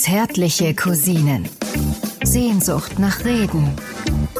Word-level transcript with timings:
Zärtliche 0.00 0.74
Cousinen. 0.74 1.46
Sehnsucht 2.24 2.98
nach 2.98 3.22
Reden. 3.26 3.68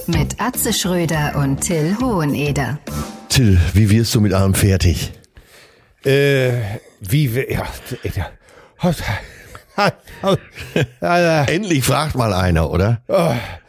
Mit 0.07 0.41
Atze 0.41 0.73
Schröder 0.73 1.37
und 1.37 1.61
Till 1.61 1.99
Hoheneder. 2.01 2.79
Till, 3.29 3.61
wie 3.75 3.91
wirst 3.91 4.15
du 4.15 4.23
mit 4.23 4.33
allem 4.33 4.55
fertig? 4.55 5.13
Äh, 6.03 6.53
wie 7.01 7.35
wir, 7.35 7.53
ja, 7.53 7.67
Endlich 11.47 11.85
fragt 11.85 12.15
mal 12.15 12.33
einer, 12.33 12.71
oder? 12.71 13.03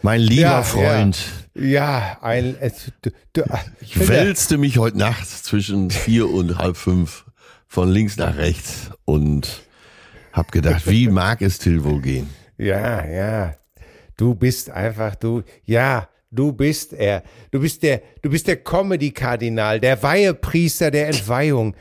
mein 0.01 0.21
lieber 0.21 0.41
Ja, 0.43 0.63
Freund, 0.63 1.17
ja, 1.55 2.19
ein, 2.21 2.55
es, 2.61 2.93
du, 3.01 3.09
du, 3.33 3.43
ich 3.81 4.07
wälzte 4.07 4.57
mich 4.57 4.77
heute 4.77 4.97
Nacht 4.97 5.27
zwischen 5.27 5.91
vier 5.91 6.29
und 6.29 6.57
halb 6.57 6.77
fünf 6.77 7.25
von 7.67 7.91
links 7.91 8.15
nach 8.15 8.37
rechts 8.37 8.91
und 9.03 9.63
hab 10.34 10.52
gedacht, 10.52 10.88
wie 10.88 11.07
mag 11.07 11.41
es 11.41 11.59
Till 11.59 11.84
wohl 11.84 12.01
gehen? 12.01 12.29
Ja, 12.57 13.05
ja. 13.05 13.55
Du 14.18 14.36
bist 14.36 14.69
einfach, 14.69 15.15
du, 15.15 15.43
ja, 15.65 16.07
du 16.29 16.54
bist 16.54 16.93
er. 16.93 17.24
Du 17.51 17.60
bist 17.60 17.83
der, 17.83 18.01
du 18.21 18.29
bist 18.29 18.47
der 18.47 18.57
Comedy-Kardinal, 18.57 19.79
der 19.79 20.02
Weihepriester 20.02 20.91
der 20.91 21.07
Entweihung. 21.07 21.75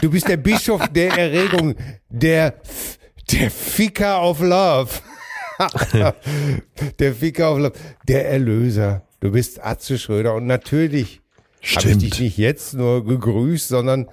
Du 0.00 0.10
bist 0.10 0.28
der 0.28 0.36
Bischof 0.36 0.88
der 0.88 1.16
Erregung, 1.16 1.74
der, 2.08 2.54
der 3.32 3.50
Ficker 3.50 4.22
of 4.22 4.40
Love. 4.40 4.90
der 6.98 7.14
Ficker 7.14 7.52
of 7.52 7.58
Love, 7.58 7.72
der 8.06 8.28
Erlöser. 8.28 9.06
Du 9.20 9.32
bist 9.32 9.64
Atze 9.64 9.98
Schröder 9.98 10.34
und 10.34 10.46
natürlich 10.46 11.20
habe 11.74 11.90
ich 11.90 11.98
dich 11.98 12.20
nicht 12.20 12.38
jetzt 12.38 12.74
nur 12.74 13.04
gegrüßt, 13.04 13.68
sondern 13.68 14.08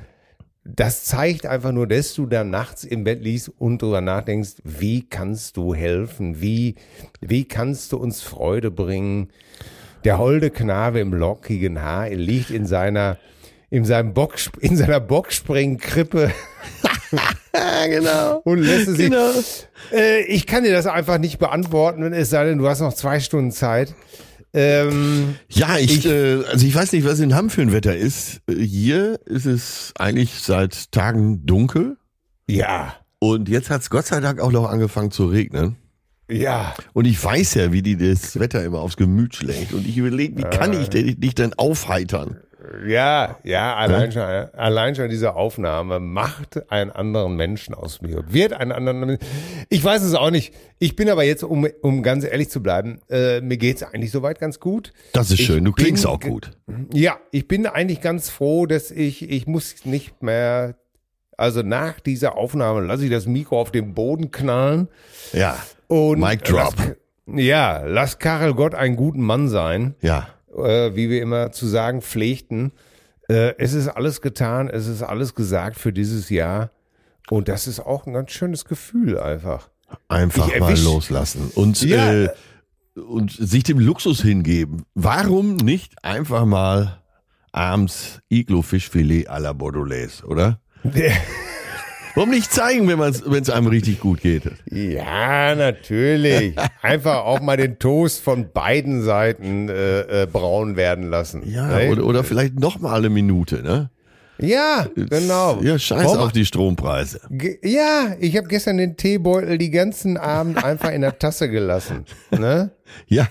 das 0.68 1.04
zeigt 1.04 1.46
einfach 1.46 1.72
nur, 1.72 1.86
dass 1.86 2.16
du 2.16 2.26
da 2.26 2.44
nachts 2.44 2.84
im 2.84 3.04
Bett 3.04 3.22
liegst 3.22 3.52
und 3.60 3.84
drüber 3.84 4.02
nachdenkst, 4.02 4.56
wie 4.64 5.08
kannst 5.08 5.58
du 5.58 5.76
helfen? 5.76 6.42
Wie, 6.42 6.76
wie 7.22 7.46
kannst 7.46 7.92
du 7.92 7.98
uns 7.98 8.22
Freude 8.22 8.72
bringen? 8.72 9.30
Der 10.04 10.17
holde 10.17 10.50
Knabe 10.50 11.00
im 11.00 11.14
lockigen 11.14 11.81
Haar 11.81 12.09
liegt 12.09 12.50
in 12.50 12.66
seiner, 12.66 13.17
in 13.70 13.86
seinem 13.86 14.16
Bock, 14.16 14.34
in 14.59 14.76
seiner 14.76 15.00
Bockspringkrippe 15.00 16.31
genau. 17.86 18.42
und 18.44 18.58
lässt 18.58 18.88
es 18.88 18.98
sich. 18.98 19.11
Genau. 19.11 19.30
Äh, 19.92 20.23
ich 20.23 20.48
kann 20.48 20.64
dir 20.64 20.73
das 20.73 20.88
einfach 20.88 21.20
nicht 21.20 21.38
beantworten, 21.38 22.04
wenn 22.04 22.14
es 22.14 22.32
sei 22.32 22.44
denn, 22.44 22.58
du 22.58 22.67
hast 22.67 22.80
noch 22.80 22.94
zwei 22.94 23.20
Stunden 23.20 23.52
Zeit. 23.52 23.94
Ähm, 24.56 25.36
Ja, 25.50 25.78
ich, 25.78 25.98
Ich- 25.98 26.06
äh, 26.06 26.44
also 26.50 26.66
ich 26.66 26.73
weiß 26.73 26.94
nicht, 26.94 27.06
was 27.06 27.20
in 27.20 27.36
Hamm 27.36 27.50
für 27.50 27.61
ein 27.61 27.72
Wetter 27.73 27.95
ist. 27.95 28.42
Äh, 28.50 28.56
Hier 28.56 29.20
ist 29.25 29.45
es 29.45 29.92
eigentlich 30.00 30.31
seit 30.42 30.92
Tagen 30.92 31.45
dunkel 31.45 31.98
ja, 32.48 32.95
und 33.20 33.50
jetzt 33.50 33.70
hat 33.72 33.81
es 33.81 33.89
Gott 33.89 34.06
sei 34.06 34.20
Dank 34.20 34.39
auch 34.39 34.52
noch 34.52 34.70
angefangen 34.70 35.09
zu 35.11 35.26
regnen. 35.26 35.76
ja. 36.30 36.73
Und 36.94 37.06
ich 37.06 37.22
weiß 37.23 37.56
ja, 37.56 37.72
wie 37.73 37.81
die 37.81 37.98
das 37.98 38.39
Wetter 38.39 38.64
immer 38.64 38.80
aufs 38.80 38.98
Gemüt 38.98 39.36
schlägt. 39.36 39.73
Und 39.73 39.86
ich 39.88 39.98
überlege, 39.98 40.38
wie 40.38 40.44
kann 40.44 40.73
ich 40.80 40.89
denn- 40.89 41.20
dich 41.20 41.33
denn 41.36 41.53
aufheitern? 41.56 42.38
Ja, 42.88 43.38
ja, 43.44 43.75
allein 43.75 44.11
schon, 44.11 44.21
allein 44.21 44.95
schon 44.95 45.09
diese 45.09 45.35
Aufnahme 45.35 45.99
macht 45.99 46.71
einen 46.71 46.91
anderen 46.91 47.35
Menschen 47.35 47.73
aus 47.75 48.02
mir. 48.02 48.23
Wird 48.27 48.53
einen 48.53 48.71
anderen, 48.71 49.17
ich 49.69 49.83
weiß 49.83 50.03
es 50.03 50.13
auch 50.13 50.31
nicht. 50.31 50.53
Ich 50.80 50.95
bin 50.95 51.09
aber 51.09 51.23
jetzt, 51.23 51.43
um, 51.43 51.67
um 51.81 52.03
ganz 52.03 52.23
ehrlich 52.23 52.49
zu 52.49 52.61
bleiben, 52.63 52.99
äh, 53.09 53.41
mir 53.41 53.58
geht's 53.58 53.83
eigentlich 53.83 54.11
soweit 54.11 54.39
ganz 54.39 54.59
gut. 54.59 54.93
Das 55.13 55.31
ist 55.31 55.39
Ich 55.39 55.45
schön, 55.45 55.63
du 55.66 55.71
klingst 55.71 56.03
bin 56.03 56.11
auch 56.11 56.19
ge- 56.19 56.30
gut. 56.31 56.52
Ja, 56.93 57.17
ich 57.31 57.47
bin 57.47 57.66
eigentlich 57.67 58.02
ganz 58.02 58.30
froh, 58.30 58.66
dass 58.66 58.91
ich, 58.91 59.30
ich 59.30 59.47
muss 59.47 59.86
nicht 59.86 60.21
mehr, 60.23 60.75
also 61.38 61.61
nach 61.61 61.99
dieser 61.99 62.38
Aufnahme 62.38 62.81
lasse 62.81 63.05
ich 63.05 63.11
das 63.11 63.25
Mikro 63.25 63.59
auf 63.59 63.71
den 63.71 63.93
Boden 63.93 64.31
knallen 64.31 64.88
Ja, 65.33 65.58
und 65.88 66.19
Mic 66.19 66.43
drop. 66.43 66.73
Lass, 66.77 66.95
ja, 67.43 67.81
lass 67.86 68.19
Karel 68.19 68.53
Gott 68.53 68.75
einen 68.75 68.95
guten 68.95 69.21
Mann 69.21 69.47
sein 69.49 69.95
ja. 70.02 70.27
Äh, 70.58 70.95
wie 70.95 71.09
wir 71.09 71.22
immer 71.22 71.52
zu 71.52 71.67
sagen 71.67 72.02
pflegten. 72.02 72.71
Äh, 73.30 73.54
es 73.58 73.73
ist 73.73 73.88
alles 73.88 74.21
getan, 74.21 74.70
es 74.70 74.88
ist 74.88 75.02
alles 75.02 75.36
gesagt 75.36 75.77
für 75.77 75.92
dieses 75.93 76.30
Jahr. 76.30 76.71
Und 77.30 77.48
das 77.48 77.67
ist 77.67 77.80
auch 77.80 78.05
ein 78.05 78.14
ganz 78.14 78.32
schönes 78.32 78.66
Gefühl 78.66 79.20
einfach. 79.20 79.70
Einfach 80.08 80.48
Ich 80.54 80.60
mal 80.60 80.70
erwisch- 80.71 80.83
loslassen 80.83 81.52
und, 81.55 81.82
Ja. 81.82 82.11
äh, 82.14 82.30
und 82.95 83.32
sich 83.32 83.64
dem 83.64 83.80
Luxus 83.80 84.21
hingeben. 84.21 84.83
Warum 84.93 85.55
nicht 85.58 86.04
einfach 86.04 86.45
mal 86.45 87.02
abends 87.52 88.20
Iglo-Fischfilet 88.30 89.27
à 89.30 89.39
la 89.39 89.54
Bordelaise, 89.54 90.23
oder? 90.26 90.60
Warum 92.15 92.30
nicht 92.30 92.52
zeigen, 92.53 92.87
wenn 92.87 92.99
es 93.42 93.49
einem 93.49 93.67
richtig 93.67 93.99
gut 93.99 94.21
geht? 94.21 94.43
Ja, 94.71 95.53
natürlich. 95.53 96.55
Einfach 96.81 97.26
auch 97.26 97.42
mal 97.42 97.58
den 97.58 97.77
Toast 97.77 98.21
von 98.21 98.52
beiden 98.53 99.03
Seiten 99.03 99.67
äh, 99.70 100.23
äh, 100.23 100.25
braun 100.25 100.75
werden 100.77 101.09
lassen. 101.09 101.43
Ja, 101.45 101.67
Ne? 101.77 101.89
oder, 101.92 102.05
oder 102.05 102.23
vielleicht 102.23 102.58
noch 102.59 102.80
mal 102.80 102.98
eine 102.99 103.09
Minute, 103.09 103.61
ne? 103.61 103.89
ja 104.37 104.86
genau. 104.95 105.61
Ja, 105.61 105.80
scheiß 105.80 106.04
Warum- 106.05 106.17
auf 106.20 106.31
die 106.33 106.45
Strompreise. 106.45 107.21
Ja, 107.64 108.15
ich 108.20 108.36
habe 108.36 108.48
gestern 108.49 108.77
den 108.77 108.98
Teebeutel 108.98 109.58
die 109.58 109.70
ganzen 109.71 110.17
Abend 110.17 110.61
einfach 110.64 110.92
in 110.92 111.02
der 111.02 111.17
Tasse 111.20 111.49
gelassen. 111.49 112.05
Ne? 112.31 112.71
Ja, 113.08 113.27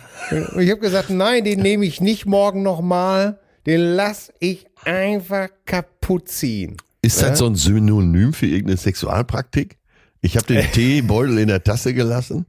ich 0.58 0.70
habe 0.70 0.80
gesagt, 0.80 1.08
nein, 1.10 1.44
den 1.44 1.60
nehme 1.60 1.86
ich 1.86 2.00
nicht 2.00 2.26
morgen 2.26 2.62
nochmal. 2.62 3.38
Den 3.66 3.80
lass 3.80 4.30
ich 4.40 4.66
einfach 4.84 5.48
kaputt 5.64 6.28
ziehen. 6.28 6.76
Ist 7.04 7.22
das 7.22 7.38
so 7.38 7.46
ein 7.46 7.54
Synonym 7.54 8.32
für 8.32 8.46
irgendeine 8.46 8.76
Sexualpraktik? 8.76 9.76
Ich 10.20 10.36
habe 10.36 10.46
den 10.46 10.64
Teebeutel 10.72 11.38
in 11.38 11.48
der 11.48 11.62
Tasse 11.62 11.92
gelassen. 11.92 12.46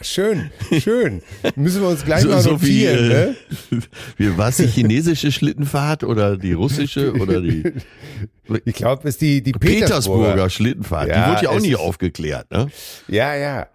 Schön, 0.00 0.50
schön. 0.78 1.20
Müssen 1.56 1.82
wir 1.82 1.88
uns 1.88 2.04
gleich 2.04 2.22
So, 2.22 2.28
mal 2.30 2.40
so 2.40 2.62
wie, 2.62 2.84
notieren, 2.84 3.08
ne? 3.08 3.36
äh, 3.70 3.76
wie 4.16 4.38
war 4.38 4.48
es 4.48 4.56
die 4.56 4.66
chinesische 4.66 5.30
Schlittenfahrt 5.30 6.02
oder 6.04 6.36
die 6.38 6.52
russische 6.52 7.12
oder 7.12 7.40
die 7.42 7.64
Ich 8.64 8.74
glaube, 8.74 9.06
es 9.08 9.14
ist 9.16 9.20
die, 9.20 9.42
die 9.42 9.52
Petersburger, 9.52 10.24
Petersburger. 10.24 10.50
Schlittenfahrt? 10.50 11.08
Ja, 11.08 11.24
die 11.26 11.30
wurde 11.32 11.44
ja 11.44 11.50
auch 11.50 11.60
nie 11.60 11.76
aufgeklärt, 11.76 12.50
ne? 12.50 12.68
Ja, 13.06 13.34
ja. 13.34 13.68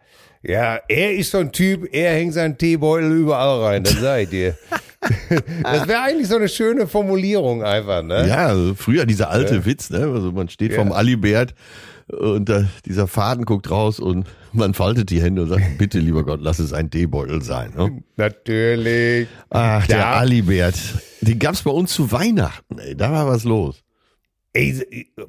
Ja, 0.48 0.80
er 0.88 1.14
ist 1.16 1.32
so 1.32 1.40
ein 1.40 1.52
Typ, 1.52 1.88
er 1.92 2.14
hängt 2.14 2.34
seinen 2.34 2.58
Teebeutel 2.58 3.12
überall 3.12 3.64
rein, 3.64 3.84
das 3.84 4.00
sag 4.00 4.24
ich 4.24 4.30
dir. 4.30 4.58
Das 5.62 5.88
wäre 5.88 6.02
eigentlich 6.02 6.28
so 6.28 6.36
eine 6.36 6.50
schöne 6.50 6.88
Formulierung 6.88 7.64
einfach, 7.64 8.02
ne? 8.02 8.28
Ja, 8.28 8.48
also 8.48 8.74
früher 8.74 9.06
dieser 9.06 9.30
alte 9.30 9.64
Witz, 9.64 9.92
ne? 9.92 10.00
Also 10.00 10.32
man 10.32 10.50
steht 10.50 10.72
Ja. 10.72 10.80
vom 10.80 10.92
Alibert 10.92 11.54
und 12.08 12.50
da, 12.50 12.66
dieser 12.88 13.08
Faden 13.08 13.46
guckt 13.46 13.70
raus 13.70 14.00
und 14.00 14.26
man 14.52 14.74
faltet 14.74 15.12
die 15.12 15.22
Hände 15.22 15.44
und 15.44 15.50
sagt, 15.50 15.78
bitte 15.78 16.00
lieber 16.00 16.24
Gott, 16.24 16.40
lass 16.42 16.58
es 16.58 16.74
ein 16.74 16.90
Teebeutel 16.90 17.44
sein. 17.44 17.74
Ne? 17.78 18.02
Natürlich. 18.16 19.28
Ach, 19.52 19.86
der 19.86 19.98
Ja. 20.00 20.14
Alibert. 20.14 20.76
Den 21.22 21.38
gab's 21.38 21.62
bei 21.62 21.72
uns 21.72 21.94
zu 21.94 22.12
Weihnachten, 22.12 22.80
ey. 22.80 22.96
Da 22.96 23.12
war 23.12 23.28
was 23.28 23.44
los. 23.44 23.84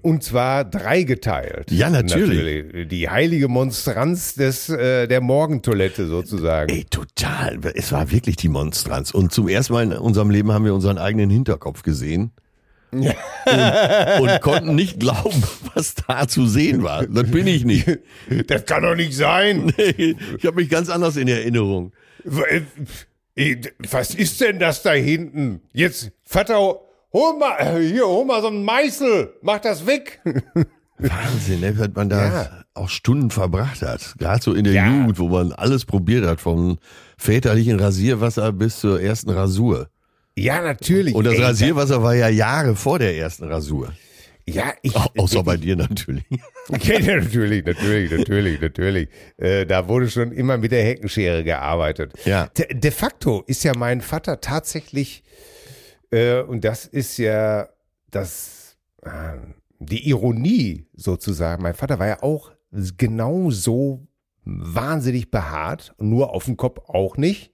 Und 0.03 0.23
zwar 0.23 0.65
dreigeteilt. 0.65 1.71
Ja, 1.71 1.91
natürlich. 1.91 2.89
Die 2.89 3.09
heilige 3.09 3.49
Monstranz 3.49 4.35
des, 4.35 4.69
äh, 4.69 5.09
der 5.09 5.21
Morgentoilette 5.21 6.07
sozusagen. 6.07 6.71
Ey, 6.71 6.85
total. 6.85 7.59
Es 7.75 7.91
war 7.93 8.11
wirklich 8.11 8.37
die 8.37 8.49
Monstranz. 8.49 9.11
Und 9.11 9.33
zum 9.33 9.49
ersten 9.49 9.73
Mal 9.73 9.83
in 9.85 9.93
unserem 9.93 10.31
Leben 10.31 10.53
haben 10.53 10.65
wir 10.65 10.75
unseren 10.75 10.99
eigenen 10.99 11.31
Hinterkopf 11.31 11.83
gesehen. 11.83 12.33
Und, 12.93 14.21
und 14.21 14.41
konnten 14.41 14.75
nicht 14.75 15.01
glauben, 15.01 15.43
was 15.75 15.95
da 15.95 16.27
zu 16.27 16.47
sehen 16.47 16.83
war. 16.83 17.07
Das 17.07 17.31
bin 17.31 17.47
ich 17.47 17.65
nicht. 17.65 17.87
Das 18.47 18.65
kann 18.65 18.83
doch 18.85 18.95
nicht 18.95 19.13
sein. 19.15 19.73
Ich 19.77 20.47
habe 20.47 20.57
mich 20.57 20.71
ganz 20.71 20.89
anders 20.89 21.17
in 21.17 21.29
Erinnerung. 21.29 21.93
Äh, 23.35 23.57
Was 23.91 24.15
ist 24.15 24.41
denn 24.41 24.59
das 24.59 24.83
da 24.83 24.93
hinten? 24.93 25.61
Jetzt, 25.73 26.13
Vater, 26.25 26.81
hol 27.12 27.39
mal, 27.39 27.56
äh, 27.59 27.81
hier, 27.93 28.06
hol 28.06 28.25
mal 28.25 28.41
so 28.41 28.49
einen 28.49 28.65
Meißel, 28.65 29.34
mach 29.43 29.59
das 29.61 29.87
weg. 29.87 30.21
Wahnsinn, 30.99 31.61
ne, 31.61 31.78
was 31.78 31.91
man 31.94 32.09
da 32.09 32.27
Ja. 32.27 32.50
auch 32.75 32.89
Stunden 32.89 33.31
verbracht 33.31 33.83
hat. 33.83 34.15
Gerade 34.19 34.42
so 34.42 34.54
in 34.54 34.65
der 34.65 34.72
Ja. 34.72 34.86
Jugend, 34.86 35.19
wo 35.19 35.28
man 35.28 35.53
alles 35.53 35.84
probiert 35.84 36.25
hat, 36.27 36.41
vom 36.41 36.78
väterlichen 37.19 37.78
Rasierwasser 37.78 38.51
bis 38.53 38.81
zur 38.81 39.01
ersten 39.01 39.31
Rasur. 39.31 39.89
Ja, 40.39 40.63
natürlich. 40.63 41.15
Und 41.15 41.25
das 41.25 41.34
Ey, 41.34 41.42
Rasierwasser 41.42 42.03
war 42.03 42.15
ja 42.15 42.28
Jahre 42.28 42.77
vor 42.77 42.98
der 42.98 43.16
ersten 43.16 43.45
Rasur. 43.45 43.92
Ja, 44.48 44.72
ich. 44.83 44.95
Au- 44.97 45.10
Außer 45.19 45.42
bei 45.42 45.57
dir 45.57 45.77
natürlich. 45.77 46.25
Ja, 46.31 46.98
natürlich, 47.01 47.65
natürlich, 47.65 48.10
natürlich, 48.13 48.60
natürlich. 48.60 49.09
Äh, 49.39 49.66
da 49.66 49.89
wurde 49.89 50.09
schon 50.09 50.33
immer 50.33 50.57
mit 50.57 50.72
der 50.72 50.83
Heckenschere 50.84 51.42
gearbeitet. 51.45 52.13
Ja. 52.25 52.47
De, 52.57 52.72
de 52.72 52.91
facto 52.91 53.42
ist 53.47 53.65
ja 53.65 53.72
mein 53.77 54.01
Vater 54.03 54.41
tatsächlich, 54.41 55.25
äh, 56.11 56.41
und 56.41 56.65
das 56.65 56.87
ist 56.87 57.17
ja 57.19 57.69
das, 58.11 58.77
äh, 59.03 59.37
die 59.79 60.09
Ironie 60.09 60.87
sozusagen. 60.95 61.63
Mein 61.63 61.75
Vater 61.75 61.99
war 61.99 62.07
ja 62.07 62.23
auch 62.23 62.53
genau 62.71 63.51
so 63.51 64.07
wahnsinnig 64.45 65.31
behaart, 65.31 65.95
nur 65.99 66.33
auf 66.35 66.45
dem 66.45 66.57
Kopf 66.57 66.89
auch 66.89 67.17
nicht. 67.17 67.53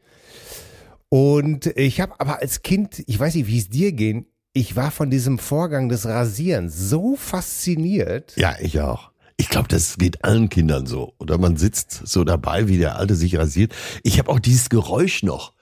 Und 1.09 1.67
ich 1.67 2.01
habe 2.01 2.19
aber 2.19 2.41
als 2.41 2.63
Kind, 2.63 3.03
ich 3.07 3.19
weiß 3.19 3.35
nicht, 3.35 3.47
wie 3.47 3.59
es 3.59 3.69
dir 3.69 3.93
ging, 3.93 4.27
ich 4.55 4.77
war 4.77 4.91
von 4.91 5.11
diesem 5.11 5.39
Vorgang 5.39 5.89
des 5.89 6.07
Rasierens 6.07 6.77
so 6.77 7.17
fasziniert. 7.17 8.35
Ja, 8.37 8.55
ich 8.61 8.81
auch. 8.81 9.11
Ich 9.39 9.49
glaube, 9.49 9.69
das 9.69 9.97
geht 9.97 10.25
allen 10.25 10.51
Kindern 10.51 10.87
so. 10.87 11.15
Oder 11.19 11.39
man 11.39 11.57
sitzt 11.57 12.07
so 12.07 12.23
dabei, 12.25 12.69
wie 12.69 12.79
der 12.79 12.97
Alte 12.97 13.15
sich 13.15 13.37
rasiert. 13.37 13.75
Ich 14.03 14.19
habe 14.19 14.31
auch 14.31 14.39
dieses 14.39 14.69
Geräusch 14.69 15.23
noch 15.23 15.55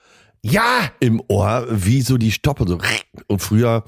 Ja, 0.43 0.89
im 0.99 1.21
Ohr, 1.27 1.67
wie 1.69 2.01
so 2.01 2.17
die 2.17 2.31
Stoppe 2.31 2.65
so. 2.67 2.79
Und 3.27 3.39
früher 3.41 3.83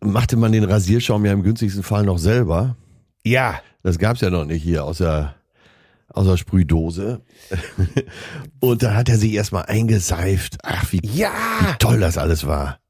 machte 0.00 0.36
man 0.36 0.52
den 0.52 0.64
Rasierschaum 0.64 1.24
ja 1.24 1.32
im 1.32 1.42
günstigsten 1.42 1.82
Fall 1.82 2.04
noch 2.04 2.18
selber. 2.18 2.76
ja. 3.24 3.60
Das 3.82 3.98
gab's 4.00 4.20
ja 4.20 4.30
noch 4.30 4.44
nicht 4.44 4.64
hier 4.64 4.82
aus 4.84 4.98
der, 4.98 5.36
aus 6.08 6.26
der 6.26 6.36
Sprühdose. 6.36 7.20
Und 8.60 8.82
da 8.82 8.94
hat 8.94 9.08
er 9.08 9.16
sich 9.16 9.32
erstmal 9.34 9.66
eingeseift. 9.66 10.58
Ach, 10.64 10.90
wie, 10.90 11.00
wie 11.04 11.18
Ja, 11.18 11.30
toll 11.78 12.00
das 12.00 12.18
alles 12.18 12.46
war. 12.48 12.80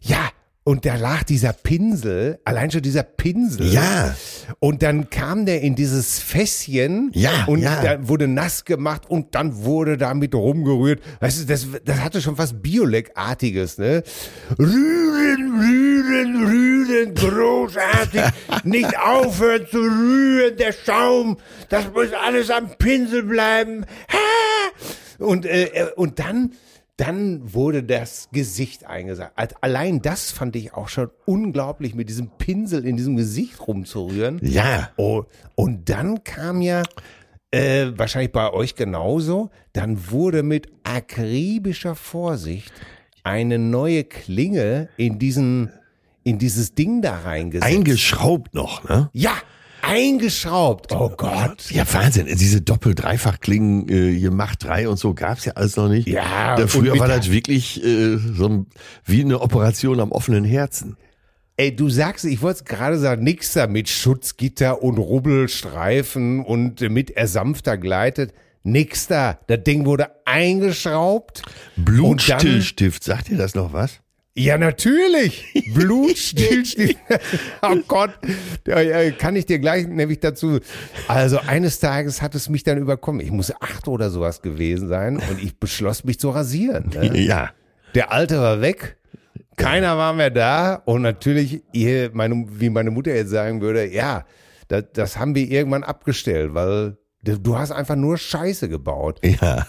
ja. 0.00 0.28
Und 0.66 0.86
da 0.86 0.96
lag 0.96 1.24
dieser 1.24 1.52
Pinsel, 1.52 2.38
allein 2.46 2.70
schon 2.70 2.80
dieser 2.80 3.02
Pinsel. 3.02 3.66
Ja. 3.66 4.16
Und 4.60 4.82
dann 4.82 5.10
kam 5.10 5.44
der 5.44 5.60
in 5.60 5.74
dieses 5.74 6.20
Fässchen 6.20 7.10
Ja, 7.12 7.44
und 7.46 7.60
ja. 7.60 7.82
dann 7.82 8.08
wurde 8.08 8.28
nass 8.28 8.64
gemacht 8.64 9.02
und 9.06 9.34
dann 9.34 9.64
wurde 9.64 9.98
damit 9.98 10.34
rumgerührt. 10.34 11.02
Weißt 11.20 11.42
du, 11.42 11.44
das, 11.44 11.66
das 11.84 12.00
hatte 12.00 12.22
schon 12.22 12.38
was 12.38 12.62
Bioleck-artiges, 12.62 13.76
ne? 13.76 14.02
Rühren, 14.58 15.60
rühren, 15.60 16.46
rühren, 16.46 17.14
großartig. 17.14 18.22
Nicht 18.64 18.98
aufhören 18.98 19.66
zu 19.70 19.80
rühren, 19.80 20.56
der 20.56 20.72
Schaum. 20.72 21.36
Das 21.68 21.92
muss 21.92 22.08
alles 22.14 22.50
am 22.50 22.70
Pinsel 22.78 23.24
bleiben. 23.24 23.84
Ha! 24.10 25.24
Und, 25.24 25.44
äh, 25.44 25.88
und 25.96 26.18
dann, 26.18 26.52
dann 26.96 27.54
wurde 27.54 27.82
das 27.82 28.28
Gesicht 28.32 28.86
eingesagt. 28.86 29.56
Allein 29.60 30.00
das 30.00 30.30
fand 30.30 30.54
ich 30.54 30.74
auch 30.74 30.88
schon 30.88 31.10
unglaublich, 31.26 31.94
mit 31.94 32.08
diesem 32.08 32.30
Pinsel 32.38 32.86
in 32.86 32.96
diesem 32.96 33.16
Gesicht 33.16 33.66
rumzurühren. 33.66 34.38
Ja. 34.42 34.90
Oh, 34.96 35.24
und 35.56 35.88
dann 35.90 36.22
kam 36.22 36.60
ja, 36.60 36.84
äh, 37.50 37.86
wahrscheinlich 37.96 38.32
bei 38.32 38.52
euch 38.52 38.76
genauso, 38.76 39.50
dann 39.72 40.10
wurde 40.10 40.42
mit 40.42 40.68
akribischer 40.84 41.96
Vorsicht 41.96 42.72
eine 43.24 43.58
neue 43.58 44.04
Klinge 44.04 44.88
in 44.96 45.18
diesen, 45.18 45.72
in 46.22 46.38
dieses 46.38 46.74
Ding 46.74 47.02
da 47.02 47.18
reingesetzt. 47.18 47.72
Eingeschraubt 47.72 48.54
noch, 48.54 48.88
ne? 48.88 49.10
ja, 49.12 49.32
eingeschraubt. 49.86 50.92
Oh 50.92 51.10
Gott. 51.16 51.70
Ja, 51.70 51.84
Wahnsinn. 51.92 52.26
Diese 52.26 52.60
Doppel-Dreifach-Klingen, 52.60 53.88
äh, 53.88 54.12
hier 54.16 54.30
Macht 54.30 54.64
3 54.64 54.88
und 54.88 54.98
so 54.98 55.14
gab's 55.14 55.44
ja 55.44 55.52
alles 55.54 55.76
noch 55.76 55.88
nicht. 55.88 56.08
Ja, 56.08 56.56
Da 56.56 56.66
früher 56.66 56.98
war 56.98 57.08
das 57.08 57.30
wirklich 57.30 57.82
äh, 57.84 58.16
so 58.16 58.48
ein, 58.48 58.66
wie 59.04 59.22
eine 59.22 59.40
Operation 59.40 60.00
am 60.00 60.12
offenen 60.12 60.44
Herzen. 60.44 60.96
Ey, 61.56 61.74
du 61.74 61.88
sagst, 61.88 62.24
ich 62.24 62.42
wollte 62.42 62.64
gerade 62.64 62.98
sagen, 62.98 63.22
nix 63.22 63.52
da 63.52 63.66
mit 63.68 63.88
Schutzgitter 63.88 64.82
und 64.82 64.98
Rubbelstreifen 64.98 66.44
und 66.44 66.82
äh, 66.82 66.88
mit 66.88 67.10
ersanfter 67.12 67.76
gleitet. 67.78 68.32
Nix 68.64 69.06
da. 69.06 69.38
Das 69.46 69.62
Ding 69.62 69.84
wurde 69.84 70.08
eingeschraubt. 70.24 71.42
Blutstillstift, 71.76 73.04
sagt 73.04 73.28
ihr 73.28 73.36
das 73.36 73.54
noch 73.54 73.72
was? 73.72 74.00
Ja, 74.36 74.58
natürlich. 74.58 75.44
Blutstillstift. 75.74 76.98
oh 77.62 77.76
Gott. 77.86 78.10
Kann 79.18 79.36
ich 79.36 79.46
dir 79.46 79.60
gleich 79.60 79.86
nämlich 79.86 80.18
dazu. 80.18 80.58
Also 81.06 81.38
eines 81.38 81.78
Tages 81.78 82.20
hat 82.20 82.34
es 82.34 82.48
mich 82.48 82.64
dann 82.64 82.78
überkommen. 82.78 83.20
Ich 83.20 83.30
muss 83.30 83.52
acht 83.60 83.86
oder 83.86 84.10
sowas 84.10 84.42
gewesen 84.42 84.88
sein 84.88 85.18
und 85.18 85.40
ich 85.40 85.58
beschloss 85.60 86.02
mich 86.02 86.18
zu 86.18 86.30
rasieren. 86.30 86.90
Ne? 86.94 87.12
Ja. 87.24 87.50
Der 87.94 88.10
Alte 88.10 88.40
war 88.40 88.60
weg. 88.60 88.96
Keiner 89.56 89.96
war 89.96 90.12
mehr 90.14 90.30
da. 90.30 90.74
Und 90.84 91.02
natürlich, 91.02 91.62
ihr, 91.72 92.10
meine, 92.12 92.44
wie 92.48 92.70
meine 92.70 92.90
Mutter 92.90 93.14
jetzt 93.14 93.30
sagen 93.30 93.60
würde, 93.60 93.86
ja, 93.86 94.24
das, 94.66 94.84
das 94.92 95.16
haben 95.16 95.36
wir 95.36 95.48
irgendwann 95.48 95.84
abgestellt, 95.84 96.54
weil 96.54 96.96
du 97.24 97.58
hast 97.58 97.72
einfach 97.72 97.96
nur 97.96 98.18
Scheiße 98.18 98.68
gebaut. 98.68 99.20
Ja. 99.22 99.66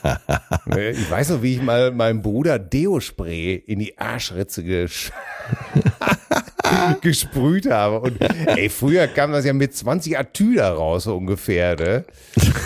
Ne, 0.66 0.92
Ich 0.92 1.10
weiß 1.10 1.30
noch, 1.30 1.42
wie 1.42 1.56
ich 1.56 1.62
mal 1.62 1.92
meinem 1.92 2.22
Bruder 2.22 2.60
Deo-Spray 2.60 3.56
in 3.56 3.80
die 3.80 3.98
Arschritze 3.98 4.64
gesch 4.64 5.12
gesprüht 7.02 7.70
habe. 7.70 8.00
Und 8.00 8.20
ey, 8.22 8.70
früher 8.70 9.08
kam 9.08 9.32
das 9.32 9.46
ja 9.46 9.54
mit 9.54 9.76
20 9.76 10.18
Atüder 10.18 10.70
raus, 10.72 11.04
so 11.04 11.16
ungefähr. 11.16 11.76
Ne? 11.76 12.06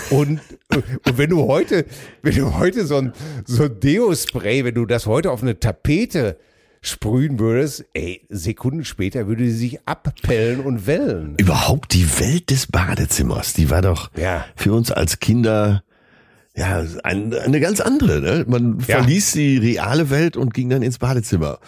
Und, 0.10 0.40
und 0.72 1.18
wenn 1.18 1.30
du 1.30 1.48
heute, 1.48 1.86
wenn 2.22 2.36
du 2.36 2.58
heute 2.58 2.86
so 2.86 2.98
ein, 2.98 3.14
so 3.46 3.64
ein 3.64 3.80
Deo-Spray, 3.80 4.66
wenn 4.66 4.76
du 4.76 4.86
das 4.86 5.06
heute 5.06 5.32
auf 5.32 5.42
eine 5.42 5.60
Tapete 5.60 6.38
sprühen 6.82 7.40
würdest, 7.40 7.86
ey, 7.94 8.26
Sekunden 8.30 8.86
später 8.86 9.28
würde 9.28 9.44
sie 9.46 9.52
sich 9.58 9.88
abpellen 9.88 10.62
und 10.62 10.88
wellen. 10.88 11.36
Überhaupt 11.38 11.94
die 11.94 12.08
Welt 12.20 12.50
des 12.50 12.68
Badezimmers, 12.68 13.54
die 13.54 13.70
war 13.70 13.82
doch 13.82 14.10
Ja. 14.16 14.46
für 14.56 14.74
uns 14.74 14.92
als 14.92 15.20
Kinder 15.20 15.84
ja 16.56 16.84
ein, 17.04 17.34
eine 17.34 17.60
ganz 17.60 17.80
andere. 17.82 18.22
Ne? 18.22 18.46
Man 18.48 18.80
Ja. 18.88 18.98
verließ 19.00 19.34
die 19.34 19.58
reale 19.58 20.10
Welt 20.10 20.38
und 20.38 20.54
ging 20.54 20.70
dann 20.70 20.82
ins 20.82 20.98
Badezimmer. 21.00 21.60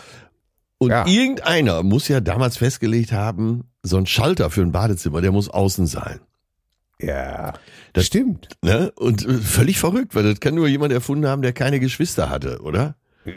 Und 0.77 0.89
Ja. 0.91 1.05
irgendeiner 1.05 1.83
muss 1.83 2.07
ja 2.07 2.19
damals 2.21 2.57
festgelegt 2.57 3.11
haben, 3.11 3.65
so 3.83 3.97
ein 3.97 4.05
Schalter 4.07 4.49
für 4.49 4.61
ein 4.61 4.71
Badezimmer, 4.71 5.21
der 5.21 5.31
muss 5.31 5.49
außen 5.49 5.87
sein. 5.87 6.19
Ja, 6.99 7.53
Das- 7.93 8.05
stimmt. 8.05 8.47
Ne? 8.61 8.91
Und 8.95 9.25
äh, 9.25 9.33
völlig 9.33 9.79
verrückt, 9.79 10.13
weil 10.15 10.23
das 10.23 10.39
kann 10.39 10.55
nur 10.55 10.67
jemand 10.67 10.93
erfunden 10.93 11.27
haben, 11.27 11.41
der 11.41 11.51
keine 11.53 11.79
Geschwister 11.79 12.29
hatte, 12.29 12.61
oder? 12.61 12.95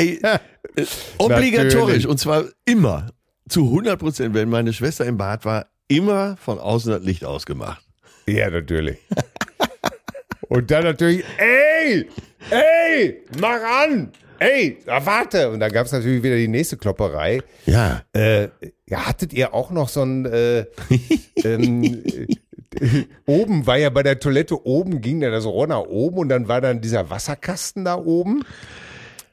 Ey, 0.00 0.18
äh, 0.76 0.84
obligatorisch 1.18 1.74
Natürlich. 1.74 2.06
und 2.06 2.18
zwar 2.18 2.44
immer 2.64 3.10
zu 3.48 3.64
100 3.64 3.98
Prozent, 3.98 4.34
wenn 4.34 4.48
meine 4.48 4.72
Schwester 4.72 5.04
im 5.04 5.16
Bad 5.18 5.44
war, 5.44 5.66
immer 5.88 6.36
von 6.36 6.58
außen 6.58 6.92
das 6.92 7.02
Licht 7.02 7.24
ausgemacht. 7.24 7.82
Ja, 8.26 8.48
natürlich. 8.48 8.98
Und 10.48 10.70
dann 10.70 10.84
natürlich, 10.84 11.24
ey, 11.36 12.08
ey, 12.50 13.22
mach 13.40 13.60
an, 13.62 14.10
ey, 14.38 14.78
warte. 14.86 15.50
Und 15.50 15.60
dann 15.60 15.70
gab 15.70 15.86
es 15.86 15.92
natürlich 15.92 16.22
wieder 16.22 16.36
die 16.36 16.48
nächste 16.48 16.76
Klopperei. 16.76 17.40
Ja, 17.66 18.02
Äh, 18.12 18.48
ja, 18.88 19.06
hattet 19.06 19.32
ihr 19.32 19.54
auch 19.54 19.70
noch 19.70 19.88
so 19.88 20.02
ein, 20.02 20.26
äh, 20.26 20.64
ähm, 21.44 21.84
äh, 21.84 23.04
oben 23.26 23.66
war 23.66 23.76
ja 23.78 23.90
bei 23.90 24.02
der 24.02 24.18
Toilette, 24.18 24.64
oben 24.64 25.00
ging 25.00 25.20
dann 25.20 25.32
das 25.32 25.44
Rohr 25.44 25.66
nach 25.66 25.82
oben 25.82 26.18
und 26.18 26.28
dann 26.28 26.48
war 26.48 26.60
dann 26.60 26.80
dieser 26.80 27.10
Wasserkasten 27.10 27.84
da 27.84 27.96
oben. 27.96 28.44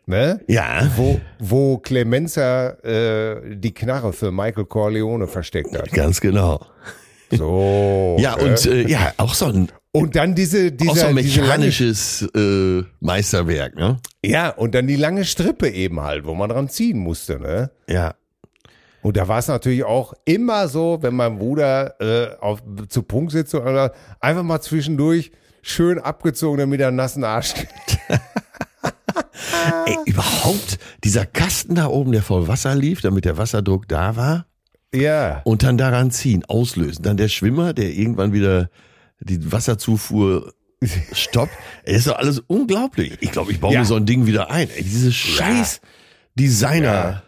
Ne? 0.09 0.39
ja, 0.47 0.89
Wo, 0.95 1.19
wo 1.37 1.79
Clemenza 1.79 2.69
äh, 2.81 3.57
die 3.57 3.73
Knarre 3.73 4.13
für 4.13 4.31
Michael 4.31 4.63
Corleone 4.63 5.27
versteckt 5.27 5.77
hat. 5.77 5.91
ganz 5.91 6.21
genau. 6.21 6.65
So. 7.29 8.15
Ja, 8.21 8.35
und 8.35 8.65
äh, 8.65 8.87
ja, 8.87 9.13
auch 9.17 9.33
so 9.33 9.47
ein, 9.47 9.67
Und 9.91 10.15
dann 10.15 10.33
diese, 10.33 10.67
auch 10.67 10.69
so 10.69 10.93
dieser, 10.93 11.07
ein 11.09 11.17
diese 11.17 11.41
lange 11.41 11.49
mechanisches 11.49 12.21
äh, 12.33 12.83
Meisterwerk, 13.01 13.75
ne? 13.75 13.99
Ja, 14.23 14.49
und 14.51 14.75
dann 14.75 14.87
die 14.87 14.95
lange 14.95 15.25
Strippe 15.25 15.69
eben 15.69 15.99
halt, 15.99 16.25
wo 16.25 16.33
man 16.35 16.49
dran 16.49 16.69
ziehen 16.69 16.99
musste, 16.99 17.37
ne? 17.37 17.71
Ja. 17.89 18.15
Und 19.01 19.17
da 19.17 19.27
war 19.27 19.39
es 19.39 19.49
natürlich 19.49 19.83
auch 19.83 20.13
immer 20.23 20.69
so, 20.69 20.99
wenn 21.01 21.15
mein 21.15 21.37
Bruder 21.37 21.99
äh, 21.99 22.37
auf, 22.39 22.63
zu 22.87 23.03
Punkt 23.03 23.33
sitzt 23.33 23.53
oder 23.53 23.93
einfach 24.21 24.43
mal 24.43 24.61
zwischendurch 24.61 25.31
schön 25.61 25.99
abgezogen, 25.99 26.59
damit 26.59 26.79
er 26.79 26.87
einen 26.87 26.97
nassen 26.97 27.25
Arsch 27.25 27.55
kriegt. 27.55 27.99
Ey, 29.85 29.97
überhaupt 30.05 30.77
dieser 31.03 31.25
Kasten 31.25 31.75
da 31.75 31.87
oben, 31.87 32.11
der 32.11 32.21
voll 32.23 32.47
Wasser 32.47 32.75
lief, 32.75 33.01
damit 33.01 33.25
der 33.25 33.37
Wasserdruck 33.37 33.87
da 33.87 34.15
war. 34.15 34.45
Ja. 34.95 35.41
und 35.43 35.63
dann 35.63 35.77
daran 35.77 36.11
ziehen, 36.11 36.45
auslösen. 36.47 37.03
Dann 37.03 37.17
der 37.17 37.27
Schwimmer, 37.27 37.73
der 37.73 37.91
irgendwann 37.91 38.31
wieder 38.31 38.69
die 39.19 39.51
Wasserzufuhr 39.51 40.53
stoppt. 41.11 41.51
Ey, 41.83 41.93
das 41.93 41.99
ist 42.05 42.07
doch 42.07 42.17
alles 42.17 42.39
unglaublich. 42.47 43.17
Ich 43.19 43.31
glaube, 43.31 43.51
ich 43.51 43.59
baue 43.59 43.73
Ja. 43.73 43.79
mir 43.81 43.85
so 43.85 43.95
ein 43.95 44.05
Ding 44.05 44.25
wieder 44.27 44.49
ein. 44.49 44.69
Ey, 44.69 44.83
diese 44.83 45.11
scheiß 45.11 45.81
Designer. 46.35 47.23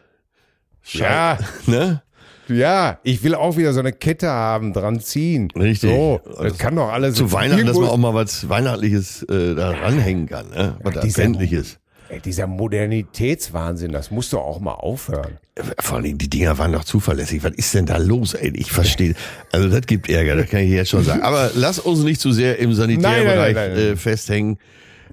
Ja. 0.94 1.38
Ne? 1.68 2.02
Ja, 2.50 3.00
ich 3.04 3.24
will 3.24 3.36
auch 3.36 3.58
wieder 3.58 3.74
so 3.74 3.80
eine 3.80 3.92
Kette 3.94 4.30
haben, 4.30 4.74
dran 4.74 5.00
ziehen. 5.00 5.50
Richtig. 5.56 5.92
So, 5.92 6.22
das 6.42 6.58
kann 6.58 6.76
doch 6.76 6.92
alles. 6.92 7.16
Zu 7.16 7.32
Weihnachten, 7.32 7.66
dass 7.66 7.78
man 7.78 7.90
auch 7.90 7.98
mal 7.98 8.14
was 8.14 8.50
Weihnachtliches 8.50 9.24
äh, 9.24 9.56
da 9.56 9.72
ranhängen 9.72 10.28
kann. 10.28 10.50
Ne? 10.50 10.78
Was 10.84 11.00
dieser- 11.02 11.22
Adventliches. 11.24 11.80
Ey, 12.12 12.20
dieser 12.20 12.48
Modernitätswahnsinn, 12.48 13.92
das 13.92 14.10
muss 14.10 14.32
doch 14.32 14.40
auch 14.40 14.60
mal 14.60 14.74
aufhören. 14.74 15.38
Vor 15.80 15.98
allen 15.98 16.06
Dingen, 16.06 16.18
die 16.18 16.30
Dinger 16.30 16.58
waren 16.58 16.72
doch 16.72 16.84
zuverlässig. 16.84 17.44
Was 17.44 17.52
ist 17.54 17.76
denn 17.76 17.86
da 17.86 17.98
los, 17.98 18.34
ey? 18.34 18.52
Ich 18.56 18.72
verstehe. 18.72 19.14
Also 19.52 19.70
das 19.70 19.82
gibt 19.82 20.10
Ärger, 20.10 20.36
das 20.36 20.50
kann 20.50 20.62
ich 20.62 20.72
jetzt 20.72 20.90
schon 20.90 21.04
sagen. 21.04 21.22
Aber 21.22 21.52
lass 21.54 21.78
uns 21.78 22.00
nicht 22.00 22.20
zu 22.20 22.32
sehr 22.32 22.58
im 22.58 22.72
nein, 22.72 23.00
nein. 23.00 23.56
Äh, 23.56 23.96
festhängen. 23.96 24.58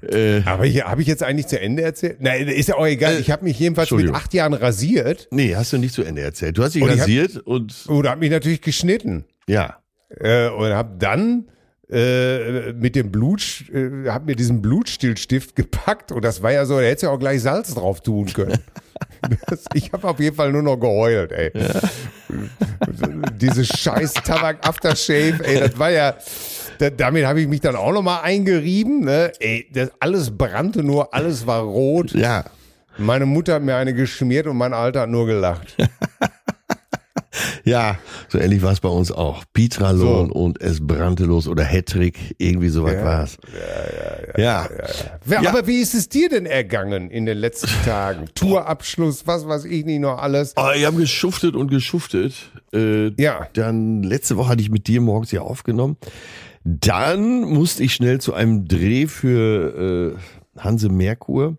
Äh, 0.02 0.42
Aber 0.44 0.64
hier 0.66 0.84
habe 0.84 1.00
ich 1.02 1.08
jetzt 1.08 1.22
eigentlich 1.22 1.46
zu 1.46 1.60
Ende 1.60 1.82
erzählt? 1.82 2.18
Nein, 2.20 2.48
ist 2.48 2.68
ja 2.68 2.76
auch 2.76 2.86
egal. 2.86 3.18
Ich 3.18 3.30
habe 3.30 3.44
mich 3.44 3.58
jedenfalls 3.58 3.90
mit 3.90 4.10
acht 4.14 4.34
Jahren 4.34 4.52
rasiert 4.54 5.28
nee, 5.30 5.54
hast 5.56 5.72
du 5.72 5.78
nicht 5.78 5.94
zu 5.94 6.02
Ende 6.02 6.22
erzählt. 6.22 6.58
Du 6.58 6.62
hast 6.62 6.74
dich 6.74 6.82
Und 6.82 6.88
ich 6.90 6.94
hab- 6.96 7.02
rasiert 7.02 7.36
und 7.38 7.74
oder 7.88 8.10
habe 8.10 8.20
mich 8.20 8.30
natürlich 8.30 8.60
geschnitten. 8.60 9.24
ja. 9.46 9.76
äh, 10.20 10.48
und 10.48 10.70
habe 10.72 10.96
dann 10.98 11.46
äh, 11.90 12.72
mit 12.72 12.96
dem 12.96 13.12
Blut, 13.12 13.64
äh, 13.72 14.08
habe 14.08 14.26
mir 14.26 14.36
diesen 14.36 14.60
Blutstillstift 14.60 15.54
gepackt 15.54 16.10
und 16.12 16.24
das 16.24 16.42
war 16.42 16.50
ja 16.52 16.66
so, 16.66 16.76
da 16.78 16.82
hättest 16.84 17.04
du 17.04 17.06
ja 17.06 17.12
auch 17.12 17.18
gleich 17.18 17.40
Salz 17.42 17.74
drauf 17.74 18.02
tun 18.02 18.26
können. 18.32 18.58
das, 19.48 19.64
ich 19.74 19.92
habe 19.92 20.08
auf 20.08 20.18
jeden 20.20 20.34
Fall 20.36 20.50
nur 20.52 20.62
noch 20.62 20.76
geheult, 20.78 21.30
ey. 21.32 21.52
Diese 23.36 23.64
scheiß 23.64 24.14
Tabak 24.14 24.66
Aftershave, 24.66 25.44
ey, 25.44 25.60
das 25.60 25.78
war 25.78 25.90
ja, 25.90 26.16
da, 26.78 26.90
damit 26.90 27.24
habe 27.26 27.40
ich 27.40 27.48
mich 27.48 27.60
dann 27.60 27.76
auch 27.76 27.92
nochmal 27.92 28.22
eingerieben, 28.22 29.00
ne? 29.04 29.32
Ey, 29.40 29.66
das 29.72 29.90
alles 30.00 30.36
brannte 30.36 30.82
nur, 30.82 31.12
alles 31.14 31.46
war 31.46 31.62
rot. 31.62 32.12
Ja. 32.12 32.44
Meine 32.98 33.26
Mutter 33.26 33.54
hat 33.54 33.62
mir 33.62 33.76
eine 33.76 33.92
geschmiert 33.94 34.46
und 34.46 34.56
mein 34.56 34.72
Alter 34.72 35.02
hat 35.02 35.10
nur 35.10 35.26
gelacht. 35.26 35.76
Ja, 37.64 37.98
so 38.28 38.38
ähnlich 38.38 38.62
war 38.62 38.72
es 38.72 38.80
bei 38.80 38.88
uns 38.88 39.10
auch. 39.10 39.44
Pitralon 39.52 40.28
So. 40.28 40.32
und 40.32 40.60
es 40.62 40.86
brannte 40.86 41.24
los 41.24 41.48
oder 41.48 41.64
Hattrick, 41.64 42.34
irgendwie 42.38 42.68
so 42.68 42.84
was 42.84 42.94
Ja. 42.94 43.04
war's. 43.04 43.36
Ja, 44.38 44.42
ja, 44.42 44.68
Wer- 45.24 45.42
Ja. 45.42 45.50
Aber 45.50 45.66
wie 45.66 45.80
ist 45.80 45.92
es 45.94 46.08
dir 46.08 46.28
denn 46.28 46.46
ergangen 46.46 47.10
in 47.10 47.26
den 47.26 47.36
letzten 47.36 47.68
Tagen? 47.84 48.26
Tourabschluss, 48.34 49.26
was 49.26 49.46
weiß 49.48 49.64
ich 49.64 49.84
nicht 49.84 49.98
noch 50.00 50.18
alles. 50.22 50.54
Oh, 50.56 50.62
wir 50.74 50.86
haben 50.86 50.96
geschuftet 50.96 51.56
und 51.56 51.68
geschuftet. 51.68 52.34
Äh, 52.72 53.08
Ja. 53.20 53.48
Dann 53.52 54.02
letzte 54.04 54.36
Woche 54.36 54.50
hatte 54.50 54.62
ich 54.62 54.70
mit 54.70 54.86
dir 54.86 55.00
morgens 55.00 55.30
hier 55.30 55.42
aufgenommen. 55.42 55.96
Dann 56.68 57.42
musste 57.42 57.84
ich 57.84 57.94
schnell 57.94 58.20
zu 58.20 58.34
einem 58.34 58.66
Dreh 58.66 59.06
für 59.06 60.16
äh, 60.56 60.60
Hanse 60.60 60.88
Merkur. 60.88 61.58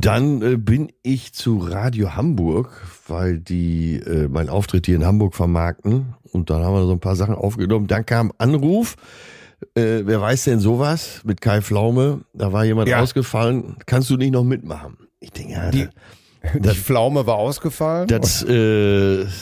Dann 0.00 0.40
äh, 0.42 0.56
bin 0.56 0.92
ich 1.02 1.34
zu 1.34 1.58
Radio 1.58 2.14
Hamburg, 2.14 2.70
weil 3.06 3.38
die 3.38 3.96
äh, 3.96 4.28
meinen 4.28 4.48
Auftritt 4.48 4.86
hier 4.86 4.96
in 4.96 5.04
Hamburg 5.04 5.34
vermarkten. 5.34 6.14
Und 6.32 6.48
dann 6.50 6.62
haben 6.62 6.74
wir 6.74 6.86
so 6.86 6.92
ein 6.92 7.00
paar 7.00 7.16
Sachen 7.16 7.34
aufgenommen. 7.34 7.86
Dann 7.86 8.06
kam 8.06 8.32
Anruf. 8.38 8.96
Äh, 9.74 10.02
wer 10.04 10.20
weiß 10.20 10.44
denn 10.44 10.60
sowas 10.60 11.20
mit 11.24 11.40
Kai 11.40 11.60
Pflaume? 11.62 12.20
Da 12.32 12.52
war 12.52 12.64
jemand 12.64 12.88
Ja. 12.88 13.00
ausgefallen. 13.00 13.76
Kannst 13.86 14.08
du 14.10 14.16
nicht 14.16 14.32
noch 14.32 14.44
mitmachen? 14.44 14.96
Ich 15.20 15.32
denke, 15.32 15.52
ja, 15.52 15.70
Die, 15.70 15.88
die 16.58 16.68
Pflaume 16.70 17.26
war 17.26 17.36
ausgefallen. 17.36 18.06
das, 18.08 18.42
äh, 18.42 19.24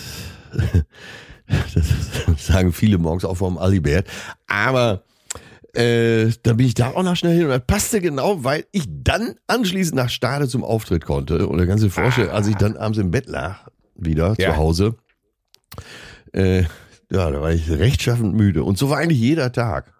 das 1.74 2.46
sagen 2.46 2.72
viele 2.72 2.98
morgens 2.98 3.24
auch 3.24 3.36
vom 3.36 3.58
Alibert. 3.58 4.06
Aber 4.46 5.02
äh, 5.74 6.30
da 6.42 6.52
bin 6.52 6.66
ich 6.66 6.74
da 6.74 6.88
auch 6.90 7.02
noch 7.02 7.16
schnell 7.16 7.34
hin 7.34 7.44
und 7.44 7.50
das 7.50 7.64
passte 7.66 8.00
genau, 8.00 8.44
weil 8.44 8.64
ich 8.72 8.84
dann 8.88 9.34
anschließend 9.46 9.96
nach 9.96 10.10
Stade 10.10 10.48
zum 10.48 10.64
Auftritt 10.64 11.04
konnte. 11.04 11.46
Und 11.46 11.58
der 11.58 11.66
ganze 11.66 11.90
Vorstell, 11.90 12.30
als 12.30 12.46
ich 12.46 12.56
dann 12.56 12.76
abends 12.76 12.98
im 12.98 13.10
Bett 13.10 13.26
lag, 13.26 13.68
wieder 13.94 14.34
Ja. 14.38 14.50
zu 14.50 14.56
Hause, 14.56 14.94
äh, 16.32 16.62
ja, 17.10 17.30
da 17.30 17.40
war 17.40 17.52
ich 17.52 17.70
rechtschaffend 17.70 18.34
müde. 18.34 18.64
Und 18.64 18.78
so 18.78 18.88
war 18.90 18.98
eigentlich 18.98 19.20
jeder 19.20 19.52
Tag. 19.52 19.92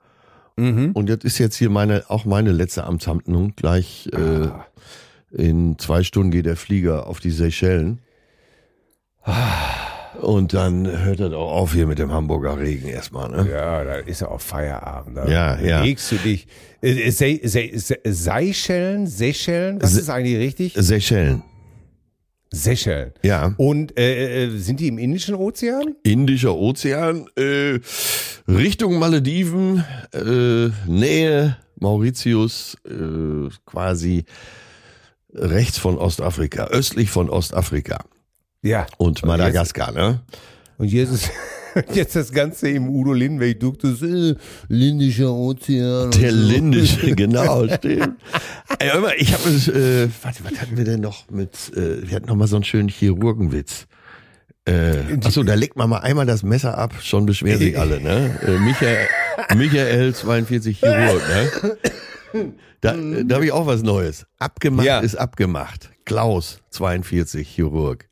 Mhm. 0.56 0.92
Und 0.92 1.08
jetzt 1.08 1.24
ist 1.24 1.38
jetzt 1.38 1.56
hier 1.56 1.70
meine, 1.70 2.04
auch 2.08 2.24
meine 2.26 2.52
letzte 2.52 2.84
Amtshandlung. 2.84 3.54
Gleich 3.56 4.08
äh, 4.12 4.48
in 5.30 5.78
zwei 5.78 6.02
Stunden 6.02 6.30
geht 6.30 6.44
der 6.46 6.56
Flieger 6.56 7.06
auf 7.06 7.20
die 7.20 7.30
Seychellen. 7.30 8.00
Und 10.22 10.54
dann 10.54 10.86
hört 11.04 11.20
das 11.20 11.32
auch 11.32 11.52
auf 11.52 11.72
hier 11.72 11.86
mit 11.86 11.98
dem 11.98 12.12
Hamburger 12.12 12.58
Regen 12.58 12.88
erstmal. 12.88 13.28
Ne? 13.30 13.50
Ja, 13.50 13.82
da 13.84 13.94
ist 13.96 14.20
ja 14.20 14.28
auch 14.28 14.40
Feierabend. 14.40 15.16
Da 15.16 15.26
Ja, 15.28 15.58
ja. 15.60 15.82
Legst 15.82 16.12
du 16.12 16.16
dich. 16.16 16.46
Äh, 16.80 17.10
Se, 17.10 17.40
Se, 17.42 17.70
Se, 17.74 17.98
Seychellen? 18.04 19.06
Seychellen? 19.06 19.82
Was 19.82 19.92
Se- 19.94 20.00
ist 20.00 20.08
eigentlich 20.10 20.36
richtig? 20.38 20.74
Seychellen. 20.76 21.42
Seychellen. 22.50 23.12
Ja. 23.22 23.54
Und 23.56 23.98
äh, 23.98 24.44
äh, 24.44 24.58
sind 24.58 24.78
die 24.80 24.88
im 24.88 24.98
Indischen 24.98 25.34
Ozean? 25.34 25.96
Indischer 26.02 26.54
Ozean, 26.54 27.26
äh, 27.36 27.78
Richtung 28.46 28.98
Malediven, 28.98 29.84
äh, 30.12 30.68
Nähe 30.86 31.56
Mauritius, 31.80 32.76
äh, 32.86 33.48
quasi 33.64 34.24
rechts 35.34 35.78
von 35.78 35.96
Ostafrika, 35.96 36.66
östlich 36.66 37.08
von 37.10 37.30
Ostafrika 37.30 38.04
Ja. 38.62 38.86
und 38.98 39.24
Madagaskar, 39.24 39.92
ne? 39.92 40.20
Und 40.78 40.88
jetzt 40.88 41.10
ist 41.12 41.30
jetzt 41.94 42.16
das 42.16 42.32
Ganze 42.32 42.68
im 42.70 42.88
Udo 42.88 43.12
Lindenweg. 43.12 43.60
Du 43.60 43.72
das 43.72 44.02
äh, 44.02 44.34
Lindischer 44.68 45.32
Ozean. 45.32 46.06
und 46.06 46.20
Der 46.20 46.30
so. 46.30 46.36
Lindische, 46.36 47.14
genau, 47.16 47.66
stimmt. 47.68 48.18
Mal, 48.80 49.14
ich 49.16 49.32
habe, 49.32 49.48
äh, 49.48 50.08
warte, 50.22 50.44
was 50.44 50.60
hatten 50.60 50.76
wir 50.76 50.84
denn 50.84 51.00
noch 51.00 51.30
mit, 51.30 51.72
äh, 51.76 52.08
wir 52.08 52.16
hatten 52.16 52.26
noch 52.26 52.36
mal 52.36 52.46
so 52.46 52.56
einen 52.56 52.64
schönen 52.64 52.88
Chirurgenwitz. 52.88 53.86
Äh, 54.64 55.18
achso, 55.24 55.42
da 55.42 55.54
legt 55.54 55.76
man 55.76 55.90
mal 55.90 55.98
einmal 55.98 56.24
das 56.26 56.42
Messer 56.44 56.78
ab, 56.78 56.94
schon 57.02 57.26
beschweren 57.26 57.58
sich 57.58 57.76
alle, 57.78 58.00
ne? 58.00 58.38
Äh, 58.46 58.58
Michael, 58.58 59.08
Michael 59.56 60.14
42 60.14 60.78
Chirurg, 60.78 61.20
ne? 62.32 62.56
Da, 62.80 62.94
da 63.24 63.34
habe 63.34 63.44
ich 63.44 63.52
auch 63.52 63.66
was 63.66 63.82
Neues. 63.82 64.26
Abgemacht 64.38 64.86
Ja. 64.86 65.00
ist 65.00 65.16
abgemacht. 65.16 65.90
Klaus 66.04 66.60
42 66.70 67.48
Chirurg. 67.48 68.08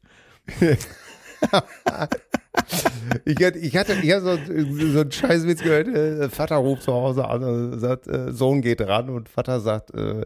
Ich 3.24 3.44
hatte, 3.44 3.58
ich 3.58 3.76
hatte, 3.76 3.94
ich 3.94 4.12
hatte 4.12 4.22
so, 4.22 4.92
so 4.92 5.00
einen 5.00 5.12
Scheißwitz 5.12 5.62
gehört. 5.62 5.88
äh, 5.88 6.28
Vater 6.28 6.56
ruft 6.56 6.82
zu 6.82 6.92
Hause 6.92 7.26
an 7.26 7.42
und 7.42 7.80
sagt, 7.80 8.06
äh, 8.06 8.32
Sohn 8.32 8.60
geht 8.60 8.80
ran 8.82 9.08
und 9.08 9.28
Vater 9.28 9.60
sagt, 9.60 9.94
äh, 9.94 10.22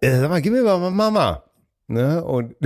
äh, 0.00 0.20
sag 0.20 0.30
mal, 0.30 0.42
gib 0.42 0.52
mir 0.52 0.62
mal 0.62 0.90
Mama. 0.90 1.44
Ne? 1.88 2.24
Und 2.24 2.56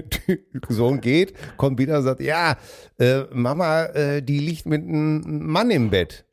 Sohn 0.68 1.00
geht, 1.00 1.34
kommt 1.56 1.78
wieder 1.78 1.98
und 1.98 2.04
sagt, 2.04 2.20
ja, 2.20 2.56
äh, 2.98 3.22
Mama, 3.32 3.84
äh, 3.86 4.22
die 4.22 4.38
liegt 4.38 4.66
mit 4.66 4.82
einem 4.82 5.46
Mann 5.46 5.70
im 5.70 5.90
Bett. 5.90 6.24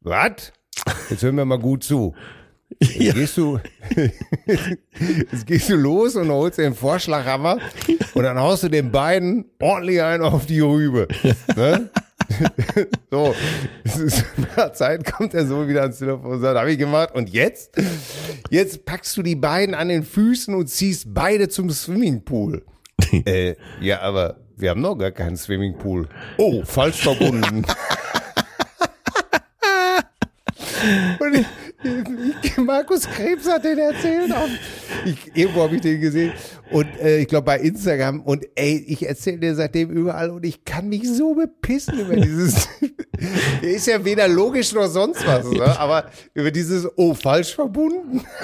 Was? 0.00 0.52
Jetzt 1.10 1.22
hören 1.22 1.36
wir 1.36 1.44
mal 1.44 1.58
gut 1.58 1.82
zu. 1.82 2.14
Jetzt 2.82 2.96
Ja. 3.02 3.12
gehst 3.12 3.36
du, 3.36 3.58
jetzt 5.32 5.46
gehst 5.46 5.68
du 5.68 5.76
los 5.76 6.16
und 6.16 6.30
holst 6.30 6.58
den 6.58 6.74
Vorschlaghammer 6.74 7.58
und 8.14 8.22
dann 8.22 8.38
haust 8.38 8.62
du 8.62 8.68
den 8.68 8.90
beiden 8.90 9.44
ordentlich 9.60 10.00
einen 10.02 10.22
auf 10.22 10.46
die 10.46 10.60
Rübe. 10.60 11.06
Ne? 11.56 11.90
So, 13.10 13.34
es 13.82 13.96
ist 13.96 14.24
nach 14.56 14.72
Zeit 14.72 15.04
kommt 15.12 15.34
er 15.34 15.46
so 15.46 15.66
wieder 15.66 15.82
ans 15.82 15.98
Telefon 15.98 16.30
und 16.32 16.40
sagt, 16.40 16.56
habe 16.58 16.70
ich 16.70 16.78
gemacht. 16.78 17.10
Und 17.14 17.28
jetzt? 17.30 17.72
Jetzt 18.50 18.84
packst 18.84 19.16
du 19.16 19.22
die 19.22 19.34
beiden 19.34 19.74
an 19.74 19.88
den 19.88 20.04
Füßen 20.04 20.54
und 20.54 20.68
ziehst 20.68 21.12
beide 21.12 21.48
zum 21.48 21.70
Swimmingpool. 21.70 22.64
äh, 23.26 23.56
ja, 23.80 24.00
aber 24.02 24.36
wir 24.56 24.70
haben 24.70 24.80
noch 24.80 24.94
gar 24.96 25.10
keinen 25.10 25.36
Swimmingpool. 25.36 26.08
Oh, 26.38 26.62
falsch 26.64 27.02
verbunden. 27.02 27.64
Und 31.18 31.34
ich, 31.34 31.46
ich, 32.42 32.56
Markus 32.58 33.08
Krebs 33.08 33.48
hat 33.48 33.64
den 33.64 33.78
erzählt. 33.78 34.32
Auch. 34.32 34.48
Ich, 35.04 35.16
irgendwo 35.34 35.62
habe 35.62 35.76
ich 35.76 35.80
den 35.80 36.00
gesehen. 36.00 36.32
Und 36.70 36.86
äh, 37.00 37.18
ich 37.20 37.28
glaube 37.28 37.46
bei 37.46 37.58
Instagram. 37.58 38.20
Und 38.20 38.46
ey, 38.54 38.84
ich 38.86 39.06
erzähle 39.08 39.38
dir 39.38 39.54
seitdem 39.54 39.90
überall 39.90 40.30
und 40.30 40.44
ich 40.44 40.64
kann 40.64 40.88
mich 40.88 41.08
so 41.08 41.34
bepissen 41.34 41.98
über 42.00 42.16
dieses. 42.16 42.68
Der 43.62 43.70
ist 43.70 43.86
ja 43.86 44.02
weder 44.04 44.28
logisch 44.28 44.72
noch 44.72 44.86
sonst 44.88 45.26
was, 45.26 45.44
ne? 45.50 45.78
aber 45.78 46.10
über 46.34 46.50
dieses 46.50 46.86
Oh, 46.96 47.14
falsch 47.14 47.54
verbunden. 47.54 48.24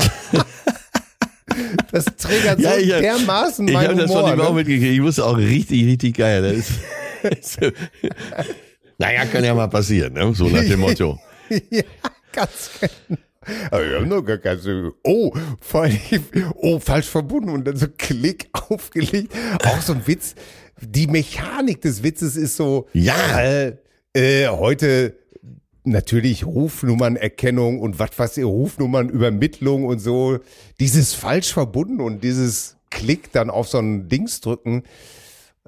Das 1.91 2.05
triggert 2.05 2.61
so 2.61 2.69
ich 2.69 2.93
hab- 2.93 3.01
dermaßen 3.01 3.67
Ich 3.69 3.73
meinen 3.73 3.89
habe 3.89 4.01
das 4.03 4.13
von 4.13 4.23
Humor. 4.25 4.35
ihm 4.35 4.41
auch 4.41 4.49
Ne? 4.51 4.57
mitgekriegt. 4.57 4.93
Ich 4.93 5.03
wusste 5.03 5.25
auch 5.25 5.39
richtig, 5.39 5.87
richtig 5.87 6.17
geil. 6.17 6.43
Das 6.43 7.33
ist, 7.39 7.59
naja, 8.99 9.25
kann 9.25 9.43
ja 9.43 9.55
mal 9.55 9.69
passieren, 9.69 10.13
ne? 10.13 10.35
so 10.35 10.49
nach 10.49 10.61
dem 10.65 10.81
Motto. 10.81 11.19
ja, 11.71 11.83
ganz 12.33 12.71
genau. 12.81 13.21
Aber 13.71 13.89
wir 13.89 13.97
haben 13.97 14.09
noch 14.09 14.23
gar 14.23 14.39
kein 14.39 14.59
so, 14.59 14.93
oh, 15.05 15.33
oh, 16.57 16.79
falsch 16.81 17.07
verbunden 17.07 17.51
und 17.51 17.65
dann 17.67 17.77
so 17.77 17.87
Klick 17.97 18.49
aufgelegt. 18.53 19.33
Auch 19.65 19.81
so 19.81 19.93
ein 19.95 20.07
Witz. 20.07 20.35
Die 20.81 21.07
Mechanik 21.07 21.81
des 21.81 22.03
Witzes 22.03 22.37
ist 22.37 22.57
so, 22.57 22.87
Ja. 22.93 23.15
äh, 23.41 23.77
äh, 24.15 24.49
heute 24.49 25.17
natürlich 25.85 26.45
Rufnummernerkennung 26.45 27.81
und 27.81 27.99
was 27.99 28.11
was 28.17 28.37
ihr 28.37 28.47
Rufnummernübermittlung 28.47 29.85
und 29.85 30.01
so. 30.01 30.39
Dieses 30.81 31.15
falsch 31.15 31.53
verbunden 31.53 32.01
und 32.01 32.25
dieses 32.25 32.77
Klick 32.91 33.33
dann 33.33 33.51
auf 33.51 33.69
so 33.69 33.79
ein 33.79 34.09
Dings 34.09 34.41
drücken. 34.41 34.83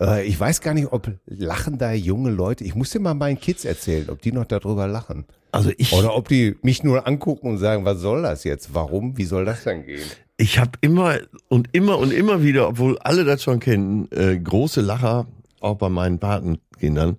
Äh, 0.01 0.27
ich 0.27 0.39
weiß 0.39 0.61
gar 0.61 0.75
nicht, 0.75 0.93
ob 0.93 1.11
lachen 1.27 1.79
da 1.79 1.93
junge 1.93 2.31
Leute. 2.31 2.65
Ich 2.65 2.75
muss 2.75 2.91
dir 2.91 3.01
mal 3.01 3.15
meinen 3.15 3.39
Kids 3.41 3.65
erzählen, 3.65 4.11
ob 4.11 4.21
die 4.23 4.33
noch 4.33 4.45
darüber 4.45 4.87
lachen. 4.87 5.25
Also 5.59 5.73
ich, 5.77 5.93
Oder 5.93 6.15
ob 6.15 6.29
die 6.29 6.57
mich 6.62 6.85
nur 6.85 7.07
angucken 7.07 7.50
und 7.50 7.59
sagen, 7.59 7.85
was 7.85 7.99
soll 7.99 8.23
das 8.23 8.45
jetzt? 8.45 8.75
Warum? 8.75 9.19
Wie 9.19 9.25
soll 9.25 9.45
das 9.45 9.65
denn 9.65 9.85
gehen? 9.85 10.05
ich 10.38 10.59
habe 10.59 10.71
immer 10.81 11.19
und 11.49 11.69
immer 11.73 11.99
und 11.99 12.12
immer 12.12 12.43
wieder, 12.43 12.69
obwohl 12.69 12.97
alle 13.00 13.25
das 13.25 13.43
schon 13.43 13.59
kennen, 13.59 14.09
äh, 14.12 14.38
große 14.38 14.81
Lacher, 14.81 15.27
auch 15.61 15.75
bei 15.75 15.88
meinen 15.88 16.21
Patenkindern, 16.21 17.17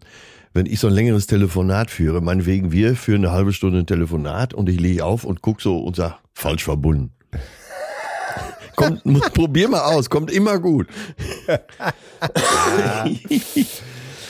wenn 0.53 0.65
ich 0.65 0.79
so 0.79 0.88
ein 0.88 0.93
längeres 0.93 1.27
Telefonat 1.27 1.91
führe, 1.91 2.22
meinetwegen 2.22 2.72
wir 2.72 2.96
führen 2.96 3.25
eine 3.25 3.34
halbe 3.34 3.51
Stunde 3.51 3.79
ein 3.79 3.86
Telefonat 3.86 4.53
und 4.53 4.69
ich 4.69 4.79
lege 4.79 5.03
auf 5.03 5.25
und 5.25 5.41
guck 5.41 5.62
so 5.62 5.79
und 5.79 5.98
sag, 5.98 6.17
falsch 6.34 6.63
verbunden. 6.63 7.12
Kommt, 8.77 9.03
probier 9.34 9.67
mal 9.67 9.81
aus, 9.81 10.10
kommt 10.10 10.31
immer 10.31 10.58
gut. 10.58 10.88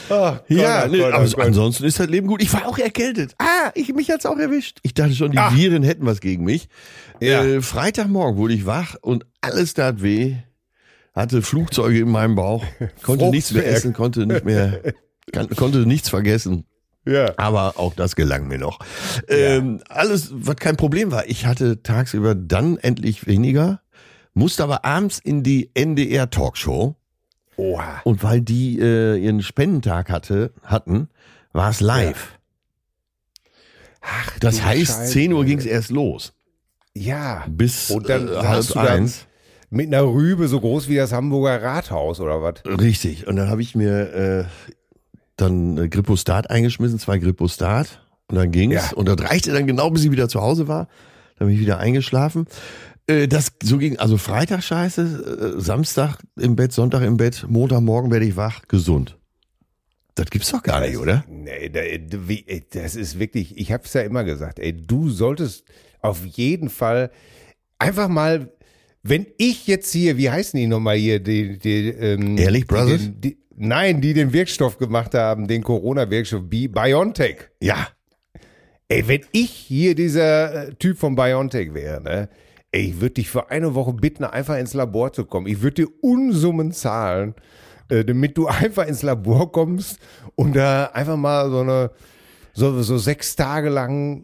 Ach, 0.09 0.41
Ja, 0.47 0.81
Gott, 0.83 0.91
nee, 0.91 0.99
Gott, 0.99 1.13
aber 1.13 1.25
Gott. 1.25 1.39
ansonsten 1.45 1.83
ist 1.85 1.99
das 1.99 2.07
Leben 2.07 2.27
gut. 2.27 2.41
Ich 2.41 2.51
war 2.53 2.67
auch 2.67 2.77
erkältet. 2.77 3.35
Ah, 3.37 3.71
ich, 3.75 3.93
mich 3.93 4.09
hat's 4.11 4.25
auch 4.25 4.37
erwischt. 4.37 4.79
Ich 4.83 4.93
dachte 4.93 5.13
schon, 5.15 5.31
die 5.31 5.37
Ach. 5.37 5.55
Viren 5.55 5.83
hätten 5.83 6.05
was 6.05 6.19
gegen 6.21 6.43
mich. 6.43 6.67
Ja. 7.19 7.43
Äh, 7.43 7.61
Freitagmorgen 7.61 8.37
wurde 8.37 8.53
ich 8.53 8.65
wach 8.65 8.95
und 9.01 9.25
alles 9.41 9.73
tat 9.73 10.01
weh. 10.01 10.35
hatte 11.13 11.41
Flugzeuge 11.41 11.99
in 11.99 12.09
meinem 12.09 12.35
Bauch, 12.35 12.63
konnte 13.03 13.29
nichts 13.29 13.51
mehr 13.51 13.67
essen, 13.67 13.93
konnte 13.93 14.25
nicht 14.25 14.45
mehr, 14.45 14.81
kann, 15.33 15.49
konnte 15.49 15.79
nichts 15.79 16.09
vergessen. 16.09 16.65
Ja. 17.05 17.33
Aber 17.37 17.73
auch 17.77 17.93
das 17.95 18.15
gelang 18.15 18.47
mir 18.47 18.57
noch. 18.59 18.79
Ähm, 19.29 19.81
alles, 19.89 20.29
was 20.33 20.55
kein 20.57 20.75
Problem 20.77 21.11
war. 21.11 21.27
Ich 21.27 21.45
hatte 21.45 21.81
tagsüber 21.81 22.35
dann 22.35 22.77
endlich 22.77 23.25
weniger, 23.25 23.81
musste 24.33 24.63
aber 24.63 24.85
abends 24.85 25.19
in 25.19 25.41
die 25.43 25.71
NDR-Talkshow. 25.73 26.95
Oha. 27.59 28.01
Und 28.05 28.23
weil 28.23 28.41
die 28.41 28.79
äh, 28.79 29.17
ihren 29.17 29.41
Spendentag 29.41 30.09
hatte, 30.09 30.53
hatten, 30.63 31.09
war 31.51 31.69
es 31.69 31.81
live. 31.81 32.37
Ach, 34.01 34.39
Das 34.39 34.63
heißt, 34.63 34.97
Scheiße. 34.99 35.11
10 35.11 35.33
Uhr 35.33 35.43
ging 35.45 35.59
es 35.59 35.65
erst 35.65 35.91
los. 35.91 36.33
Ja. 36.95 37.45
Bis 37.49 37.91
Und 37.91 38.07
dann 38.09 38.27
äh, 38.29 38.35
halb 38.35 38.77
eins. 38.77 39.25
mit 39.69 39.87
einer 39.87 40.03
Rübe 40.03 40.47
so 40.47 40.59
groß 40.59 40.87
wie 40.87 40.95
das 40.95 41.11
Hamburger 41.11 41.61
Rathaus 41.61 42.19
oder 42.19 42.41
was? 42.41 42.63
Richtig. 42.65 43.27
Und 43.27 43.35
dann 43.35 43.49
habe 43.49 43.61
ich 43.61 43.75
mir 43.75 44.13
äh, 44.13 44.45
dann 45.35 45.77
äh, 45.77 45.89
Grippostat 45.89 46.49
eingeschmissen, 46.49 46.97
zwei 46.99 47.17
Grippostat. 47.17 48.05
Und 48.27 48.35
dann 48.37 48.51
ging's. 48.51 48.75
Ja. 48.75 48.91
Und 48.95 49.07
das 49.09 49.19
reichte 49.21 49.51
dann 49.51 49.67
genau, 49.67 49.89
bis 49.89 50.03
ich 50.05 50.11
wieder 50.11 50.29
zu 50.29 50.39
Hause 50.41 50.67
war. 50.67 50.87
Dann 51.37 51.47
bin 51.47 51.55
ich 51.55 51.61
wieder 51.61 51.79
eingeschlafen. 51.79 52.47
Äh, 53.09 53.27
das 53.27 53.51
so 53.63 53.77
ging, 53.77 53.97
also 53.97 54.17
Freitag 54.17 54.63
scheiße, 54.63 55.55
äh, 55.57 55.61
Samstag 55.61 56.19
im 56.39 56.55
Bett, 56.55 56.71
Sonntag 56.71 57.01
im 57.01 57.17
Bett, 57.17 57.45
Montagmorgen 57.49 58.11
werde 58.11 58.25
ich 58.25 58.35
wach, 58.35 58.61
gesund. 58.67 59.17
Das 60.15 60.29
gibt's 60.29 60.51
doch 60.51 60.61
gar 60.61 60.81
nicht, 60.81 60.97
oder? 60.97 61.23
Nee, 61.29 61.71
ey, 61.73 62.67
das 62.71 62.95
ist 62.95 63.19
wirklich, 63.19 63.57
ich 63.57 63.71
habe 63.71 63.83
es 63.85 63.93
ja 63.93 64.01
immer 64.01 64.23
gesagt, 64.23 64.59
ey, 64.59 64.73
du 64.73 65.09
solltest 65.09 65.65
auf 66.01 66.25
jeden 66.25 66.69
Fall 66.69 67.09
einfach 67.79 68.09
mal, 68.09 68.51
wenn 69.01 69.25
ich 69.37 69.65
jetzt 69.65 69.91
hier, 69.91 70.17
wie 70.17 70.29
heißen 70.29 70.59
die 70.59 70.67
nochmal 70.67 70.97
hier, 70.97 71.19
die, 71.19 71.57
die, 71.57 71.87
ähm, 71.89 72.37
Ehrlich, 72.37 72.67
Brothers? 72.67 72.99
Die, 72.99 73.11
die, 73.11 73.37
nein, 73.55 74.01
die 74.01 74.13
den 74.13 74.33
Wirkstoff 74.33 74.77
gemacht 74.77 75.13
haben, 75.15 75.47
den 75.47 75.63
Corona-Wirkstoff, 75.63 76.43
Bi- 76.43 76.67
BioNTech. 76.67 77.49
Ja. 77.61 77.87
Ey, 78.89 79.07
wenn 79.07 79.21
ich 79.31 79.51
hier 79.51 79.95
dieser 79.95 80.67
äh, 80.67 80.73
Typ 80.75 80.97
von 80.97 81.15
BioNTech 81.15 81.73
wäre, 81.73 82.01
ne? 82.01 82.29
Ey, 82.71 82.89
ich 82.89 83.01
würde 83.01 83.15
dich 83.15 83.29
für 83.29 83.49
eine 83.49 83.73
Woche 83.73 83.93
bitten, 83.93 84.23
einfach 84.23 84.57
ins 84.57 84.73
Labor 84.73 85.11
zu 85.11 85.25
kommen. 85.25 85.47
Ich 85.47 85.61
würde 85.61 85.85
dir 85.85 85.87
Unsummen 86.01 86.71
zahlen, 86.71 87.33
äh, 87.89 88.05
damit 88.05 88.37
du 88.37 88.47
einfach 88.47 88.85
ins 88.87 89.01
Labor 89.01 89.51
kommst 89.51 89.97
und 90.35 90.55
da 90.55 90.85
einfach 90.93 91.17
mal 91.17 91.49
so 91.49 91.61
eine, 91.61 91.91
so, 92.53 92.81
so 92.83 92.97
sechs 92.97 93.35
Tage 93.35 93.69
lang 93.69 94.23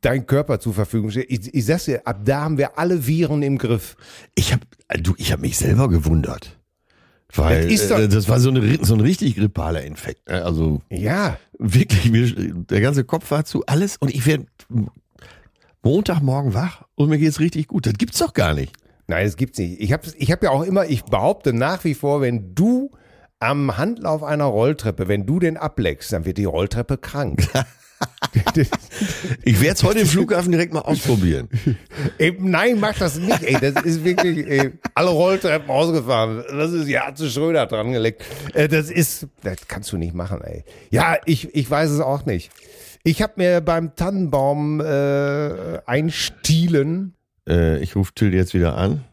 dein 0.00 0.26
Körper 0.26 0.58
zur 0.60 0.74
Verfügung 0.74 1.10
steht. 1.10 1.30
Ich, 1.30 1.54
ich 1.54 1.64
sag's 1.64 1.84
dir, 1.84 2.06
ab 2.06 2.20
da 2.24 2.40
haben 2.42 2.58
wir 2.58 2.78
alle 2.78 3.06
Viren 3.06 3.42
im 3.42 3.56
Griff. 3.58 3.96
Ich 4.34 4.52
habe 4.52 4.62
du, 5.00 5.14
ich 5.16 5.30
habe 5.32 5.42
mich 5.42 5.56
selber 5.58 5.88
gewundert. 5.88 6.56
Weil 7.36 7.62
Das 7.64 7.72
ist 7.72 7.90
doch- 7.90 7.98
äh, 8.00 8.08
das 8.08 8.28
war 8.28 8.40
so, 8.40 8.50
eine, 8.50 8.78
so 8.84 8.94
ein 8.94 9.00
richtig 9.00 9.36
grippaler 9.36 9.82
Infekt. 9.84 10.28
ne? 10.28 10.44
Also 10.44 10.80
Ja, 10.90 11.38
wirklich, 11.58 12.10
mir, 12.10 12.52
der 12.52 12.80
ganze 12.80 13.04
Kopf 13.04 13.30
war 13.30 13.44
zu 13.44 13.64
alles 13.66 13.96
und 13.98 14.12
ich 14.12 14.26
werde 14.26 14.46
Montagmorgen 15.82 16.54
wach 16.54 16.82
und 16.94 17.08
mir 17.08 17.18
geht's 17.18 17.40
richtig 17.40 17.68
gut. 17.68 17.86
Das 17.86 17.94
gibt's 17.94 18.18
doch 18.18 18.34
gar 18.34 18.54
nicht. 18.54 18.72
Nein, 19.06 19.24
das 19.24 19.36
gibt's 19.36 19.58
nicht. 19.58 19.80
Ich 19.80 19.92
habe 19.92 20.06
ich 20.16 20.30
hab 20.30 20.42
ja 20.42 20.50
auch 20.50 20.62
immer, 20.62 20.86
ich 20.86 21.04
behaupte 21.04 21.52
nach 21.52 21.84
wie 21.84 21.94
vor, 21.94 22.20
wenn 22.20 22.54
du 22.54 22.90
am 23.40 23.76
Handlauf 23.78 24.22
einer 24.22 24.44
Rolltreppe, 24.44 25.08
wenn 25.08 25.26
du 25.26 25.38
den 25.40 25.56
ableckst, 25.56 26.12
dann 26.12 26.26
wird 26.26 26.38
die 26.38 26.44
Rolltreppe 26.44 26.98
krank. 26.98 27.48
Ich 29.42 29.60
werde 29.60 29.74
es 29.74 29.82
heute 29.82 30.00
im 30.00 30.06
Flughafen 30.06 30.52
direkt 30.52 30.72
mal 30.72 30.80
ausprobieren. 30.80 31.48
ey, 32.18 32.36
nein, 32.38 32.78
mach 32.80 32.96
das 32.96 33.18
nicht. 33.18 33.42
Ey, 33.42 33.58
das 33.60 33.84
ist 33.84 34.04
wirklich 34.04 34.46
ey, 34.46 34.72
alle 34.94 35.10
Rolltreppen 35.10 35.68
ausgefahren. 35.68 36.44
Das 36.48 36.72
ist 36.72 36.88
ja 36.88 37.14
zu 37.14 37.28
Schröder 37.28 37.66
dran 37.66 37.92
gelegt. 37.92 38.22
Äh, 38.54 38.68
das 38.68 38.90
ist, 38.90 39.26
das 39.42 39.68
kannst 39.68 39.92
du 39.92 39.96
nicht 39.96 40.14
machen. 40.14 40.40
Ey. 40.42 40.64
Ja, 40.90 41.16
ich, 41.24 41.54
ich 41.54 41.70
weiß 41.70 41.90
es 41.90 42.00
auch 42.00 42.24
nicht. 42.24 42.50
Ich 43.02 43.22
habe 43.22 43.32
mir 43.36 43.60
beim 43.60 43.94
Tannenbaum 43.96 44.80
äh, 44.80 45.78
einstielen. 45.86 47.14
Äh, 47.48 47.78
ich 47.82 47.96
rufe 47.96 48.12
Till 48.14 48.34
jetzt 48.34 48.52
wieder 48.54 48.76
an. 48.76 49.04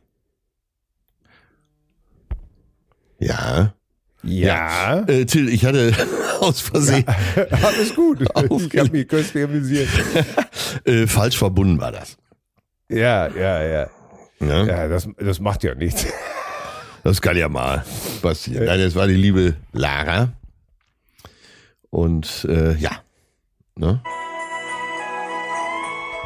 Ja. 3.20 3.74
Ja, 4.24 5.06
Äh, 5.08 5.26
Till, 5.26 5.48
ich 5.48 5.64
hatte 5.66 5.94
aus 6.42 6.60
Versehen 6.60 7.06
alles 7.64 7.96
gut. 7.96 8.22
Ich 8.22 8.36
Aufgelegt. 8.36 8.78
habe 8.80 8.90
mich 8.92 9.08
köstlich 9.08 9.44
amüsiert. 9.46 9.88
äh, 10.86 11.08
falsch 11.08 11.38
verbunden 11.38 11.80
war 11.80 11.92
das. 11.92 12.18
Ja, 12.90 13.28
ja, 13.30 13.64
ja. 13.64 13.90
Ja? 14.40 14.66
Ja, 14.66 14.88
das, 14.88 15.08
das 15.18 15.40
macht 15.40 15.64
ja 15.64 15.76
nichts. 15.76 16.06
Das 17.04 17.22
kann 17.22 17.38
ja 17.38 17.48
mal 17.48 17.86
passieren. 18.22 18.66
Nein, 18.66 18.80
das 18.82 18.96
war 18.96 19.08
die 19.08 19.16
liebe 19.16 19.56
Lara. 19.72 20.34
Und 21.90 22.46
äh, 22.50 22.76
ja. 22.76 22.92
Ne? 23.78 24.02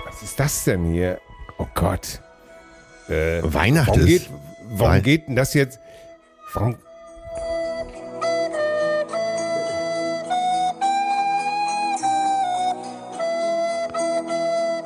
Was 0.05 0.21
ist 0.23 0.39
das 0.39 0.63
denn 0.63 0.85
hier? 0.85 1.19
Oh 1.57 1.67
Gott. 1.73 2.21
Äh, 3.09 3.41
Weihnachten 3.43 3.87
warum 3.89 4.05
geht, 4.05 4.29
warum 4.69 4.93
Wei- 4.93 4.99
geht 5.01 5.27
denn 5.27 5.35
das 5.35 5.53
jetzt? 5.53 5.79
Warum? 6.53 6.77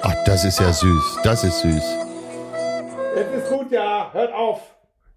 Ach, 0.02 0.16
das 0.26 0.46
ist 0.46 0.60
ja 0.60 0.72
süß. 0.72 1.20
Das 1.24 1.44
ist 1.44 1.60
süß. 1.62 1.84
Es 3.16 3.44
ist 3.44 3.50
gut, 3.50 3.72
ja. 3.72 4.10
Hört 4.14 4.34
auf. 4.34 4.62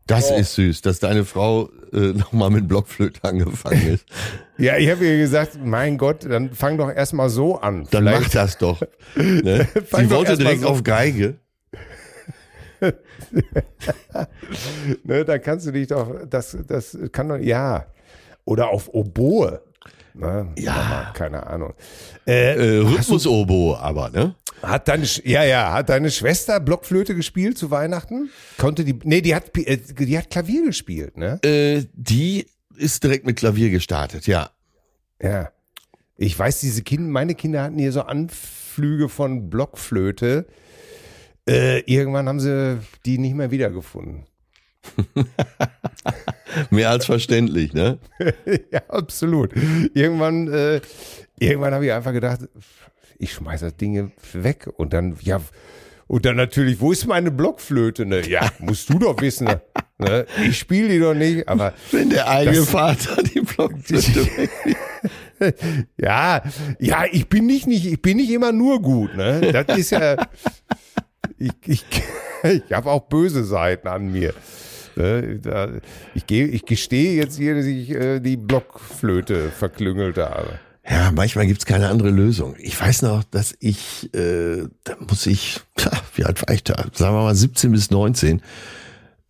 Das 0.08 0.30
Oh. 0.32 0.36
ist 0.36 0.54
süß, 0.54 0.82
dass 0.82 0.98
deine 0.98 1.24
Frau 1.24 1.68
äh, 1.92 1.96
nochmal 2.14 2.50
mit 2.50 2.66
Blockflöte 2.66 3.22
angefangen 3.22 3.94
ist. 3.94 4.04
Ja, 4.60 4.76
ich 4.76 4.90
habe 4.90 5.06
ihr 5.06 5.18
gesagt, 5.18 5.56
mein 5.64 5.98
Gott, 5.98 6.24
dann 6.28 6.52
fang 6.52 6.78
doch 6.78 6.90
erstmal 6.92 7.28
so 7.30 7.60
an. 7.60 7.86
Dann 7.92 8.02
Vielleicht- 8.02 8.22
mach 8.22 8.28
das 8.30 8.58
doch. 8.58 8.80
Ne? 9.14 9.68
Sie 9.96 10.10
wollte 10.10 10.32
mal 10.32 10.36
direkt 10.36 10.62
so- 10.62 10.68
auf 10.68 10.82
Geige. 10.82 11.36
Ne, 15.04 15.24
da 15.24 15.38
kannst 15.38 15.66
du 15.66 15.70
dich 15.72 15.86
doch, 15.88 16.08
das, 16.28 16.56
das 16.66 16.96
kann 17.12 17.28
doch, 17.28 17.36
ja. 17.36 17.86
Oder 18.44 18.70
auf 18.70 18.88
Oboe. 18.92 19.60
Ne? 20.14 20.48
Ja. 20.58 20.72
Mama, 20.72 21.10
Keine 21.14 21.46
Ahnung. 21.46 21.74
Äh, 22.26 22.54
Äh, 22.54 22.78
Rhythmus-Oboe 22.80 23.78
aber, 23.78 24.10
ne? 24.10 24.34
Hat 24.62 24.88
deine, 24.88 25.04
ja, 25.24 25.44
ja, 25.44 25.72
hat 25.72 25.88
deine 25.88 26.10
Schwester 26.10 26.60
Blockflöte 26.60 27.14
gespielt 27.14 27.58
zu 27.58 27.70
Weihnachten? 27.70 28.30
Konnte 28.56 28.84
die, 28.84 28.98
nee, 29.04 29.20
die 29.20 29.34
hat, 29.34 29.56
äh, 29.56 29.76
die 29.76 30.18
hat 30.18 30.30
Klavier 30.30 30.64
gespielt, 30.64 31.16
ne? 31.16 31.40
Äh, 31.42 31.84
die 31.92 32.46
ist 32.76 33.04
direkt 33.04 33.26
mit 33.26 33.36
Klavier 33.36 33.70
gestartet, 33.70 34.26
ja. 34.26 34.50
Ja. 35.22 35.50
Ich 36.16 36.36
weiß, 36.36 36.60
diese 36.60 36.82
Kinder, 36.82 37.10
meine 37.10 37.34
Kinder 37.34 37.62
hatten 37.62 37.78
hier 37.78 37.92
so 37.92 38.02
Anflüge 38.02 39.08
von 39.08 39.50
Blockflöte. 39.50 40.46
Äh, 41.48 41.80
irgendwann 41.80 42.28
haben 42.28 42.40
sie 42.40 42.78
die 43.06 43.18
nicht 43.18 43.34
mehr 43.34 43.50
wiedergefunden. 43.50 44.26
Mehr 46.70 46.90
als 46.90 47.06
verständlich, 47.06 47.72
ne? 47.72 47.98
ja, 48.72 48.82
absolut. 48.88 49.52
Irgendwann, 49.94 50.48
äh, 50.52 50.80
irgendwann 51.38 51.74
habe 51.74 51.86
ich 51.86 51.92
einfach 51.92 52.12
gedacht, 52.12 52.40
ich 53.18 53.32
schmeiß 53.32 53.60
das 53.60 53.76
Ding 53.76 54.12
weg 54.32 54.68
und 54.76 54.92
dann, 54.92 55.16
ja, 55.22 55.40
und 56.06 56.24
dann 56.24 56.36
natürlich, 56.36 56.80
wo 56.80 56.92
ist 56.92 57.06
meine 57.06 57.30
Blockflöte? 57.30 58.06
Ne? 58.06 58.26
Ja, 58.26 58.50
musst 58.60 58.88
du 58.88 58.98
doch 58.98 59.20
wissen. 59.20 59.46
Ne? 59.46 59.60
Ne? 59.98 60.26
Ich 60.48 60.58
spiele 60.58 60.88
die 60.88 60.98
doch 61.00 61.12
nicht, 61.14 61.46
aber 61.48 61.74
Wenn 61.90 62.08
der 62.10 62.28
eigene 62.28 62.56
Das- 62.58 62.70
Vater 62.70 63.22
die 63.22 63.40
Blockflöte 63.40 64.28
ja, 65.98 66.42
ja, 66.78 67.04
ich 67.10 67.28
bin 67.28 67.46
nicht, 67.46 67.66
nicht, 67.66 67.86
ich 67.86 68.00
bin 68.00 68.16
nicht 68.16 68.30
immer 68.30 68.52
nur 68.52 68.80
gut. 68.82 69.14
Ne? 69.16 69.52
Das 69.52 69.76
ist 69.76 69.90
ja, 69.90 70.16
ich, 71.38 71.52
ich, 71.66 71.84
ich 72.42 72.72
habe 72.72 72.90
auch 72.90 73.02
böse 73.08 73.44
Seiten 73.44 73.88
an 73.88 74.10
mir. 74.10 74.34
Ne? 74.96 75.80
Ich, 76.14 76.26
gehe, 76.26 76.46
ich 76.46 76.64
gestehe 76.64 77.12
jetzt 77.14 77.36
hier, 77.36 77.54
dass 77.54 77.66
ich 77.66 77.90
äh, 77.90 78.18
die 78.20 78.36
Blockflöte 78.36 79.50
verklüngelt 79.50 80.16
habe. 80.18 80.58
Ja, 80.90 81.10
manchmal 81.14 81.46
gibt's 81.46 81.66
keine 81.66 81.88
andere 81.88 82.10
Lösung. 82.10 82.54
Ich 82.58 82.80
weiß 82.80 83.02
noch, 83.02 83.24
dass 83.24 83.54
ich, 83.60 84.12
äh, 84.14 84.66
da 84.84 84.96
muss 85.06 85.26
ich, 85.26 85.60
wie 86.14 86.24
alt 86.24 86.40
war 86.46 86.54
ich 86.54 86.64
da? 86.64 86.86
Sagen 86.94 87.14
wir 87.14 87.22
mal 87.24 87.34
17 87.34 87.70
bis 87.72 87.90
19. 87.90 88.40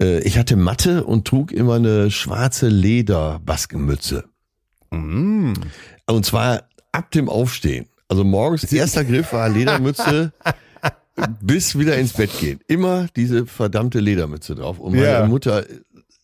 Äh, 0.01 0.21
ich 0.21 0.39
hatte 0.39 0.57
Matte 0.57 1.05
und 1.05 1.27
trug 1.27 1.51
immer 1.51 1.75
eine 1.75 2.11
schwarze 2.11 2.69
Leder-Baskenmütze. 2.69 4.25
Mm. 4.91 5.55
Und 6.07 6.25
zwar 6.27 6.63
ab 6.93 7.11
dem 7.11 7.29
Aufstehen. 7.29 7.87
Also 8.09 8.25
morgens, 8.25 8.73
erster 8.73 9.05
Griff 9.05 9.33
war 9.33 9.49
Ledermütze 9.49 10.33
bis 11.43 11.77
wieder 11.79 11.97
ins 11.99 12.13
Bett 12.13 12.31
gehen. 12.39 12.61
Immer 12.69 13.09
diese 13.17 13.47
verdammte 13.47 13.99
Ledermütze 14.01 14.55
drauf. 14.55 14.79
Und 14.79 14.93
meine 14.95 15.07
Ja. 15.07 15.27
Mutter 15.27 15.65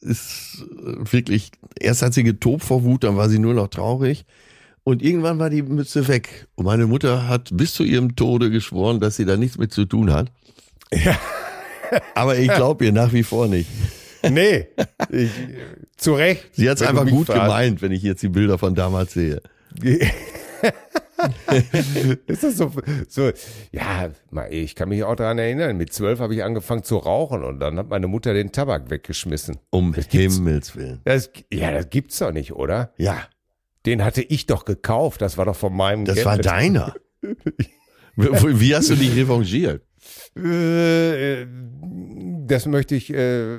ist 0.00 0.62
äh, 0.62 1.12
wirklich, 1.12 1.50
erst 1.78 2.02
hat 2.02 2.14
sie 2.14 2.22
getobt 2.22 2.62
vor 2.62 2.84
Wut, 2.84 3.02
dann 3.04 3.16
war 3.16 3.28
sie 3.28 3.38
nur 3.40 3.54
noch 3.54 3.68
traurig. 3.68 4.24
Und 4.84 5.02
irgendwann 5.02 5.38
war 5.38 5.48
die 5.48 5.62
Mütze 5.62 6.06
weg. 6.08 6.46
Und 6.56 6.66
meine 6.66 6.86
Mutter 6.86 7.26
hat 7.26 7.50
bis 7.54 7.72
zu 7.72 7.84
ihrem 7.84 8.16
Tode 8.16 8.50
geschworen, 8.50 9.00
dass 9.00 9.16
sie 9.16 9.24
da 9.24 9.36
nichts 9.36 9.56
mit 9.56 9.72
zu 9.72 9.86
tun 9.86 10.12
hat. 10.12 10.30
Ja. 10.92 11.18
Aber 12.14 12.36
ich 12.38 12.52
glaube 12.52 12.84
ihr 12.84 12.92
nach 12.92 13.12
wie 13.12 13.22
vor 13.22 13.48
nicht. 13.48 13.68
Nee, 14.30 14.68
ich, 15.10 15.30
zu 15.96 16.14
Recht. 16.14 16.50
Sie 16.52 16.68
hat 16.68 16.76
es 16.76 16.82
einfach 16.82 17.06
gut 17.06 17.26
fragst. 17.26 17.42
gemeint, 17.42 17.82
wenn 17.82 17.92
ich 17.92 18.02
jetzt 18.02 18.22
die 18.22 18.28
Bilder 18.28 18.58
von 18.58 18.74
damals 18.74 19.12
sehe. 19.12 19.40
ist 22.26 22.42
das 22.42 22.56
so, 22.56 22.72
so, 23.08 23.30
ja, 23.72 24.10
ich 24.50 24.74
kann 24.74 24.88
mich 24.88 25.04
auch 25.04 25.16
daran 25.16 25.38
erinnern, 25.38 25.76
mit 25.76 25.92
zwölf 25.92 26.20
habe 26.20 26.34
ich 26.34 26.42
angefangen 26.42 26.84
zu 26.84 26.96
rauchen 26.96 27.44
und 27.44 27.60
dann 27.60 27.78
hat 27.78 27.88
meine 27.88 28.06
Mutter 28.06 28.34
den 28.34 28.52
Tabak 28.52 28.90
weggeschmissen. 28.90 29.58
Um 29.70 29.92
Das 29.92 30.06
Himmels 30.06 30.76
Willen. 30.76 31.00
Das, 31.04 31.30
ja, 31.52 31.70
das 31.70 31.90
gibt's 31.90 32.18
doch 32.18 32.32
nicht, 32.32 32.52
oder? 32.52 32.92
Ja, 32.96 33.22
Den 33.86 34.04
hatte 34.04 34.22
ich 34.22 34.46
doch 34.46 34.64
gekauft, 34.64 35.20
das 35.20 35.36
war 35.38 35.44
doch 35.44 35.56
von 35.56 35.74
meinem 35.76 36.04
das 36.04 36.14
Geld. 36.16 36.26
war 36.26 36.38
deiner. 36.38 36.94
Wie 38.16 38.74
hast 38.74 38.90
du 38.90 38.94
dich 38.96 39.14
revanchiert? 39.16 39.82
Äh, 40.36 41.46
das 42.46 42.66
möchte 42.66 42.94
ich, 42.94 43.12
äh, 43.12 43.58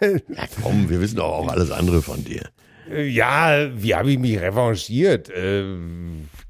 Ja, 0.00 0.46
komm, 0.62 0.88
wir 0.88 1.00
wissen 1.00 1.16
doch 1.16 1.24
auch 1.24 1.48
alles 1.48 1.70
andere 1.72 2.02
von 2.02 2.24
dir. 2.24 2.42
ja, 2.94 3.68
wie 3.74 3.94
habe 3.94 4.12
ich 4.12 4.18
mich 4.18 4.40
revanchiert? 4.40 5.28
Äh, 5.28 5.64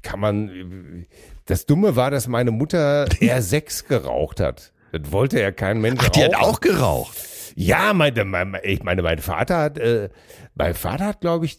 kann 0.03 0.19
man, 0.19 1.05
das 1.45 1.65
Dumme 1.65 1.95
war, 1.95 2.11
dass 2.11 2.27
meine 2.27 2.51
Mutter 2.51 3.05
R6 3.21 3.87
geraucht 3.87 4.39
hat. 4.39 4.71
Das 4.91 5.11
wollte 5.11 5.39
ja 5.41 5.51
kein 5.51 5.81
Mensch 5.81 5.99
Ach, 6.03 6.09
die 6.09 6.23
hat 6.23 6.33
rauchen. 6.35 6.43
auch 6.43 6.59
geraucht. 6.61 7.17
Ja, 7.55 7.93
meine, 7.93 8.23
meine, 8.23 8.63
ich 8.63 8.83
meine, 8.83 9.01
mein 9.01 9.17
Vater 9.19 9.57
hat, 9.57 9.77
äh, 9.79 10.09
mein 10.59 10.75
Vater 10.75 11.05
hat, 11.07 11.21
glaube 11.21 11.45
ich, 11.45 11.57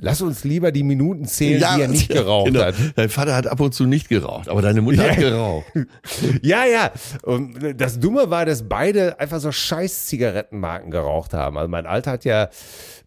lass 0.00 0.22
uns 0.22 0.42
lieber 0.44 0.70
die 0.72 0.82
Minuten 0.84 1.24
zählen, 1.26 1.58
die 1.76 1.80
er 1.82 1.88
nicht 1.88 2.08
geraucht 2.12 2.46
genau. 2.46 2.64
hat. 2.64 2.74
Dein 2.96 3.08
Vater 3.08 3.34
hat 3.36 3.46
ab 3.46 3.60
und 3.60 3.74
zu 3.74 3.84
nicht 3.84 4.08
geraucht, 4.08 4.48
aber 4.48 4.62
deine 4.62 4.80
Mutter 4.80 5.02
hat 5.02 5.18
Ja. 5.18 5.28
geraucht. 5.30 5.66
Ja, 6.42 6.64
ja. 6.64 6.90
Und 7.22 7.80
das 7.80 7.98
Dumme 8.00 8.30
war, 8.30 8.46
dass 8.46 8.68
beide 8.68 9.18
einfach 9.20 9.40
so 9.40 9.52
scheiß 9.52 10.06
Zigarettenmarken 10.06 10.90
geraucht 10.90 11.32
haben. 11.34 11.56
Also 11.58 11.68
mein 11.68 11.86
Alter 11.86 12.12
hat 12.12 12.24
ja 12.24 12.48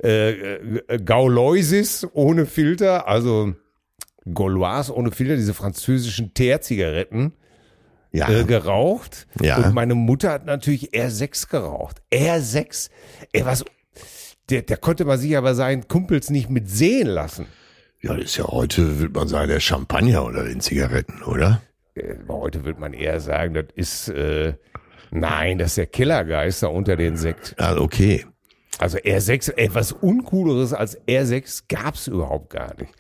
äh, 0.04 0.30
äh, 0.32 1.00
Gauloisis 1.04 2.08
ohne 2.14 2.46
Filter, 2.46 3.08
also 3.08 3.54
Gauloise 4.34 4.94
ohne 4.96 5.12
Filter, 5.12 5.36
diese 5.36 5.54
französischen 5.54 6.34
Teerzigaretten 6.34 7.34
Ja, 8.12 8.30
äh, 8.30 8.44
geraucht. 8.44 9.28
Ja. 9.42 9.58
Und 9.58 9.74
meine 9.74 9.96
Mutter 9.96 10.32
hat 10.32 10.46
natürlich 10.46 10.92
R6 10.94 11.50
geraucht. 11.50 12.02
R6, 12.14 12.90
ey, 13.32 13.46
was, 13.46 13.64
der, 14.52 14.62
der 14.64 14.78
konnte 14.78 15.06
man 15.06 15.18
sich 15.18 15.36
aber 15.38 15.56
seinen 15.56 15.88
Kumpels 15.88 16.30
nicht 16.30 16.50
mit 16.50 16.70
sehen 16.70 17.08
lassen. 17.08 17.46
ja, 18.02 18.14
das 18.16 18.26
ist 18.26 18.38
ja 18.38 18.46
heute, 18.48 19.00
würde 19.00 19.18
man 19.18 19.28
sagen, 19.28 19.48
der 19.50 19.60
Champagner 19.60 20.24
unter 20.24 20.44
den 20.44 20.60
Zigaretten, 20.60 21.24
oder? 21.24 21.62
Äh, 21.96 22.16
Heute 22.28 22.66
würde 22.66 22.80
man 22.80 22.94
eher 22.94 23.20
sagen, 23.20 23.54
das 23.54 23.66
ist, 23.76 24.10
äh, 24.10 24.54
nein, 25.12 25.58
das 25.58 25.70
ist 25.70 25.78
der 25.78 25.86
Killergeister 25.88 26.72
unter 26.72 26.96
den 26.96 27.18
Sekt. 27.18 27.56
Ja, 27.60 27.78
okay. 27.78 28.26
Also 28.78 28.98
R6, 28.98 29.54
ey, 29.58 29.70
was 29.74 29.92
Uncooleres 29.92 30.74
als 30.74 31.00
R6 31.08 31.64
gab's 31.70 32.08
überhaupt 32.08 32.50
gar 32.50 32.74
nicht. 32.80 32.92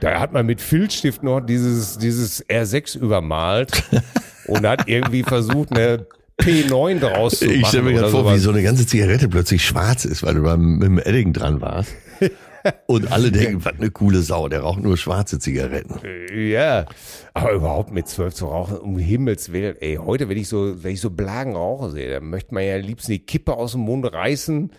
Da 0.00 0.20
hat 0.20 0.32
man 0.32 0.46
mit 0.46 0.60
Filzstift 0.60 1.22
noch 1.22 1.40
dieses, 1.40 1.98
dieses 1.98 2.46
R6 2.46 2.98
übermalt 2.98 3.82
und 4.46 4.66
hat 4.66 4.88
irgendwie 4.88 5.22
versucht, 5.24 5.72
eine 5.72 6.06
P9 6.40 7.00
draus 7.00 7.38
zu 7.38 7.46
machen. 7.46 7.60
Ich 7.60 7.66
stelle 7.68 7.82
mir 7.84 7.92
gerade 7.94 8.10
vor, 8.10 8.20
sowas. 8.20 8.34
wie 8.34 8.38
so 8.40 8.50
eine 8.50 8.62
ganze 8.62 8.86
Zigarette 8.86 9.28
plötzlich 9.28 9.64
schwarz 9.64 10.04
ist, 10.04 10.22
weil 10.22 10.34
du 10.34 10.42
beim, 10.42 10.78
mit 10.78 10.88
dem 10.88 10.98
Edding 10.98 11.32
dran 11.32 11.60
warst. 11.60 11.94
Und 12.86 13.12
alle 13.12 13.30
denken, 13.30 13.64
was 13.64 13.74
eine 13.74 13.90
coole 13.90 14.22
Sau, 14.22 14.48
der 14.48 14.60
raucht 14.60 14.82
nur 14.82 14.96
schwarze 14.96 15.38
Zigaretten. 15.38 16.00
Ja, 16.36 16.86
aber 17.32 17.52
überhaupt 17.52 17.92
mit 17.92 18.08
zwölf 18.08 18.34
zu 18.34 18.46
rauchen, 18.46 18.78
um 18.78 18.98
Himmels 18.98 19.52
Willen. 19.52 19.76
Ey, 19.80 19.96
heute, 19.96 20.28
wenn 20.28 20.36
ich 20.36 20.48
so, 20.48 20.82
wenn 20.82 20.92
ich 20.92 21.00
so 21.00 21.10
Blagen 21.10 21.54
rauche 21.54 21.90
sehe, 21.90 22.10
dann 22.10 22.28
möchte 22.28 22.52
man 22.54 22.64
ja 22.64 22.76
liebsten 22.76 23.12
die 23.12 23.20
Kippe 23.20 23.54
aus 23.54 23.72
dem 23.72 23.82
Mund 23.82 24.12
reißen, 24.12 24.72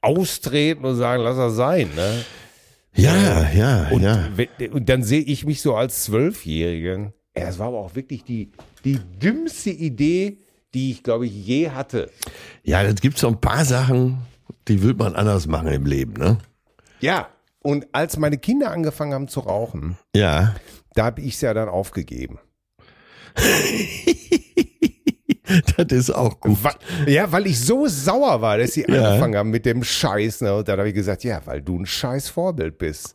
austreten 0.00 0.84
und 0.86 0.96
sagen, 0.96 1.22
lass 1.22 1.36
das 1.36 1.54
sein, 1.54 1.90
ne? 1.94 2.24
Ja, 2.96 3.50
ja, 3.50 3.88
Und, 3.90 4.02
ja. 4.02 4.28
und 4.70 4.88
dann 4.88 5.02
sehe 5.02 5.20
ich 5.20 5.44
mich 5.44 5.60
so 5.60 5.74
als 5.74 6.04
Zwölfjährigen. 6.04 7.12
Ja, 7.36 7.46
das 7.46 7.58
war 7.58 7.68
aber 7.68 7.78
auch 7.80 7.96
wirklich 7.96 8.22
die, 8.22 8.52
die 8.84 9.00
dümmste 9.20 9.70
Idee, 9.70 10.38
die 10.74 10.90
ich, 10.90 11.02
glaube 11.02 11.26
ich, 11.26 11.32
je 11.46 11.70
hatte. 11.70 12.10
Ja, 12.62 12.82
es 12.82 13.00
gibt 13.00 13.16
so 13.18 13.28
ein 13.28 13.40
paar 13.40 13.64
Sachen, 13.64 14.18
die 14.68 14.82
will 14.82 14.94
man 14.94 15.14
anders 15.14 15.46
machen 15.46 15.68
im 15.68 15.86
Leben, 15.86 16.14
ne? 16.14 16.38
Ja. 17.00 17.28
Und 17.60 17.86
als 17.92 18.18
meine 18.18 18.36
Kinder 18.36 18.70
angefangen 18.72 19.14
haben 19.14 19.28
zu 19.28 19.40
rauchen, 19.40 19.96
Ja. 20.14 20.54
da 20.94 21.04
habe 21.06 21.22
ich 21.22 21.34
es 21.34 21.40
ja 21.40 21.54
dann 21.54 21.68
aufgegeben. 21.70 22.38
Das 25.76 25.86
ist 25.92 26.10
auch 26.10 26.40
gut. 26.40 26.56
Ja, 27.06 27.30
weil 27.30 27.46
ich 27.46 27.60
so 27.60 27.86
sauer 27.86 28.40
war, 28.40 28.56
dass 28.56 28.72
sie 28.72 28.86
Ja. 28.88 29.08
angefangen 29.10 29.36
haben 29.36 29.50
mit 29.50 29.66
dem 29.66 29.84
Scheiß. 29.84 30.40
Ne? 30.40 30.54
Und 30.56 30.66
dann 30.68 30.78
habe 30.78 30.88
ich 30.88 30.94
gesagt, 30.94 31.22
ja, 31.22 31.40
weil 31.44 31.60
du 31.60 31.78
ein 31.78 31.84
scheiß 31.86 32.30
Vorbild 32.30 32.78
bist. 32.78 33.14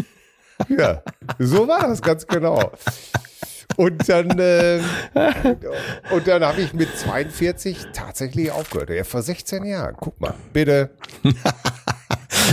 ja, 0.68 1.02
so 1.38 1.66
war 1.66 1.88
das 1.88 2.02
ganz 2.02 2.26
genau. 2.26 2.70
Und 3.76 4.08
dann, 4.08 4.38
äh, 4.38 4.80
und 6.10 6.26
dann 6.26 6.44
habe 6.44 6.60
ich 6.60 6.72
mit 6.74 6.96
42 6.96 7.86
tatsächlich 7.92 8.50
aufgehört. 8.50 8.90
Ja, 8.90 9.04
vor 9.04 9.22
16 9.22 9.64
Jahren. 9.64 9.96
Guck 9.98 10.20
mal, 10.20 10.34
bitte. 10.52 10.90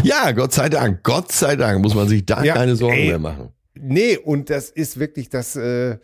Ja, 0.04 0.32
Gott 0.32 0.54
sei 0.54 0.70
Dank, 0.70 1.04
Gott 1.04 1.32
sei 1.32 1.56
Dank 1.56 1.82
muss 1.82 1.94
man 1.96 2.08
sich 2.08 2.26
da 2.26 2.44
Ja, 2.44 2.54
keine 2.54 2.76
Sorgen 2.76 2.96
ey. 2.98 3.08
mehr 3.08 3.20
machen. 3.20 3.50
Nee, 3.76 4.18
und 4.18 4.50
das 4.50 4.70
ist 4.70 5.00
wirklich 5.00 5.30
das, 5.30 5.56
äh, 5.56 5.98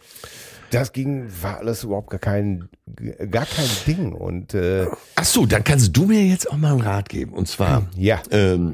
das 0.71 0.91
ging, 0.91 1.27
war 1.41 1.57
alles 1.59 1.83
überhaupt 1.83 2.09
gar 2.09 2.19
kein, 2.19 2.69
gar 3.31 3.45
kein 3.45 3.69
Ding. 3.85 4.11
Und 4.13 4.53
äh, 4.53 4.87
Ach 5.15 5.23
so, 5.23 5.45
dann 5.45 5.63
kannst 5.63 5.95
du 5.95 6.05
mir 6.05 6.23
jetzt 6.25 6.51
auch 6.51 6.57
mal 6.57 6.71
einen 6.73 6.81
Rat 6.81 7.09
geben. 7.09 7.33
Und 7.33 7.47
zwar, 7.47 7.87
ja, 7.95 8.21
ähm, 8.31 8.73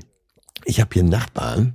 ich 0.65 0.79
habe 0.79 0.89
hier 0.93 1.03
einen 1.03 1.09
Nachbarn, 1.09 1.73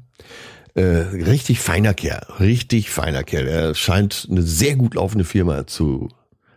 äh, 0.79 1.23
richtig 1.25 1.61
feiner 1.61 1.95
Kerl, 1.95 2.27
richtig 2.41 2.91
feiner 2.91 3.23
Kerl. 3.25 3.47
Er 3.49 3.75
scheint 3.75 4.27
eine 4.31 4.43
sehr 4.43 4.77
gut 4.77 4.95
laufende 4.95 5.25
Firma 5.25 5.67
zu 5.67 6.09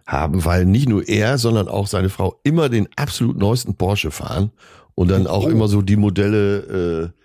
haben, 0.05 0.43
weil 0.45 0.65
nicht 0.65 0.89
nur 0.89 1.07
er, 1.07 1.37
sondern 1.37 1.67
auch 1.67 1.87
seine 1.87 2.09
Frau 2.09 2.39
immer 2.43 2.69
den 2.69 2.87
absolut 2.95 3.37
neuesten 3.37 3.75
Porsche 3.75 4.11
fahren 4.11 4.51
und 4.95 5.09
dann 5.09 5.27
auch 5.27 5.45
Oh. 5.45 5.49
immer 5.49 5.67
so 5.67 5.81
die 5.81 5.95
Modelle, 5.95 7.11
äh, 7.13 7.19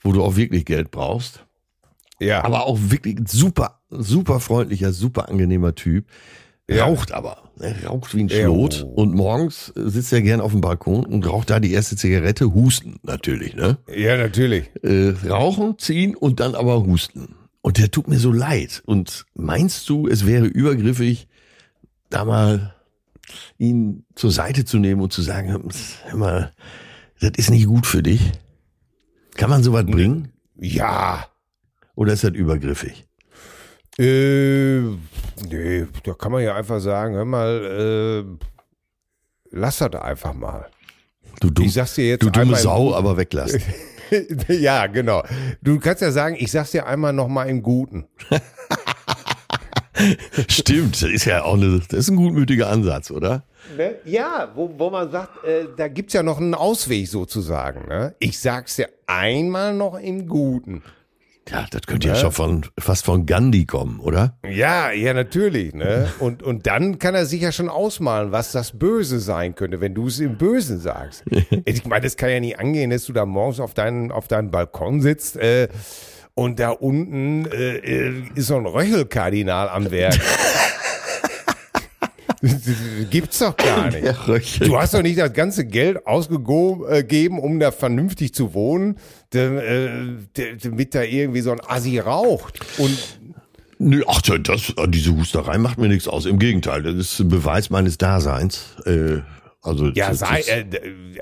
wo 0.00 0.12
du 0.12 0.22
auch 0.22 0.36
wirklich 0.36 0.64
Geld 0.64 0.90
brauchst. 0.90 1.44
ja. 2.18 2.44
Aber 2.44 2.66
auch 2.66 2.78
wirklich 2.80 3.18
super, 3.26 3.80
super 3.90 4.40
freundlicher, 4.40 4.92
super 4.92 5.28
angenehmer 5.28 5.74
Typ. 5.74 6.06
Ja. 6.68 6.84
Raucht 6.84 7.12
aber, 7.12 7.49
ne? 7.60 7.74
raucht 7.86 8.14
wie 8.14 8.22
ein 8.22 8.28
Schlot. 8.28 8.84
oh. 8.86 9.02
Und 9.02 9.14
morgens 9.14 9.72
sitzt 9.74 10.12
er 10.12 10.22
gern 10.22 10.40
auf 10.40 10.52
dem 10.52 10.60
Balkon 10.60 11.04
und 11.04 11.26
raucht 11.26 11.50
da 11.50 11.60
die 11.60 11.72
erste 11.72 11.96
Zigarette, 11.96 12.54
husten 12.54 12.98
natürlich, 13.02 13.54
ne? 13.54 13.78
ja, 13.94 14.16
natürlich. 14.16 14.70
Äh, 14.82 15.14
rauchen, 15.28 15.78
ziehen 15.78 16.16
und 16.16 16.40
dann 16.40 16.54
aber 16.54 16.84
husten. 16.84 17.36
Und 17.62 17.78
der 17.78 17.90
tut 17.90 18.08
mir 18.08 18.18
so 18.18 18.32
leid. 18.32 18.82
Und 18.86 19.26
meinst 19.34 19.88
du, 19.88 20.08
es 20.08 20.26
wäre 20.26 20.46
übergriffig, 20.46 21.28
da 22.08 22.24
mal 22.24 22.74
ihn 23.58 24.04
zur 24.14 24.32
Seite 24.32 24.64
zu 24.64 24.78
nehmen 24.78 25.00
und 25.00 25.12
zu 25.12 25.22
sagen, 25.22 25.70
hör 26.04 26.16
mal, 26.16 26.52
das 27.20 27.32
ist 27.36 27.50
nicht 27.50 27.66
gut 27.66 27.86
für 27.86 28.02
dich? 28.02 28.32
Kann 29.34 29.50
man 29.50 29.62
sowas 29.62 29.86
bringen? 29.86 30.32
Ja. 30.58 31.26
Oder 31.94 32.14
ist 32.14 32.24
das 32.24 32.32
übergriffig? 32.32 33.06
Äh, 33.98 34.80
nee, 35.48 35.86
da 36.04 36.14
kann 36.14 36.32
man 36.32 36.42
ja 36.42 36.54
einfach 36.54 36.80
sagen, 36.80 37.14
hör 37.14 37.24
mal, 37.24 37.64
äh, 37.64 38.24
lass 39.50 39.78
das 39.78 39.94
einfach 39.94 40.34
mal. 40.34 40.66
Du, 41.40 41.50
dumm, 41.50 41.66
Ich 41.66 41.74
sag's 41.74 41.94
dir 41.94 42.08
jetzt 42.08 42.22
du 42.22 42.30
dumme 42.30 42.56
Sau, 42.56 42.94
aber 42.94 43.16
weglassen. 43.16 43.62
ja, 44.48 44.86
genau. 44.86 45.22
Du 45.62 45.78
kannst 45.78 46.02
ja 46.02 46.10
sagen, 46.10 46.36
ich 46.38 46.50
sag's 46.50 46.72
dir 46.72 46.86
einmal 46.86 47.12
nochmal 47.12 47.48
im 47.48 47.62
Guten. 47.62 48.06
Stimmt, 50.48 51.02
das 51.02 51.10
ist 51.10 51.24
ja 51.26 51.42
auch 51.42 51.54
eine, 51.54 51.80
das 51.80 52.00
ist 52.00 52.10
ein 52.10 52.16
gutmütiger 52.16 52.68
Ansatz, 52.68 53.10
oder? 53.10 53.44
Ne? 53.76 53.96
Ja, 54.04 54.50
wo, 54.54 54.72
wo 54.78 54.90
man 54.90 55.10
sagt, 55.10 55.44
äh, 55.44 55.66
da 55.76 55.88
gibt's 55.88 56.14
ja 56.14 56.22
noch 56.22 56.38
einen 56.38 56.54
Ausweg 56.54 57.08
sozusagen. 57.08 57.86
Ne? 57.86 58.14
Ich 58.18 58.38
sag's 58.38 58.76
dir 58.76 58.88
einmal 59.06 59.74
noch 59.74 59.98
im 59.98 60.26
Guten. 60.26 60.82
Ja, 61.50 61.66
das 61.70 61.82
könnte 61.82 62.08
ja 62.08 62.14
schon 62.14 62.32
von, 62.32 62.66
fast 62.78 63.04
von 63.04 63.26
Gandhi 63.26 63.64
kommen, 63.64 63.98
oder? 63.98 64.38
Ja, 64.48 64.92
ja, 64.92 65.14
natürlich. 65.14 65.74
Ne? 65.74 66.08
Und, 66.20 66.42
und 66.42 66.66
dann 66.66 66.98
kann 66.98 67.14
er 67.14 67.26
sich 67.26 67.42
ja 67.42 67.50
schon 67.50 67.68
ausmalen, 67.68 68.30
was 68.30 68.52
das 68.52 68.78
Böse 68.78 69.18
sein 69.18 69.54
könnte, 69.54 69.80
wenn 69.80 69.94
du 69.94 70.06
es 70.06 70.20
im 70.20 70.38
Bösen 70.38 70.78
sagst. 70.78 71.24
ich 71.64 71.84
meine, 71.86 72.02
das 72.02 72.16
kann 72.16 72.30
ja 72.30 72.40
nicht 72.40 72.60
angehen, 72.60 72.90
dass 72.90 73.04
du 73.06 73.12
da 73.12 73.26
morgens 73.26 73.58
auf 73.58 73.74
deinen, 73.74 74.12
auf 74.12 74.28
deinem 74.28 74.50
Balkon 74.50 75.00
sitzt 75.00 75.36
äh, 75.36 75.68
und 76.34 76.60
da 76.60 76.70
unten 76.70 77.46
äh, 77.46 77.76
äh, 77.78 78.22
ist 78.34 78.46
so 78.46 78.56
ein 78.56 78.66
Röchelkardinal 78.66 79.68
am 79.68 79.90
Werk. 79.90 80.18
Gibt's 83.10 83.38
doch 83.40 83.56
gar 83.56 83.90
nicht. 83.90 84.04
Ja. 84.04 84.14
Du 84.66 84.78
hast 84.78 84.94
doch 84.94 85.02
nicht 85.02 85.18
das 85.18 85.32
ganze 85.32 85.66
Geld 85.66 86.06
ausgegeben, 86.06 87.38
um 87.38 87.60
da 87.60 87.70
vernünftig 87.70 88.34
zu 88.34 88.54
wohnen, 88.54 88.96
äh, 89.34 89.88
damit 90.62 90.94
da 90.94 91.02
irgendwie 91.02 91.40
so 91.40 91.52
ein 91.52 91.60
Assi 91.66 91.98
raucht. 91.98 92.60
Und 92.78 92.96
Nö, 93.82 94.02
ach, 94.06 94.20
das, 94.20 94.74
diese 94.88 95.16
Husterei 95.16 95.56
macht 95.56 95.78
mir 95.78 95.88
nichts 95.88 96.06
aus. 96.06 96.26
Im 96.26 96.38
Gegenteil, 96.38 96.82
das 96.82 96.94
ist 96.96 97.20
ein 97.20 97.28
Beweis 97.28 97.70
meines 97.70 97.96
Daseins. 97.96 98.76
Äh, 98.84 99.20
Also 99.62 99.88
Ja, 99.88 100.12
sei, 100.14 100.40
äh, 100.40 100.64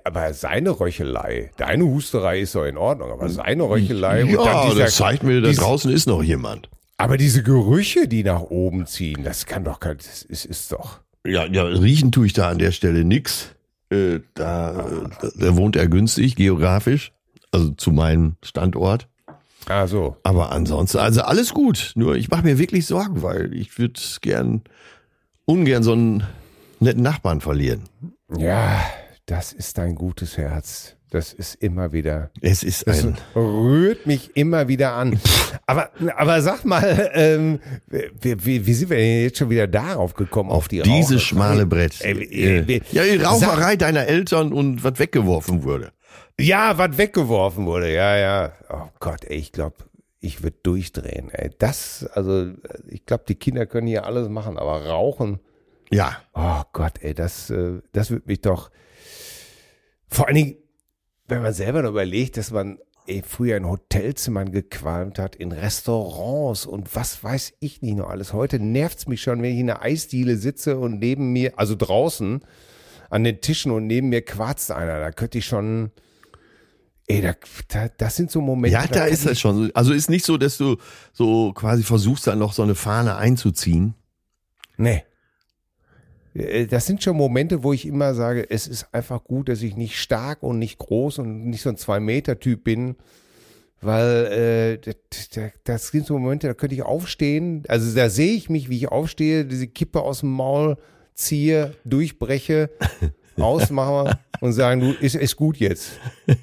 aber 0.04 0.32
seine 0.34 0.70
Röchelei, 0.78 1.50
deine 1.56 1.84
Husterei 1.84 2.40
ist 2.40 2.54
doch 2.54 2.64
in 2.64 2.76
Ordnung, 2.76 3.10
aber 3.12 3.28
seine 3.28 3.62
Röchelei 3.64 4.24
und 4.24 4.30
ja, 4.30 4.44
dann 4.44 4.70
dieser, 4.70 4.84
das 4.84 4.96
zeigt 4.96 5.22
mir, 5.24 5.40
da 5.40 5.50
draußen 5.50 5.90
ist 5.92 6.06
noch 6.06 6.22
jemand. 6.22 6.68
aber 6.96 7.16
diese 7.16 7.42
Gerüche, 7.44 8.06
die 8.08 8.22
nach 8.24 8.42
oben 8.42 8.86
ziehen, 8.86 9.22
das 9.24 9.46
kann 9.46 9.62
doch 9.64 9.78
kein, 9.80 9.96
das 9.98 10.22
ist, 10.22 10.44
ist 10.44 10.70
doch. 10.72 11.00
Ja, 11.26 11.46
ja, 11.46 11.64
riechen 11.64 12.12
tue 12.12 12.26
ich 12.26 12.32
da 12.32 12.48
an 12.48 12.58
der 12.58 12.72
Stelle 12.72 13.04
nix. 13.04 13.54
Äh, 13.90 14.20
da, 14.34 14.86
da, 15.20 15.28
da 15.34 15.56
wohnt 15.56 15.76
er 15.76 15.88
günstig, 15.88 16.36
geografisch, 16.36 17.12
also 17.52 17.70
zu 17.70 17.90
meinem 17.90 18.36
Standort. 18.42 19.08
Ah, 19.66 19.86
so. 19.86 20.16
Aber 20.22 20.52
ansonsten, 20.52 20.98
also 20.98 21.22
alles 21.22 21.52
gut. 21.52 21.92
Nur 21.94 22.16
ich 22.16 22.30
mache 22.30 22.42
mir 22.42 22.58
wirklich 22.58 22.86
Sorgen, 22.86 23.22
weil 23.22 23.54
ich 23.54 23.78
würde 23.78 24.00
gern, 24.20 24.62
ungern 25.44 25.82
so 25.82 25.92
einen 25.92 26.24
netten 26.80 27.02
Nachbarn 27.02 27.40
verlieren. 27.40 27.82
Ja, 28.36 28.80
das 29.26 29.52
ist 29.52 29.78
ein 29.78 29.94
gutes 29.94 30.38
Herz. 30.38 30.96
Das 31.10 31.32
ist 31.32 31.54
immer 31.62 31.92
wieder. 31.92 32.30
Es 32.42 32.62
ist 32.62 32.86
Das 32.86 33.02
ein, 33.04 33.16
rührt 33.34 34.06
mich 34.06 34.36
immer 34.36 34.68
wieder 34.68 34.92
an. 34.92 35.18
Aber, 35.66 35.90
aber 36.16 36.42
sag 36.42 36.64
mal, 36.66 37.10
ähm, 37.14 37.60
wie, 37.88 38.44
wie, 38.44 38.66
wie 38.66 38.74
sind 38.74 38.90
wir 38.90 38.98
denn 38.98 39.22
jetzt 39.22 39.38
schon 39.38 39.48
wieder 39.48 39.66
darauf 39.66 40.12
gekommen, 40.14 40.50
auf 40.50 40.68
die 40.68 40.82
dieses 40.82 41.12
Raucherei? 41.12 41.18
schmale 41.20 41.66
Brett. 41.66 42.00
Äh, 42.02 42.12
Äh, 42.60 42.80
ja, 42.92 43.04
die 43.04 43.16
Rauferei 43.22 43.76
deiner 43.76 44.06
Eltern 44.06 44.52
und 44.52 44.84
was 44.84 44.98
weggeworfen 44.98 45.62
wurde. 45.64 45.92
Ja, 46.38 46.76
was 46.78 46.98
weggeworfen 46.98 47.64
wurde, 47.66 47.92
ja, 47.92 48.16
ja. 48.16 48.52
Oh 48.68 48.88
Gott, 49.00 49.24
ey, 49.24 49.38
ich 49.38 49.50
glaube, 49.52 49.76
ich 50.20 50.42
würde 50.42 50.56
durchdrehen. 50.62 51.30
Ey. 51.30 51.50
Das, 51.58 52.06
also, 52.12 52.52
ich 52.86 53.06
glaube, 53.06 53.24
die 53.26 53.34
Kinder 53.34 53.64
können 53.66 53.86
hier 53.86 54.04
alles 54.04 54.28
machen, 54.28 54.58
aber 54.58 54.84
rauchen, 54.86 55.40
Ja, 55.90 56.18
oh 56.34 56.62
Gott, 56.74 56.92
ey, 57.00 57.14
das, 57.14 57.48
äh, 57.50 57.80
das 57.92 58.10
würde 58.10 58.24
mich 58.26 58.42
doch. 58.42 58.70
Vor 60.06 60.26
allen 60.26 60.36
Dingen, 60.36 60.56
wenn 61.28 61.42
man 61.42 61.52
selber 61.52 61.82
noch 61.82 61.90
überlegt, 61.90 62.36
dass 62.36 62.50
man 62.50 62.78
ey, 63.06 63.22
früher 63.26 63.56
in 63.56 63.66
Hotelzimmern 63.66 64.52
gequalmt 64.52 65.18
hat, 65.18 65.36
in 65.36 65.52
Restaurants 65.52 66.66
und 66.66 66.94
was 66.94 67.22
weiß 67.22 67.54
ich 67.60 67.82
nicht 67.82 67.96
noch 67.96 68.08
alles. 68.08 68.32
Heute 68.32 68.58
nervt's 68.58 69.06
mich 69.06 69.22
schon, 69.22 69.42
wenn 69.42 69.52
ich 69.52 69.60
in 69.60 69.70
einer 69.70 69.82
Eisdiele 69.82 70.36
sitze 70.36 70.78
und 70.78 70.98
neben 70.98 71.32
mir, 71.32 71.58
also 71.58 71.74
draußen 71.76 72.40
an 73.10 73.24
den 73.24 73.40
Tischen 73.40 73.72
und 73.72 73.86
neben 73.86 74.08
mir 74.08 74.22
quarzt 74.22 74.70
einer. 74.70 75.00
Da 75.00 75.12
könnte 75.12 75.38
ich 75.38 75.46
schon. 75.46 75.90
Ey, 77.06 77.22
da, 77.22 77.32
da, 77.68 77.88
das 77.96 78.16
sind 78.16 78.30
so 78.30 78.42
Momente. 78.42 78.74
ja, 78.74 78.86
da 78.86 79.00
kann 79.00 79.08
ist 79.08 79.24
das 79.24 79.40
schon. 79.40 79.56
so. 79.68 79.72
Also 79.72 79.94
ist 79.94 80.10
nicht 80.10 80.26
so, 80.26 80.36
dass 80.36 80.58
du 80.58 80.76
so 81.14 81.54
quasi 81.54 81.82
versuchst, 81.82 82.26
dann 82.26 82.38
noch 82.38 82.52
so 82.52 82.62
eine 82.62 82.74
Fahne 82.74 83.16
einzuziehen. 83.16 83.94
Nee. 84.76 85.04
Äh, 86.34 86.66
Das 86.66 86.86
sind 86.86 87.02
schon 87.02 87.16
Momente, 87.16 87.62
wo 87.62 87.72
ich 87.72 87.86
immer 87.86 88.14
sage, 88.14 88.48
es 88.48 88.66
ist 88.66 88.86
einfach 88.92 89.24
gut, 89.24 89.48
dass 89.48 89.62
ich 89.62 89.76
nicht 89.76 90.00
stark 90.00 90.42
und 90.42 90.58
nicht 90.58 90.78
groß 90.78 91.18
und 91.18 91.50
nicht 91.50 91.62
so 91.62 91.70
ein 91.70 91.76
Zwei-Meter-Typ 91.76 92.64
bin, 92.64 92.96
weil 93.80 94.80
äh, 94.86 94.94
das, 95.64 95.88
sind 95.88 96.06
so 96.06 96.18
Momente, 96.18 96.48
da 96.48 96.54
könnte 96.54 96.74
ich 96.74 96.82
aufstehen, 96.82 97.62
also 97.68 97.94
da 97.94 98.10
sehe 98.10 98.32
ich 98.32 98.50
mich, 98.50 98.68
wie 98.68 98.76
ich 98.76 98.88
aufstehe, 98.88 99.44
diese 99.44 99.68
Kippe 99.68 100.02
aus 100.02 100.20
dem 100.20 100.30
Maul 100.30 100.76
ziehe, 101.14 101.74
durchbreche, 101.84 102.70
ausmache 103.36 104.18
und 104.40 104.52
sagen, 104.52 104.80
du, 104.80 104.92
ist, 104.92 105.14
ist 105.14 105.36
gut 105.36 105.58
jetzt. 105.58 105.92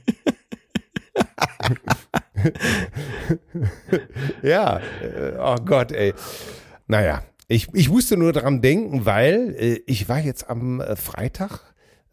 ja, 4.44 4.80
äh, 5.02 5.34
oh 5.40 5.56
Gott, 5.64 5.92
ey. 5.92 6.14
Naja, 6.88 7.24
ich, 7.48 7.68
ich 7.74 7.90
musste 7.90 8.18
nur 8.18 8.34
dran 8.34 8.62
denken, 8.62 9.06
weil 9.06 9.56
äh, 9.60 9.82
ich 9.86 10.10
war 10.10 10.20
jetzt 10.20 10.50
am 10.50 10.82
äh, 10.82 10.96
Freitag, 10.96 11.60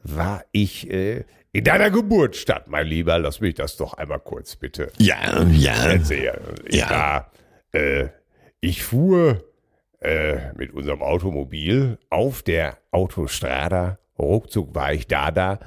war 0.03 0.45
ich 0.53 0.91
äh, 0.91 1.25
in 1.53 1.65
deiner 1.65 1.91
Geburtsstadt, 1.91 2.69
mein 2.69 2.87
Lieber. 2.87 3.19
Lass 3.19 3.41
mich 3.41 3.55
das 3.55 3.77
doch 3.77 3.95
einmal 3.95 4.21
kurz 4.21 4.57
bitte 4.57 4.91
Ja, 4.99 5.43
ja. 5.51 5.75
erzählen. 5.75 6.41
Ich 6.67 6.77
Ja. 6.81 6.91
war, 6.91 7.31
äh, 7.73 8.09
ich 8.61 8.83
fuhr 8.83 9.45
äh, 10.01 10.53
mit 10.57 10.73
unserem 10.73 11.03
Automobil 11.03 11.99
auf 12.11 12.43
der 12.43 12.79
Autostrada. 12.91 13.99
Ruckzuck 14.19 14.75
war 14.75 14.93
ich 14.93 15.07
da, 15.09 15.31
da 15.31 15.59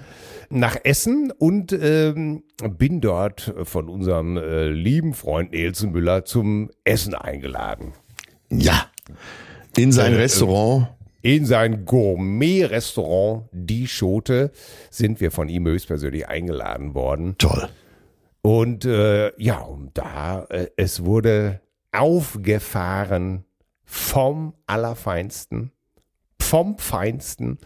nach 0.49 0.77
Essen 0.83 1.31
und 1.31 1.71
ähm, 1.73 2.43
bin 2.77 3.01
dort 3.01 3.53
von 3.63 3.89
unserem 3.89 4.37
äh, 4.37 4.67
lieben 4.69 5.13
Freund 5.13 5.51
Nelson 5.51 5.91
Müller 5.91 6.23
zum 6.25 6.69
Essen 6.83 7.15
eingeladen. 7.15 7.93
Ja. 8.49 8.85
In 9.77 9.91
sein 9.91 10.13
Äh, 10.13 10.17
Restaurant. 10.17 10.87
In 11.21 11.45
sein 11.45 11.85
Gourmet-Restaurant 11.85 13.49
Die 13.51 13.87
Schote 13.87 14.51
sind 14.91 15.19
wir 15.21 15.31
von 15.31 15.49
ihm 15.49 15.65
höchstpersönlich 15.65 16.27
eingeladen 16.27 16.93
worden. 16.93 17.35
Toll. 17.37 17.67
Und 18.41 18.85
äh, 18.85 19.31
ja, 19.41 19.57
und 19.59 19.97
da, 19.97 20.45
äh, 20.49 20.67
es 20.77 21.03
wurde 21.03 21.61
aufgefahren 21.91 23.43
vom 23.83 24.53
Allerfeinsten, 24.67 25.71
vom 26.39 26.77
Feinsten. 26.77 27.57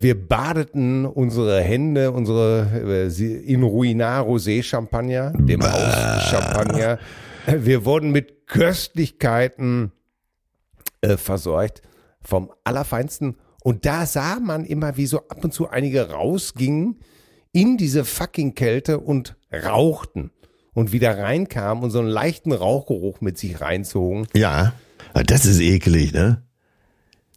Wir 0.00 0.28
badeten 0.28 1.04
unsere 1.04 1.60
Hände, 1.60 2.12
unsere 2.12 3.08
äh, 3.10 3.52
in 3.52 3.62
Ruinar 3.62 4.24
Rosé 4.24 4.62
Champagner, 4.62 5.32
dem 5.36 5.62
Haus 5.62 6.30
Champagner. 6.30 6.98
Wir 7.46 7.84
wurden 7.84 8.10
mit 8.10 8.46
Köstlichkeiten 8.46 9.92
äh, 11.00 11.16
versorgt 11.16 11.82
vom 12.20 12.52
Allerfeinsten. 12.64 13.36
Und 13.62 13.86
da 13.86 14.06
sah 14.06 14.40
man 14.40 14.64
immer, 14.64 14.96
wie 14.96 15.06
so 15.06 15.28
ab 15.28 15.44
und 15.44 15.52
zu 15.52 15.68
einige 15.68 16.10
rausgingen 16.10 17.00
in 17.52 17.76
diese 17.76 18.04
fucking 18.04 18.54
Kälte 18.54 19.00
und 19.00 19.36
rauchten 19.52 20.30
und 20.74 20.92
wieder 20.92 21.18
reinkamen 21.18 21.82
und 21.82 21.90
so 21.90 21.98
einen 21.98 22.08
leichten 22.08 22.52
Rauchgeruch 22.52 23.20
mit 23.20 23.38
sich 23.38 23.60
reinzogen. 23.60 24.26
Ja. 24.34 24.74
Das 25.26 25.46
ist 25.46 25.60
ekelig, 25.60 26.12
ne? 26.12 26.42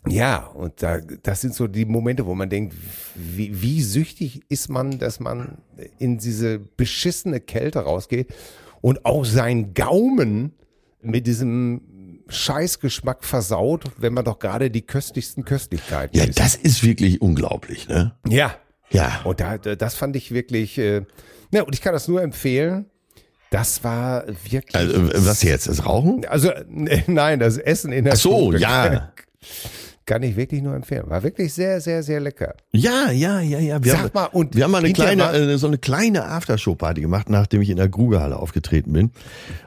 Ja, 0.08 0.47
und 0.47 0.82
da, 0.82 1.00
das 1.00 1.41
sind 1.41 1.54
so 1.54 1.67
die 1.67 1.86
Momente, 1.86 2.26
wo 2.26 2.34
man 2.34 2.50
denkt, 2.50 2.76
wie, 3.15 3.62
wie 3.62 3.82
süchtig 3.82 4.41
ist 4.50 4.69
man, 4.69 4.97
dass 4.97 5.19
man 5.19 5.60
in 6.00 6.17
diese 6.17 6.60
beschissene 6.60 7.39
Kälte 7.39 7.80
rausgeht 7.80 8.34
und 8.82 9.06
auch 9.06 9.26
sein 9.26 9.74
Gaumen 9.74 10.54
mit 11.02 11.28
diesem 11.28 11.82
Scheißgeschmack 12.32 13.24
versaut, 13.24 13.84
wenn 13.98 14.13
man 14.13 14.26
doch 14.26 14.39
gerade 14.39 14.72
die 14.72 14.82
köstlichsten 14.82 15.46
Köstlichkeiten 15.46 16.17
Ja, 16.17 16.24
isst. 16.26 16.39
das 16.39 16.56
ist 16.56 16.84
wirklich 16.84 17.22
unglaublich, 17.22 17.88
ne? 17.88 18.15
Ja, 18.28 18.56
Ja. 18.89 19.22
und 19.24 19.39
da, 19.39 19.58
da- 19.58 19.76
das 19.76 19.96
fand 19.96 20.15
ich 20.15 20.32
wirklich, 20.32 20.78
äh, 20.78 21.04
na, 21.52 21.62
und 21.63 21.74
ich 21.74 21.82
kann 21.82 21.94
das 21.94 22.08
nur 22.08 22.22
empfehlen. 22.22 22.86
Das 23.50 23.84
war 23.84 24.26
wirklich. 24.50 24.74
Also, 24.76 24.94
äh, 24.94 25.26
was 25.26 25.44
jetzt? 25.44 25.67
Das 25.67 25.86
Rauchen? 25.86 26.26
Also, 26.26 26.52
nein, 27.08 27.39
das 27.39 27.58
Essen 27.58 27.91
in 27.91 28.06
der 28.06 28.13
Ach 28.13 28.17
so, 28.17 28.30
Stube 28.52 28.60
ja. 28.60 29.12
Kann 30.06 30.24
ich 30.24 30.36
wirklich 30.36 30.62
nur 30.62 30.76
empfehlen. 30.76 31.04
War 31.08 31.22
wirklich 31.24 31.54
sehr, 31.54 31.80
sehr, 31.80 32.02
sehr 32.04 32.20
lecker. 32.20 32.56
Ja, 32.74 33.12
ja, 33.12 33.40
ja, 33.40 33.60
ja. 33.60 33.84
Wir 33.84 33.92
Sag 33.92 34.02
haben, 34.02 34.10
mal, 34.14 34.26
und 34.26 34.56
wir 34.56 34.64
haben 34.64 34.72
mal 34.72 34.80
eine 34.84 34.92
kleine, 34.94 35.32
äh, 35.32 35.58
so 35.58 35.68
eine 35.68 35.78
kleine 35.78 36.26
Aftershow-Party 36.26 37.02
gemacht, 37.02 37.30
nachdem 37.30 37.62
ich 37.62 37.70
in 37.70 37.78
der 37.78 37.88
Grugehalle 37.88 38.38
aufgetreten 38.38 38.94
bin. 38.94 39.12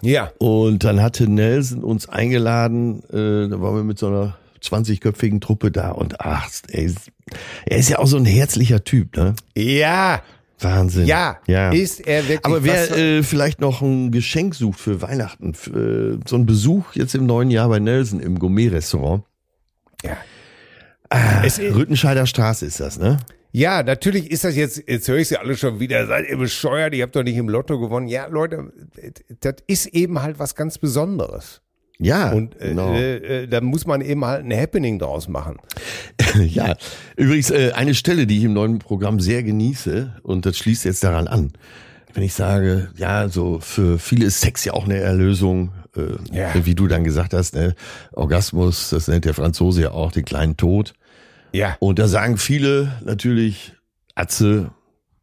Ja. 0.03 0.33
Und 0.38 0.83
dann 0.85 1.01
hatte 1.01 1.29
Nelson 1.29 1.85
uns 1.85 2.09
eingeladen, 2.09 3.03
äh, 3.11 3.49
da 3.49 3.61
waren 3.61 3.77
wir 3.77 3.85
mit 3.85 3.99
so 3.99 4.09
einer 4.09 4.37
20-köpfigen 4.62 5.40
Truppe 5.40 5.70
da 5.70 5.90
und 5.90 6.20
ach, 6.20 6.49
ey, 6.68 6.92
er 7.66 7.77
ist 7.79 7.88
ja 7.90 7.99
auch 7.99 8.07
so 8.07 8.16
ein 8.16 8.25
herzlicher 8.25 8.83
Typ, 8.83 9.16
ne? 9.16 9.35
Ja, 9.57 10.23
Wahnsinn. 10.61 11.07
ja, 11.07 11.37
ja. 11.47 11.70
ist 11.70 12.01
er 12.07 12.23
wirklich. 12.29 12.44
Aber 12.44 12.64
wer 12.64 12.90
äh, 12.97 13.23
vielleicht 13.23 13.61
noch 13.61 13.83
ein 13.83 14.11
Geschenk 14.11 14.55
sucht 14.55 14.81
für 14.81 15.03
Weihnachten, 15.03 15.51
f- 15.51 15.66
äh, 15.68 16.18
so 16.27 16.37
ein 16.37 16.47
Besuch 16.47 16.94
jetzt 16.94 17.14
im 17.14 17.27
neuen 17.27 17.51
Jahr 17.51 17.68
bei 17.68 17.79
Nelson 17.79 18.20
im 18.20 18.38
Gourmet-Restaurant. 18.38 19.23
Ja. 20.05 20.17
Ah, 21.11 21.43
Es 21.45 21.59
ist- 21.59 21.75
Rüttenscheider 21.75 22.27
Straße 22.27 22.67
ist 22.67 22.81
das, 22.81 22.99
ne? 22.99 23.19
ja, 23.53 23.83
natürlich 23.85 24.31
ist 24.31 24.43
das 24.45 24.57
jetzt, 24.57 24.83
jetzt 24.88 25.07
höre 25.07 25.19
ich 25.19 25.29
sie 25.29 25.37
alle 25.38 25.57
schon 25.57 25.79
wieder, 25.81 26.07
seid 26.07 26.29
ihr 26.29 26.37
bescheuert, 26.37 26.93
ihr 26.95 27.05
habt 27.05 27.14
doch 27.14 27.23
nicht 27.23 27.37
im 27.37 27.49
Lotto 27.49 27.79
gewonnen. 27.79 28.09
Ja, 28.09 28.27
Leute, 28.27 28.73
das 29.40 29.55
ist 29.69 29.87
eben 29.87 30.21
halt 30.23 30.38
was 30.38 30.55
ganz 30.57 30.79
Besonderes. 30.79 31.61
Ja, 32.01 32.33
Und 32.33 32.61
äh, 32.61 32.71
genau. 32.71 32.93
äh, 32.95 33.43
äh, 33.45 33.47
da 33.47 33.61
muss 33.61 33.87
man 33.87 34.01
eben 34.01 34.25
halt 34.25 34.45
ein 34.45 34.53
Happening 34.53 34.99
draus 34.99 35.29
machen. 35.29 35.59
ja, 36.43 36.75
übrigens 37.17 37.51
äh, 37.51 37.71
eine 37.73 37.95
Stelle, 37.95 38.27
die 38.27 38.38
ich 38.38 38.45
im 38.45 38.53
neuen 38.55 38.81
Programm 38.81 39.21
sehr 39.21 39.45
genieße 39.45 40.14
und 40.25 40.45
das 40.47 40.59
schließt 40.59 40.85
jetzt 40.87 41.05
daran 41.05 41.29
an. 41.29 41.53
Wenn 42.12 42.25
ich 42.25 42.35
sage, 42.35 42.90
ja, 42.97 43.29
so 43.29 43.61
für 43.61 44.01
viele 44.01 44.27
ist 44.27 44.40
Sex 44.40 44.64
ja 44.64 44.73
auch 44.73 44.85
eine 44.87 44.99
Erlösung, 44.99 45.71
äh, 45.96 46.16
Ja. 46.37 46.52
wie 46.64 46.74
du 46.74 46.87
dann 46.87 47.04
gesagt 47.04 47.35
hast, 47.35 47.54
ne? 47.54 47.74
Orgasmus, 48.12 48.90
das 48.90 49.09
nennt 49.09 49.24
der 49.24 49.35
Franzose 49.35 49.83
ja 49.83 49.90
auch 49.92 50.12
den 50.12 50.24
kleinen 50.24 50.57
Tod. 50.57 50.94
Ja. 51.52 51.76
Und 51.78 51.98
da 51.98 52.09
sagen 52.09 52.37
viele 52.37 52.92
natürlich, 53.04 53.72
Atze, 54.14 54.70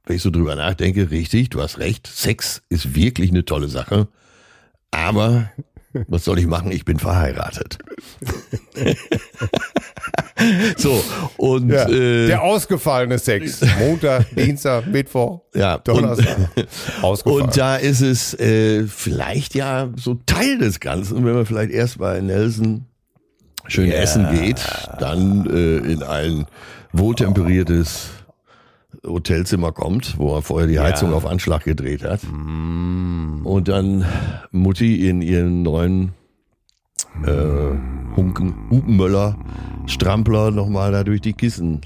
wenn 0.05 0.15
ich 0.15 0.21
so 0.21 0.29
drüber 0.31 0.55
nachdenke, 0.55 1.11
richtig, 1.11 1.49
du 1.49 1.61
hast 1.61 1.77
recht, 1.79 2.07
Sex 2.07 2.61
ist 2.69 2.95
wirklich 2.95 3.29
eine 3.31 3.45
tolle 3.45 3.67
Sache. 3.67 4.07
Aber 4.91 5.49
was 6.07 6.25
soll 6.25 6.39
ich 6.39 6.47
machen? 6.47 6.71
Ich 6.71 6.85
bin 6.85 6.99
verheiratet. 6.99 7.77
So, 10.77 11.03
und 11.37 11.69
Ja, 11.69 11.87
äh, 11.87 12.27
der 12.27 12.41
ausgefallene 12.41 13.19
Sex. 13.19 13.61
Montag, 13.79 14.25
Dienstag, 14.35 14.87
Mittwoch, 14.87 15.41
ja, 15.53 15.75
und, 15.75 15.87
Donnerstag. 15.87 16.49
Ausgefallen. 17.01 17.45
und 17.45 17.57
da 17.57 17.75
ist 17.75 18.01
es 18.01 18.33
äh, 18.39 18.87
vielleicht 18.87 19.55
ja 19.55 19.89
so 19.95 20.15
Teil 20.25 20.57
des 20.57 20.79
Ganzen, 20.79 21.23
wenn 21.25 21.33
man 21.33 21.45
vielleicht 21.45 21.71
erst 21.71 21.99
bei 21.99 22.19
Nelson 22.21 22.85
schön 23.67 23.91
essen 23.91 24.27
geht, 24.31 24.61
dann 24.99 25.45
äh, 25.45 25.77
in 25.91 26.03
ein 26.03 26.45
wohltemperiertes 26.93 28.09
Hotelzimmer 29.05 29.71
kommt, 29.71 30.17
wo 30.17 30.35
er 30.35 30.41
vorher 30.41 30.67
die 30.67 30.79
Heizung 30.79 31.13
auf 31.13 31.25
Anschlag 31.25 31.63
gedreht 31.63 32.03
hat. 32.03 32.21
Mm. 32.23 33.45
Und 33.45 33.67
dann 33.67 34.05
Mutti 34.51 35.07
in 35.07 35.21
ihren 35.21 35.63
neuen 35.63 36.13
äh, 37.25 38.15
Hunken, 38.15 38.69
Hupenmöller, 38.69 39.37
Strampler 39.87 40.51
nochmal 40.51 40.91
da 40.91 41.03
durch 41.03 41.21
die 41.21 41.33
Kissen 41.33 41.81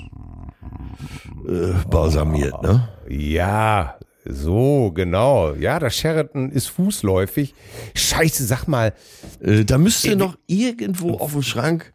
äh, 1.47 1.73
balsamiert, 1.89 2.61
ne? 2.61 2.89
Ja, 3.07 3.95
so, 4.27 4.91
genau. 4.93 5.53
Ja, 5.53 5.77
das 5.77 5.95
Sheraton 5.95 6.49
ist 6.49 6.67
fußläufig. 6.67 7.53
Scheiße, 7.93 8.45
sag 8.45 8.67
mal. 8.67 8.93
Äh, 9.39 9.65
da 9.65 9.77
müsste 9.77 10.15
noch 10.15 10.35
irgendwo 10.47 11.17
auf 11.17 11.33
dem 11.33 11.43
Schrank 11.43 11.93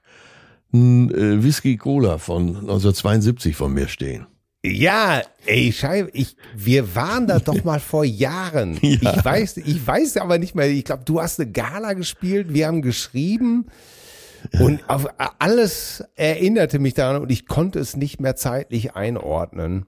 ein 0.73 1.11
äh, 1.11 1.43
Whisky 1.43 1.77
Cola 1.77 2.19
von 2.19 2.49
1972 2.57 3.57
von 3.57 3.73
mir 3.75 3.89
stehen. 3.89 4.27
Ja, 4.63 5.23
ey, 5.47 5.73
Scheibe, 5.73 6.11
ich, 6.13 6.37
wir 6.55 6.95
waren 6.95 7.27
da 7.27 7.39
doch 7.39 7.65
mal 7.65 7.81
vor 7.81 8.05
Jahren. 8.05 8.79
Ich 8.83 9.03
weiß, 9.03 9.57
ich 9.59 9.87
weiß 9.87 10.19
aber 10.19 10.39
nicht 10.39 10.55
mehr. 10.55 10.69
Ich 10.69 10.85
glaube, 10.85 11.05
du 11.05 11.21
hast 11.21 11.41
eine 11.41 11.51
Gala 11.51 11.95
gespielt, 11.95 12.53
wir 12.53 12.67
haben 12.67 12.83
geschrieben 12.83 13.67
und 14.59 14.89
auf 14.89 15.07
alles 15.39 16.05
erinnerte 16.15 16.79
mich 16.79 16.95
daran 16.95 17.23
und 17.23 17.31
ich 17.31 17.47
konnte 17.47 17.79
es 17.79 17.97
nicht 17.97 18.21
mehr 18.21 18.37
zeitlich 18.37 18.95
einordnen. 18.95 19.87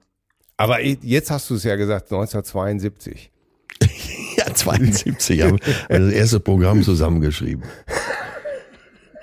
Aber 0.57 0.81
jetzt 0.81 1.29
hast 1.31 1.49
du 1.49 1.55
es 1.55 1.63
ja 1.63 1.75
gesagt, 1.75 2.11
1972. 2.11 3.31
Ja, 4.35 4.51
72 4.51 5.43
haben 5.43 5.59
wir 5.87 5.99
das 5.99 6.11
erste 6.11 6.39
Programm 6.39 6.81
zusammengeschrieben. 6.81 7.63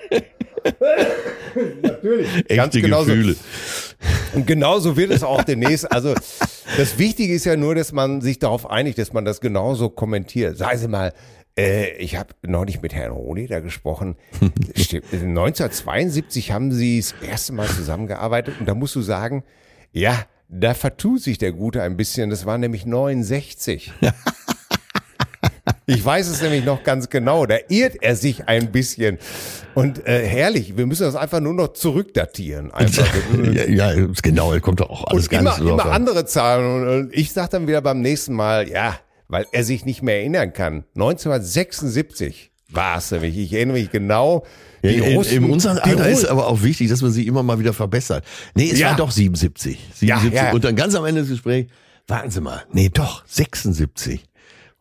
Natürlich. 1.81 2.49
Echte. 2.49 2.81
Gefühle. 2.81 3.35
Und 4.33 4.47
genauso 4.47 4.97
wird 4.97 5.11
es 5.11 5.23
auch 5.23 5.43
demnächst. 5.43 5.91
Also 5.91 6.13
das 6.77 6.97
Wichtige 6.97 7.33
ist 7.33 7.45
ja 7.45 7.55
nur, 7.55 7.75
dass 7.75 7.91
man 7.91 8.21
sich 8.21 8.39
darauf 8.39 8.69
einigt, 8.69 8.97
dass 8.97 9.13
man 9.13 9.25
das 9.25 9.41
genauso 9.41 9.89
kommentiert. 9.89 10.57
Sagen 10.57 10.77
Sie 10.77 10.87
mal, 10.87 11.13
äh, 11.57 11.91
ich 11.97 12.15
habe 12.15 12.29
neulich 12.43 12.81
mit 12.81 12.93
Herrn 12.93 13.11
Roni 13.11 13.47
da 13.47 13.59
gesprochen. 13.59 14.15
Stimmt, 14.75 15.05
1972 15.11 16.51
haben 16.51 16.71
Sie 16.71 16.99
das 16.99 17.15
erste 17.27 17.53
Mal 17.53 17.67
zusammengearbeitet 17.67 18.55
und 18.59 18.67
da 18.67 18.75
musst 18.75 18.95
du 18.95 19.01
sagen, 19.01 19.43
ja, 19.91 20.25
da 20.47 20.73
vertut 20.73 21.21
sich 21.21 21.37
der 21.37 21.53
Gute 21.53 21.81
ein 21.81 21.97
bisschen. 21.97 22.29
Das 22.29 22.45
war 22.45 22.57
nämlich 22.57 22.85
69. 22.85 23.93
Ich 25.93 26.03
weiß 26.05 26.27
es 26.29 26.41
nämlich 26.41 26.63
noch 26.65 26.83
ganz 26.83 27.09
genau. 27.09 27.45
Da 27.45 27.55
irrt 27.69 27.97
er 28.01 28.15
sich 28.15 28.47
ein 28.47 28.71
bisschen. 28.71 29.17
Und 29.75 30.05
äh, 30.07 30.25
herrlich, 30.25 30.75
wir 30.77 30.85
müssen 30.85 31.03
das 31.03 31.15
einfach 31.15 31.39
nur 31.39 31.53
noch 31.53 31.73
zurückdatieren. 31.73 32.71
Einfach. 32.71 33.07
Ja, 33.53 33.91
ja, 33.93 34.07
genau, 34.21 34.57
kommt 34.59 34.79
doch 34.79 34.89
auch 34.89 35.05
alles 35.07 35.25
Und 35.25 35.31
gar 35.31 35.39
immer, 35.41 35.57
immer 35.59 35.85
an. 35.85 35.91
andere 35.91 36.25
Zahlen. 36.25 36.87
Und, 36.87 37.13
ich 37.13 37.31
sag 37.33 37.49
dann 37.51 37.67
wieder 37.67 37.81
beim 37.81 38.01
nächsten 38.01 38.33
Mal, 38.33 38.69
ja, 38.69 38.97
weil 39.27 39.45
er 39.51 39.63
sich 39.63 39.85
nicht 39.85 40.01
mehr 40.01 40.17
erinnern 40.17 40.53
kann. 40.53 40.83
1976 40.95 42.51
war 42.69 42.97
es 42.97 43.11
nämlich. 43.11 43.37
Ich 43.37 43.53
erinnere 43.53 43.77
mich 43.77 43.91
genau. 43.91 44.45
Ja, 44.83 44.91
Die 44.91 44.97
in, 44.97 45.15
Russen- 45.17 45.37
in 45.45 45.51
unserem 45.51 45.77
die 45.77 45.81
Alter 45.89 46.09
ist 46.09 46.25
aber 46.25 46.47
auch 46.47 46.63
wichtig, 46.63 46.89
dass 46.89 47.01
man 47.01 47.11
sich 47.11 47.27
immer 47.27 47.43
mal 47.43 47.59
wieder 47.59 47.73
verbessert. 47.73 48.23
Nee, 48.55 48.69
es 48.71 48.79
Ja. 48.79 48.89
war 48.91 48.95
doch 48.97 49.11
77. 49.11 49.77
77. 49.99 50.33
Ja, 50.33 50.45
ja. 50.47 50.51
Und 50.53 50.63
dann 50.63 50.75
ganz 50.75 50.95
am 50.95 51.05
Ende 51.05 51.21
des 51.21 51.29
Gesprächs, 51.29 51.71
warten 52.07 52.31
Sie 52.31 52.41
mal, 52.41 52.63
nee, 52.71 52.89
doch, 52.89 53.23
76. 53.27 54.23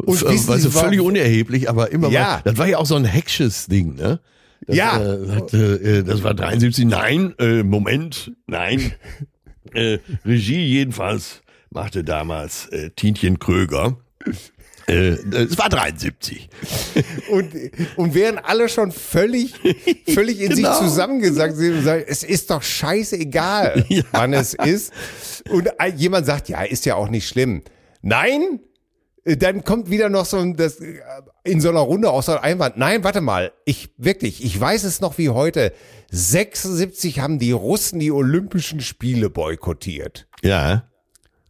Und 0.07 0.21
wissen 0.29 0.49
weißt 0.49 0.65
du, 0.67 0.75
wa- 0.75 0.81
völlig 0.81 1.01
unerheblich, 1.01 1.69
aber 1.69 1.91
immer 1.93 2.09
Ja. 2.11 2.23
mal, 2.23 2.41
das 2.45 2.57
war 2.59 2.67
ja 2.67 2.79
auch 2.79 2.87
so 2.87 2.97
ein 2.97 3.05
hecksches 3.05 3.67
Ding, 3.67 3.95
ne? 3.97 4.21
Das, 4.67 4.77
Ja. 4.77 5.01
Äh, 5.01 5.29
hat, 5.31 5.55
äh, 5.55 6.03
das 6.03 6.23
war 6.23 6.35
73, 6.35 6.85
nein, 6.87 7.35
äh, 7.39 7.63
Moment, 7.63 8.33
nein. 8.47 8.93
äh, 9.75 9.99
Regie 10.25 10.65
jedenfalls 10.67 11.43
machte 11.71 12.05
damals 12.05 12.67
äh, 12.69 12.91
Tinchen 12.91 13.39
Kröger. 13.39 13.97
Äh, 14.87 15.17
es 15.33 15.57
war 15.57 15.69
73. 15.69 16.49
Und, 17.31 17.53
und 17.97 18.15
wären 18.15 18.39
alle 18.39 18.69
schon 18.69 18.91
völlig, 18.91 19.55
völlig 20.13 20.41
in 20.41 20.51
Genau. 20.51 20.73
sich 20.73 20.89
zusammengesagt 20.89 21.55
sind 21.57 21.77
und 21.77 21.83
sagen, 21.85 22.05
es 22.09 22.25
ist 22.25 22.51
doch 22.51 22.63
scheißegal, 22.63 23.85
Ja. 23.89 24.03
wann 24.11 24.33
es 24.33 24.55
ist. 24.55 24.93
Und 25.49 25.69
jemand 25.97 26.27
sagt, 26.27 26.49
ja, 26.49 26.63
ist 26.63 26.85
ja 26.87 26.97
auch 26.97 27.09
nicht 27.09 27.29
schlimm. 27.29 27.63
Nein, 28.03 28.59
dann 29.25 29.65
kommt 29.65 29.91
wieder 29.91 30.09
noch 30.09 30.25
so 30.27 30.39
ein, 30.39 30.57
das, 30.57 30.79
in 31.45 31.61
so 31.61 31.69
einer 31.69 31.81
Runde 31.81 32.11
auch 32.11 32.23
so 32.23 32.33
ein 32.33 32.39
Einwand. 32.39 32.77
Nein, 32.77 33.05
warte 33.05 33.21
mal, 33.21 33.53
ich 33.65 33.91
wirklich, 33.97 34.45
ich 34.45 34.59
weiß 34.59 34.85
es 34.85 35.01
noch 35.01 35.19
wie 35.19 35.29
heute. 35.29 35.73
76 36.11 37.21
haben 37.21 37.39
die 37.39 37.53
Russen 37.53 38.01
die 38.01 38.11
Olympischen 38.11 38.81
Spiele 38.81 39.31
boykottiert. 39.31 40.27
Ja, 40.43 40.85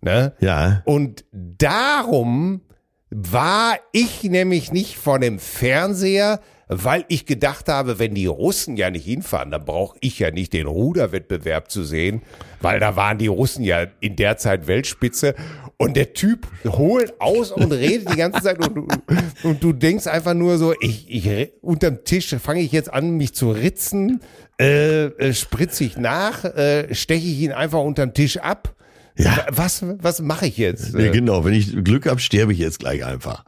Ne? 0.02 0.32
ja. 0.40 0.82
Und 0.86 1.24
darum 1.32 2.62
war 3.10 3.76
ich 3.92 4.22
nämlich 4.24 4.72
nicht 4.72 4.96
vor 4.96 5.18
dem 5.18 5.38
Fernseher, 5.38 6.40
weil 6.72 7.04
ich 7.08 7.26
gedacht 7.26 7.68
habe, 7.68 7.98
wenn 7.98 8.14
die 8.14 8.26
Russen 8.26 8.76
ja 8.76 8.90
nicht 8.90 9.04
hinfahren, 9.04 9.50
dann 9.50 9.64
brauche 9.64 9.96
ich 10.00 10.20
ja 10.20 10.30
nicht 10.30 10.52
den 10.52 10.66
Ruderwettbewerb 10.68 11.70
zu 11.70 11.82
sehen, 11.82 12.22
weil 12.60 12.78
da 12.78 12.94
waren 12.94 13.18
die 13.18 13.26
Russen 13.26 13.64
ja 13.64 13.86
in 14.00 14.14
der 14.14 14.36
Zeit 14.36 14.66
Weltspitze. 14.68 15.34
Und 15.76 15.96
der 15.96 16.12
Typ 16.12 16.46
holt 16.66 17.20
aus 17.20 17.50
und 17.50 17.72
redet 17.72 18.12
die 18.12 18.16
ganze 18.16 18.42
Zeit 18.42 18.64
und, 18.64 18.74
du- 18.76 18.88
und 19.42 19.62
du 19.64 19.72
denkst 19.72 20.06
einfach 20.06 20.34
nur 20.34 20.58
so, 20.58 20.74
ich, 20.80 21.06
ich 21.08 21.52
unterm 21.62 22.04
Tisch 22.04 22.28
fange 22.36 22.60
ich 22.60 22.70
jetzt 22.70 22.92
an, 22.92 23.16
mich 23.16 23.32
zu 23.34 23.50
ritzen, 23.50 24.20
äh, 24.60 25.06
äh, 25.06 25.32
spritze 25.34 25.84
ich 25.84 25.96
nach, 25.96 26.44
äh, 26.44 26.94
steche 26.94 27.26
ich 27.26 27.40
ihn 27.40 27.52
einfach 27.52 27.80
unterm 27.80 28.14
Tisch 28.14 28.36
ab. 28.36 28.74
Ja. 29.16 29.46
Was, 29.50 29.82
was 30.02 30.20
mache 30.20 30.46
ich 30.46 30.56
jetzt? 30.56 30.94
Ja, 30.94 31.10
genau, 31.10 31.44
wenn 31.44 31.54
ich 31.54 31.82
Glück 31.82 32.06
habe, 32.06 32.20
sterbe 32.20 32.52
ich 32.52 32.58
jetzt 32.58 32.78
gleich 32.78 33.04
einfach. 33.04 33.44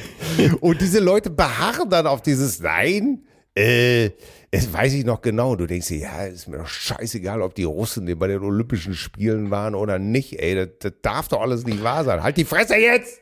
Und 0.60 0.80
diese 0.80 1.00
Leute 1.00 1.30
beharren 1.30 1.88
dann 1.90 2.06
auf 2.06 2.22
dieses 2.22 2.60
Nein. 2.60 3.24
Äh, 3.54 4.10
das 4.50 4.72
weiß 4.72 4.94
ich 4.94 5.04
noch 5.04 5.20
genau. 5.20 5.56
Du 5.56 5.66
denkst 5.66 5.88
dir, 5.88 5.98
ja, 5.98 6.24
ist 6.24 6.48
mir 6.48 6.58
doch 6.58 6.68
scheißegal, 6.68 7.42
ob 7.42 7.54
die 7.54 7.64
Russen 7.64 8.06
bei 8.18 8.26
den 8.26 8.42
Olympischen 8.42 8.94
Spielen 8.94 9.50
waren 9.50 9.74
oder 9.74 9.98
nicht. 9.98 10.40
Ey, 10.40 10.54
das, 10.54 10.68
das 10.78 10.92
darf 11.02 11.28
doch 11.28 11.40
alles 11.40 11.64
nicht 11.64 11.82
wahr 11.82 12.04
sein. 12.04 12.22
Halt 12.22 12.36
die 12.36 12.44
Fresse 12.44 12.76
jetzt! 12.76 13.20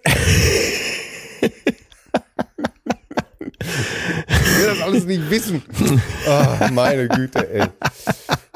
ich 3.61 4.59
will 4.59 4.67
das 4.67 4.81
alles 4.83 5.05
nicht 5.05 5.31
wissen. 5.31 5.63
Oh, 6.29 6.73
meine 6.73 7.09
Güte, 7.09 7.49
ey. 7.53 7.67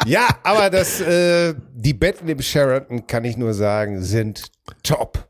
Ja, 0.07 0.29
aber 0.43 0.71
das, 0.71 1.01
äh, 1.01 1.55
die 1.73 1.95
Betten 1.95 2.29
im 2.29 2.43
Sheraton, 2.43 3.07
kann 3.07 3.25
ich 3.25 3.37
nur 3.37 3.55
sagen, 3.55 4.03
sind 4.03 4.51
top. 4.83 5.29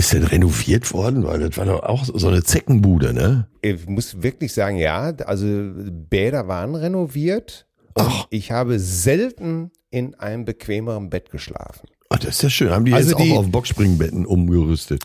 Ist 0.00 0.14
denn 0.14 0.24
renoviert 0.24 0.94
worden? 0.94 1.24
Weil 1.24 1.40
das 1.40 1.58
war 1.58 1.66
doch 1.66 1.82
auch 1.82 2.06
so 2.06 2.26
eine 2.28 2.42
Zeckenbude, 2.42 3.12
ne? 3.12 3.48
Ich 3.60 3.86
muss 3.86 4.22
wirklich 4.22 4.54
sagen, 4.54 4.78
ja, 4.78 5.12
also 5.26 5.44
Bäder 5.44 6.48
waren 6.48 6.74
renoviert. 6.74 7.66
Ach. 7.96 8.26
ich 8.30 8.50
habe 8.50 8.78
selten 8.78 9.72
in 9.90 10.14
einem 10.14 10.46
bequemeren 10.46 11.10
Bett 11.10 11.30
geschlafen. 11.30 11.86
Ach, 12.08 12.18
das 12.18 12.36
ist 12.36 12.42
ja 12.44 12.48
schön. 12.48 12.70
Haben 12.70 12.86
die 12.86 12.94
Also 12.94 13.10
jetzt 13.10 13.22
die- 13.22 13.32
auch 13.32 13.40
auf 13.40 13.50
Boxspringbetten 13.50 14.24
umgerüstet? 14.24 15.02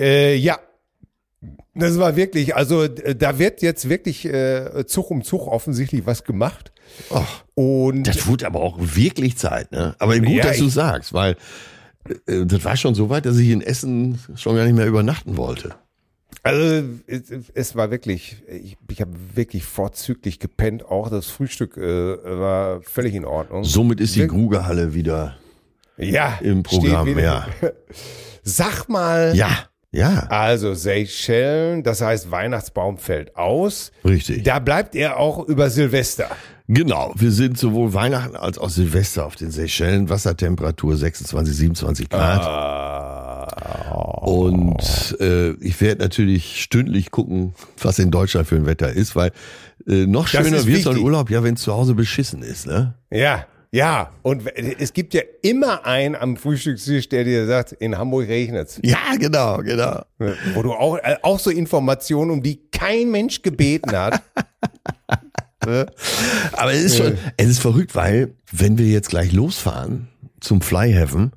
Äh, 0.00 0.36
ja. 0.36 0.58
Das 1.74 1.98
war 1.98 2.16
wirklich, 2.16 2.56
also 2.56 2.88
da 2.88 3.38
wird 3.38 3.60
jetzt 3.60 3.90
wirklich 3.90 4.24
äh, 4.24 4.86
Zug 4.86 5.10
um 5.10 5.22
Zug 5.24 5.46
offensichtlich 5.46 6.06
was 6.06 6.24
gemacht. 6.24 6.72
Ach, 7.12 7.44
Und 7.54 8.04
das 8.04 8.26
wurde 8.26 8.46
aber 8.46 8.60
auch 8.60 8.78
wirklich 8.80 9.36
Zeit, 9.36 9.72
ne? 9.72 9.94
Aber 9.98 10.18
gut, 10.18 10.28
Ja, 10.30 10.44
dass 10.44 10.56
du 10.56 10.68
ich- 10.68 10.72
sagst, 10.72 11.12
weil 11.12 11.36
das 12.26 12.64
war 12.64 12.76
schon 12.76 12.94
so 12.94 13.10
weit, 13.10 13.26
dass 13.26 13.36
ich 13.38 13.50
in 13.50 13.60
Essen 13.60 14.18
schon 14.36 14.56
gar 14.56 14.64
nicht 14.64 14.74
mehr 14.76 14.86
übernachten 14.86 15.36
wollte. 15.36 15.74
also 16.42 16.84
es, 17.54 17.74
war 17.76 17.90
wirklich, 17.90 18.42
ich, 18.48 18.76
ich 18.90 19.00
habe 19.00 19.12
wirklich 19.34 19.64
vorzüglich 19.64 20.38
gepennt. 20.38 20.84
Auch 20.84 21.10
das 21.10 21.26
Frühstück 21.28 21.76
äh, 21.76 21.82
war 21.82 22.82
völlig 22.82 23.14
in 23.14 23.24
Ordnung. 23.24 23.64
Somit 23.64 24.00
ist 24.00 24.16
die 24.16 24.26
Grugerhalle 24.26 24.94
wieder 24.94 25.36
ja, 25.96 26.38
im 26.40 26.62
Programm, 26.62 27.06
wieder- 27.08 27.22
ja. 27.22 27.46
Sag 28.42 28.88
mal, 28.88 29.34
Ja, 29.36 29.50
ja, 29.98 30.26
Also 30.30 30.74
Seychellen, 30.74 31.82
das 31.82 32.00
heißt 32.00 32.30
Weihnachtsbaum 32.30 32.98
fällt 32.98 33.36
aus. 33.36 33.92
richtig. 34.04 34.44
Da 34.44 34.58
bleibt 34.58 34.94
er 34.94 35.18
auch 35.18 35.46
über 35.46 35.70
Silvester. 35.70 36.30
Genau, 36.70 37.12
wir 37.16 37.30
sind 37.32 37.56
sowohl 37.58 37.94
Weihnachten 37.94 38.36
als 38.36 38.58
auch 38.58 38.68
Silvester 38.68 39.24
auf 39.24 39.36
den 39.36 39.50
Seychellen, 39.50 40.10
Wassertemperatur 40.10 40.96
26, 40.98 41.56
27 41.56 42.10
Grad. 42.10 42.42
Ah. 42.42 43.88
Und 44.20 45.16
äh, 45.20 45.52
ich 45.52 45.80
werde 45.80 46.02
natürlich 46.02 46.62
stündlich 46.62 47.10
gucken, 47.10 47.54
was 47.80 47.98
in 47.98 48.10
Deutschland 48.10 48.46
für 48.46 48.56
ein 48.56 48.66
Wetter 48.66 48.92
ist, 48.92 49.16
weil 49.16 49.32
äh, 49.88 50.04
noch 50.06 50.26
schöner 50.28 50.58
ist 50.58 50.66
wird 50.66 50.82
so 50.82 50.90
ein. 50.90 50.98
Urlaub, 50.98 51.30
ja, 51.30 51.42
wenn 51.42 51.54
es 51.54 51.62
zu 51.62 51.72
Hause 51.72 51.94
beschissen 51.94 52.42
ist, 52.42 52.66
ne? 52.66 52.94
Ja, 53.10 53.46
ja. 53.70 54.10
Und 54.22 54.46
es 54.56 54.92
gibt 54.92 55.14
ja 55.14 55.22
immer 55.42 55.84
einen 55.86 56.14
am 56.14 56.36
Frühstückstisch, 56.36 57.08
der 57.08 57.24
dir 57.24 57.46
sagt, 57.46 57.72
in 57.72 57.98
Hamburg 57.98 58.28
regnet's. 58.28 58.80
Ja, 58.82 59.16
genau, 59.18 59.58
genau. 59.58 60.02
Wo 60.54 60.62
du 60.62 60.72
auch, 60.72 60.96
äh, 60.96 61.16
auch 61.22 61.38
so 61.38 61.50
Informationen, 61.50 62.30
um 62.30 62.42
die 62.42 62.60
kein 62.70 63.10
Mensch 63.10 63.42
gebeten 63.42 63.92
hat. 63.92 64.22
Aber 66.52 66.72
es 66.72 66.84
ist 66.84 66.96
schon, 66.96 67.18
es 67.36 67.48
ist 67.48 67.58
verrückt, 67.58 67.94
weil 67.94 68.34
wenn 68.52 68.78
wir 68.78 68.86
jetzt 68.86 69.10
gleich 69.10 69.32
losfahren 69.32 70.08
zum 70.40 70.60
Flyhaven, 70.60 71.32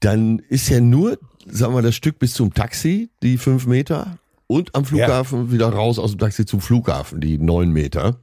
dann 0.00 0.40
ist 0.48 0.68
ja 0.68 0.80
nur, 0.80 1.18
sagen 1.46 1.74
wir, 1.74 1.82
das 1.82 1.94
Stück 1.94 2.18
bis 2.18 2.34
zum 2.34 2.54
Taxi, 2.54 3.10
die 3.22 3.38
fünf 3.38 3.66
Meter, 3.66 4.18
und 4.48 4.74
am 4.74 4.84
Flughafen 4.84 5.50
wieder 5.52 5.68
raus 5.68 5.98
aus 5.98 6.12
dem 6.12 6.18
Taxi 6.18 6.46
zum 6.46 6.60
Flughafen, 6.60 7.20
die 7.20 7.38
neun 7.38 7.70
Meter. 7.70 8.16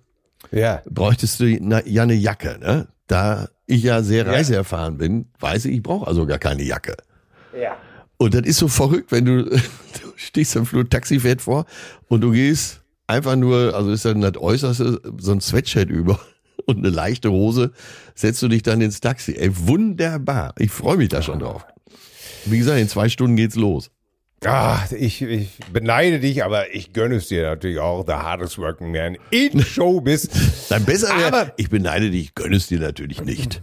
ja. 0.51 0.82
Bräuchtest 0.89 1.39
du 1.39 1.45
ja 1.45 2.03
eine 2.03 2.13
Jacke, 2.13 2.57
ne? 2.59 2.88
Da 3.14 3.47
ich 3.68 3.84
ja 3.84 4.01
sehr 4.01 4.26
reiseerfahren 4.26 4.97
bin, 4.97 5.28
weiß 5.39 5.66
ich, 5.66 5.76
ich 5.76 5.84
brauche 5.84 6.07
also 6.07 6.26
gar 6.26 6.39
keine 6.39 6.64
Jacke. 6.64 6.97
Ja. 7.55 7.78
Und 8.18 8.34
das 8.34 8.41
ist 8.41 8.57
so 8.57 8.68
verrückt, 8.68 9.11
wenn 9.11 9.26
du, 9.26 9.43
du 9.49 9.59
stehst 10.16 10.57
am 10.57 10.66
Flur, 10.66 10.89
Taxi 10.89 11.20
fährt 11.20 11.41
vor 11.41 11.66
und 12.07 12.22
du 12.22 12.32
gehst 12.32 12.82
einfach 13.05 13.36
nur, 13.36 13.76
also 13.76 13.91
ist 13.91 14.05
dann 14.05 14.22
das 14.22 14.38
Äußerste, 14.38 14.99
so 15.20 15.32
ein 15.32 15.41
Sweatshirt 15.41 15.91
über 15.91 16.20
und 16.66 16.80
eine 16.80 16.89
leichte 16.89 17.30
Hose, 17.30 17.72
setzt 18.16 18.41
du 18.41 18.47
dich 18.47 18.64
dann 18.64 18.82
ins 18.82 18.99
Taxi. 18.99 19.34
Ey, 19.34 19.51
wunderbar. 19.68 20.55
Ich 20.57 20.72
freue 20.72 20.97
mich 20.97 21.09
da 21.09 21.22
schon 21.22 21.38
drauf. 21.38 21.68
Wie 22.45 22.57
gesagt, 22.57 22.80
in 22.80 22.89
zwei 22.89 23.09
Stunden 23.09 23.36
geht's 23.36 23.55
los. 23.55 23.91
Ah, 24.45 24.80
ich, 24.97 25.22
ich 25.22 25.59
beneide 25.72 26.20
dich, 26.20 26.43
aber 26.43 26.74
ich 26.74 26.93
gönne 26.93 27.16
es 27.16 27.28
dir 27.28 27.43
natürlich 27.43 27.80
auch, 27.80 28.05
the 28.05 28.14
hardest 28.14 28.57
working 28.57 28.91
man 28.91 29.18
in 29.30 29.59
Showbiz. 29.64 30.30
Dann 30.74 30.86
besser 30.86 31.09
wäre, 31.17 31.53
ich 31.57 31.69
beneide 31.69 32.09
dich, 32.09 32.24
ich 32.24 32.36
gönne 32.36 32.55
es 32.55 32.67
dir 32.67 32.80
natürlich 32.80 33.24
nicht. 33.24 33.61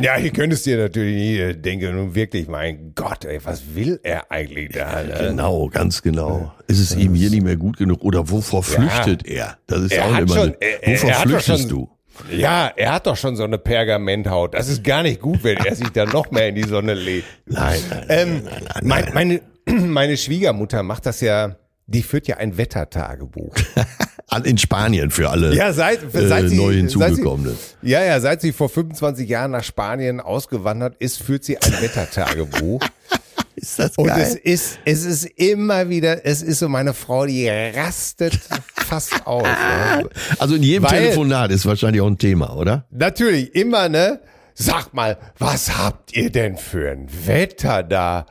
Ja, 0.00 0.18
ich 0.18 0.32
könnte 0.32 0.54
es 0.54 0.62
dir 0.62 0.76
natürlich 0.76 1.16
nie 1.16 1.36
äh, 1.38 1.54
denke 1.56 1.90
nun 1.90 2.14
wirklich, 2.14 2.46
mein 2.46 2.92
Gott, 2.94 3.24
ey, 3.24 3.40
was 3.42 3.74
will 3.74 3.98
er 4.04 4.30
eigentlich 4.30 4.70
da? 4.72 5.02
Ne? 5.02 5.14
Genau, 5.30 5.66
ganz 5.68 6.02
genau. 6.02 6.52
Ist 6.68 6.78
es 6.78 6.94
ihm 6.94 7.14
hier 7.14 7.30
nicht 7.30 7.42
mehr 7.42 7.56
gut 7.56 7.76
genug 7.76 8.02
oder 8.04 8.30
wovor 8.30 8.62
flüchtet 8.62 9.26
er? 9.26 9.56
Das 9.66 9.80
ist 9.80 9.92
Er 9.92 10.04
auch 10.04 10.16
immer, 10.18 10.28
schon- 10.34 10.54
er- 10.60 10.92
wovor 10.92 11.10
er 11.10 11.16
flüchtest 11.16 11.60
schon- 11.62 11.68
du? 11.68 11.90
Ja, 12.30 12.70
er 12.76 12.92
hat 12.92 13.06
doch 13.06 13.16
schon 13.16 13.34
so 13.34 13.44
eine 13.44 13.56
Pergamenthaut. 13.58 14.52
Das 14.54 14.68
ist 14.68 14.84
gar 14.84 15.02
nicht 15.02 15.20
gut, 15.20 15.42
wenn 15.42 15.56
er 15.56 15.74
sich 15.74 15.88
dann 15.88 16.10
noch 16.10 16.30
mehr 16.30 16.48
in 16.48 16.54
die 16.54 16.64
Sonne 16.68 16.92
legt. 16.94 17.26
Nein, 17.46 17.80
nein, 17.88 18.04
Ähm, 18.10 18.42
nein, 18.44 18.62
nein, 18.68 18.82
mein, 18.84 19.04
nein. 19.06 19.14
meine, 19.14 19.40
meine 19.88 20.16
Schwiegermutter 20.18 20.82
macht 20.82 21.06
das 21.06 21.20
ja, 21.22 21.56
die 21.90 22.02
führt 22.02 22.26
ja 22.28 22.36
ein 22.38 22.56
Wettertagebuch. 22.56 23.54
In 24.44 24.58
Spanien 24.58 25.10
für 25.10 25.28
alle 25.28 25.52
Ja, 25.56 25.72
seit, 25.72 26.00
seit 26.12 26.44
äh, 26.44 26.48
sie, 26.48 26.56
neu 26.56 26.72
hinzugekommenen. 26.74 27.56
sie, 27.82 27.88
ja, 27.90 28.04
ja, 28.04 28.20
seit 28.20 28.40
sie 28.40 28.52
vor 28.52 28.68
25 28.68 29.28
Jahren 29.28 29.50
nach 29.50 29.64
Spanien 29.64 30.20
ausgewandert 30.20 30.94
ist, 31.00 31.20
führt 31.20 31.42
sie 31.44 31.58
ein 31.58 31.72
Wettertagebuch. 31.80 32.80
Ist 33.56 33.78
das 33.78 33.98
Und 33.98 34.06
geil? 34.06 34.20
es 34.22 34.34
ist, 34.36 34.78
es 34.86 35.04
ist 35.04 35.24
immer 35.36 35.88
wieder, 35.90 36.24
es 36.24 36.40
ist 36.40 36.60
so 36.60 36.68
meine 36.68 36.94
Frau, 36.94 37.26
die 37.26 37.46
rastet 37.48 38.38
fast 38.74 39.26
aus. 39.26 39.42
Ne? 39.42 40.08
also 40.38 40.54
in 40.54 40.62
jedem 40.62 40.84
Weil- 40.84 40.90
Telefonat 41.02 41.50
ist 41.50 41.66
wahrscheinlich 41.66 42.00
auch 42.00 42.06
ein 42.06 42.16
Thema, 42.16 42.56
oder? 42.56 42.86
Natürlich, 42.90 43.54
immer, 43.54 43.88
ne? 43.90 44.20
Sag 44.54 44.94
mal, 44.94 45.18
was 45.38 45.76
habt 45.76 46.16
ihr 46.16 46.30
denn 46.30 46.56
für 46.56 46.90
ein 46.90 47.08
Wetter 47.26 47.82
da? 47.82 48.24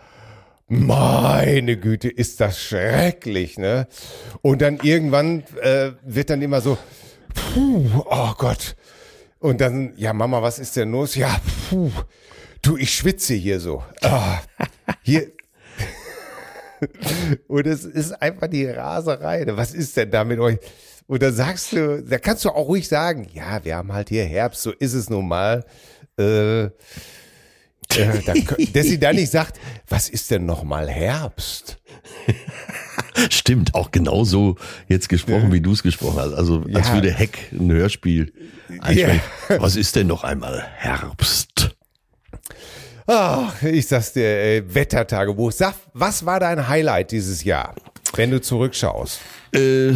Meine 0.70 1.78
Güte, 1.78 2.10
ist 2.10 2.40
das 2.42 2.62
schrecklich, 2.62 3.58
ne? 3.58 3.88
Und 4.44 4.62
dann 4.62 4.80
irgendwann 4.84 5.44
äh, 5.62 5.94
wird 6.04 6.30
dann 6.30 6.44
immer 6.44 6.62
so, 6.62 6.78
puh, 7.34 8.04
oh 8.06 8.34
Gott. 8.38 8.76
Und 9.40 9.62
dann, 9.62 9.94
ja, 9.98 10.14
Mama, 10.14 10.44
was 10.44 10.60
ist 10.60 10.76
denn 10.76 10.92
los? 10.92 11.16
Ja, 11.16 11.40
puh, 11.70 11.90
du, 12.62 12.78
ich 12.78 12.94
schwitze 12.94 13.34
hier 13.34 13.60
so. 13.60 13.84
Ah, 14.02 14.42
hier. 15.02 15.32
Und 17.48 17.66
es 17.66 17.84
ist 17.84 18.22
einfach 18.22 18.48
die 18.48 18.68
Raserei. 18.68 19.46
ne? 19.46 19.58
Was 19.58 19.74
ist 19.74 19.98
denn 19.98 20.12
da 20.12 20.24
mit 20.24 20.40
euch? 20.40 20.60
Und 21.08 21.24
da 21.24 21.32
sagst 21.32 21.72
du, 21.72 22.04
da 22.04 22.20
kannst 22.20 22.46
du 22.46 22.50
auch 22.50 22.68
ruhig 22.68 22.88
sagen, 22.88 23.28
ja, 23.34 23.66
wir 23.66 23.76
haben 23.76 23.92
halt 23.92 24.10
hier 24.10 24.26
Herbst, 24.26 24.62
so 24.62 24.72
ist 24.72 24.94
es 24.94 25.10
nun 25.10 25.28
mal. 25.28 25.66
Äh, 26.20 26.70
äh, 27.96 28.22
da, 28.26 28.34
dass 28.74 28.86
sie 28.88 29.00
da 29.00 29.14
nicht 29.14 29.32
sagt, 29.32 29.60
was 29.88 30.10
ist 30.10 30.30
denn 30.32 30.46
noch 30.46 30.64
mal 30.64 30.88
Herbst? 30.90 31.78
Stimmt, 33.30 33.76
auch 33.76 33.92
genauso 33.92 34.56
jetzt 34.88 35.10
gesprochen, 35.10 35.52
wie 35.52 35.62
du 35.62 35.72
es 35.74 35.84
gesprochen 35.84 36.20
hast. 36.20 36.34
Also 36.34 36.64
als 36.74 36.88
Ja. 36.90 36.94
würde 36.94 37.12
Heck 37.12 37.52
ein 37.52 37.72
Hörspiel 37.72 38.32
einsprechen. 38.80 39.22
Was 39.58 39.76
ist 39.76 39.96
denn 39.96 40.08
noch 40.08 40.24
einmal 40.24 40.66
Herbst? 40.76 41.76
Ach, 43.08 43.62
ich 43.64 43.88
sag's 43.88 44.14
dir, 44.14 44.24
äh, 44.28 44.74
Wettertagebuch. 44.74 45.52
Sag, 45.52 45.74
was 45.94 46.26
war 46.26 46.40
dein 46.40 46.68
Highlight 46.68 47.12
dieses 47.12 47.44
Jahr, 47.44 47.74
wenn 48.16 48.30
du 48.30 48.40
zurückschaust? 48.40 49.20
Äh, 49.54 49.94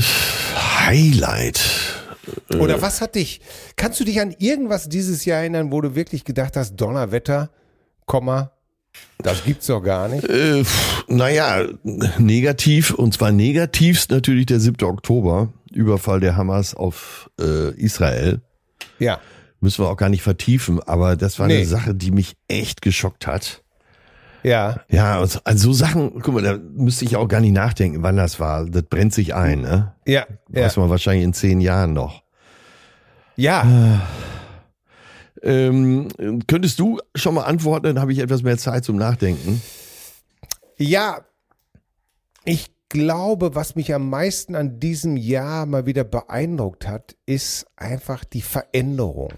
Highlight. 0.85 1.61
Oder 2.57 2.81
was 2.81 3.01
hat 3.01 3.15
dich, 3.15 3.41
kannst 3.75 3.99
du 3.99 4.03
dich 4.03 4.19
an 4.19 4.33
irgendwas 4.39 4.89
dieses 4.89 5.25
Jahr 5.25 5.39
erinnern, 5.41 5.71
wo 5.71 5.81
du 5.81 5.93
wirklich 5.95 6.23
gedacht 6.25 6.55
hast, 6.57 6.75
Donnerwetter, 6.77 7.49
Komma, 8.05 8.51
das 9.19 9.43
gibt's 9.43 9.67
doch 9.67 9.81
gar 9.81 10.07
nicht? 10.07 10.23
Äh, 10.27 10.63
naja, 11.07 11.65
negativ, 12.17 12.91
und 12.91 13.13
zwar 13.13 13.31
negativst 13.31 14.11
natürlich 14.11 14.45
der 14.47 14.59
7. 14.59 14.85
Oktober, 14.87 15.51
Überfall 15.71 16.19
der 16.19 16.35
Hamas 16.35 16.75
auf 16.75 17.29
äh, 17.39 17.71
Israel. 17.75 18.41
Ja. 18.99 19.19
Müssen 19.61 19.83
wir 19.85 19.89
auch 19.89 19.97
gar 19.97 20.09
nicht 20.09 20.21
vertiefen, 20.23 20.81
aber 20.83 21.15
das 21.15 21.39
war 21.39 21.47
Nee. 21.47 21.57
eine 21.57 21.65
Sache, 21.65 21.95
die 21.95 22.11
mich 22.11 22.35
echt 22.47 22.81
geschockt 22.81 23.25
hat. 23.27 23.63
Ja. 24.43 24.81
Ja, 24.89 25.19
also, 25.19 25.39
also 25.45 25.71
so 25.71 25.73
Sachen, 25.73 26.19
guck 26.21 26.33
mal, 26.33 26.43
da 26.43 26.57
müsste 26.57 27.05
ich 27.05 27.15
auch 27.15 27.29
gar 27.29 27.39
nicht 27.39 27.53
nachdenken, 27.53 28.03
wann 28.03 28.17
das 28.17 28.41
war. 28.41 28.65
Das 28.65 28.83
brennt 28.83 29.13
sich 29.13 29.33
ein, 29.33 29.61
ne? 29.61 29.93
Ja. 30.05 30.25
Ja. 30.51 30.65
Weiß 30.65 30.75
man 30.75 30.89
wahrscheinlich 30.89 31.23
in 31.23 31.33
zehn 31.33 31.61
Jahren 31.61 31.93
noch. 31.93 32.23
ja. 33.37 34.01
Ähm, 35.43 36.07
könntest 36.47 36.79
du 36.79 36.99
schon 37.15 37.35
mal 37.35 37.43
antworten, 37.43 37.87
dann 37.87 37.99
habe 37.99 38.13
ich 38.13 38.19
etwas 38.19 38.43
mehr 38.43 38.57
Zeit 38.57 38.85
zum 38.85 38.95
Nachdenken. 38.95 39.61
Ja, 40.77 41.25
ich 42.45 42.71
glaube, 42.87 43.53
was 43.53 43.75
mich 43.75 43.93
am 43.93 44.09
meisten 44.09 44.55
an 44.55 44.79
diesem 44.79 45.17
Jahr 45.17 45.65
mal 45.65 45.85
wieder 45.85 46.05
beeindruckt 46.05 46.87
hat, 46.87 47.15
ist 47.25 47.65
einfach 47.75 48.23
die 48.23 48.41
Veränderung. 48.41 49.33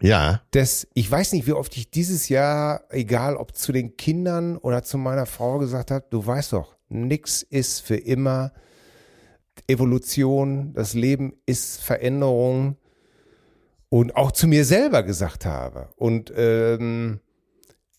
Ja, 0.00 0.42
Das, 0.50 0.86
ich 0.94 1.10
weiß 1.10 1.32
nicht, 1.32 1.46
wie 1.46 1.52
oft 1.52 1.76
ich 1.76 1.90
dieses 1.90 2.28
Jahr, 2.28 2.84
egal 2.90 3.36
ob 3.36 3.56
zu 3.56 3.72
den 3.72 3.96
Kindern 3.96 4.56
oder 4.56 4.82
zu 4.82 4.98
meiner 4.98 5.26
Frau 5.26 5.58
gesagt 5.58 5.90
habe, 5.90 6.06
du 6.10 6.24
weißt 6.26 6.52
doch, 6.52 6.76
nix 6.88 7.42
ist 7.42 7.80
für 7.80 7.96
immer 7.96 8.52
Evolution, 9.66 10.72
das 10.74 10.94
Leben 10.94 11.34
ist 11.46 11.80
Veränderung 11.82 12.76
und 13.94 14.16
auch 14.16 14.32
zu 14.32 14.48
mir 14.48 14.64
selber 14.64 15.04
gesagt 15.04 15.46
habe. 15.46 15.88
Und 15.94 16.32
ähm, 16.36 17.20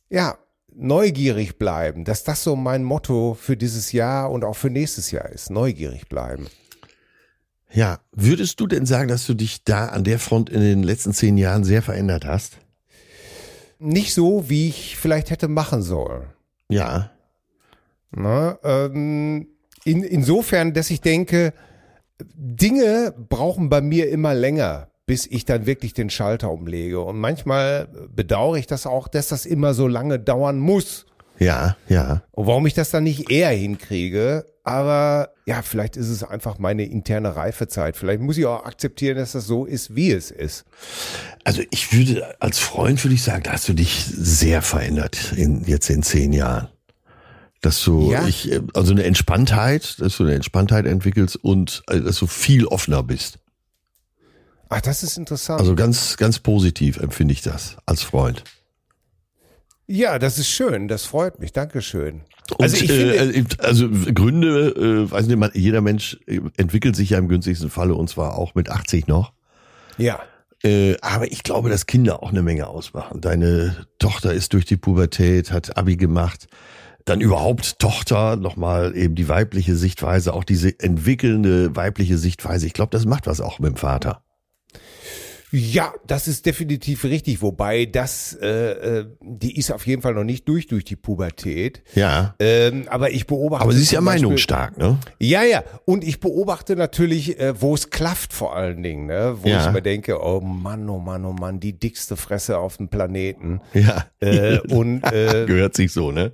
ja, 0.10 0.38
neugierig 0.74 1.58
bleiben, 1.58 2.04
dass 2.04 2.26
das 2.26 2.44
so 2.44 2.58
mein 2.58 2.84
Motto 2.84 3.34
für 3.34 3.56
dieses 3.56 3.94
Jahr 3.94 4.30
und 4.30 4.44
auch 4.44 4.58
für 4.58 4.70
nächstes 4.70 5.12
Jahr 5.12 5.30
ist. 5.30 5.52
Neugierig 5.52 6.10
bleiben. 6.10 6.48
ja. 7.72 8.02
Würdest 8.12 8.60
du 8.60 8.68
denn 8.68 8.86
sagen, 8.86 9.08
dass 9.08 9.26
du 9.26 9.36
dich 9.36 9.64
da 9.64 9.88
an 9.88 10.04
der 10.04 10.20
Front 10.20 10.50
in 10.50 10.60
den 10.60 10.84
letzten 10.84 11.14
zehn 11.14 11.38
Jahren 11.38 11.64
sehr 11.64 11.82
verändert 11.82 12.26
hast? 12.26 12.58
Nicht 13.80 14.14
so, 14.14 14.50
wie 14.50 14.68
ich 14.68 14.98
vielleicht 14.98 15.30
hätte 15.30 15.48
machen 15.48 15.82
sollen. 15.82 16.26
Ja. 16.68 17.12
Na, 18.12 18.60
ähm, 18.66 19.48
in, 19.86 20.04
insofern, 20.04 20.74
dass 20.74 20.90
ich 20.90 21.00
denke, 21.00 21.54
Dinge 22.20 23.14
brauchen 23.30 23.70
bei 23.70 23.80
mir 23.80 24.10
immer 24.10 24.34
länger, 24.34 24.90
bis 25.06 25.28
ich 25.28 25.46
dann 25.46 25.66
wirklich 25.66 25.94
den 25.94 26.10
Schalter 26.10 26.52
umlege. 26.52 27.00
Und 27.02 27.20
manchmal 27.20 27.88
bedauere 28.16 28.58
ich 28.58 28.68
das 28.68 28.86
auch, 28.88 29.08
dass 29.08 29.28
das 29.28 29.46
immer 29.46 29.74
so 29.74 29.88
lange 29.88 30.20
dauern 30.20 30.58
muss. 30.58 31.06
Ja, 31.38 31.76
ja. 31.90 32.24
Und 32.32 32.48
warum 32.48 32.66
ich 32.66 32.74
das 32.74 32.92
dann 32.92 33.04
nicht 33.04 33.30
eher 33.30 33.50
hinkriege. 33.50 34.46
Aber 34.64 35.30
ja, 35.46 35.62
vielleicht 35.62 35.96
ist 35.96 36.10
es 36.10 36.24
einfach 36.24 36.58
meine 36.58 36.86
interne 36.86 37.36
Reifezeit. 37.36 37.98
Vielleicht 37.98 38.22
muss 38.22 38.38
ich 38.38 38.48
auch 38.48 38.66
akzeptieren, 38.66 39.18
dass 39.18 39.34
das 39.34 39.46
so 39.46 39.66
ist, 39.66 39.96
wie 39.96 40.12
es 40.12 40.32
ist. 40.32 40.66
Also 41.44 41.62
ich 41.70 41.94
würde, 41.94 42.42
als 42.42 42.58
Freund 42.58 43.04
würde 43.04 43.14
ich 43.14 43.22
sagen, 43.22 43.44
da 43.44 43.52
hast 43.52 43.70
du 43.70 43.74
dich 43.74 44.06
sehr 44.06 44.64
verändert 44.64 45.34
in, 45.36 45.64
jetzt 45.66 45.90
in 45.92 46.02
zehn 46.02 46.34
Jahren. 46.34 46.70
Dass 47.62 47.84
du, 47.84 48.12
Ja. 48.12 48.26
ich, 48.28 48.52
äh, 48.52 48.62
also 48.74 48.92
eine 48.94 49.04
Entspanntheit, 49.04 50.00
dass 50.00 50.18
du 50.18 50.24
eine 50.24 50.34
Entspanntheit 50.34 50.88
entwickelst 50.88 51.36
und 51.36 51.84
äh, 51.90 52.00
dass 52.02 52.18
du 52.18 52.26
viel 52.26 52.66
offener 52.66 53.04
bist. 53.04 53.38
Ach, 54.78 54.82
das 54.82 55.04
ist 55.04 55.18
interessant. 55.18 55.60
Also 55.62 55.74
ganz, 55.76 56.18
ganz 56.18 56.40
positiv 56.40 56.98
empfinde 56.98 57.34
ich 57.34 57.42
das 57.42 57.78
als 57.86 58.04
Freund. 58.04 58.44
Ja, 59.88 60.18
das 60.20 60.38
ist 60.40 60.50
schön, 60.50 60.88
das 60.88 61.06
freut 61.06 61.40
mich, 61.40 61.54
Dankeschön. 61.54 62.22
Und, 62.52 62.62
Also 62.64 62.76
ich 62.78 62.92
finde, 62.92 63.16
äh, 63.16 63.44
also 63.60 63.88
Gründe, 63.90 64.70
äh, 65.08 65.12
weiß 65.12 65.28
nicht, 65.28 65.38
man- 65.38 65.52
jeder 65.54 65.82
Mensch 65.82 66.18
äh, 66.28 66.42
entwickelt 66.58 66.96
sich 66.96 67.12
ja 67.12 67.20
im 67.20 67.28
günstigsten 67.28 67.70
Falle 67.70 67.94
und 67.96 68.10
zwar 68.10 68.38
auch 68.38 68.56
mit 68.56 68.70
80 68.70 69.08
noch. 69.08 69.34
ja, 69.98 70.20
Äh, 70.64 70.98
aber 71.02 71.32
ich 71.32 71.44
glaube, 71.44 71.70
dass 71.70 71.86
Kinder 71.86 72.24
auch 72.24 72.32
eine 72.32 72.42
Menge 72.42 72.68
ausmachen. 72.68 73.22
Deine 73.22 73.86
Tochter 74.00 74.34
ist 74.34 74.54
durch 74.54 74.66
die 74.66 74.78
Pubertät, 74.78 75.52
hat 75.52 75.78
Abi 75.78 75.96
gemacht. 75.96 76.48
Dann 77.04 77.22
überhaupt 77.22 77.78
Tochter, 77.78 78.36
nochmal 78.36 78.96
eben 78.98 79.14
die 79.14 79.28
weibliche 79.30 79.76
Sichtweise, 79.76 80.34
auch 80.34 80.44
diese 80.44 80.80
entwickelnde 80.80 81.76
weibliche 81.76 82.18
Sichtweise. 82.18 82.66
Ich 82.66 82.74
glaube, 82.74 82.90
das 82.90 83.06
macht 83.06 83.28
was 83.28 83.42
auch 83.42 83.60
mit 83.60 83.74
dem 83.74 83.78
Vater. 83.78 84.24
Ja, 85.52 85.94
das 86.08 86.28
ist 86.28 86.46
definitiv 86.46 87.04
richtig. 87.04 87.42
Wobei 87.42 87.86
das, 87.86 88.34
äh, 88.42 88.48
äh, 89.00 89.06
die 89.22 89.58
ist 89.58 89.72
auf 89.72 89.86
jeden 89.88 90.02
Fall 90.02 90.14
noch 90.14 90.24
nicht 90.24 90.48
durch 90.50 90.68
durch 90.68 90.84
die 90.84 90.96
Pubertät. 90.96 91.82
Ja. 91.94 92.36
Ähm, 92.40 92.86
aber 92.90 93.12
ich 93.12 93.28
beobachte. 93.28 93.64
Aber 93.64 93.72
sie 93.74 93.84
ist 93.84 93.92
ja 93.92 94.02
meinungsstark, 94.02 94.78
ne? 94.78 94.98
Ja, 95.20 95.44
ja. 95.44 95.64
Und 95.86 96.04
ich 96.04 96.20
beobachte 96.20 96.76
natürlich, 96.76 97.40
äh, 97.40 97.60
wo 97.62 97.74
es 97.76 97.90
klafft 97.90 98.34
vor 98.34 98.56
allen 98.56 98.82
Dingen, 98.84 99.06
ne? 99.06 99.38
wo 99.42 99.48
Ja. 99.48 99.66
ich 99.66 99.72
mir 99.72 99.82
denke, 99.82 100.20
oh 100.22 100.42
Mann, 100.42 100.90
oh 100.90 101.00
Mann, 101.00 101.24
oh 101.26 101.32
Mann, 101.34 101.60
die 101.60 101.74
dickste 101.74 102.18
Fresse 102.18 102.58
auf 102.58 102.78
dem 102.78 102.90
Planeten. 102.90 103.62
Ja. 103.74 104.08
Äh, 104.20 104.60
und 104.74 105.04
äh, 105.12 105.46
Gehört 105.46 105.76
sich 105.76 105.94
so, 105.94 106.12
ne? 106.12 106.34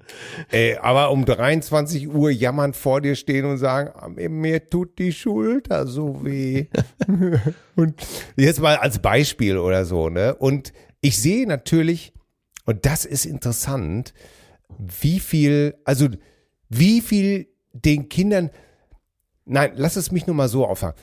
äh, 0.52 0.78
aber 0.78 1.12
um 1.12 1.26
23 1.26 2.08
Uhr 2.08 2.32
jammernd 2.32 2.76
vor 2.76 3.02
dir 3.02 3.16
stehen 3.16 3.46
und 3.46 3.58
sagen, 3.58 3.92
ah, 3.94 4.08
mir 4.08 4.70
tut 4.70 4.98
die 4.98 5.12
Schulter 5.12 5.86
so 5.86 6.24
weh. 6.24 6.68
und 7.76 7.96
jetzt 8.36 8.60
mal 8.60 8.78
als 8.78 9.00
Beispiel 9.00 9.58
oder 9.58 9.86
so, 9.86 10.10
ne? 10.10 10.36
Und 10.36 10.74
ich 11.02 11.20
sehe 11.22 11.48
natürlich, 11.48 12.14
und 12.66 12.86
das 12.86 13.06
ist 13.06 13.26
interessant, 13.26 14.14
wie 14.78 15.20
viel, 15.20 15.76
also 15.84 16.08
wie 16.70 17.02
viel 17.02 17.48
den 17.74 18.10
Kindern, 18.10 18.50
nein, 19.46 19.74
lass 19.76 19.96
es 19.96 20.12
mich 20.12 20.28
nur 20.28 20.36
mal 20.36 20.48
so 20.48 20.66
auffangen. 20.66 20.96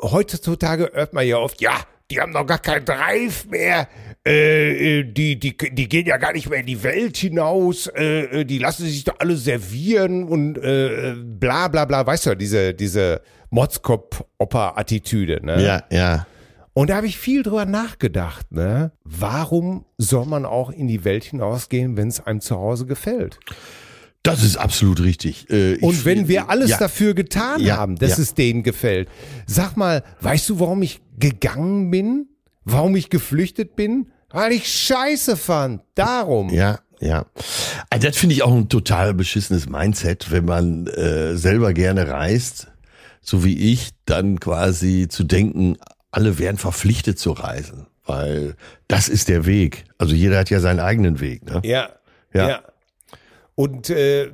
Heutzutage 0.00 0.90
hört 0.92 1.12
man 1.12 1.26
ja 1.26 1.38
oft, 1.38 1.60
ja, 1.60 1.84
die 2.12 2.20
haben 2.20 2.32
noch 2.32 2.46
gar 2.46 2.58
keinen 2.58 2.84
Drive 2.84 3.46
mehr, 3.46 3.88
äh, 4.26 5.00
äh, 5.00 5.04
die, 5.04 5.38
die, 5.38 5.56
die 5.56 5.88
gehen 5.88 6.06
ja 6.06 6.18
gar 6.18 6.32
nicht 6.32 6.48
mehr 6.48 6.60
in 6.60 6.66
die 6.66 6.82
Welt 6.82 7.16
hinaus, 7.16 7.86
äh, 7.86 8.40
äh, 8.40 8.44
die 8.44 8.58
lassen 8.58 8.84
sich 8.84 9.04
doch 9.04 9.18
alle 9.18 9.36
servieren 9.36 10.24
und 10.24 10.58
äh, 10.58 11.14
bla 11.16 11.68
bla 11.68 11.86
bla, 11.86 12.06
weißt 12.06 12.26
du, 12.26 12.36
diese, 12.36 12.74
diese 12.74 13.22
Motzkopf-Oper-Attitüde, 13.50 15.44
ne? 15.44 15.64
Ja, 15.64 15.84
ja. 15.90 16.26
Und 16.74 16.90
da 16.90 16.96
habe 16.96 17.06
ich 17.06 17.18
viel 17.18 17.42
drüber 17.42 17.64
nachgedacht, 17.64 18.52
ne? 18.52 18.92
Warum 19.04 19.84
soll 19.98 20.26
man 20.26 20.44
auch 20.44 20.70
in 20.70 20.88
die 20.88 21.04
Welt 21.04 21.24
hinausgehen, 21.24 21.96
wenn 21.96 22.08
es 22.08 22.24
einem 22.24 22.40
zu 22.40 22.56
Hause 22.56 22.86
gefällt? 22.86 23.40
Das 24.22 24.42
ist 24.44 24.56
absolut 24.56 25.00
richtig. 25.00 25.50
Äh, 25.50 25.78
Und 25.80 26.04
wenn 26.04 26.28
wir 26.28 26.48
alles 26.48 26.70
ja. 26.70 26.78
dafür 26.78 27.14
getan 27.14 27.60
Ja, 27.60 27.76
haben, 27.76 27.96
dass 27.96 28.18
ja. 28.18 28.22
es 28.22 28.34
denen 28.34 28.62
gefällt. 28.62 29.08
Sag 29.46 29.76
mal, 29.76 30.04
weißt 30.20 30.48
du, 30.48 30.60
warum 30.60 30.82
ich 30.82 31.00
gegangen 31.18 31.90
bin? 31.90 32.28
Warum 32.64 32.94
ich 32.94 33.10
geflüchtet 33.10 33.74
bin? 33.74 34.12
Weil 34.30 34.52
ich 34.52 34.68
Scheiße 34.68 35.36
fand. 35.36 35.82
Darum. 35.96 36.50
Ja, 36.50 36.78
ja. 37.00 37.26
Also 37.90 38.06
das 38.06 38.16
finde 38.16 38.36
ich 38.36 38.44
auch 38.44 38.54
ein 38.54 38.68
total 38.68 39.12
beschissenes 39.12 39.68
Mindset, 39.68 40.30
wenn 40.30 40.44
man 40.44 40.86
äh, 40.86 41.36
selber 41.36 41.72
gerne 41.72 42.08
reist, 42.08 42.68
so 43.20 43.44
wie 43.44 43.72
ich, 43.72 43.90
dann 44.04 44.38
quasi 44.38 45.08
zu 45.08 45.24
denken, 45.24 45.76
alle 46.12 46.38
wären 46.38 46.58
verpflichtet 46.58 47.18
zu 47.18 47.32
reisen, 47.32 47.86
weil 48.06 48.54
das 48.86 49.08
ist 49.08 49.28
der 49.28 49.46
Weg. 49.46 49.84
Also 49.98 50.14
jeder 50.14 50.38
hat 50.38 50.50
ja 50.50 50.60
seinen 50.60 50.80
eigenen 50.80 51.18
Weg. 51.20 51.44
Ne? 51.44 51.60
Ja. 51.64 51.90
Ja. 52.32 52.48
Ja. 52.48 52.62
Und 53.54 53.90
äh, 53.90 54.30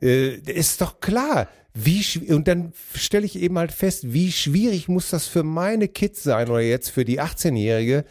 äh, 0.00 0.34
ist 0.50 0.80
doch 0.80 1.00
klar, 1.00 1.48
wie 1.74 2.04
und 2.30 2.48
dann 2.48 2.72
stelle 2.94 3.24
ich 3.24 3.38
eben 3.38 3.58
halt 3.58 3.72
fest, 3.72 4.12
wie 4.12 4.30
schwierig 4.30 4.88
muss 4.88 5.10
das 5.10 5.26
für 5.26 5.42
meine 5.42 5.88
Kids 5.88 6.22
sein 6.22 6.48
oder 6.48 6.60
jetzt 6.60 6.90
für 6.90 7.04
die 7.04 7.20
18-Jährige, 7.20 8.04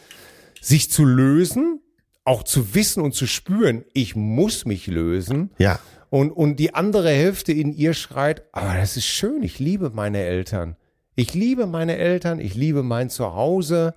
sich 0.62 0.90
zu 0.90 1.06
lösen, 1.06 1.80
auch 2.24 2.44
zu 2.44 2.74
wissen 2.74 3.02
und 3.02 3.14
zu 3.14 3.28
spüren, 3.28 3.84
ich 3.94 4.16
muss 4.16 4.66
mich 4.66 4.88
lösen. 4.88 5.52
Ja, 5.60 5.80
Und, 6.10 6.32
und 6.32 6.58
die 6.58 6.74
andere 6.74 7.10
Hälfte 7.10 7.52
in 7.52 7.72
ihr 7.72 7.94
schreit, 7.94 8.44
aber 8.52 8.76
das 8.76 8.98
ist 8.98 9.06
schön, 9.06 9.44
ich 9.44 9.60
liebe 9.60 9.92
meine 9.92 10.20
Eltern. 10.20 10.76
Ich 11.16 11.34
liebe 11.34 11.68
meine 11.68 11.98
Eltern, 11.98 12.40
ich 12.40 12.56
liebe 12.56 12.84
mein 12.84 13.10
Zuhause. 13.10 13.94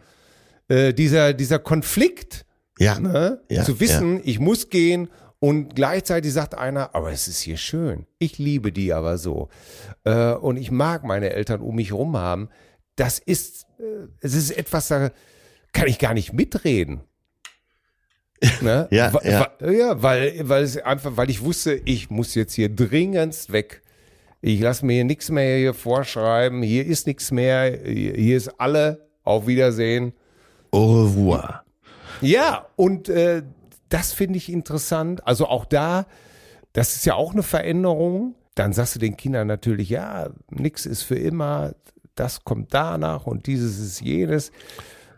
Äh, 0.68 0.93
dieser, 0.95 1.32
dieser 1.32 1.59
Konflikt, 1.59 2.45
ja, 2.78 2.99
ne? 2.99 3.43
Ja, 3.49 3.64
zu 3.64 3.78
wissen, 3.80 4.20
ich 4.24 4.41
muss 4.41 4.68
gehen 4.68 5.09
und 5.45 5.76
gleichzeitig 5.76 6.32
sagt 6.32 6.55
einer, 6.55 6.95
aber 6.95 7.12
es 7.12 7.28
ist 7.28 7.42
hier 7.42 7.59
schön. 7.59 8.07
Ich 8.18 8.38
liebe 8.38 8.72
die 8.72 8.95
aber 8.95 9.18
so. 9.18 9.51
Äh, 10.05 10.32
und 10.32 10.57
ich 10.57 10.70
mag 10.70 11.05
meine 11.05 11.34
Eltern 11.34 11.61
um 11.61 11.74
mich 11.74 11.92
rum 11.92 12.16
haben. 12.16 12.49
Das 12.97 13.18
ist, 13.18 13.66
äh, 13.78 14.09
es 14.20 14.32
ist 14.32 14.53
etwas, 14.53 14.88
da 14.88 15.11
kann 15.74 15.86
ich 15.86 15.99
gar 15.99 16.14
nicht 16.14 16.32
mitreden. 16.32 17.03
Ne? 18.62 18.88
Ja, 18.90 19.12
ja. 19.22 19.53
ja, 19.70 20.03
weil, 20.03 20.49
weil 20.49 20.64
es 20.64 20.78
einfach, 20.78 21.18
weil 21.18 21.28
ich 21.28 21.42
wusste, 21.45 21.74
ich 21.74 22.09
muss 22.09 22.34
jetzt 22.34 22.55
hier 22.55 22.74
dringendst 22.74 23.53
weg. 23.53 23.82
Ich 24.40 24.61
lasse 24.61 24.86
mir 24.86 24.95
hier 24.95 25.05
nichts 25.05 25.30
mehr 25.30 25.59
hier 25.59 25.74
vorschreiben. 25.74 26.62
Hier 26.62 26.86
ist 26.86 27.07
nichts 27.07 27.30
mehr. 27.30 27.80
Hier 27.84 28.14
hier 28.14 28.36
ist 28.38 28.49
alle. 28.59 29.11
Auf 29.24 29.47
Wiedersehen. 29.47 30.14
au 30.70 31.03
revoir. 31.03 31.64
Ja, 32.22 32.66
und 32.76 33.11
äh, 33.11 33.42
das 33.89 34.12
finde 34.12 34.37
ich 34.37 34.51
interessant. 34.51 35.26
Also 35.26 35.47
auch 35.47 35.64
da, 35.64 36.07
das 36.72 36.97
ist 36.97 37.07
ja 37.07 37.14
auch 37.14 37.32
eine 37.32 37.43
Veränderung. 37.43 38.35
Dann 38.55 38.72
sagst 38.72 38.95
du 38.95 38.99
den 38.99 39.16
Kindern 39.16 39.47
natürlich, 39.47 39.91
ja, 39.91 40.30
nichts 40.51 40.87
ist 40.87 41.03
für 41.03 41.16
immer, 41.16 41.74
das 42.14 42.45
kommt 42.45 42.72
danach 42.72 43.26
und 43.26 43.47
dieses 43.47 43.78
ist 43.78 44.01
jenes. 44.01 44.53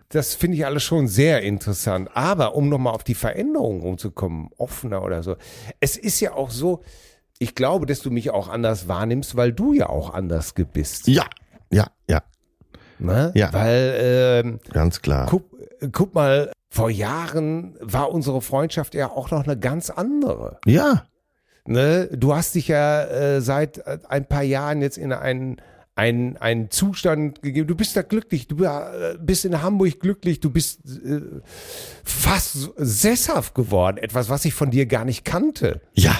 Das 0.08 0.34
finde 0.34 0.56
ich 0.56 0.64
alles 0.64 0.82
schon 0.84 1.08
sehr 1.08 1.42
interessant. 1.42 2.10
Aber 2.14 2.54
um 2.54 2.68
nochmal 2.68 2.94
auf 2.94 3.04
die 3.04 3.14
Veränderung 3.14 3.80
rumzukommen, 3.80 4.50
offener 4.56 5.02
oder 5.02 5.22
so. 5.22 5.36
Es 5.80 5.96
ist 5.96 6.20
ja 6.20 6.32
auch 6.32 6.50
so, 6.50 6.82
ich 7.38 7.54
glaube, 7.54 7.86
dass 7.86 8.00
du 8.00 8.10
mich 8.10 8.30
auch 8.30 8.48
anders 8.48 8.88
wahrnimmst, 8.88 9.36
weil 9.36 9.52
du 9.52 9.74
ja 9.74 9.88
auch 9.88 10.14
anders 10.14 10.54
bist. 10.72 11.08
Ja, 11.08 11.26
ja, 11.70 11.90
ja, 12.08 12.22
Ne? 12.98 13.32
Ja. 13.34 13.52
Weil 13.52 13.94
ähm, 13.98 14.60
ganz 14.70 15.02
klar. 15.02 15.26
Guck, 15.28 15.44
guck 15.92 16.14
mal, 16.14 16.50
vor 16.76 16.90
Jahren 16.90 17.76
war 17.80 18.12
unsere 18.12 18.40
Freundschaft 18.40 18.94
ja 18.94 19.10
auch 19.10 19.30
noch 19.30 19.44
eine 19.44 19.58
ganz 19.58 19.90
andere. 19.90 20.58
Ja, 20.66 21.06
Ne? 21.66 22.08
Du 22.12 22.34
hast 22.34 22.54
dich 22.54 22.68
ja 22.68 23.04
äh, 23.04 23.40
seit 23.40 23.78
äh, 23.78 23.98
ein 24.08 24.26
paar 24.26 24.42
Jahren 24.42 24.82
jetzt 24.82 24.98
in 24.98 25.12
einen, 25.12 25.60
einen, 25.94 26.36
einen 26.36 26.70
Zustand 26.70 27.42
gegeben. 27.42 27.66
Du 27.66 27.74
bist 27.74 27.96
da 27.96 28.02
glücklich. 28.02 28.46
Du 28.46 28.64
äh, 28.64 29.16
bist 29.20 29.44
in 29.44 29.62
Hamburg 29.62 30.00
glücklich. 30.00 30.40
Du 30.40 30.50
bist 30.50 30.80
äh, 30.86 31.20
fast 32.04 32.70
sesshaft 32.76 33.54
geworden. 33.54 33.96
Etwas, 33.98 34.28
was 34.28 34.44
ich 34.44 34.54
von 34.54 34.70
dir 34.70 34.86
gar 34.86 35.04
nicht 35.04 35.24
kannte. 35.24 35.80
ja. 35.94 36.14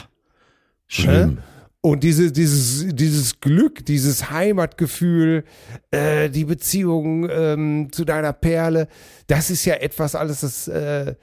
Schlimm. 0.88 1.38
Und 1.86 2.02
diese, 2.02 2.32
dieses, 2.32 2.84
dieses 2.96 3.38
Glück, 3.38 3.86
dieses 3.86 4.28
Heimatgefühl, 4.28 5.44
äh, 5.92 6.28
die 6.28 6.44
Beziehung 6.44 7.30
ähm, 7.30 7.90
zu 7.92 8.04
deiner 8.04 8.32
Perle, 8.32 8.88
das 9.28 9.50
ist 9.50 9.64
ja 9.64 9.74
etwas 9.74 10.16
alles, 10.16 10.40
das, 10.40 10.66
äh, 10.66 11.14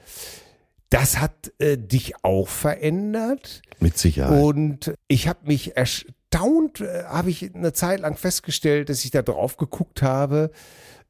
das 0.88 1.20
hat 1.20 1.52
äh, 1.58 1.76
dich 1.76 2.14
auch 2.22 2.48
verändert. 2.48 3.60
Mit 3.78 3.98
Sicherheit. 3.98 4.42
Und 4.42 4.94
ich 5.06 5.28
habe 5.28 5.40
mich 5.46 5.76
erstaunt, 5.76 6.80
äh, 6.80 7.04
habe 7.08 7.28
ich 7.28 7.54
eine 7.54 7.74
Zeit 7.74 8.00
lang 8.00 8.16
festgestellt, 8.16 8.88
dass 8.88 9.04
ich 9.04 9.10
da 9.10 9.20
drauf 9.20 9.58
geguckt 9.58 10.00
habe, 10.00 10.50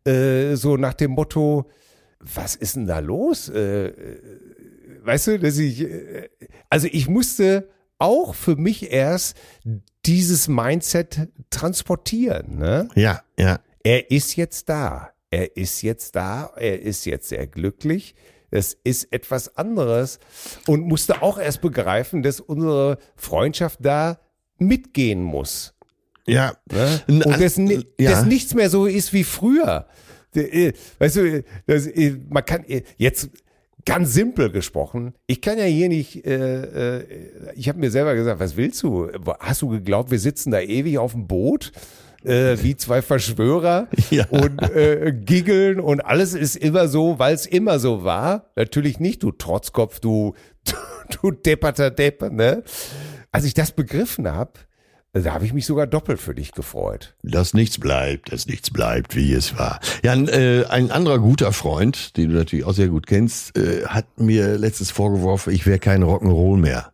äh, 0.05 0.57
so 0.57 0.77
nach 0.77 0.95
dem 0.95 1.13
Motto, 1.13 1.71
was 2.19 2.57
ist 2.57 2.75
denn 2.75 2.89
da 2.89 2.99
los? 2.99 3.51
Äh, 3.51 3.87
äh, 3.87 3.93
weißt 5.05 5.29
du, 5.29 5.39
dass 5.39 5.59
ich, 5.59 5.83
äh, 5.83 6.29
also 6.71 6.89
ich 6.91 7.07
musste 7.07 7.69
auch 7.99 8.35
für 8.35 8.57
mich 8.57 8.91
erst 8.93 9.37
dieses 10.07 10.49
Mindset 10.49 11.29
transportieren. 11.51 12.59
Ne? 12.59 12.89
ja, 12.95 13.23
ja. 13.39 13.61
Er 13.83 14.11
ist 14.11 14.37
jetzt 14.37 14.69
da. 14.69 15.11
Er 15.31 15.57
ist 15.57 15.83
jetzt 15.83 16.17
da. 16.17 16.53
Er 16.57 16.81
ist 16.81 17.05
jetzt 17.07 17.29
sehr 17.29 17.47
glücklich. 17.47 18.15
Es 18.51 18.75
ist 18.85 19.13
etwas 19.13 19.57
anderes 19.57 20.21
und 20.67 20.83
musste 20.87 21.23
auch 21.23 21.39
erst 21.39 21.61
begreifen, 21.61 22.23
dass 22.23 22.41
unsere 22.41 22.99
Freundschaft 23.17 23.81
da 23.83 24.21
mitgehen 24.59 25.23
muss. 25.23 25.75
Ja. 26.27 26.55
Ne? 26.71 27.03
Und 27.09 27.27
an- 27.27 27.41
dass, 27.41 27.57
ni- 27.59 27.85
ja. 27.99 28.13
dass 28.13 28.25
nichts 28.25 28.55
mehr 28.55 28.71
so 28.71 28.87
ist 28.87 29.13
wie 29.13 29.25
früher. 29.25 29.87
Äh, 30.35 30.73
Weißt 30.99 31.17
du, 31.17 31.45
das, 31.67 31.87
äh, 31.87 32.17
man 32.29 32.45
kann 32.45 32.65
äh, 32.65 32.83
jetzt 32.97 33.29
ganz 33.85 34.13
simpel 34.15 34.51
gesprochen, 34.51 35.15
ich 35.27 35.41
kann 35.41 35.59
ja 35.59 35.65
hier 35.65 35.89
nicht, 35.89 36.25
äh, 36.27 36.99
äh, 36.99 37.05
ich 37.55 37.69
habe 37.69 37.79
mir 37.79 37.91
selber 37.91 38.15
gesagt, 38.15 38.41
was 38.41 38.57
willst 38.57 38.83
du? 38.83 39.09
Hast 39.41 39.63
du 39.63 39.69
geglaubt, 39.69 40.11
wir 40.11 40.19
sitzen 40.19 40.51
da 40.51 40.61
ewig 40.61 40.99
auf 40.99 41.13
dem 41.13 41.27
Boot? 41.27 41.73
Äh, 42.25 42.57
wie 42.63 42.75
zwei 42.75 43.03
Verschwörer 43.03 43.87
Ja. 44.11 44.27
und 44.31 44.63
äh, 44.63 45.13
giggeln 45.15 45.79
und 45.79 46.01
alles 46.01 46.33
ist 46.33 46.57
immer 46.57 46.89
so, 46.89 47.19
weil 47.19 47.35
es 47.35 47.45
immer 47.45 47.79
so 47.79 48.03
war. 48.03 48.51
Natürlich 48.57 48.99
nicht, 48.99 49.23
du 49.23 49.31
Trotzkopf, 49.31 50.01
du, 50.01 50.35
du 51.21 51.31
depperter 51.33 51.91
Depp, 51.91 52.33
ne? 52.33 52.63
Als 53.31 53.45
ich 53.45 53.53
das 53.53 53.73
begriffen 53.73 54.31
habe, 54.33 54.53
da 55.23 55.33
habe 55.33 55.45
ich 55.45 55.53
mich 55.53 55.65
sogar 55.65 55.87
doppelt 55.87 56.21
für 56.21 56.35
dich 56.35 56.53
gefreut. 56.53 57.15
Dass 57.23 57.55
nichts 57.55 57.79
bleibt, 57.79 58.33
dass 58.33 58.47
nichts 58.47 58.71
bleibt, 58.71 59.15
wie 59.15 59.33
es 59.33 59.57
war. 59.57 59.79
Ja, 60.03 60.13
ein, 60.13 60.29
äh, 60.29 60.65
ein 60.69 60.91
anderer 60.91 61.21
guter 61.21 61.53
Freund, 61.53 62.17
den 62.17 62.31
du 62.31 62.37
natürlich 62.37 62.65
auch 62.65 62.75
sehr 62.75 62.89
gut 62.89 63.07
kennst, 63.07 63.57
äh, 63.57 63.87
hat 63.87 64.07
mir 64.19 64.59
letztens 64.59 64.91
vorgeworfen, 64.91 65.53
ich 65.53 65.67
wäre 65.67 65.79
kein 65.79 66.03
Rock'n'Roll 66.03 66.57
mehr. 66.57 66.93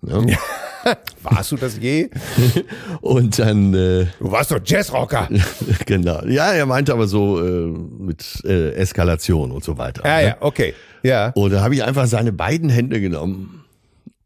Ne? 0.00 0.38
Warst 1.22 1.50
du 1.50 1.56
das 1.56 1.78
je? 1.78 2.10
Und 3.00 3.38
dann. 3.40 3.74
Äh, 3.74 4.06
du 4.20 4.30
warst 4.30 4.52
doch 4.52 4.60
Jazzrocker. 4.64 5.28
genau. 5.86 6.24
Ja, 6.26 6.52
er 6.52 6.66
meinte 6.66 6.92
aber 6.92 7.08
so 7.08 7.44
äh, 7.44 7.66
mit 7.66 8.44
äh, 8.44 8.72
Eskalation 8.74 9.50
und 9.50 9.64
so 9.64 9.78
weiter. 9.78 10.04
Ja, 10.04 10.16
ne? 10.16 10.26
ja, 10.28 10.36
okay. 10.40 10.74
Ja. 11.02 11.30
Und 11.30 11.52
da 11.52 11.62
habe 11.62 11.74
ich 11.74 11.82
einfach 11.82 12.06
seine 12.06 12.32
beiden 12.32 12.70
Hände 12.70 13.00
genommen 13.00 13.64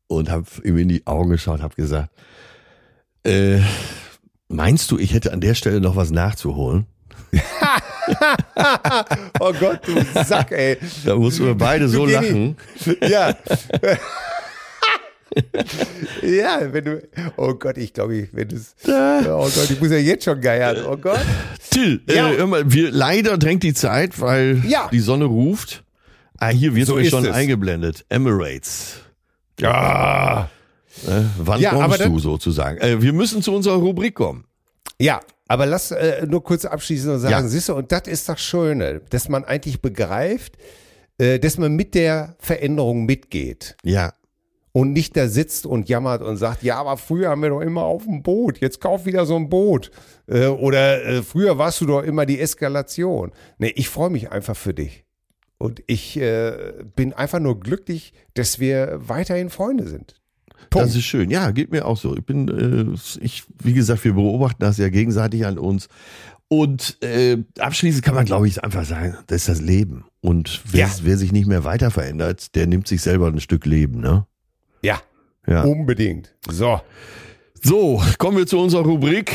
und 0.07 0.31
habe 0.31 0.45
ihm 0.63 0.77
in 0.77 0.89
die 0.89 1.07
Augen 1.07 1.31
geschaut, 1.31 1.63
habe 1.63 1.75
gesagt, 1.75 2.11
äh, 3.25 3.61
meinst 4.49 4.91
du, 4.91 4.99
ich 4.99 5.15
hätte 5.15 5.33
an 5.33 5.41
der 5.41 5.55
Stelle 5.55 5.81
noch 5.81 5.97
was 5.97 6.11
nachzuholen? 6.11 6.87
oh 9.41 9.53
Gott, 9.59 9.81
du 9.87 10.03
Sack, 10.25 10.53
ey. 10.53 10.79
Da 11.05 11.17
mussten 11.17 11.47
wir 11.47 11.55
beide 11.55 11.89
so 11.89 12.07
lachen. 12.07 12.57
Ja. 13.03 13.37
ja, 16.23 16.73
wenn 16.73 16.85
du, 16.85 17.09
oh 17.37 17.55
Gott, 17.55 17.79
ich 17.79 17.93
glaube, 17.93 18.17
ich, 18.17 18.29
wenn 18.33 18.49
du 18.49 18.57
oh 19.29 19.49
Gott, 19.49 19.71
ich 19.71 19.81
muss 19.81 19.91
ja 19.91 19.99
jetzt 19.99 20.25
schon 20.25 20.41
geiern, 20.41 20.79
oh 20.87 20.97
Gott. 20.97 21.21
Till, 21.71 22.03
äh, 22.09 22.17
ja. 22.17 22.33
äh, 22.33 22.73
wir, 22.73 22.91
leider 22.91 23.39
drängt 23.39 23.63
die 23.63 23.75
Zeit, 23.75 24.21
weil 24.21 24.61
ja. 24.67 24.89
die 24.91 24.99
Sonne 24.99 25.27
ruft. 25.27 25.85
Ah, 26.39 26.49
hier 26.49 26.75
wird 26.75 26.89
so 26.89 26.95
euch 26.95 27.11
schon 27.11 27.25
es. 27.27 27.33
eingeblendet. 27.33 28.05
Emirates. 28.09 29.03
Ja. 29.61 30.49
Äh, 31.07 31.23
wann 31.39 31.61
ja, 31.61 31.71
kommst 31.71 32.05
du 32.05 32.19
sozusagen? 32.19 32.79
Äh, 32.79 33.01
wir 33.01 33.13
müssen 33.13 33.43
zu 33.43 33.55
unserer 33.55 33.77
Rubrik 33.77 34.15
kommen. 34.15 34.45
Ja, 34.99 35.21
aber 35.49 35.67
lass 35.67 35.91
äh, 35.91 36.27
nur 36.27 36.45
kurz 36.45 36.65
abschließen 36.65 37.11
und 37.11 37.21
sagen, 37.21 37.33
ja. 37.33 37.49
siehst 37.49 37.69
du, 37.69 37.75
und 37.75 37.91
das 37.91 38.03
ist 38.07 38.29
das 38.29 38.41
Schöne, 38.41 39.01
dass 39.11 39.29
man 39.29 39.45
eigentlich 39.45 39.81
begreift, 39.81 40.57
äh, 41.19 41.39
dass 41.39 41.59
man 41.59 41.75
mit 41.75 41.95
der 41.95 42.37
Veränderung 42.39 43.07
mitgeht. 43.07 43.77
Ja 43.83 44.13
und 44.73 44.93
nicht 44.93 45.17
da 45.17 45.29
sitzt 45.29 45.67
und 45.67 45.89
jammert 45.89 46.23
und 46.23 46.37
sagt, 46.37 46.63
ja, 46.63 46.77
aber 46.77 46.97
früher 46.97 47.31
haben 47.31 47.43
wir 47.43 47.49
doch 47.51 47.61
immer 47.61 47.83
auf 47.83 48.05
dem 48.05 48.23
Boot, 48.23 48.61
jetzt 48.61 48.81
kauf 48.81 49.05
wieder 49.05 49.27
so 49.27 49.37
ein 49.37 49.49
Boot. 49.49 49.91
Äh, 50.27 50.47
oder 50.47 51.05
äh, 51.05 51.23
früher 51.23 51.59
warst 51.59 51.81
du 51.81 51.87
doch 51.87 52.03
immer 52.03 52.27
die 52.27 52.41
Eskalation. 52.41 53.33
Nee, 53.59 53.73
ich 53.75 53.89
freue 53.89 54.11
mich 54.11 54.31
einfach 54.31 54.57
für 54.57 54.75
dich. 54.75 55.05
Und 55.59 55.83
ich 55.87 56.17
äh, 56.19 56.73
bin 56.97 57.13
einfach 57.13 57.41
nur 57.41 57.61
glücklich, 57.61 58.15
dass 58.35 58.61
wir 58.61 58.99
weiterhin 59.01 59.51
Freunde 59.51 59.87
sind. 59.89 60.15
Punkt. 60.69 60.89
Das 60.89 60.95
ist 60.95 61.05
schön. 61.05 61.31
Ja, 61.31 61.51
geht 61.51 61.71
mir 61.71 61.87
auch 61.87 61.97
so. 61.97 62.17
Ich 62.17 62.25
bin, 62.25 62.49
äh, 62.49 63.25
ich, 63.25 63.45
wie 63.63 63.73
gesagt, 63.73 64.05
wir 64.05 64.15
beobachten 64.15 64.61
das 64.61 64.79
ja 64.79 64.89
gegenseitig 64.89 65.47
an 65.47 65.59
uns. 65.59 65.89
Und 66.49 67.01
äh, 67.03 67.39
abschließend 67.59 68.05
kann 68.05 68.17
man, 68.17 68.25
glaube 68.25 68.49
ich, 68.49 68.63
einfach 68.63 68.85
sagen, 68.85 69.17
das 69.29 69.43
ist 69.43 69.49
das 69.49 69.61
Leben. 69.61 70.05
Und 70.21 70.63
wer, 70.65 70.87
ja. 70.87 70.93
wer 71.03 71.17
sich 71.17 71.31
nicht 71.31 71.47
mehr 71.47 71.63
weiter 71.63 71.91
verändert, 71.91 72.55
der 72.57 72.67
nimmt 72.67 72.89
sich 72.89 73.03
selber 73.03 73.29
ein 73.29 73.41
Stück 73.41 73.67
Leben, 73.67 74.01
ne? 74.01 74.27
Ja, 74.83 75.01
ja. 75.47 75.63
unbedingt. 75.63 76.35
So. 76.49 76.81
So, 77.63 78.03
kommen 78.19 78.37
wir 78.37 78.47
zu 78.47 78.59
unserer 78.59 78.83
Rubrik. 78.83 79.33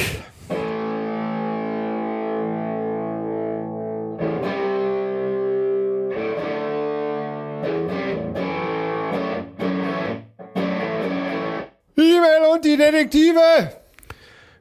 Die 12.66 12.78
Detektive. 12.78 13.72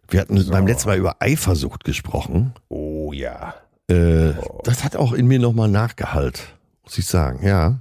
Wir 0.09 0.21
hatten 0.21 0.39
so. 0.39 0.53
beim 0.53 0.67
letzten 0.67 0.89
Mal 0.89 0.99
über 0.99 1.17
Eifersucht 1.21 1.85
gesprochen. 1.85 2.55
Oh 2.69 3.13
ja. 3.13 3.55
Äh, 3.89 4.31
oh. 4.31 4.61
Das 4.65 4.85
hat 4.85 4.97
auch 4.97 5.13
in 5.13 5.27
mir 5.27 5.39
nochmal 5.39 5.69
nachgehalt, 5.69 6.55
muss 6.85 6.99
ich 6.99 7.07
sagen, 7.07 7.47
ja. 7.47 7.81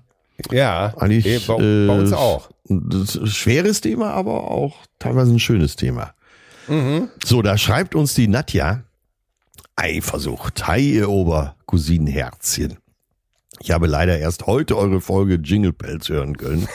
Ja, 0.51 0.93
eigentlich 0.97 1.26
eh, 1.26 1.39
bei, 1.39 1.53
äh, 1.55 1.88
bei, 1.88 1.99
uns 1.99 2.13
auch. 2.13 2.49
ein 2.69 3.07
schweres 3.28 3.82
Thema, 3.82 4.11
aber 4.11 4.51
auch 4.51 4.78
teilweise 4.99 5.32
ein 5.32 5.39
schönes 5.39 5.76
Thema. 5.76 6.13
Mhm. 6.67 7.09
So, 7.24 7.41
da 7.41 7.57
schreibt 7.57 7.95
uns 7.95 8.13
die 8.13 8.28
Nadja. 8.28 8.84
Eifersucht. 9.76 10.67
Hi, 10.67 10.93
ihr 10.93 11.09
Obercousinenherzchen. 11.09 12.78
Ich 13.59 13.71
habe 13.71 13.88
leider 13.88 14.17
erst 14.17 14.45
heute 14.45 14.78
eure 14.78 15.01
Folge 15.01 15.36
Jingle 15.36 15.74
Bells 15.74 16.09
hören 16.09 16.38
können. 16.38 16.67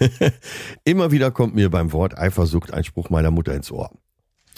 Immer 0.84 1.10
wieder 1.10 1.30
kommt 1.30 1.54
mir 1.54 1.70
beim 1.70 1.92
Wort 1.92 2.18
Eifersucht 2.18 2.72
ein 2.72 2.84
Spruch 2.84 3.10
meiner 3.10 3.30
Mutter 3.30 3.54
ins 3.54 3.70
Ohr. 3.70 3.90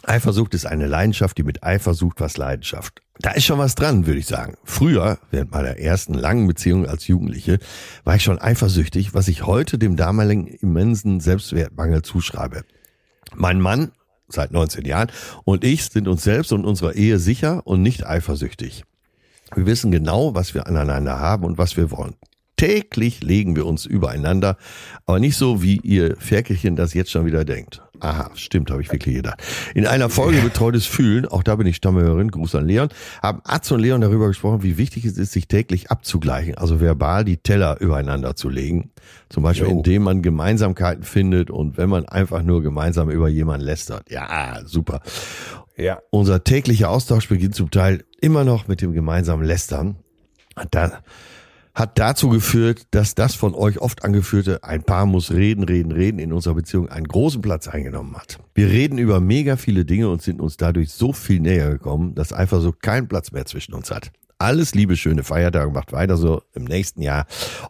Eifersucht 0.05 0.55
ist 0.55 0.67
eine 0.67 0.87
Leidenschaft, 0.87 1.39
die 1.39 1.45
mit 1.45 1.63
Eifersucht 1.63 2.21
was 2.21 2.37
Leidenschaft. 2.37 3.03
Da 3.21 3.31
ist 3.33 3.45
schon 3.45 3.59
was 3.59 3.77
dran, 3.77 4.07
würde 4.07 4.19
ich 4.19 4.27
sagen. 4.27 4.57
Früher, 4.65 5.19
während 5.31 5.53
meiner 5.53 5.79
ersten 5.79 6.15
langen 6.15 6.49
Beziehung 6.49 6.87
als 6.87 7.07
Jugendliche, 7.07 7.61
war 8.03 8.17
ich 8.17 8.25
schon 8.25 8.41
eifersüchtig, 8.41 9.15
was 9.15 9.29
ich 9.29 9.47
heute 9.47 9.79
dem 9.79 9.97
damaligen 9.97 10.49
immensen 10.49 11.21
Selbstwertmangel 11.21 12.03
zuschreibe. 12.03 12.65
Mein 13.35 13.61
Mann, 13.61 13.93
seit 14.29 14.51
19 14.51 14.85
Jahren, 14.87 15.11
und 15.45 15.63
ich 15.63 15.85
sind 15.85 16.09
uns 16.09 16.25
selbst 16.25 16.53
und 16.53 16.65
unserer 16.65 16.95
Ehe 16.95 17.19
sicher 17.19 17.65
und 17.65 17.83
nicht 17.83 18.05
eifersüchtig. 18.05 18.85
Wir 19.55 19.67
wissen 19.67 19.93
genau, 19.93 20.35
was 20.35 20.55
wir 20.55 20.67
aneinander 20.67 21.21
haben 21.21 21.45
und 21.45 21.59
was 21.59 21.77
wir 21.77 21.91
wollen. 21.91 22.17
Täglich 22.63 23.25
legen 23.25 23.57
wir 23.57 23.67
uns 23.67 23.87
übereinander, 23.87 24.57
aber 25.05 25.19
nicht 25.19 25.37
so, 25.37 25.65
wie 25.65 25.79
ihr 25.79 26.15
Ferkelchen 26.17 26.77
das 26.77 26.95
jetzt 26.95 27.11
schon 27.11 27.27
wieder 27.27 27.45
denkt. 27.45 27.83
Aha, 27.99 28.31
stimmt, 28.37 28.71
habe 28.71 28.81
ich 28.81 28.93
wirklich 28.93 29.17
gedacht. 29.17 29.43
In 29.75 29.85
einer 29.85 30.09
Folge 30.09 30.41
Betreutes 30.45 30.87
Fühlen, 30.87 31.27
auch 31.27 31.43
da 31.43 31.57
bin 31.57 31.67
ich 31.67 31.75
Stammhörerin, 31.75 32.31
Gruß 32.31 32.55
an 32.55 32.69
Leon, 32.69 32.91
haben 33.21 33.41
Atze 33.43 33.75
und 33.75 33.81
Leon 33.81 34.01
darüber 34.01 34.29
gesprochen, 34.29 34.63
wie 34.63 34.79
wichtig 34.79 35.05
es 35.05 35.19
ist, 35.19 35.33
sich 35.33 35.49
täglich 35.49 35.91
abzugleichen, 35.91 36.55
also 36.57 36.81
verbal 36.81 37.25
die 37.25 37.39
Teller 37.39 37.81
übereinander 37.81 38.37
zu 38.37 38.49
legen. 38.49 38.93
Zum 39.29 39.43
Beispiel, 39.43 39.67
jo. 39.67 39.73
indem 39.79 40.05
man 40.05 40.23
Gemeinsamkeiten 40.23 41.03
findet 41.03 41.51
und 41.51 41.79
wenn 41.79 41.91
man 41.91 42.05
einfach 42.05 42.45
nur 42.45 42.63
gemeinsam 42.63 43.11
über 43.11 43.29
jemanden 43.29 43.67
lästert. 43.67 44.09
Ja, 44.09 44.61
super. 44.67 45.01
Ja. 45.77 45.99
Unser 46.11 46.45
täglicher 46.45 46.91
Austausch 46.91 47.29
beginnt 47.29 47.57
zum 47.57 47.73
Teil 47.73 48.05
immer 48.21 48.45
noch 48.45 48.69
mit 48.69 48.83
dem 48.83 48.93
gemeinsamen 48.93 49.43
Lästern. 49.45 49.97
Da 50.71 51.03
hat 51.75 51.99
dazu 51.99 52.29
geführt, 52.29 52.87
dass 52.91 53.15
das 53.15 53.35
von 53.35 53.55
euch 53.55 53.79
oft 53.79 54.05
angeführte 54.05 54.63
ein 54.63 54.83
Paar 54.83 55.07
muss 55.07 55.31
reden, 55.31 55.65
reden, 55.65 55.91
reden 55.91 56.19
in 56.19 56.33
unserer 56.33 56.55
Beziehung 56.55 56.89
einen 56.89 57.09
großen 57.09 57.41
Platz 57.41 57.69
eingenommen 57.69 58.17
hat. 58.17 58.39
Wir 58.55 58.69
reden 58.69 58.99
über 58.99 59.21
mega 59.21 59.57
viele 59.57 59.85
Dinge 59.85 60.11
und 60.11 60.23
sind 60.23 60.41
uns 60.41 60.57
dadurch 60.57 60.91
so 60.91 61.13
viel 61.13 61.41
näher 61.41 61.71
gekommen, 61.71 62.15
dass 62.15 62.33
einfach 62.33 62.61
so 62.61 62.73
keinen 62.73 63.09
Platz 63.09 63.33
mehr 63.33 63.47
zwischen 63.47 63.75
uns 63.75 63.91
hat. 63.91 64.13
Alles 64.39 64.75
Liebe, 64.75 64.97
schöne 64.97 65.23
Feiertage, 65.23 65.71
macht 65.71 65.93
weiter 65.93 66.17
so 66.17 66.43
im 66.53 66.65
nächsten 66.65 67.01
Jahr. 67.01 67.27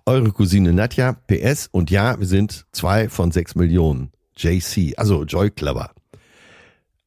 Eure 0.07 0.33
Cousine 0.33 0.73
Nadja, 0.73 1.13
PS 1.13 1.69
und 1.71 1.91
ja, 1.91 2.19
wir 2.19 2.27
sind 2.27 2.65
zwei 2.73 3.09
von 3.09 3.31
sechs 3.31 3.55
Millionen. 3.55 4.11
JC, 4.37 4.95
also 4.97 5.25
Joy 5.25 5.51
Clubber. 5.51 5.91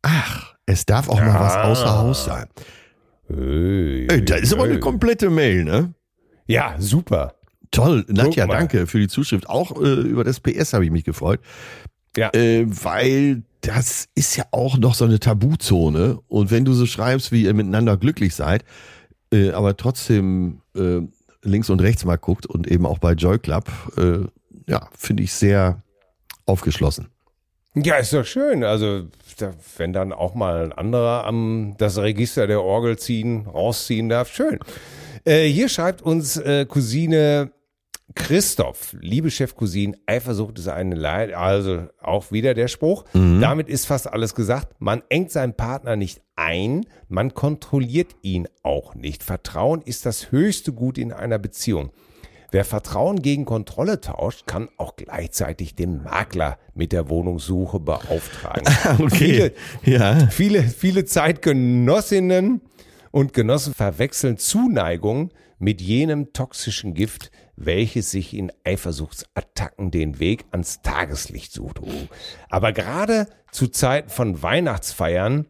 Ach, 0.04 0.54
es 0.68 0.86
darf 0.86 1.10
auch 1.10 1.18
ja. 1.18 1.26
mal 1.26 1.40
was 1.40 1.56
außer 1.56 1.98
Haus 1.98 2.26
sein. 2.26 2.46
Hey, 3.28 4.08
Ey, 4.08 4.24
das 4.24 4.42
ist 4.42 4.52
hey. 4.52 4.60
aber 4.60 4.70
eine 4.70 4.80
komplette 4.80 5.32
Mail, 5.32 5.64
ne? 5.64 5.95
Ja, 6.48 6.76
super. 6.80 7.36
Toll. 7.72 8.06
Nadja, 8.08 8.48
danke 8.48 8.88
für 8.88 9.00
die 9.00 9.08
Zuschrift. 9.08 9.50
Auch 9.50 9.82
äh, 9.82 10.02
über 10.02 10.24
das 10.24 10.40
PS 10.40 10.74
habe 10.74 10.86
ich 10.86 10.92
mich 10.92 11.04
gefreut. 11.04 11.40
Ja. 12.16 12.34
Äh, 12.34 12.66
weil 12.68 13.44
das 13.62 14.08
ist 14.16 14.38
ja 14.38 14.46
auch 14.52 14.78
noch 14.78 14.94
so 14.94 15.06
eine 15.06 15.20
Tabuzone. 15.20 16.20
Und 16.28 16.52
wenn 16.52 16.66
du 16.66 16.74
so 16.74 16.86
schreibst, 16.86 17.32
wie 17.32 17.44
ihr 17.44 17.54
miteinander 17.54 17.98
glücklich 17.98 18.36
seid, 18.36 18.64
äh, 19.34 19.52
aber 19.52 19.76
trotzdem 19.76 20.62
äh, 20.76 21.02
links 21.42 21.70
und 21.70 21.82
rechts 21.82 22.06
mal 22.06 22.18
guckt 22.18 22.46
und 22.46 22.68
eben 22.68 22.86
auch 22.86 23.00
bei 23.00 23.14
Joy 23.14 23.40
Club, 23.40 23.70
äh, 23.98 24.28
ja, 24.72 24.88
finde 24.98 25.24
ich 25.24 25.34
sehr 25.34 25.82
aufgeschlossen. 26.46 27.08
Ja, 27.76 27.96
ist 27.96 28.14
doch 28.14 28.26
schön. 28.26 28.64
Also, 28.64 29.08
wenn 29.76 29.92
dann 29.92 30.14
auch 30.14 30.34
mal 30.34 30.64
ein 30.64 30.72
anderer 30.72 31.26
am 31.26 31.76
das 31.78 31.98
Register 31.98 32.48
der 32.48 32.62
Orgel 32.62 32.98
ziehen, 32.98 33.48
rausziehen 33.48 34.08
darf, 34.08 34.32
schön. 34.32 34.60
Äh, 35.26 35.48
hier 35.48 35.70
schreibt 35.70 36.04
uns 36.04 36.38
äh, 36.38 36.66
Cousine 36.66 37.52
Christoph, 38.14 38.96
liebe 39.02 39.32
Chefcousin, 39.32 39.98
Eifersucht 40.06 40.60
ist 40.60 40.68
eine 40.68 40.96
Leid, 40.96 41.34
also 41.34 41.88
auch 42.00 42.32
wieder 42.32 42.54
der 42.54 42.68
Spruch. 42.68 43.04
Mhm. 43.14 43.42
Damit 43.42 43.68
ist 43.68 43.88
fast 43.88 44.08
alles 44.12 44.36
gesagt. 44.36 44.70
Man 44.80 45.02
engt 45.10 45.32
seinen 45.32 45.56
Partner 45.56 45.96
nicht 45.96 46.22
ein, 46.36 46.86
man 47.10 47.34
kontrolliert 47.34 48.16
ihn 48.22 48.48
auch 48.62 48.94
nicht. 48.94 49.24
Vertrauen 49.24 49.82
ist 49.82 50.06
das 50.06 50.32
höchste 50.32 50.72
Gut 50.72 50.98
in 51.00 51.12
einer 51.12 51.40
Beziehung. 51.40 51.92
Wer 52.52 52.64
Vertrauen 52.64 53.22
gegen 53.22 53.44
Kontrolle 53.44 54.00
tauscht, 54.00 54.46
kann 54.46 54.70
auch 54.78 54.96
gleichzeitig 54.96 55.76
den 55.76 56.04
Makler 56.04 56.58
mit 56.74 56.94
der 56.94 57.10
Wohnungssuche 57.10 57.80
beauftragen. 57.80 58.64
okay. 59.00 59.52
Viele, 59.82 59.98
ja. 59.98 60.28
viele, 60.28 60.64
viele 60.64 61.06
Zeitgenossinnen 61.06 62.62
und 63.16 63.32
Genossen 63.32 63.74
verwechseln 63.74 64.38
Zuneigung 64.38 65.32
mit 65.58 65.80
jenem 65.80 66.34
toxischen 66.34 66.94
Gift, 66.94 67.32
welches 67.56 68.12
sich 68.12 68.34
in 68.34 68.52
Eifersuchtsattacken 68.66 69.90
den 69.90 70.20
Weg 70.20 70.44
ans 70.52 70.82
Tageslicht 70.82 71.54
sucht. 71.54 71.80
Oh. 71.82 71.88
Aber 72.50 72.74
gerade 72.74 73.28
zu 73.54 73.70
Zeiten 73.70 74.10
von 74.10 74.44
Weihnachtsfeiern 74.44 75.46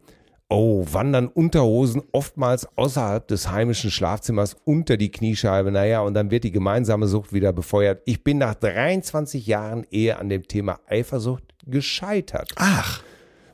Oh, 0.48 0.86
wandern 0.88 1.26
Unterhosen 1.26 2.04
oftmals 2.12 2.68
außerhalb 2.78 3.26
des 3.26 3.50
heimischen 3.50 3.90
Schlafzimmers 3.90 4.56
unter 4.64 4.96
die 4.96 5.10
Kniescheibe. 5.10 5.72
Naja, 5.72 6.02
und 6.02 6.14
dann 6.14 6.30
wird 6.30 6.44
die 6.44 6.52
gemeinsame 6.52 7.08
Sucht 7.08 7.32
wieder 7.32 7.52
befeuert. 7.52 8.00
Ich 8.04 8.22
bin 8.22 8.38
nach 8.38 8.54
23 8.54 9.44
Jahren 9.44 9.84
Ehe 9.90 10.18
an 10.18 10.28
dem 10.28 10.46
Thema 10.46 10.78
Eifersucht 10.86 11.42
gescheitert. 11.66 12.52
Ach. 12.54 13.02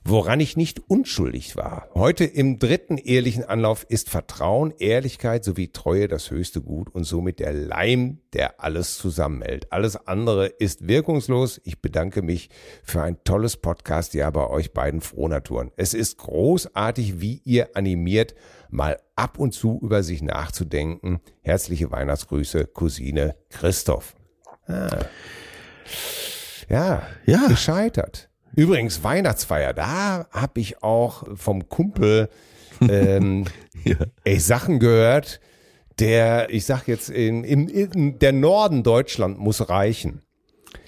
Woran 0.04 0.40
ich 0.40 0.56
nicht 0.56 0.80
unschuldig 0.90 1.54
war. 1.54 1.88
Heute 1.94 2.24
im 2.24 2.58
dritten 2.58 2.98
ehrlichen 2.98 3.44
Anlauf 3.44 3.86
ist 3.88 4.10
Vertrauen, 4.10 4.74
Ehrlichkeit 4.78 5.44
sowie 5.44 5.68
Treue 5.68 6.08
das 6.08 6.28
höchste 6.32 6.60
Gut 6.60 6.92
und 6.92 7.04
somit 7.04 7.38
der 7.38 7.52
Leim, 7.52 8.18
der 8.32 8.60
alles 8.60 8.98
zusammenhält. 8.98 9.70
Alles 9.72 9.94
andere 10.08 10.46
ist 10.48 10.88
wirkungslos. 10.88 11.60
Ich 11.62 11.80
bedanke 11.80 12.20
mich 12.22 12.50
für 12.82 13.00
ein 13.00 13.22
tolles 13.22 13.56
Podcast, 13.56 14.14
ja, 14.14 14.28
bei 14.30 14.48
euch 14.48 14.72
beiden 14.72 15.02
Frohnaturen. 15.02 15.70
Es 15.76 15.94
ist 15.94 16.18
großartig, 16.18 17.20
wie 17.20 17.40
ihr 17.44 17.76
animiert, 17.76 18.34
mal 18.70 18.98
ab 19.14 19.38
und 19.38 19.52
zu 19.54 19.78
über 19.82 20.02
sich 20.02 20.20
nachzudenken. 20.20 21.20
Herzliche 21.42 21.92
Weihnachtsgrüße, 21.92 22.66
Cousine 22.66 23.36
Christoph. 23.50 24.16
Ah. 24.66 25.04
Ja, 26.68 27.02
Ja. 27.24 27.46
gescheitert. 27.46 28.30
Übrigens, 28.54 29.02
Weihnachtsfeier, 29.02 29.72
da 29.72 30.26
habe 30.30 30.60
ich 30.60 30.82
auch 30.82 31.24
vom 31.36 31.68
Kumpel 31.68 32.28
ähm, 32.80 33.46
Ja. 33.84 33.96
ey, 34.24 34.38
Sachen 34.38 34.78
gehört, 34.78 35.40
der, 35.98 36.50
ich 36.50 36.66
sag 36.66 36.86
jetzt, 36.88 37.10
in, 37.10 37.44
in, 37.44 37.68
in 37.68 38.18
der 38.18 38.32
Norden 38.32 38.82
Deutschland 38.82 39.38
muss 39.38 39.68
reichen. 39.68 40.22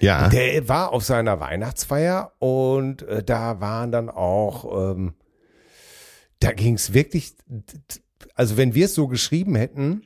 Ja. 0.00 0.28
Der 0.28 0.68
war 0.68 0.92
auf 0.92 1.04
seiner 1.04 1.40
Weihnachtsfeier 1.40 2.32
und 2.38 3.02
äh, 3.02 3.22
da 3.22 3.60
waren 3.60 3.92
dann 3.92 4.08
auch, 4.08 4.92
ähm, 4.92 5.14
da 6.40 6.52
ging 6.52 6.74
es 6.74 6.94
wirklich, 6.94 7.34
also 8.34 8.56
wenn 8.56 8.74
wir 8.74 8.86
es 8.86 8.94
so 8.94 9.08
geschrieben 9.08 9.56
hätten, 9.56 10.02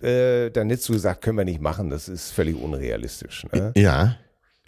äh, 0.00 0.50
dann 0.50 0.68
hättest 0.68 0.88
du 0.88 0.94
gesagt, 0.94 1.22
können 1.22 1.38
wir 1.38 1.44
nicht 1.44 1.60
machen, 1.60 1.88
das 1.88 2.08
ist 2.08 2.30
völlig 2.30 2.56
unrealistisch. 2.56 3.46
Ne? 3.52 3.72
ja. 3.76 4.16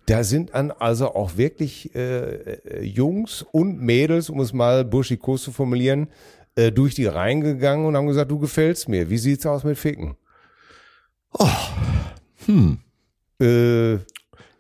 Da 0.07 0.23
sind 0.23 0.55
dann 0.55 0.71
also 0.71 1.15
auch 1.15 1.37
wirklich 1.37 1.95
äh, 1.95 2.01
äh, 2.01 2.83
Jungs 2.85 3.45
und 3.53 3.81
Mädels, 3.81 4.29
um 4.29 4.41
es 4.41 4.53
mal 4.53 4.85
burschikos 4.85 5.43
zu 5.43 5.53
formulieren, 5.53 6.09
äh, 6.57 6.71
durch 6.71 6.95
die 6.95 7.07
Reihen 7.07 7.41
gegangen 7.41 7.87
und 7.87 7.97
haben 7.97 8.07
gesagt, 8.07 8.31
du 8.31 8.39
gefällst 8.39 8.89
mir. 8.89 9.09
Wie 9.09 9.19
sieht's 9.19 9.47
aus 9.47 9.65
mit 9.65 9.79
Ficken? 9.79 10.17
Hm. 12.47 12.79
Äh, 13.41 13.99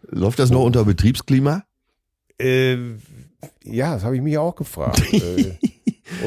Läuft 0.08 0.38
das 0.38 0.50
noch 0.50 0.64
unter 0.64 0.84
Betriebsklima? 0.84 1.64
äh, 2.38 2.76
ja, 3.64 3.94
das 3.94 4.04
habe 4.04 4.16
ich 4.16 4.22
mich 4.22 4.38
auch 4.38 4.54
gefragt. 4.54 5.02
äh, 5.12 5.56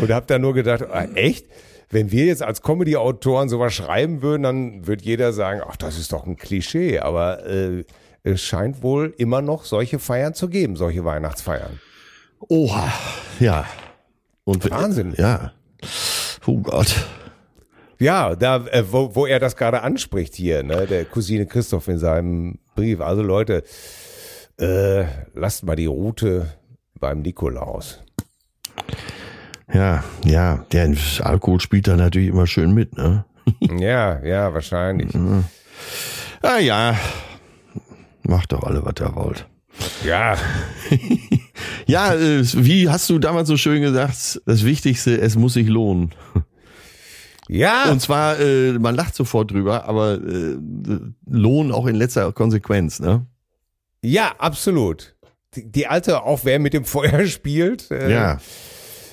und 0.01 0.11
habe 0.11 0.26
dann 0.26 0.41
nur 0.41 0.53
gedacht, 0.53 0.84
ah, 0.89 1.05
echt? 1.15 1.47
Wenn 1.89 2.11
wir 2.11 2.26
jetzt 2.26 2.43
als 2.43 2.61
Comedy-Autoren 2.61 3.47
sowas 3.47 3.74
schreiben 3.74 4.22
würden, 4.22 4.43
dann 4.43 4.88
würde 4.88 5.03
jeder 5.05 5.32
sagen, 5.32 5.61
ach, 5.65 5.78
das 5.78 5.97
ist 5.97 6.11
doch 6.11 6.26
ein 6.26 6.36
Klischee. 6.36 6.99
Aber 6.99 7.45
äh, 7.45 7.86
es 8.28 8.41
scheint 8.41 8.82
wohl 8.82 9.13
immer 9.17 9.41
noch 9.41 9.65
solche 9.65 9.99
Feiern 9.99 10.34
zu 10.34 10.49
geben, 10.49 10.75
solche 10.75 11.05
Weihnachtsfeiern. 11.05 11.80
Oha. 12.49 12.91
Ja. 13.39 13.65
Und 14.43 14.69
Wahnsinn. 14.69 15.13
Ja. 15.17 15.53
Oh 16.45 16.59
Gott. 16.59 16.95
Ja, 17.99 18.36
da, 18.36 18.65
äh, 18.67 18.84
wo, 18.91 19.15
wo 19.15 19.25
er 19.25 19.39
das 19.39 19.55
gerade 19.55 19.82
anspricht 19.82 20.36
hier, 20.36 20.63
ne, 20.63 20.86
der 20.86 21.05
Cousine 21.05 21.47
Christoph 21.47 21.88
in 21.88 21.97
seinem 21.97 22.59
Brief. 22.75 23.01
Also 23.01 23.23
Leute, 23.23 23.63
äh, 24.59 25.05
lasst 25.34 25.63
mal 25.63 25.75
die 25.75 25.88
Route 25.88 26.53
beim 26.99 27.21
Nikolaus. 27.21 28.03
Ja, 29.73 30.03
ja. 30.23 30.65
Der 30.71 30.95
Alkohol 31.21 31.59
spielt 31.59 31.88
da 31.88 31.95
natürlich 31.95 32.30
immer 32.30 32.47
schön 32.47 32.73
mit, 32.73 32.95
ne? 32.95 33.25
ja, 33.80 34.23
ja, 34.23 34.53
wahrscheinlich. 34.53 35.09
Ah 36.41 36.59
ja. 36.59 36.95
Macht 38.28 38.51
doch 38.51 38.63
alle, 38.63 38.84
was 38.86 38.93
ihr 38.99 39.15
wollt. 39.15 39.47
Ja, 40.03 40.36
Ja, 41.88 42.13
äh, 42.13 42.43
wie 42.43 42.89
hast 42.89 43.09
du 43.09 43.17
damals 43.19 43.47
so 43.47 43.55
schön 43.57 43.82
gesagt, 43.82 44.41
das 44.45 44.65
Wichtigste, 44.65 45.19
es 45.19 45.36
muss 45.38 45.53
sich 45.53 45.67
lohnen. 45.67 46.11
ja, 47.47 47.89
Und 47.89 48.01
zwar, 48.01 48.39
äh, 48.39 48.73
man 48.73 48.95
lacht 48.95 49.15
sofort 49.15 49.51
drüber, 49.51 49.86
aber 49.86 50.15
äh, 50.15 50.57
Lohn 51.25 51.71
auch 51.71 51.86
in 51.88 51.95
letzter 51.95 52.32
Konsequenz, 52.34 52.99
ne? 52.99 53.25
ja, 54.03 54.34
absolut. 54.38 55.15
Die, 55.55 55.88
alte, 55.88 56.23
auch 56.23 56.41
wer 56.43 56.59
mit 56.59 56.73
dem 56.73 56.84
Feuer 56.86 57.25
spielt, 57.25 57.89
Ja, 57.89 58.38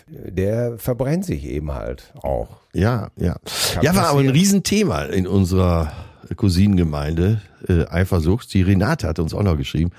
der 0.08 0.76
verbrennt 0.78 1.24
sich 1.24 1.44
eben 1.44 1.72
halt 1.72 2.12
auch. 2.20 2.48
ja, 2.74 3.08
ja. 3.16 3.36
Kann 3.72 3.84
Ja, 3.84 3.94
war 3.94 4.08
aber 4.08 4.20
ein. 4.20 4.28
Riesenthema 4.28 5.04
in 5.04 5.26
unserer 5.26 5.92
Cousinengemeinde, 6.36 7.40
äh, 7.68 7.86
Eifersucht. 7.86 8.52
Die 8.54 8.62
Renate 8.62 9.06
hat 9.06 9.18
uns 9.18 9.34
auch 9.34 9.42
noch 9.42 9.56
geschrieben. 9.56 9.90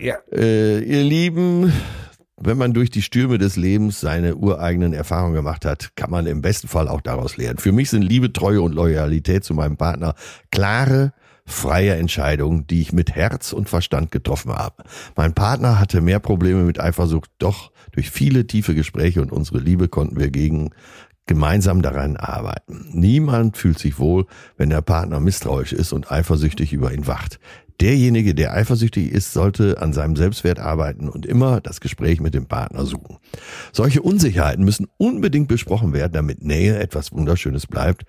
Ja, 0.00 0.16
Äh, 0.32 0.80
ihr 0.80 1.04
Lieben, 1.04 1.72
wenn 2.36 2.58
man 2.58 2.72
durch 2.72 2.90
die 2.90 3.02
Stürme 3.02 3.38
des 3.38 3.56
Lebens 3.56 4.00
seine 4.00 4.36
ureigenen 4.36 4.92
Erfahrungen 4.92 5.34
gemacht 5.34 5.64
hat, 5.64 5.94
kann 5.96 6.10
man 6.10 6.26
im 6.26 6.42
besten 6.42 6.68
Fall 6.68 6.88
auch 6.88 7.00
daraus 7.00 7.36
lernen. 7.36 7.58
Für 7.58 7.72
mich 7.72 7.90
sind 7.90 8.02
Liebe, 8.02 8.32
Treue 8.32 8.60
und 8.60 8.74
Loyalität 8.74 9.44
zu 9.44 9.54
meinem 9.54 9.76
Partner 9.76 10.14
klare, 10.50 11.12
freie 11.46 11.94
Entscheidungen, 11.94 12.66
die 12.66 12.80
ich 12.80 12.92
mit 12.92 13.14
Herz 13.14 13.52
und 13.52 13.68
Verstand 13.68 14.10
getroffen 14.10 14.52
habe. 14.52 14.84
Mein 15.14 15.34
Partner 15.34 15.78
hatte 15.78 16.00
mehr 16.00 16.18
Probleme 16.18 16.62
mit 16.64 16.80
Eifersucht, 16.80 17.30
doch 17.38 17.70
durch 17.92 18.10
viele 18.10 18.46
tiefe 18.46 18.74
Gespräche 18.74 19.20
und 19.20 19.30
unsere 19.30 19.58
Liebe 19.58 19.88
konnten 19.88 20.18
wir 20.18 20.30
gegen 20.30 20.70
gemeinsam 21.26 21.82
daran 21.82 22.16
arbeiten. 22.16 22.88
Niemand 22.92 23.56
fühlt 23.56 23.78
sich 23.78 23.98
wohl, 23.98 24.26
wenn 24.56 24.70
der 24.70 24.82
Partner 24.82 25.20
misstrauisch 25.20 25.72
ist 25.72 25.92
und 25.92 26.10
eifersüchtig 26.10 26.72
über 26.72 26.92
ihn 26.92 27.06
wacht. 27.06 27.38
Derjenige, 27.80 28.34
der 28.34 28.52
eifersüchtig 28.52 29.10
ist, 29.10 29.32
sollte 29.32 29.80
an 29.80 29.92
seinem 29.92 30.14
Selbstwert 30.14 30.60
arbeiten 30.60 31.08
und 31.08 31.26
immer 31.26 31.60
das 31.60 31.80
Gespräch 31.80 32.20
mit 32.20 32.34
dem 32.34 32.46
Partner 32.46 32.86
suchen. 32.86 33.18
Solche 33.72 34.00
Unsicherheiten 34.00 34.64
müssen 34.64 34.86
unbedingt 34.96 35.48
besprochen 35.48 35.92
werden, 35.92 36.12
damit 36.12 36.44
Nähe 36.44 36.78
etwas 36.78 37.10
Wunderschönes 37.12 37.66
bleibt 37.66 38.04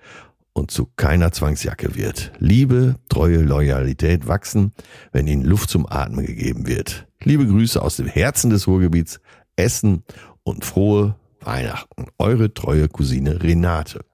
und 0.52 0.70
zu 0.70 0.88
keiner 0.96 1.32
Zwangsjacke 1.32 1.96
wird. 1.96 2.32
Liebe, 2.38 2.94
Treue, 3.08 3.38
Loyalität 3.42 4.28
wachsen, 4.28 4.72
wenn 5.12 5.26
ihnen 5.26 5.44
Luft 5.44 5.68
zum 5.68 5.86
Atmen 5.86 6.24
gegeben 6.24 6.66
wird. 6.66 7.06
Liebe 7.22 7.46
Grüße 7.46 7.82
aus 7.82 7.96
dem 7.96 8.06
Herzen 8.06 8.50
des 8.50 8.68
Ruhrgebiets, 8.68 9.20
Essen 9.56 10.04
und 10.44 10.64
frohe 10.64 11.16
Weihnachten. 11.46 12.06
Eure 12.18 12.52
treue 12.52 12.88
Cousine 12.88 13.42
Renate. 13.42 14.04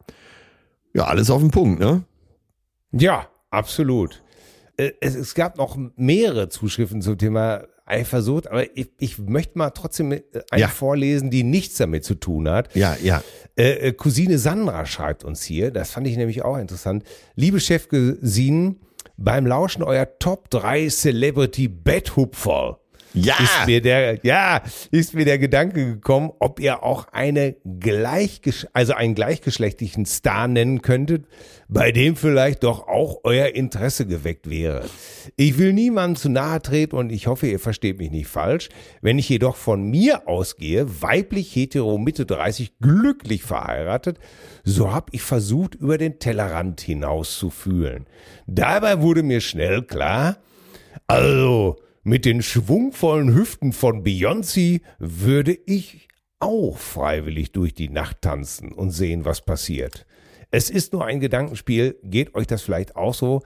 Ja, 0.95 1.05
alles 1.05 1.31
auf 1.31 1.41
den 1.41 1.51
Punkt, 1.51 1.81
ne? 1.81 2.05
ja, 2.93 3.27
absolut. 3.51 4.23
Äh, 4.77 4.93
Es, 5.01 5.15
es 5.15 5.35
gab 5.35 5.57
noch 5.57 5.79
mehrere 5.97 6.49
Zuschriften 6.51 7.01
zum 7.03 7.17
Thema 7.19 7.65
Eifersucht, 7.87 8.47
aber 8.49 8.77
ich, 8.77 8.91
ich 8.99 9.19
möchte 9.19 9.59
mal 9.59 9.71
trotzdem 9.71 10.13
äh, 10.13 10.23
eine 10.51 10.61
Ja. 10.63 10.69
vorlesen, 10.69 11.31
die 11.31 11.43
nichts 11.43 11.77
damit 11.79 12.05
zu 12.05 12.15
tun 12.15 12.49
hat. 12.49 12.75
Ja, 12.77 12.97
ja. 13.03 13.23
Äh, 13.57 13.89
äh, 13.89 13.93
Cousine 13.93 14.39
Sandra 14.39 14.85
schreibt 14.87 15.25
uns 15.25 15.43
hier, 15.43 15.71
das 15.71 15.91
fand 15.91 16.07
ich 16.07 16.17
nämlich 16.17 16.43
auch 16.43 16.59
interessant. 16.59 17.05
Liebe 17.35 17.59
Chefcousinen, 17.61 18.81
beim 19.17 19.47
Lauschen 19.47 19.83
euer 19.83 20.19
Top 20.19 20.51
3 20.51 20.89
Celebrity 20.89 21.69
Betthupferl 21.69 22.77
Ja! 23.15 23.35
ist 23.43 23.67
mir 23.67 23.81
der, 23.81 24.19
ja, 24.23 24.63
ist 24.91 25.15
mir 25.15 25.25
der 25.25 25.39
Gedanke 25.39 25.85
gekommen, 25.85 26.31
ob 26.39 26.61
ihr 26.61 26.83
auch 26.83 27.09
eine 27.13 27.57
gleichgesch 27.79 28.67
also 28.73 28.95
einen 28.95 29.15
gleichgeschlechtlichen 29.15 30.07
Star 30.07 30.49
nennen 30.49 30.83
könntet, 30.83 31.27
bei 31.69 31.93
dem 31.93 32.17
vielleicht 32.17 32.65
doch 32.65 32.89
auch 32.89 33.21
euer 33.25 33.49
Interesse 33.49 34.07
geweckt 34.07 34.49
wäre. 34.49 34.85
Ich 35.37 35.59
will 35.59 35.73
niemandem 35.73 36.17
zu 36.17 36.29
nahe 36.29 36.61
treten 36.61 36.97
und 36.97 37.11
ich 37.11 37.27
hoffe, 37.27 37.47
ihr 37.47 37.59
versteht 37.59 37.99
mich 37.99 38.11
nicht 38.11 38.29
falsch. 38.29 38.69
Wenn 39.01 39.19
ich 39.19 39.29
jedoch 39.29 39.57
von 39.57 39.83
mir 39.83 40.29
ausgehe, 40.29 40.87
weiblich, 41.03 41.55
hetero, 41.55 41.99
Mitte 41.99 42.27
30, 42.27 42.79
glücklich 42.81 43.43
verheiratet, 43.43 44.19
so 44.65 44.93
habe 44.93 45.07
ich 45.13 45.23
versucht, 45.23 45.75
über 45.75 45.99
den 45.99 46.19
Tellerrand 46.19 46.81
hinaus 46.81 47.39
zu 47.39 47.51
fühlen. 47.51 48.07
Dabei 48.47 49.01
wurde 49.01 49.23
mir 49.23 49.41
schnell 49.41 49.83
klar, 49.83 50.39
also, 51.07 51.77
mit 52.03 52.25
den 52.25 52.43
schwungvollen 52.43 53.35
Hüften 53.35 53.73
von 53.73 54.03
Beyoncé 54.03 54.81
würde 54.99 55.57
ich 55.67 56.09
auch 56.41 56.77
freiwillig 56.77 57.53
durch 57.53 57.75
die 57.75 57.89
Nacht 57.89 58.23
tanzen 58.23 58.73
und 58.73 58.91
sehen, 58.91 59.25
was 59.25 59.45
passiert. 59.45 60.07
Es 60.51 60.69
ist 60.69 60.93
nur 60.93 61.05
ein 61.05 61.21
Gedankenspiel. 61.21 61.99
Geht 62.03 62.35
euch 62.35 62.47
das 62.47 62.63
vielleicht 62.63 62.97
auch 62.97 63.15
so, 63.15 63.43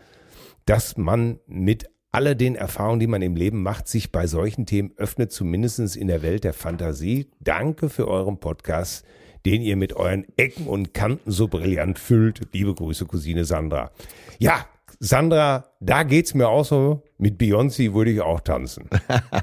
dass 0.64 0.96
man 0.96 1.38
mit 1.46 1.90
alle 2.10 2.34
den 2.34 2.56
Erfahrungen, 2.56 2.98
die 3.00 3.06
man 3.06 3.20
im 3.20 3.36
Leben 3.36 3.62
macht, 3.62 3.88
sich 3.88 4.10
bei 4.10 4.26
solchen 4.26 4.64
Themen 4.64 4.92
öffnet, 4.96 5.30
zumindest 5.30 5.96
in 5.96 6.08
der 6.08 6.22
Welt 6.22 6.44
der 6.44 6.54
Fantasie. 6.54 7.30
Danke 7.40 7.90
für 7.90 8.08
euren 8.08 8.40
Podcast. 8.40 9.04
den 9.46 9.62
ihr 9.62 9.76
mit 9.76 9.92
euren 9.92 10.26
Ecken 10.36 10.66
und 10.66 10.92
Kanten 10.92 11.30
so 11.30 11.46
brillant 11.46 12.00
füllt. 12.00 12.40
Liebe 12.52 12.74
Grüße, 12.74 13.06
Cousine 13.06 13.44
Sandra. 13.44 13.92
Ja, 14.40 14.66
Sandra, 14.98 15.66
da 15.80 16.02
geht's 16.02 16.34
mir 16.34 16.48
auch 16.48 16.64
so. 16.64 17.02
Mit 17.18 17.40
Beyoncé 17.40 17.92
würde 17.94 18.10
ich 18.10 18.20
auch 18.20 18.40
tanzen. 18.40 18.88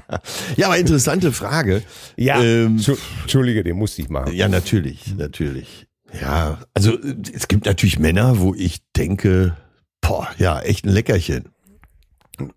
ja, 0.56 0.66
aber 0.66 0.78
interessante 0.78 1.32
Frage. 1.32 1.82
Ja, 2.16 2.42
ähm, 2.42 2.80
Entschuldige, 3.22 3.62
den 3.62 3.76
musste 3.76 4.02
ich 4.02 4.08
machen. 4.08 4.32
Ja, 4.32 4.48
natürlich, 4.48 5.14
natürlich. 5.16 5.86
Ja, 6.20 6.58
also 6.74 6.96
es 7.32 7.48
gibt 7.48 7.66
natürlich 7.66 7.98
Männer, 7.98 8.38
wo 8.38 8.54
ich 8.54 8.80
denke, 8.96 9.56
boah, 10.00 10.28
ja, 10.38 10.60
echt 10.60 10.84
ein 10.84 10.92
Leckerchen. 10.92 11.48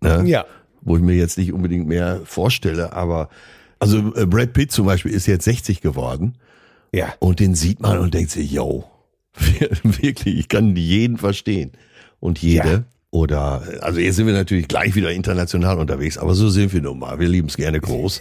Ne? 0.00 0.24
Ja. 0.26 0.44
Wo 0.80 0.96
ich 0.96 1.02
mir 1.02 1.14
jetzt 1.14 1.38
nicht 1.38 1.52
unbedingt 1.52 1.88
mehr 1.88 2.20
vorstelle, 2.24 2.92
aber 2.92 3.28
also 3.80 4.14
äh, 4.14 4.26
Brad 4.26 4.52
Pitt 4.52 4.72
zum 4.72 4.86
Beispiel 4.86 5.12
ist 5.12 5.26
jetzt 5.26 5.44
60 5.44 5.80
geworden. 5.80 6.38
Ja. 6.92 7.14
Und 7.18 7.40
den 7.40 7.54
sieht 7.54 7.80
man 7.80 7.98
und 7.98 8.14
denkt 8.14 8.30
sich, 8.30 8.50
yo, 8.50 8.84
wirklich, 9.82 10.38
ich 10.38 10.48
kann 10.48 10.74
jeden 10.76 11.16
verstehen. 11.16 11.72
Und 12.20 12.40
jede. 12.40 12.68
Ja. 12.68 12.84
Oder, 13.10 13.62
also 13.80 14.00
jetzt 14.00 14.16
sind 14.16 14.26
wir 14.26 14.34
natürlich 14.34 14.68
gleich 14.68 14.94
wieder 14.94 15.10
international 15.10 15.78
unterwegs, 15.78 16.18
aber 16.18 16.34
so 16.34 16.50
sind 16.50 16.72
wir 16.74 16.82
nun 16.82 16.98
mal. 16.98 17.18
Wir 17.18 17.28
lieben 17.28 17.48
es 17.48 17.56
gerne 17.56 17.80
groß. 17.80 18.20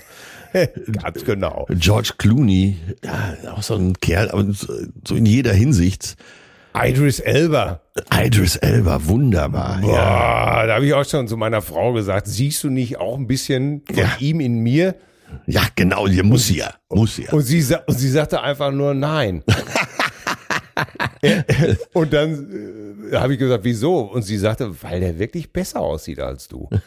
Ganz 1.03 1.25
genau. 1.25 1.67
George 1.71 2.13
Clooney, 2.17 2.77
ja, 3.03 3.51
auch 3.51 3.63
so 3.63 3.75
ein 3.75 3.93
Kerl, 3.95 4.31
aber 4.31 4.45
so 4.53 5.15
in 5.15 5.25
jeder 5.25 5.51
Hinsicht. 5.53 6.15
Idris 6.73 7.19
Elba. 7.19 7.81
Idris 8.13 8.55
Elba, 8.55 9.05
wunderbar. 9.05 9.79
Boah, 9.81 9.93
ja. 9.93 10.67
da 10.67 10.75
habe 10.75 10.85
ich 10.85 10.93
auch 10.93 11.05
schon 11.05 11.27
zu 11.27 11.35
meiner 11.35 11.61
Frau 11.61 11.93
gesagt, 11.93 12.27
siehst 12.27 12.63
du 12.63 12.69
nicht 12.69 12.97
auch 12.97 13.17
ein 13.17 13.27
bisschen 13.27 13.81
von 13.87 13.97
ja. 13.97 14.15
ihm 14.19 14.39
in 14.39 14.59
mir? 14.59 14.95
Ja, 15.45 15.63
genau, 15.75 16.07
die 16.07 16.23
muss 16.23 16.49
ja, 16.49 16.73
muss 16.89 17.17
ja. 17.17 17.31
Und 17.31 17.41
sie, 17.41 17.63
und 17.85 17.97
sie 17.97 18.09
sagte 18.09 18.41
einfach 18.41 18.71
nur 18.71 18.93
nein. 18.93 19.43
und 21.93 22.13
dann 22.13 23.09
äh, 23.11 23.15
habe 23.15 23.33
ich 23.33 23.39
gesagt, 23.39 23.63
wieso? 23.63 23.99
Und 23.99 24.23
sie 24.23 24.37
sagte, 24.37 24.71
weil 24.81 24.99
der 24.99 25.17
wirklich 25.17 25.51
besser 25.51 25.81
aussieht 25.81 26.19
als 26.19 26.47
du. 26.47 26.69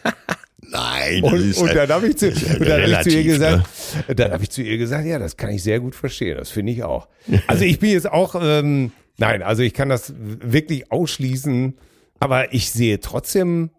Nein, 0.63 1.23
das 1.23 1.33
und, 1.33 1.51
ist 1.51 1.59
und 1.59 1.75
dann 1.75 1.89
habe 1.89 2.07
ich, 2.07 2.17
zu, 2.17 2.29
und 2.29 2.69
dann 2.69 2.93
hab 2.93 3.07
ich 3.07 3.11
zu 3.11 3.19
ihr 3.19 3.25
gesagt, 3.25 3.69
ne? 4.09 4.15
dann 4.15 4.33
habe 4.33 4.43
ich 4.43 4.51
zu 4.51 4.63
ihr 4.63 4.79
gesagt, 4.79 5.07
ja, 5.07 5.19
das 5.19 5.37
kann 5.37 5.51
ich 5.51 5.63
sehr 5.63 5.81
gut 5.81 5.95
verstehen, 5.95 6.37
das 6.37 6.51
finde 6.51 6.73
ich 6.73 6.83
auch. 6.83 7.09
Also 7.47 7.65
ich 7.65 7.81
bin 7.81 7.91
jetzt 7.91 8.11
auch, 8.11 8.37
ähm, 8.41 8.93
nein, 9.19 9.43
also 9.43 9.63
ich 9.63 9.75
kann 9.75 9.89
das 9.89 10.13
wirklich 10.17 10.93
ausschließen, 10.93 11.77
aber 12.21 12.53
ich 12.53 12.71
sehe 12.71 13.01
trotzdem, 13.01 13.71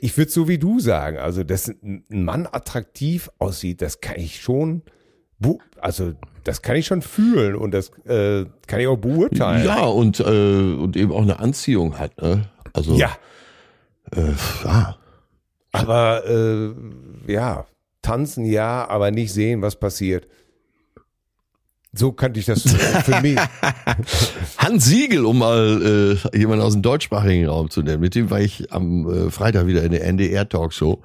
ich 0.00 0.16
würde 0.16 0.30
so 0.30 0.48
wie 0.48 0.58
du 0.58 0.80
sagen, 0.80 1.18
also 1.18 1.44
dass 1.44 1.68
ein 1.68 2.04
Mann 2.08 2.46
attraktiv 2.50 3.30
aussieht, 3.38 3.82
das 3.82 4.00
kann 4.00 4.18
ich 4.18 4.40
schon, 4.40 4.82
also 5.80 6.14
das 6.44 6.62
kann 6.62 6.76
ich 6.76 6.86
schon 6.86 7.02
fühlen 7.02 7.54
und 7.54 7.72
das 7.72 7.90
äh, 8.06 8.46
kann 8.66 8.80
ich 8.80 8.86
auch 8.86 8.96
beurteilen. 8.96 9.64
Ja, 9.64 9.84
und, 9.84 10.20
äh, 10.20 10.24
und 10.24 10.96
eben 10.96 11.12
auch 11.12 11.22
eine 11.22 11.38
Anziehung 11.38 11.98
hat. 11.98 12.20
Ne? 12.20 12.48
Also, 12.72 12.94
ja. 12.94 13.10
Äh, 14.14 14.32
ja. 14.64 14.96
Aber 15.72 16.24
äh, 16.26 17.32
ja, 17.32 17.66
tanzen 18.02 18.44
ja, 18.44 18.88
aber 18.88 19.10
nicht 19.10 19.32
sehen, 19.32 19.62
was 19.62 19.76
passiert. 19.76 20.26
So 21.94 22.12
kannte 22.12 22.40
ich 22.40 22.46
das 22.46 22.62
für 23.04 23.20
mich. 23.20 23.38
Hans 24.58 24.86
Siegel, 24.86 25.26
um 25.26 25.38
mal 25.38 26.16
äh, 26.32 26.38
jemanden 26.38 26.64
aus 26.64 26.72
dem 26.72 26.80
deutschsprachigen 26.80 27.46
Raum 27.46 27.68
zu 27.68 27.82
nennen, 27.82 28.00
mit 28.00 28.14
dem 28.14 28.30
war 28.30 28.40
ich 28.40 28.72
am 28.72 29.26
äh, 29.26 29.30
Freitag 29.30 29.66
wieder 29.66 29.82
in 29.82 29.92
der 29.92 30.04
NDR-Talkshow. 30.04 31.02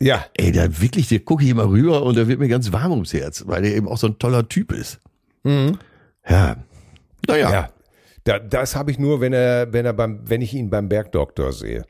Ja. 0.00 0.24
Ey, 0.34 0.52
da 0.52 0.80
wirklich, 0.80 1.08
der 1.08 1.20
gucke 1.20 1.44
ich 1.44 1.50
immer 1.50 1.68
rüber 1.68 2.02
und 2.02 2.16
da 2.16 2.28
wird 2.28 2.38
mir 2.38 2.48
ganz 2.48 2.72
warm 2.72 2.92
ums 2.92 3.12
Herz, 3.12 3.44
weil 3.46 3.62
der 3.62 3.74
eben 3.74 3.88
auch 3.88 3.98
so 3.98 4.08
ein 4.08 4.18
toller 4.18 4.48
Typ 4.48 4.72
ist. 4.72 5.00
Mhm. 5.44 5.78
Ja. 6.28 6.56
Naja. 7.26 7.50
Ja. 7.50 7.68
Da, 8.24 8.40
das 8.40 8.74
habe 8.74 8.90
ich 8.90 8.98
nur, 8.98 9.20
wenn 9.20 9.32
er, 9.32 9.72
wenn 9.72 9.86
er 9.86 9.92
beim, 9.92 10.18
wenn 10.24 10.42
ich 10.42 10.52
ihn 10.52 10.68
beim 10.68 10.88
Bergdoktor 10.88 11.52
sehe. 11.52 11.84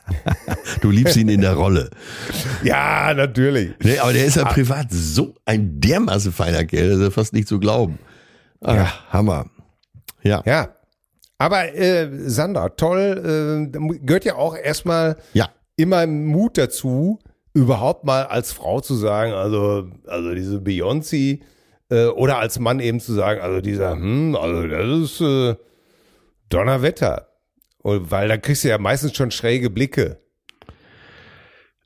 du 0.80 0.90
liebst 0.90 1.14
ihn 1.16 1.28
in 1.28 1.42
der 1.42 1.54
Rolle. 1.54 1.90
Ja, 2.62 3.12
natürlich. 3.12 3.74
Nee, 3.82 3.98
aber 3.98 4.14
der 4.14 4.24
ist 4.24 4.36
ja 4.36 4.44
ah. 4.44 4.52
privat 4.52 4.86
so 4.90 5.34
ein 5.44 5.78
dermaßen 5.78 6.32
feiner 6.32 6.64
Kerl, 6.64 6.88
das 6.88 6.98
ist 6.98 7.04
ja 7.04 7.10
fast 7.10 7.34
nicht 7.34 7.48
zu 7.48 7.60
glauben. 7.60 7.98
Ach, 8.62 8.74
ja. 8.74 8.92
Hammer. 9.10 9.50
Ja. 10.22 10.42
Ja. 10.46 10.74
Aber 11.36 11.74
äh, 11.74 12.08
Sandra, 12.28 12.70
toll, 12.70 13.68
äh, 13.72 13.98
gehört 13.98 14.24
ja 14.24 14.36
auch 14.36 14.56
erstmal 14.56 15.18
ja. 15.34 15.50
Immer 15.78 16.06
Mut 16.06 16.58
dazu, 16.58 17.18
überhaupt 17.54 18.04
mal 18.04 18.24
als 18.24 18.52
Frau 18.52 18.80
zu 18.80 18.94
sagen, 18.94 19.32
also, 19.32 19.88
also 20.06 20.34
diese 20.34 20.58
Beyoncé, 20.58 21.40
äh, 21.90 22.06
oder 22.06 22.38
als 22.38 22.58
Mann 22.58 22.80
eben 22.80 23.00
zu 23.00 23.14
sagen, 23.14 23.40
also 23.40 23.60
dieser, 23.60 23.92
hm, 23.92 24.36
also 24.36 24.66
das 24.66 25.10
ist 25.10 25.20
äh, 25.20 25.56
Donnerwetter. 26.48 27.28
Und, 27.78 28.10
weil 28.10 28.28
da 28.28 28.36
kriegst 28.36 28.64
du 28.64 28.68
ja 28.68 28.78
meistens 28.78 29.16
schon 29.16 29.30
schräge 29.30 29.70
Blicke. 29.70 30.20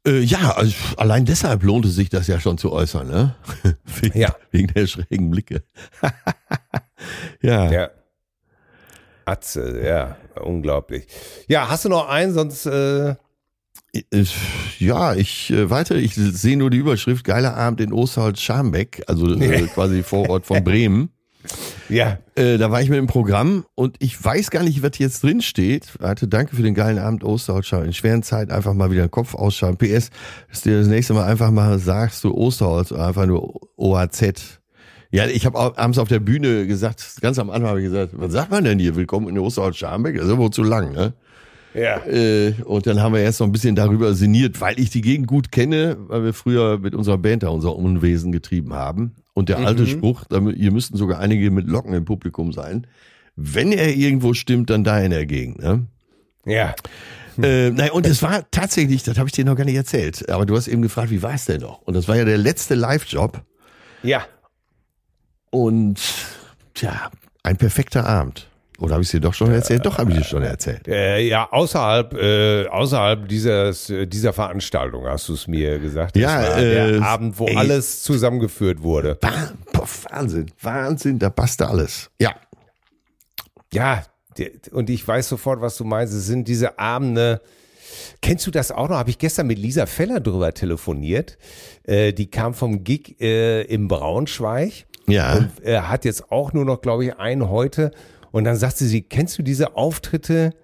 Äh, 0.07 0.21
ja, 0.21 0.53
also 0.57 0.75
allein 0.97 1.25
deshalb 1.25 1.63
lohnt 1.63 1.85
es 1.85 1.95
sich, 1.95 2.09
das 2.09 2.27
ja 2.27 2.41
schon 2.41 2.59
zu 2.59 2.73
äußern, 2.73 3.07
ne? 3.07 3.37
wegen, 4.01 4.19
ja. 4.19 4.35
wegen 4.51 4.69
der 4.69 4.87
schrägen 4.87 5.31
Blicke. 5.31 5.63
ja. 7.43 7.71
Ja. 7.71 7.91
Atze, 9.25 9.81
ja, 9.85 10.17
unglaublich. 10.43 11.07
Ja, 11.47 11.69
hast 11.69 11.85
du 11.85 11.89
noch 11.89 12.09
einen, 12.09 12.33
sonst 12.33 12.67
äh, 12.67 13.15
ja, 14.79 15.15
ich 15.15 15.51
äh, 15.51 15.69
weiter, 15.69 15.97
ich 15.97 16.15
sehe 16.15 16.57
nur 16.57 16.71
die 16.71 16.79
Überschrift 16.79 17.25
Geiler 17.25 17.57
Abend 17.57 17.81
in 17.81 17.93
Osterholz-Scharmbeck, 17.93 19.05
also 19.07 19.35
äh, 19.35 19.67
quasi 19.67 20.03
Vorort 20.03 20.47
von 20.47 20.63
Bremen. 20.65 21.11
Ja. 21.89 22.19
Äh, 22.37 22.57
da 22.57 22.71
war 22.71 22.81
ich 22.81 22.89
mit 22.89 22.99
dem 22.99 23.07
Programm 23.07 23.67
und 23.75 23.97
ich 23.99 24.23
weiß 24.25 24.51
gar 24.51 24.63
nicht, 24.63 24.83
was 24.83 24.97
jetzt 24.99 25.23
drin 25.23 25.43
steht. 25.43 25.89
Warte, 25.99 26.29
danke 26.29 26.57
für 26.57 26.63
den 26.63 26.75
geilen 26.75 26.99
Abend 26.99 27.25
Osterholz. 27.25 27.71
In 27.73 27.93
schweren 27.93 28.23
Zeiten 28.23 28.51
einfach 28.51 28.73
mal 28.73 28.91
wieder 28.91 29.03
den 29.03 29.11
Kopf 29.11 29.35
ausschalten. 29.35 29.77
PS, 29.77 30.11
dass 30.49 30.63
du 30.63 30.71
dir 30.71 30.79
das 30.79 30.87
nächste 30.87 31.15
Mal 31.15 31.25
einfach 31.25 31.51
mal 31.51 31.79
sagst, 31.79 32.25
du 32.25 32.33
Osterholz, 32.33 32.93
einfach 32.93 33.27
nur 33.27 33.61
OAZ. 33.77 34.61
Ja, 35.11 35.27
ich 35.27 35.45
habe 35.45 35.59
abends 35.59 35.99
auf 35.99 36.09
der 36.09 36.21
Bühne 36.21 36.67
gesagt, 36.67 37.21
ganz 37.21 37.39
am 37.39 37.51
Anfang 37.51 37.71
habe 37.71 37.81
ich 37.83 37.87
gesagt, 37.87 38.13
was 38.15 38.33
sagt 38.33 38.51
man 38.51 38.65
denn 38.65 38.79
hier? 38.79 38.97
Willkommen 38.97 39.29
in 39.29 39.39
Osterholz-Scharmbeck? 39.39 40.17
Das 40.17 40.27
ist 40.27 40.33
aber 40.33 40.51
zu 40.51 40.63
lang, 40.63 40.93
ne? 40.93 41.13
Ja. 41.75 42.05
Äh, 42.07 42.55
und 42.65 42.87
dann 42.87 43.01
haben 43.01 43.15
wir 43.15 43.21
erst 43.21 43.41
noch 43.41 43.47
ein 43.47 43.53
bisschen 43.53 43.75
darüber 43.75 44.15
sinniert, 44.15 44.61
weil 44.61 44.79
ich 44.79 44.91
die 44.91 45.01
Gegend 45.01 45.27
gut 45.27 45.53
kenne, 45.53 45.97
weil 46.09 46.25
wir 46.25 46.35
früher 46.35 46.79
mit 46.79 46.95
unserer 46.95 47.19
Band 47.19 47.43
da 47.43 47.49
unser 47.49 47.75
Unwesen 47.75 48.33
getrieben 48.33 48.75
haben. 48.75 49.13
Und 49.35 49.49
der 49.49 49.59
alte 49.59 49.83
mhm. 49.83 49.87
Spruch, 49.87 50.25
damit, 50.29 50.57
hier 50.57 50.73
müssten 50.73 50.97
sogar 50.97 51.19
einige 51.19 51.51
mit 51.51 51.67
Locken 51.67 51.95
im 51.95 52.05
Publikum 52.05 52.53
sein. 52.53 52.87
Wenn 53.37 53.73
er 53.73 53.95
irgendwo 53.95 54.35
stimmt, 54.35 54.69
dann 54.69 54.85
da 54.85 55.01
in 55.01 55.11
der 55.11 55.25
Gegend. 55.25 55.61
Ne? 55.61 55.87
Ja. 56.45 56.75
Äh, 57.43 57.71
nein, 57.71 57.91
und 57.93 58.07
es 58.07 58.23
war 58.23 58.45
tatsächlich, 58.51 59.03
das 59.05 59.17
habe 59.17 59.29
ich 59.29 59.33
dir 59.33 59.47
noch 59.47 59.57
gar 59.57 59.65
nicht 59.65 59.77
erzählt, 59.77 60.29
aber 60.29 60.45
du 60.45 60.55
hast 60.55 60.69
eben 60.69 60.83
gefragt, 60.83 61.11
wie 61.11 61.23
war 61.23 61.33
es 61.33 61.47
denn 61.47 61.63
noch? 61.63 61.81
Und 61.83 61.95
das 61.95 62.07
war 62.09 62.17
ja 62.17 62.27
der 62.27 62.37
letzte 62.37 62.75
Live-Job. 62.75 63.41
Ja. 64.03 64.27
Und 65.51 65.99
tja, 66.75 67.11
ein 67.43 67.57
perfekter 67.57 68.07
Abend. 68.07 68.49
Oder 68.83 68.95
habe 68.95 69.03
ich 69.03 69.09
es 69.09 69.13
dir 69.13 69.21
doch 69.21 69.33
schon 69.33 69.53
erzählt? 69.53 69.87
Doch, 69.87 69.99
habe 69.99 70.11
ich 70.11 70.19
dir 70.19 70.25
schon 70.25 70.43
erzählt. 70.43 70.89
Äh, 70.89 71.21
ja, 71.21 71.49
außerhalb, 71.53 72.15
äh, 72.15 72.67
außerhalb 72.67 73.29
dieses, 73.29 73.89
äh, 73.91 74.07
dieser 74.09 74.33
Veranstaltung 74.33 75.07
hast 75.07 75.29
du 75.29 75.35
es 75.35 75.47
mir 75.47 75.79
gesagt. 75.79 76.17
Das 76.17 76.23
ja, 76.23 76.57
der 76.61 76.95
äh, 76.95 76.99
Abend, 76.99 77.39
wo 77.39 77.47
ey, 77.47 77.57
alles 77.57 78.03
zusammengeführt 78.03 78.83
wurde. 78.83 79.19
Wahnsinn, 80.11 80.51
Wahnsinn, 80.61 81.21
da 81.21 81.31
passte 81.31 81.69
alles. 81.69 82.11
Ja. 82.21 82.35
Ja, 83.73 84.03
und 84.73 84.91
ich 84.91 85.07
weiß 85.07 85.29
sofort, 85.29 85.61
was 85.61 85.77
du 85.77 85.85
meinst. 85.85 86.13
Es 86.13 86.27
sind 86.27 86.49
diese 86.49 86.81
Abende. 86.81 87.41
Kennst 88.21 88.49
du 88.49 88.51
das 88.51 88.73
auch 88.73 88.89
noch? 88.89 88.97
Habe 88.97 89.11
ich 89.11 89.19
gestern 89.19 89.47
mit 89.47 89.61
Lisa 89.61 89.87
Feller 89.87 90.19
drüber 90.19 90.55
telefoniert. 90.55 91.39
Äh, 91.85 92.13
die 92.13 92.29
kam 92.29 92.53
vom 92.53 92.83
Gig 92.83 93.21
äh, 93.21 93.63
im 93.63 93.87
Braunschweig. 93.87 94.87
Ja. 95.07 95.35
Und 95.35 95.65
äh, 95.65 95.79
hat 95.83 96.05
jetzt 96.05 96.33
auch 96.33 96.53
nur 96.53 96.65
noch, 96.65 96.81
glaube 96.81 97.05
ich, 97.05 97.17
einen 97.17 97.49
heute. 97.49 97.93
Und 98.33 98.45
dann 98.45 98.57
sagte 98.57 98.85
sie, 98.85 99.03
kennst 99.03 99.39
du 99.39 99.43
diese 99.43 99.77
Auftritte, 99.77 100.55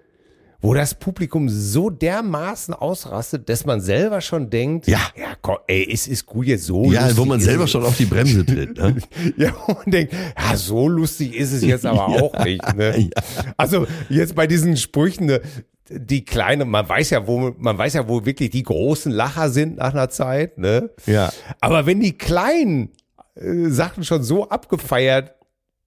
wo 0.61 0.73
das 0.73 0.93
Publikum 0.93 1.47
so 1.47 1.89
dermaßen 1.89 2.73
ausrastet, 2.73 3.47
dass 3.47 3.65
man 3.65 3.79
selber 3.79 4.19
schon 4.19 4.49
denkt, 4.49 4.87
ja, 4.87 4.99
ja 5.15 5.27
komm, 5.41 5.57
ey, 5.67 5.87
es 5.89 6.07
ist 6.07 6.25
gut 6.25 6.47
jetzt 6.47 6.65
so. 6.65 6.91
Ja, 6.91 7.15
wo 7.15 7.23
man 7.23 7.39
selber 7.39 7.65
schon 7.65 7.83
auf 7.83 7.95
die 7.95 8.05
Bremse 8.05 8.45
tritt. 8.45 8.77
Ne? 8.77 8.97
ja, 9.37 9.53
und 9.53 9.93
denkt, 9.93 10.13
ja, 10.13 10.57
so 10.57 10.89
lustig 10.89 11.33
ist 11.35 11.53
es 11.53 11.63
jetzt 11.63 11.85
aber 11.85 12.13
ja, 12.15 12.21
auch 12.21 12.43
nicht. 12.43 12.75
Ne? 12.75 12.99
Ja. 12.99 13.23
Also 13.55 13.87
jetzt 14.09 14.35
bei 14.35 14.47
diesen 14.47 14.75
Sprüchen, 14.75 15.27
ne, 15.27 15.41
die 15.89 16.25
kleine, 16.25 16.65
man 16.65 16.87
weiß 16.87 17.11
ja, 17.11 17.25
wo, 17.25 17.55
man 17.57 17.77
weiß 17.77 17.93
ja, 17.93 18.07
wo 18.09 18.25
wirklich 18.25 18.49
die 18.49 18.63
großen 18.63 19.11
Lacher 19.11 19.49
sind 19.49 19.77
nach 19.77 19.93
einer 19.93 20.09
Zeit, 20.09 20.57
ne? 20.57 20.89
Ja. 21.05 21.31
Aber 21.61 21.85
wenn 21.85 21.99
die 21.99 22.17
kleinen 22.17 22.91
äh, 23.35 23.69
Sachen 23.69 24.03
schon 24.03 24.23
so 24.23 24.49
abgefeiert 24.49 25.38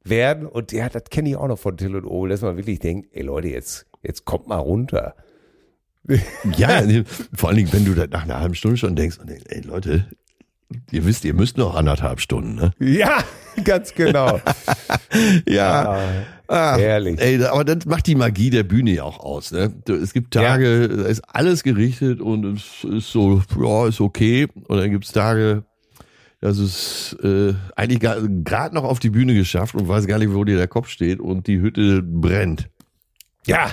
werden. 0.05 0.47
Und 0.47 0.73
ja, 0.73 0.89
das 0.89 1.05
kenne 1.11 1.31
ich 1.31 1.37
auch 1.37 1.49
noch 1.49 1.59
von 1.59 1.77
Till 1.77 1.97
und 1.97 2.07
Obel, 2.07 2.31
dass 2.31 2.43
man 2.43 2.57
wirklich 2.57 2.79
denkt, 2.79 3.09
ey 3.13 3.23
Leute, 3.23 3.49
jetzt, 3.49 3.87
jetzt 4.03 4.25
kommt 4.25 4.47
mal 4.49 4.59
runter. 4.59 5.15
Ja, 6.57 6.83
vor 7.33 7.49
allen 7.49 7.59
Dingen, 7.59 7.73
wenn 7.73 7.85
du 7.85 7.95
da 7.95 8.09
nach 8.09 8.25
einer 8.25 8.41
halben 8.41 8.57
Stunde 8.57 8.77
schon 8.77 8.97
denkst, 8.97 9.19
ey 9.47 9.61
Leute, 9.61 10.09
Ihr 10.91 11.05
wisst, 11.05 11.25
ihr 11.25 11.35
müsst 11.35 11.59
noch 11.59 11.75
anderthalb 11.75 12.21
Stunden, 12.21 12.55
ne? 12.55 12.73
Ja, 12.79 13.23
ganz 13.65 13.95
genau. 13.95 14.41
Ja. 15.47 16.25
Ah, 16.49 16.77
herrlich. 16.77 17.21
Ey, 17.21 17.43
aber 17.45 17.65
das 17.65 17.85
macht 17.85 18.07
die 18.07 18.15
Magie 18.15 18.49
der 18.49 18.63
Bühne 18.63 18.93
ja 18.93 19.05
auch 19.05 19.21
aus. 19.21 19.53
Ne? 19.53 19.73
Es 19.87 20.15
gibt 20.15 20.33
Tage, 20.33 20.89
da 20.89 21.05
ist 21.05 21.21
alles 21.29 21.63
gerichtet 21.63 22.21
und 22.21 22.57
es 22.57 22.85
ist 22.85 23.13
so, 23.13 23.43
ja, 23.61 23.89
ist 23.89 24.01
okay. 24.01 24.49
Und 24.69 24.79
dann 24.79 24.91
gibt's 24.91 25.13
Tage, 25.13 25.65
das 26.43 26.59
ist 26.59 27.17
äh, 27.23 27.55
eigentlich 27.77 28.01
gerade 28.01 28.75
noch 28.75 28.83
auf 28.83 28.99
die 28.99 29.11
Bühne 29.11 29.33
geschafft 29.33 29.77
und 29.77 29.87
weiß 29.87 30.09
gar 30.09 30.19
nicht, 30.19 30.35
wo 30.35 30.43
dir 30.43 30.57
der 30.57 30.67
Kopf 30.67 30.89
steht 30.89 31.21
und 31.21 31.47
die 31.47 31.61
Hütte 31.61 32.03
brennt. 32.03 32.69
Ja. 33.47 33.71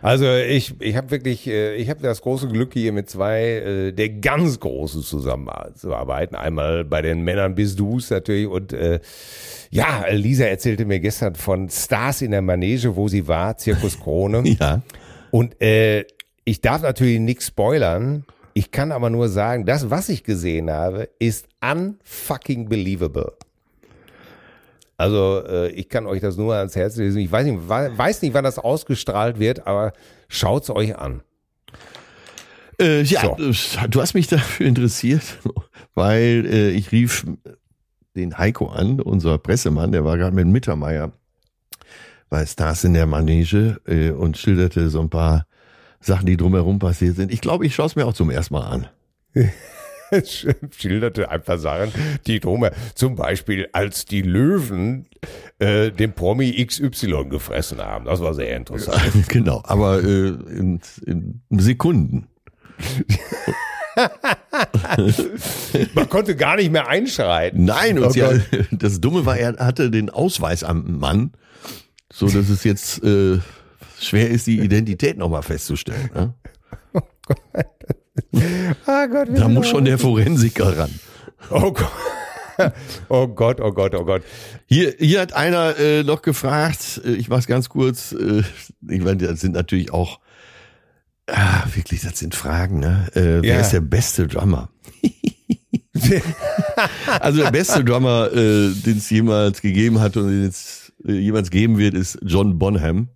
Also 0.00 0.24
ich, 0.34 0.80
ich 0.80 0.96
habe 0.96 1.10
wirklich, 1.10 1.46
äh, 1.46 1.74
ich 1.74 1.90
habe 1.90 2.00
das 2.00 2.22
große 2.22 2.48
Glück 2.48 2.72
hier 2.72 2.92
mit 2.92 3.10
zwei 3.10 3.42
äh, 3.42 3.92
der 3.92 4.08
ganz 4.08 4.58
großen 4.58 5.02
zusammenzuarbeiten. 5.02 6.36
Einmal 6.36 6.86
bei 6.86 7.02
den 7.02 7.20
Männern 7.20 7.54
bis 7.54 7.76
du's 7.76 8.08
natürlich 8.08 8.46
und 8.46 8.72
äh, 8.72 9.00
ja, 9.68 10.06
Lisa 10.10 10.46
erzählte 10.46 10.86
mir 10.86 11.00
gestern 11.00 11.34
von 11.34 11.68
Stars 11.68 12.22
in 12.22 12.30
der 12.30 12.40
Manege, 12.40 12.96
wo 12.96 13.08
sie 13.08 13.28
war, 13.28 13.58
Zirkus 13.58 14.00
Krone. 14.00 14.42
Ja. 14.58 14.80
Und 15.30 15.60
äh, 15.60 16.06
ich 16.44 16.62
darf 16.62 16.80
natürlich 16.80 17.20
nichts 17.20 17.48
spoilern. 17.48 18.24
Ich 18.54 18.70
kann 18.70 18.92
aber 18.92 19.10
nur 19.10 19.28
sagen, 19.28 19.64
das, 19.64 19.90
was 19.90 20.08
ich 20.08 20.24
gesehen 20.24 20.70
habe, 20.70 21.08
ist 21.18 21.46
unfucking 21.60 22.68
believable. 22.68 23.32
Also 24.96 25.42
äh, 25.46 25.70
ich 25.70 25.88
kann 25.88 26.06
euch 26.06 26.20
das 26.20 26.36
nur 26.36 26.54
ans 26.54 26.76
Herz 26.76 26.96
lesen. 26.96 27.20
Ich 27.20 27.32
weiß 27.32 27.46
nicht, 27.46 27.68
weiß 27.68 28.22
nicht, 28.22 28.34
wann 28.34 28.44
das 28.44 28.58
ausgestrahlt 28.58 29.38
wird, 29.38 29.66
aber 29.66 29.92
schaut's 30.28 30.68
euch 30.68 30.96
an. 30.98 31.22
Äh, 32.80 33.02
ja, 33.02 33.22
So. 33.22 33.36
äh, 33.38 33.88
du 33.88 34.00
hast 34.00 34.14
mich 34.14 34.26
dafür 34.28 34.66
interessiert, 34.66 35.38
weil 35.94 36.44
äh, 36.46 36.70
ich 36.70 36.92
rief 36.92 37.26
den 38.16 38.36
Heiko 38.36 38.68
an, 38.68 39.00
unser 39.00 39.38
Pressemann, 39.38 39.92
der 39.92 40.04
war 40.04 40.18
gerade 40.18 40.34
mit 40.34 40.46
Mittermeier 40.46 41.12
bei 42.28 42.44
Stars 42.44 42.84
in 42.84 42.94
der 42.94 43.06
Manege 43.06 43.80
äh, 43.86 44.10
und 44.10 44.36
schilderte 44.36 44.90
so 44.90 45.00
ein 45.00 45.10
paar 45.10 45.46
Sachen, 46.00 46.26
die 46.26 46.36
drumherum 46.36 46.78
passiert 46.78 47.16
sind. 47.16 47.32
Ich 47.32 47.40
glaube, 47.40 47.66
ich 47.66 47.74
schaue 47.74 47.86
es 47.86 47.96
mir 47.96 48.06
auch 48.06 48.14
zum 48.14 48.30
ersten 48.30 48.54
Mal 48.54 48.66
an. 48.66 48.86
Schilderte 50.76 51.30
einfach 51.30 51.58
Sachen, 51.58 51.92
die 52.26 52.40
drum, 52.40 52.66
zum 52.94 53.14
Beispiel 53.14 53.68
als 53.72 54.06
die 54.06 54.22
Löwen 54.22 55.06
äh, 55.60 55.92
den 55.92 56.14
Promi 56.14 56.64
XY 56.64 57.26
gefressen 57.28 57.78
haben. 57.78 58.06
Das 58.06 58.20
war 58.20 58.34
sehr 58.34 58.56
interessant. 58.56 59.00
genau, 59.28 59.60
aber 59.64 60.02
äh, 60.02 60.28
in, 60.28 60.80
in 61.06 61.42
Sekunden. 61.50 62.26
Man 65.94 66.08
konnte 66.08 66.36
gar 66.36 66.56
nicht 66.56 66.70
mehr 66.72 66.88
einschreiten. 66.88 67.64
Nein, 67.64 67.98
und 67.98 68.06
Oh 68.06 68.10
sie, 68.10 68.20
Gott. 68.20 68.40
das 68.72 69.00
Dumme 69.00 69.26
war, 69.26 69.36
er 69.36 69.56
hatte 69.58 69.90
den 69.90 70.10
Ausweis 70.10 70.64
am 70.64 70.98
Mann, 70.98 71.32
so 72.12 72.26
dass 72.26 72.48
es 72.48 72.64
jetzt 72.64 73.02
äh, 73.04 73.38
schwer 74.00 74.28
ist, 74.30 74.46
die 74.46 74.58
Identität 74.60 75.16
nochmal 75.18 75.42
festzustellen. 75.42 76.10
Ne? 76.14 76.34
Ah 78.86 79.06
Gott, 79.06 79.28
wie 79.32 79.34
Da 79.38 79.48
muss 79.48 79.68
schon 79.68 79.84
der 79.84 79.98
Forensiker 79.98 80.76
ran. 80.78 80.90
Oh 81.50 81.72
Gott. 81.72 81.90
Oh 83.08 83.26
Gott, 83.26 83.58
oh 83.58 83.72
Gott, 83.72 83.94
oh 83.94 84.04
Gott. 84.04 84.22
Hier, 84.66 84.94
hier 84.98 85.22
hat 85.22 85.32
einer 85.32 85.78
äh, 85.78 86.02
noch 86.02 86.20
gefragt, 86.20 87.00
äh, 87.06 87.12
ich 87.12 87.30
mach's 87.30 87.46
ganz 87.46 87.70
kurz, 87.70 88.12
äh, 88.12 88.42
ich 88.86 89.00
meine, 89.02 89.16
das 89.16 89.40
sind 89.40 89.52
natürlich 89.54 89.90
auch, 89.94 90.20
ah, 91.26 91.64
wirklich, 91.74 92.02
das 92.02 92.18
sind 92.18 92.34
Fragen, 92.34 92.78
ne? 92.78 93.06
Äh, 93.14 93.40
Wer 93.40 93.44
Ja. 93.54 93.60
ist 93.60 93.72
der 93.72 93.80
beste 93.80 94.26
Drummer? 94.26 94.68
also 97.20 97.42
der 97.42 97.50
beste 97.50 97.82
Drummer, 97.82 98.30
äh, 98.30 98.70
den 98.74 98.98
es 98.98 99.08
jemals 99.08 99.62
gegeben 99.62 99.98
hat 100.00 100.18
und 100.18 100.28
den 100.28 100.44
es 100.44 100.92
äh, 101.06 101.12
jemals 101.12 101.50
geben 101.50 101.78
wird, 101.78 101.94
ist 101.94 102.18
John 102.22 102.58
Bonham. 102.58 103.08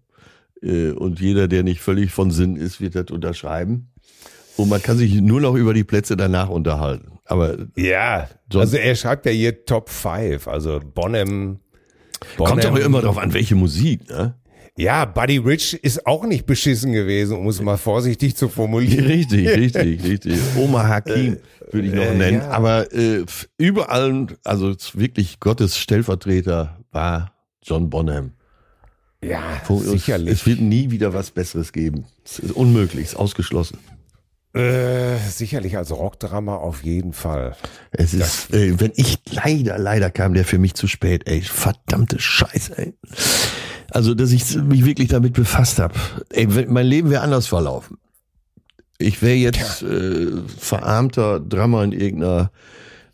Äh, 0.65 0.91
und 0.93 1.21
jeder, 1.21 1.47
der 1.49 1.63
nicht 1.63 1.81
völlig 1.81 2.11
von 2.13 2.31
Sinn 2.31 2.57
ist, 2.57 2.81
wird 2.81 2.95
das 2.95 3.11
unterschreiben. 3.11 3.89
Und 4.57 4.69
man 4.69 4.81
kann 4.83 4.97
sich 4.97 5.15
nur 5.21 5.41
noch 5.41 5.55
über 5.57 5.75
die 5.75 5.85
Plätze 5.85 6.17
danach 6.17 6.49
unterhalten. 6.49 7.19
Aber 7.27 7.57
Ja, 7.77 8.29
also 8.55 8.77
er 8.77 8.95
schreibt 8.95 9.27
ja 9.27 9.33
hier 9.33 9.65
Top 9.65 9.89
5, 9.91 10.47
also 10.47 10.81
Bonham. 10.95 11.59
kommt 12.37 12.63
Bonham- 12.63 12.75
auch 12.75 12.79
immer 12.79 13.01
drauf 13.03 13.19
an, 13.19 13.33
welche 13.35 13.55
Musik, 13.57 14.09
ne? 14.09 14.35
Ja, 14.77 15.05
Buddy 15.05 15.39
Rich 15.39 15.75
ist 15.85 16.05
auch 16.05 16.25
nicht 16.27 16.47
beschissen 16.47 16.93
gewesen, 16.93 17.37
um 17.37 17.47
es 17.49 17.63
mal 17.63 17.77
vorsichtig 17.77 18.35
zu 18.37 18.49
formulieren. 18.49 19.07
Richtig, 19.07 19.49
richtig, 19.57 20.03
richtig. 20.05 20.35
Oma 20.57 20.89
Hakim 20.89 21.37
würde 21.71 21.87
ich 21.89 21.95
noch 21.95 22.03
äh, 22.03 22.15
nennen. 22.15 22.39
ja. 22.39 22.51
Aber 22.51 22.93
äh, 22.93 23.25
überall, 23.57 24.27
also 24.43 24.75
wirklich 24.95 25.39
Gottes 25.39 25.79
Stellvertreter 25.79 26.79
war 26.91 27.33
John 27.63 27.89
Bonham. 27.89 28.33
Ja, 29.27 29.63
sicherlich. 29.69 30.33
Es 30.33 30.47
wird 30.47 30.61
nie 30.61 30.91
wieder 30.91 31.13
was 31.15 31.31
Besseres 31.31 31.73
geben. 31.73 32.05
Es 32.25 32.39
ist 32.39 32.53
unmöglich, 32.53 33.07
es 33.07 33.13
ist 33.13 33.19
ausgeschlossen. 33.19 33.79
Äh, 34.55 35.19
sicherlich 35.29 35.77
als 35.77 35.91
Rockdrama 35.91 36.55
auf 36.55 36.85
jeden 36.85 37.13
Fall. 37.13 37.57
Es 37.91 38.15
ist, 38.15 38.55
äh, 38.55 38.79
wenn 38.79 38.93
ich 38.95 39.19
leider, 39.33 39.79
leider 39.79 40.11
kam 40.11 40.33
der 40.33 40.45
für 40.45 40.59
mich 40.59 40.75
zu 40.75 40.87
spät, 40.87 41.27
ey. 41.27 41.43
Verdammte 41.43 42.21
Scheiße, 42.21 42.79
ey. 42.79 42.95
Also, 43.91 44.15
dass 44.15 44.31
ich 44.31 44.55
mich 44.57 44.85
wirklich 44.85 45.09
damit 45.09 45.33
befasst 45.33 45.81
habe. 45.81 45.95
Ey, 46.31 46.47
mein 46.47 46.87
Leben 46.87 47.11
wäre 47.11 47.23
anders 47.23 47.49
verlaufen. 47.49 47.99
Ich 48.99 49.23
wäre 49.23 49.35
jetzt 49.35 49.83
äh, 49.83 50.29
verarmter 50.57 51.41
Drummer 51.41 51.83
in 51.83 51.91
irgendeiner 51.93 52.53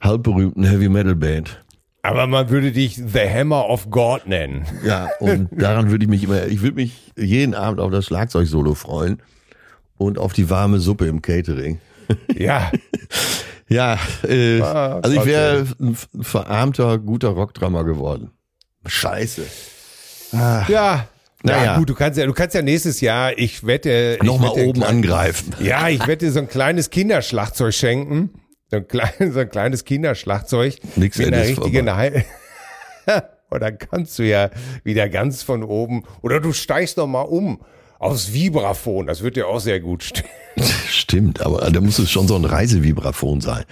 halbberühmten 0.01 0.65
Heavy 0.65 0.91
Metal 0.91 1.17
Band. 1.17 1.63
Aber 2.03 2.27
man 2.27 2.49
würde 2.49 2.73
dich 2.73 2.97
The 2.97 3.29
Hammer 3.29 3.69
of 3.69 3.91
God 3.91 4.27
nennen. 4.27 4.65
Ja, 4.85 5.11
und 5.21 5.49
daran 5.53 5.91
würde 5.91 6.05
ich 6.05 6.09
mich 6.11 6.25
immer, 6.25 6.47
ich 6.47 6.63
würde 6.63 6.77
mich 6.77 7.13
jeden 7.17 7.55
Abend 7.55 7.79
auf 7.81 7.91
das 7.91 8.07
Schlagzeugsolo 8.07 8.75
freuen 8.75 9.23
und 9.99 10.19
auf 10.19 10.33
die 10.33 10.49
warme 10.49 10.81
Suppe 10.81 11.07
im 11.07 11.23
Catering. 11.23 11.79
Ja, 12.37 12.73
Ja, 13.69 13.99
äh, 14.27 14.61
Ah, 14.61 14.99
also 15.01 15.17
ich 15.17 15.25
wäre 15.27 15.65
ein 15.79 15.97
verarmter, 16.21 16.99
guter 16.99 17.29
Rockdrummer 17.29 17.85
geworden. 17.85 18.33
Scheiße. 18.87 19.43
ja. 20.33 20.67
Ja, 20.69 21.07
Naja. 21.45 21.77
gut, 21.79 21.89
du 21.89 21.95
kannst 21.95 22.19
ja, 22.19 22.27
du 22.27 22.33
kannst 22.33 22.55
ja 22.57 22.63
nächstes 22.63 23.01
Jahr, 23.01 23.39
ich 23.39 23.65
wette, 23.65 24.19
Nochmal 24.23 24.57
wette, 24.57 24.67
oben 24.67 24.83
angreifen. 24.83 25.55
Ja, 25.61 25.89
ich 25.89 26.05
dir 26.27 26.33
so 26.33 26.41
ein 26.41 26.49
kleines 26.49 26.91
Kinderschlagzeug 26.91 27.73
schenken. 27.73 28.31
So 28.71 28.77
ein, 28.77 28.89
klein, 28.89 29.11
so 29.33 29.41
ein 29.41 29.51
kleines 29.51 29.85
Kinderschlagzeug. 29.85 30.77
Nix, 30.97 31.19
mit 31.19 31.29
einer 31.29 31.45
richtigen 31.45 31.89
Und 33.51 33.61
dann 33.61 33.79
kannst 33.79 34.19
du 34.19 34.23
ja 34.23 34.51
wieder 34.85 35.09
ganz 35.09 35.43
von 35.43 35.65
oben. 35.65 36.05
Oder 36.23 36.39
du 36.39 36.53
steigst 36.53 36.97
noch 36.97 37.09
mal 37.09 37.23
um 37.23 37.61
aufs 37.99 38.33
Vibraphon. 38.33 39.09
Das 39.09 39.23
wird 39.23 39.35
dir 39.37 39.49
auch 39.49 39.59
sehr 39.59 39.81
gut 39.81 40.05
stehen. 40.05 40.27
Stimmt, 40.89 41.41
aber 41.41 41.71
da 41.71 41.81
muss 41.81 41.99
es 41.99 42.11
schon 42.11 42.29
so 42.29 42.37
ein 42.37 42.45
Reisevibraphon 42.45 43.41
sein 43.41 43.65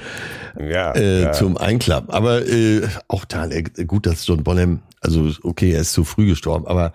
Ja, 0.59 0.92
äh, 0.92 1.22
ja. 1.22 1.32
zum 1.32 1.57
Einklappen. 1.57 2.11
Aber 2.11 2.46
äh, 2.46 2.82
auch 3.07 3.24
da, 3.24 3.46
äh, 3.46 3.62
gut, 3.86 4.07
dass 4.07 4.26
John 4.26 4.42
Bonham, 4.42 4.82
also 5.01 5.30
okay, 5.44 5.72
er 5.72 5.80
ist 5.80 5.92
zu 5.92 6.05
früh 6.05 6.26
gestorben, 6.26 6.66
aber 6.66 6.92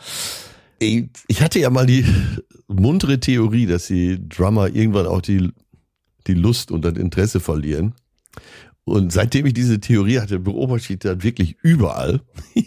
ich 0.79 1.41
hatte 1.41 1.59
ja 1.59 1.69
mal 1.69 1.85
die 1.85 2.05
muntere 2.67 3.19
Theorie, 3.19 3.65
dass 3.65 3.87
die 3.87 4.19
Drummer 4.27 4.67
irgendwann 4.67 5.07
auch 5.07 5.21
die, 5.21 5.51
die 6.27 6.33
Lust 6.33 6.71
und 6.71 6.83
das 6.85 6.93
Interesse 6.97 7.39
verlieren. 7.39 7.93
Und 8.85 9.13
seitdem 9.13 9.45
ich 9.45 9.53
diese 9.53 9.79
Theorie 9.79 10.19
hatte, 10.19 10.39
beobachte 10.39 10.93
ich 10.93 10.99
das 10.99 11.23
wirklich 11.23 11.55
überall. 11.61 12.19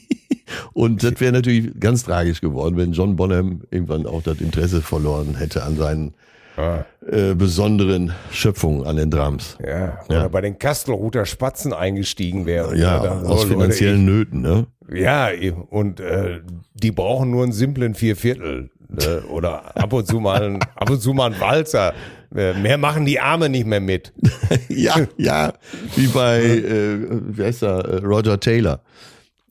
Und 0.73 1.03
das 1.03 1.21
wäre 1.21 1.33
natürlich 1.33 1.79
ganz 1.81 2.05
tragisch 2.05 2.41
geworden, 2.41 2.77
wenn 2.77 2.93
John 2.93 3.17
Bonham 3.17 3.63
irgendwann 3.71 4.07
auch 4.07 4.23
das 4.23 4.41
Interesse 4.41 4.81
verloren 4.81 5.35
hätte 5.37 5.65
an 5.65 5.77
seinen 5.77 6.15
Ah, 6.59 6.87
äh, 7.07 7.35
besonderen 7.35 8.13
Schöpfungen 8.31 8.87
an 8.87 8.97
den 8.97 9.11
Drums. 9.11 9.59
ja. 9.63 9.99
Oder 10.09 10.31
bei 10.31 10.41
den 10.41 10.59
Kastelruther 10.59 11.27
Spatzen 11.27 11.75
eingestiegen 11.75 12.47
wäre. 12.47 12.75
Ja, 12.79 12.99
dann, 13.01 13.27
aus 13.27 13.43
so, 13.43 13.49
finanziellen 13.49 14.07
Nöten, 14.07 14.41
ne? 14.41 14.67
ich- 14.89 15.01
Ja, 15.01 15.29
und 15.69 16.01
äh, 16.01 16.41
die 16.73 16.93
brauchen 16.93 17.31
nur 17.31 17.43
einen 17.43 17.53
simplen 17.53 17.95
Vierviertel. 17.95 18.71
Ne? 18.89 19.23
Oder 19.29 19.77
ab 19.77 19.93
und 19.93 20.07
zu 20.07 20.19
mal 20.19 20.43
ein, 20.43 20.59
ab 20.77 20.89
und 20.89 20.99
zu 21.03 21.13
mal 21.13 21.35
ein 21.35 21.39
Walzer. 21.41 21.93
Äh, 22.35 22.55
Mehr 22.55 22.79
machen 22.79 23.05
die 23.07 23.21
Arme 23.21 23.49
nicht 23.49 23.67
mehr 23.67 23.81
mit. 23.81 24.13
Ja, 24.69 24.95
ja, 25.17 25.53
wie 25.97 26.07
bei, 26.09 26.41
äh, 26.41 26.99
wie 27.37 27.43
heißt 27.43 27.63
er, 27.63 27.79
äh, 27.85 27.97
Roger 28.05 28.39
Taylor. 28.39 28.81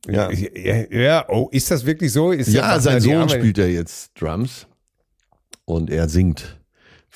Ja, 0.08 0.30
Ja, 0.32 0.76
ja, 0.92 1.26
oh, 1.30 1.50
ist 1.52 1.72
das 1.72 1.86
wirklich 1.86 2.12
so? 2.14 2.32
Ist 2.32 2.54
ja 2.54 2.80
sein 2.80 2.98
die 3.02 3.06
Sohn 3.10 3.16
Arme- 3.24 3.30
spielt 3.32 3.58
ja 3.58 3.66
jetzt 3.66 4.12
Drums 4.20 4.68
und 5.66 5.90
er 5.90 6.08
singt, 6.10 6.60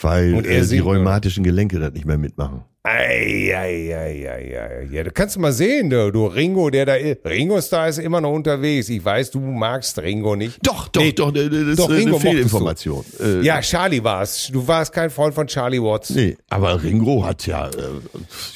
weil 0.02 0.34
Und 0.34 0.46
er 0.48 0.58
äh, 0.58 0.60
die 0.62 0.66
singt, 0.66 0.84
oder? 0.86 0.98
rheumatischen 0.98 1.44
Gelenke 1.44 1.80
das 1.80 1.94
nicht 1.94 2.06
mehr 2.06 2.18
mitmachen. 2.18 2.64
Eieieiei. 2.84 4.88
Ja, 4.92 5.04
du 5.04 5.12
kannst 5.12 5.38
mal 5.38 5.52
sehen, 5.52 5.90
du, 5.90 6.12
du 6.12 6.26
Ringo, 6.28 6.70
der 6.70 6.86
da 6.86 6.96
ist. 6.96 7.20
Ringo 7.26 7.60
Star 7.62 7.90
ist 7.90 7.98
immer 8.00 8.22
noch 8.22 8.32
unterwegs. 8.32 8.90
Ich 8.90 9.04
weiß, 9.04 9.32
du 9.32 9.40
magst 9.40 10.00
Ringo 10.00 10.36
nicht. 10.36 10.60
Doch, 10.66 10.88
doch, 10.88 11.02
Nee, 11.02 11.12
doch, 11.12 11.32
das 11.32 11.44
ist 11.52 11.80
doch, 11.80 11.90
Ringo 11.90 12.16
eine 12.18 12.20
Fehlinformation. 12.20 13.04
Äh, 13.20 13.42
Ja, 13.42 13.62
Charlie 13.62 14.04
war 14.04 14.22
es. 14.24 14.50
Du 14.52 14.66
warst 14.68 14.94
kein 14.94 15.10
Freund 15.10 15.34
von 15.36 15.48
Charlie 15.48 15.82
Watts. 15.82 16.12
Nee, 16.12 16.38
aber 16.50 16.82
Ringo 16.82 17.26
hat 17.26 17.46
ja, 17.48 17.68
äh, 17.68 17.72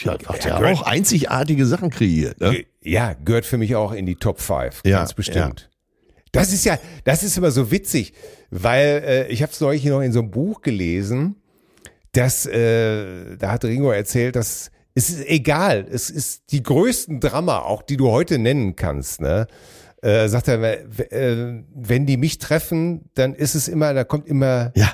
ja, 0.04 0.14
hat 0.26 0.46
ja, 0.46 0.60
gehört- 0.60 0.78
auch 0.78 0.82
einzigartige 0.84 1.66
Sachen 1.66 1.90
kreiert. 1.90 2.40
Ne? 2.40 2.66
Ja, 2.82 3.14
gehört 3.24 3.46
für 3.46 3.58
mich 3.58 3.76
auch 3.76 3.92
in 3.92 4.06
die 4.06 4.16
Top 4.16 4.40
5, 4.42 4.82
Ja, 4.86 5.00
ganz 5.00 5.14
bestimmt. 5.14 5.70
Das 6.32 6.52
ist 6.52 6.66
ja, 6.66 6.80
das 7.04 7.22
ist 7.24 7.38
immer 7.38 7.52
so 7.52 7.70
witzig, 7.72 8.14
weil 8.50 9.04
äh, 9.06 9.28
ich 9.28 9.42
habe 9.44 9.52
es 9.52 9.62
neulich 9.62 9.86
noch 9.86 10.02
in 10.02 10.12
so 10.12 10.20
einem 10.20 10.32
Buch 10.32 10.62
gelesen, 10.62 11.36
dass 12.14 12.46
äh, 12.46 13.36
da 13.38 13.52
hat 13.52 13.66
Ringo 13.66 13.92
erzählt, 13.92 14.36
dass 14.36 14.72
es 14.96 15.10
ist 15.10 15.28
egal, 15.28 15.88
es 15.92 16.10
ist 16.10 16.52
die 16.52 16.62
größten 16.62 17.20
Drama, 17.20 17.60
auch 17.60 17.82
die 17.82 17.98
du 17.98 18.12
heute 18.12 18.38
nennen 18.38 18.76
kannst, 18.76 19.22
ne? 19.22 19.48
Äh, 20.04 20.28
sagt 20.28 20.50
er, 20.50 20.62
äh, 20.62 21.64
wenn 21.74 22.06
die 22.06 22.18
mich 22.18 22.38
treffen, 22.38 23.10
dann 23.16 23.34
ist 23.34 23.56
es 23.56 23.68
immer, 23.68 23.94
da 23.94 24.04
kommt 24.04 24.28
immer 24.28 24.72
Ja, 24.76 24.92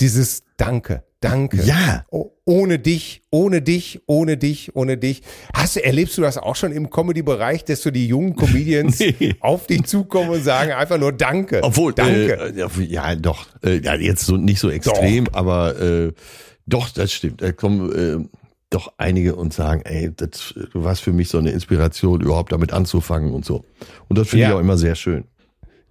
dieses 0.00 0.42
Danke, 0.56 1.04
Danke. 1.20 1.62
Ja. 1.64 2.04
Oh, 2.10 2.30
ohne 2.44 2.78
dich, 2.78 3.22
ohne 3.30 3.62
dich, 3.62 4.00
ohne 4.06 4.36
dich, 4.36 4.76
ohne 4.76 4.98
dich. 4.98 5.22
Hast 5.54 5.76
du, 5.76 5.84
erlebst 5.84 6.16
du 6.18 6.22
das 6.22 6.36
auch 6.38 6.56
schon 6.56 6.72
im 6.72 6.90
Comedy-Bereich, 6.90 7.64
dass 7.64 7.82
so 7.82 7.90
die 7.90 8.06
jungen 8.06 8.36
Comedians 8.36 8.98
Nee. 9.18 9.34
auf 9.40 9.66
dich 9.66 9.84
zukommen 9.84 10.30
und 10.30 10.44
sagen 10.44 10.72
einfach 10.72 10.98
nur 10.98 11.12
Danke. 11.12 11.60
obwohl, 11.62 11.92
Danke. 11.94 12.54
Äh, 12.56 12.82
ja, 12.84 13.14
doch, 13.16 13.46
äh, 13.64 13.78
ja, 13.80 13.94
jetzt 13.94 14.26
so 14.26 14.36
nicht 14.36 14.60
so 14.60 14.68
extrem, 14.70 15.26
aber 15.32 15.80
äh, 15.80 16.12
doch, 16.66 16.90
das 16.90 17.12
stimmt. 17.12 17.40
Da 17.42 17.50
kommen 17.52 17.92
äh, 18.24 18.28
doch 18.70 18.92
einige 18.98 19.36
und 19.36 19.54
sagen, 19.54 19.80
ey, 19.84 20.10
das, 20.14 20.52
du 20.72 20.84
warst 20.84 21.00
für 21.00 21.12
mich 21.12 21.28
so 21.30 21.38
eine 21.38 21.50
Inspiration, 21.52 22.20
überhaupt 22.20 22.52
damit 22.52 22.72
anzufangen 22.72 23.32
und 23.32 23.44
so. 23.44 23.64
Und 24.08 24.18
das 24.18 24.28
finde 24.28 24.42
Ja. 24.42 24.48
ich 24.50 24.54
auch 24.56 24.60
immer 24.60 24.76
sehr 24.76 24.96
schön. 24.96 25.24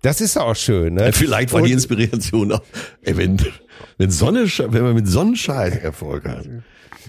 das 0.01 0.21
ist 0.21 0.37
auch 0.37 0.55
schön, 0.55 0.93
ne? 0.93 1.11
Vielleicht 1.13 1.51
war 1.51 1.61
die 1.63 1.69
Und- 1.69 1.73
Inspiration 1.73 2.51
auch, 2.51 2.61
ey, 3.01 3.17
wenn, 3.17 3.37
wenn, 3.97 4.11
Sonne, 4.11 4.45
wenn 4.45 4.83
man 4.83 4.93
mit 4.95 5.07
Sonnenschein 5.07 5.73
Erfolg 5.73 6.25
hat, 6.25 6.45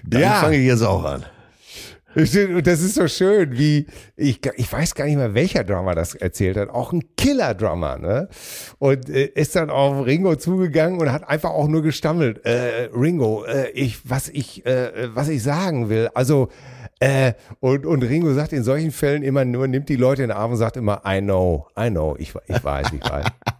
dann 0.05 0.21
Ja. 0.21 0.35
fange 0.41 0.57
ich 0.57 0.67
jetzt 0.67 0.83
auch 0.83 1.05
an. 1.05 1.25
Und 2.14 2.67
das 2.67 2.81
ist 2.81 2.95
so 2.95 3.07
schön, 3.09 3.59
wie 3.59 3.87
ich, 4.17 4.41
ich 4.57 4.73
weiß 4.73 4.95
gar 4.95 5.05
nicht 5.05 5.17
mehr, 5.19 5.35
welcher 5.35 5.64
Drummer 5.64 5.95
das 5.95 6.14
erzählt 6.14 6.57
hat. 6.57 6.71
Auch 6.71 6.95
ein 6.95 7.03
Killer-Drummer, 7.19 7.99
ne? 7.99 8.29
Und 8.79 9.11
äh, 9.11 9.27
ist 9.35 9.55
dann 9.55 9.69
auf 9.69 10.07
Ringo 10.07 10.35
zugegangen 10.37 10.99
und 10.99 11.12
hat 11.12 11.29
einfach 11.29 11.51
auch 11.51 11.69
nur 11.69 11.83
gestammelt. 11.83 12.43
Äh, 12.47 12.89
Ringo, 12.95 13.45
äh, 13.45 13.69
ich, 13.73 13.99
was 14.09 14.31
ich, 14.31 14.64
äh, 14.64 15.14
was 15.14 15.29
ich 15.29 15.43
sagen 15.43 15.91
will. 15.91 16.09
Also 16.14 16.49
äh, 17.01 17.35
und, 17.61 17.85
und 17.85 18.03
Ringo 18.03 18.33
sagt 18.33 18.55
in 18.55 18.62
solchen 18.64 18.93
Fällen 18.93 19.23
immer 19.23 19.45
nur, 19.45 19.69
nimmt 19.69 19.91
die 19.91 19.97
Leute 19.97 20.23
in 20.23 20.31
den 20.31 20.39
Arm 20.39 20.53
und 20.53 20.57
sagt 20.57 20.79
immer, 20.79 21.03
I 21.07 21.21
know, 21.21 21.67
I 21.79 21.91
know, 21.91 22.17
ich, 22.19 22.33
ich 22.47 22.64
weiß, 22.64 22.87
ich 22.95 23.11
weiß. 23.11 23.27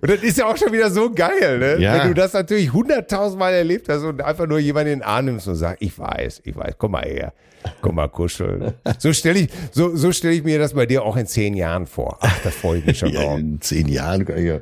und 0.00 0.10
das 0.10 0.22
ist 0.22 0.38
ja 0.38 0.46
auch 0.46 0.56
schon 0.56 0.72
wieder 0.72 0.90
so 0.90 1.10
geil, 1.10 1.58
ne? 1.58 1.78
Ja. 1.78 1.98
Wenn 2.00 2.08
du 2.08 2.14
das 2.14 2.32
natürlich 2.32 2.72
hunderttausendmal 2.72 3.52
erlebt 3.52 3.88
hast 3.88 4.02
und 4.02 4.20
einfach 4.22 4.46
nur 4.46 4.58
jemanden 4.58 4.92
in 4.92 4.98
den 5.00 5.04
Arm 5.06 5.24
nimmst 5.26 5.48
und 5.48 5.56
sagst, 5.56 5.82
ich 5.82 5.98
weiß, 5.98 6.42
ich 6.44 6.56
weiß, 6.56 6.74
komm 6.78 6.92
mal 6.92 7.04
her. 7.04 7.32
Komm 7.80 7.96
mal 7.96 8.08
kuscheln. 8.08 8.72
So 8.98 9.12
stelle 9.12 9.40
ich, 9.40 9.48
so, 9.72 9.94
so 9.96 10.12
stelle 10.12 10.34
ich 10.34 10.44
mir 10.44 10.58
das 10.58 10.74
bei 10.74 10.86
dir 10.86 11.02
auch 11.02 11.16
in 11.16 11.26
zehn 11.26 11.54
Jahren 11.54 11.86
vor. 11.86 12.18
Ach, 12.20 12.38
da 12.44 12.50
freue 12.50 12.78
ich 12.78 12.86
mich 12.86 12.98
schon 12.98 13.08
Ja, 13.12 13.22
drauf. 13.22 13.38
in 13.38 13.60
zehn 13.60 13.88
Jahren 13.88 14.26
ja, 14.44 14.60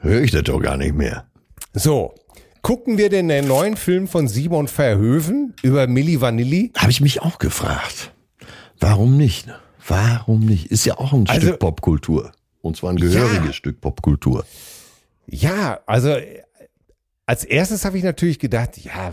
höre 0.00 0.20
ich 0.22 0.30
das 0.30 0.42
doch 0.44 0.60
gar 0.60 0.76
nicht 0.76 0.94
mehr. 0.94 1.24
So. 1.72 2.14
Gucken 2.62 2.98
wir 2.98 3.08
denn 3.08 3.28
den 3.28 3.48
neuen 3.48 3.74
Film 3.74 4.06
von 4.06 4.28
Simon 4.28 4.68
Verhoeven 4.68 5.54
über 5.62 5.86
Milli 5.86 6.20
Vanilli? 6.20 6.72
Habe 6.76 6.90
ich 6.90 7.00
mich 7.00 7.22
auch 7.22 7.38
gefragt. 7.38 8.12
Warum 8.78 9.16
nicht? 9.16 9.46
ne? 9.46 9.54
Warum 9.88 10.40
nicht? 10.40 10.66
Ist 10.70 10.84
ja 10.84 10.98
auch 10.98 11.14
ein 11.14 11.24
Also- 11.26 11.46
Stück 11.48 11.58
Popkultur. 11.58 12.32
Und 12.62 12.76
zwar 12.76 12.90
ein 12.90 12.96
gehöriges 12.96 13.46
Ja. 13.46 13.52
Stück 13.52 13.80
Popkultur. 13.80 14.44
Ja, 15.26 15.80
also 15.86 16.14
als 17.26 17.44
erstes 17.44 17.84
habe 17.84 17.96
ich 17.98 18.04
natürlich 18.04 18.38
gedacht, 18.38 18.76
ja, 18.78 19.12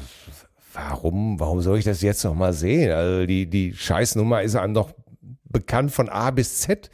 warum, 0.73 1.39
warum 1.39 1.61
soll 1.61 1.77
ich 1.77 1.85
das 1.85 2.01
jetzt 2.01 2.23
noch 2.23 2.33
mal 2.35 2.53
sehen? 2.53 2.91
Also 2.91 3.25
die, 3.25 3.47
die 3.49 3.73
Scheißnummer 3.73 4.41
ist 4.41 4.55
einem 4.55 4.73
doch 4.73 4.91
bekannt 5.45 5.91
von 5.91 6.09
A 6.09 6.31
bis 6.31 6.59
Z. 6.59 6.89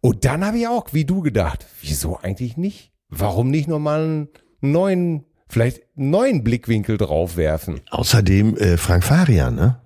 Und 0.00 0.24
dann 0.24 0.44
habe 0.44 0.58
ich 0.58 0.68
auch, 0.68 0.92
wie 0.92 1.04
du 1.04 1.22
gedacht, 1.22 1.66
wieso 1.80 2.16
eigentlich 2.18 2.56
nicht? 2.56 2.92
Warum 3.08 3.50
nicht 3.50 3.68
nochmal 3.68 4.02
einen 4.02 4.28
neuen, 4.60 5.24
vielleicht 5.48 5.82
einen 5.96 6.10
neuen 6.10 6.44
Blickwinkel 6.44 6.98
drauf 6.98 7.36
werfen? 7.36 7.80
Außerdem 7.90 8.56
äh, 8.56 8.76
Frank 8.76 9.02
Farian, 9.04 9.54
ne? 9.54 9.80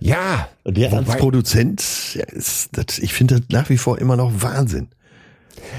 Ja, 0.00 0.48
Der 0.64 0.92
als 0.92 1.16
Produzent, 1.16 2.14
ja, 2.14 2.24
ist, 2.24 2.70
das, 2.72 2.98
ich 2.98 3.12
finde 3.12 3.40
das 3.40 3.48
nach 3.50 3.68
wie 3.68 3.78
vor 3.78 3.98
immer 3.98 4.16
noch 4.16 4.32
Wahnsinn. 4.42 4.88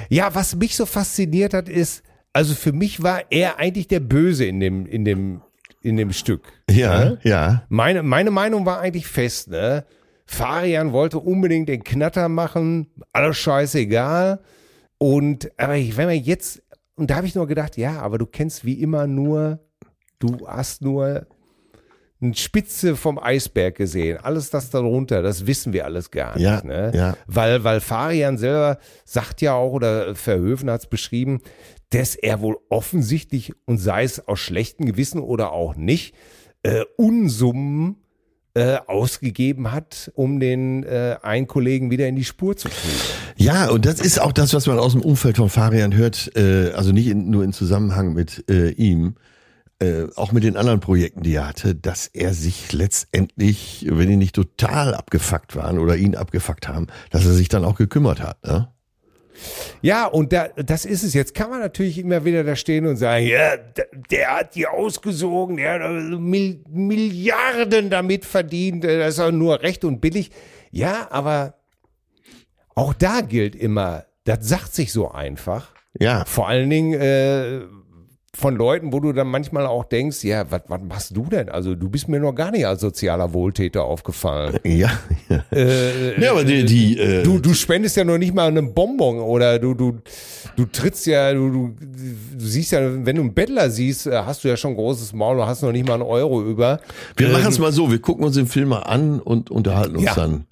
Ja, 0.09 0.35
was 0.35 0.55
mich 0.55 0.75
so 0.75 0.85
fasziniert 0.85 1.53
hat, 1.53 1.69
ist, 1.69 2.03
also 2.33 2.53
für 2.53 2.73
mich 2.73 3.01
war 3.01 3.23
er 3.29 3.59
eigentlich 3.59 3.87
der 3.87 4.01
Böse 4.01 4.45
in 4.45 4.59
dem, 4.59 4.85
in 4.85 5.05
dem, 5.05 5.41
in 5.81 5.97
dem 5.97 6.11
Stück. 6.11 6.43
Ja, 6.69 7.17
ja. 7.23 7.63
Meine, 7.69 8.03
meine 8.03 8.31
Meinung 8.31 8.65
war 8.65 8.79
eigentlich 8.79 9.07
fest, 9.07 9.49
ne? 9.49 9.85
Farian 10.25 10.91
wollte 10.91 11.17
unbedingt 11.17 11.69
den 11.69 11.83
Knatter 11.83 12.29
machen, 12.29 12.87
alles 13.13 13.37
scheißegal. 13.37 14.41
Und, 14.99 15.49
aber 15.57 15.75
ich, 15.75 15.97
wenn 15.97 16.07
wir 16.07 16.17
jetzt, 16.17 16.61
und 16.95 17.09
da 17.09 17.15
habe 17.15 17.25
ich 17.25 17.33
nur 17.33 17.47
gedacht, 17.47 17.77
ja, 17.77 17.99
aber 17.99 18.19
du 18.19 18.27
kennst 18.27 18.63
wie 18.63 18.73
immer 18.73 19.07
nur, 19.07 19.59
du 20.19 20.47
hast 20.47 20.83
nur 20.83 21.25
eine 22.21 22.35
Spitze 22.35 22.95
vom 22.95 23.17
Eisberg 23.17 23.75
gesehen. 23.75 24.17
Alles 24.21 24.49
das 24.49 24.69
darunter, 24.69 25.21
das 25.21 25.47
wissen 25.47 25.71
wir 25.73 25.85
alles 25.85 26.11
gar 26.11 26.35
nicht. 26.35 26.43
Ja, 26.43 26.61
ne? 26.63 26.91
ja. 26.93 27.17
Weil, 27.27 27.63
weil 27.63 27.79
Farian 27.79 28.37
selber 28.37 28.79
sagt 29.05 29.41
ja 29.41 29.53
auch, 29.53 29.71
oder 29.71 30.15
Verhöfen 30.15 30.69
hat 30.69 30.81
es 30.81 30.87
beschrieben, 30.87 31.41
dass 31.91 32.15
er 32.15 32.41
wohl 32.41 32.57
offensichtlich, 32.69 33.53
und 33.65 33.77
sei 33.77 34.03
es 34.03 34.27
aus 34.27 34.39
schlechtem 34.39 34.85
Gewissen 34.85 35.21
oder 35.21 35.51
auch 35.53 35.75
nicht, 35.75 36.13
äh, 36.63 36.83
Unsummen 36.97 37.97
äh, 38.53 38.77
ausgegeben 38.87 39.71
hat, 39.71 40.11
um 40.15 40.39
den 40.39 40.83
äh, 40.83 41.17
einen 41.21 41.47
Kollegen 41.47 41.91
wieder 41.91 42.07
in 42.07 42.15
die 42.15 42.25
Spur 42.25 42.57
zu 42.57 42.67
kriegen. 42.67 42.99
Ja, 43.37 43.69
und 43.69 43.85
das 43.85 44.01
ist 44.01 44.19
auch 44.19 44.33
das, 44.33 44.53
was 44.53 44.67
man 44.67 44.79
aus 44.79 44.91
dem 44.91 45.01
Umfeld 45.01 45.37
von 45.37 45.49
Farian 45.49 45.95
hört, 45.95 46.35
äh, 46.35 46.71
also 46.71 46.91
nicht 46.91 47.07
in, 47.07 47.29
nur 47.29 47.43
in 47.43 47.53
Zusammenhang 47.53 48.13
mit 48.13 48.43
äh, 48.49 48.71
ihm, 48.71 49.15
äh, 49.79 50.07
auch 50.15 50.31
mit 50.31 50.43
den 50.43 50.57
anderen 50.57 50.79
Projekten, 50.79 51.23
die 51.23 51.35
er 51.35 51.47
hatte, 51.47 51.73
dass 51.73 52.07
er 52.07 52.33
sich 52.33 52.73
letztendlich, 52.73 53.85
wenn 53.89 54.09
die 54.09 54.17
nicht 54.17 54.35
total 54.35 54.93
abgefuckt 54.93 55.55
waren 55.55 55.79
oder 55.79 55.95
ihn 55.95 56.15
abgefuckt 56.15 56.67
haben, 56.67 56.87
dass 57.11 57.25
er 57.25 57.33
sich 57.33 57.49
dann 57.49 57.63
auch 57.63 57.75
gekümmert 57.75 58.21
hat. 58.21 58.43
Ne? 58.45 58.69
Ja, 59.81 60.05
und 60.05 60.33
da, 60.33 60.49
das 60.57 60.85
ist 60.85 61.03
es. 61.03 61.13
Jetzt 61.13 61.33
kann 61.33 61.49
man 61.49 61.59
natürlich 61.59 61.97
immer 61.97 62.25
wieder 62.25 62.43
da 62.43 62.55
stehen 62.55 62.85
und 62.85 62.97
sagen, 62.97 63.25
ja, 63.25 63.55
der, 63.55 63.87
der 64.11 64.35
hat 64.37 64.55
die 64.55 64.67
ausgesogen, 64.67 65.57
der 65.57 65.73
hat 65.73 66.19
Mil 66.19 66.61
Milliarden 66.69 67.89
damit 67.89 68.25
verdient, 68.25 68.83
äh, 68.83 68.99
das 68.99 69.13
ist 69.15 69.19
auch 69.21 69.31
nur 69.31 69.61
recht 69.61 69.85
und 69.85 70.01
billig. 70.01 70.31
Ja, 70.71 71.07
aber 71.09 71.55
auch 72.75 72.93
da 72.93 73.21
gilt 73.21 73.55
immer, 73.55 74.05
das 74.25 74.47
sagt 74.47 74.73
sich 74.73 74.91
so 74.91 75.09
einfach. 75.09 75.73
Ja, 75.99 76.25
Vor 76.25 76.47
allen 76.47 76.69
Dingen 76.69 76.93
äh, 76.99 77.61
von 78.37 78.55
Leuten, 78.55 78.93
wo 78.93 78.99
du 78.99 79.11
dann 79.11 79.27
manchmal 79.27 79.65
auch 79.65 79.83
denkst, 79.85 80.23
ja, 80.23 80.45
was 80.49 80.61
machst 80.87 81.15
du 81.17 81.23
denn? 81.23 81.49
Also 81.49 81.73
du 81.75 81.89
bist 81.89 82.07
mir 82.07 82.19
noch 82.19 82.33
gar 82.33 82.51
nicht 82.51 82.65
als 82.67 82.81
sozialer 82.81 83.33
Wohltäter 83.33 83.83
aufgefallen. 83.83 84.59
ja. 84.63 84.91
ja. 85.29 85.43
Äh, 85.51 86.21
ja 86.21 86.31
aber 86.31 86.43
die, 86.43 86.63
die 86.65 86.99
äh, 86.99 87.23
Du, 87.23 87.39
du 87.39 87.53
spendest 87.53 87.97
ja 87.97 88.03
noch 88.03 88.17
nicht 88.17 88.33
mal 88.33 88.47
einen 88.47 88.73
Bonbon 88.73 89.19
oder 89.19 89.57
du, 89.59 89.73
du, 89.73 89.99
du 90.55 90.65
trittst 90.65 91.05
ja, 91.07 91.33
du, 91.33 91.49
du, 91.49 91.75
du 92.37 92.45
siehst 92.45 92.71
ja, 92.71 92.81
wenn 93.05 93.15
du 93.15 93.23
einen 93.23 93.33
Bettler 93.33 93.69
siehst, 93.69 94.07
äh, 94.07 94.11
hast 94.25 94.43
du 94.43 94.47
ja 94.47 94.57
schon 94.57 94.71
ein 94.71 94.77
großes 94.77 95.13
Maul 95.13 95.39
und 95.39 95.47
hast 95.47 95.63
noch 95.63 95.71
nicht 95.71 95.87
mal 95.87 95.95
einen 95.95 96.03
Euro 96.03 96.41
über. 96.43 96.79
wir 97.17 97.27
Ähm, 97.27 97.33
machen 97.33 97.47
es 97.47 97.57
mal 97.59 97.71
so, 97.71 97.89
wir 97.91 97.99
gucken 97.99 98.23
uns 98.25 98.35
den 98.35 98.47
Film 98.47 98.69
mal 98.69 98.79
an 98.83 99.19
und 99.19 99.49
unterhalten 99.49 99.95
uns 99.95 100.05
Ja. 100.05 100.13
dann 100.15 100.45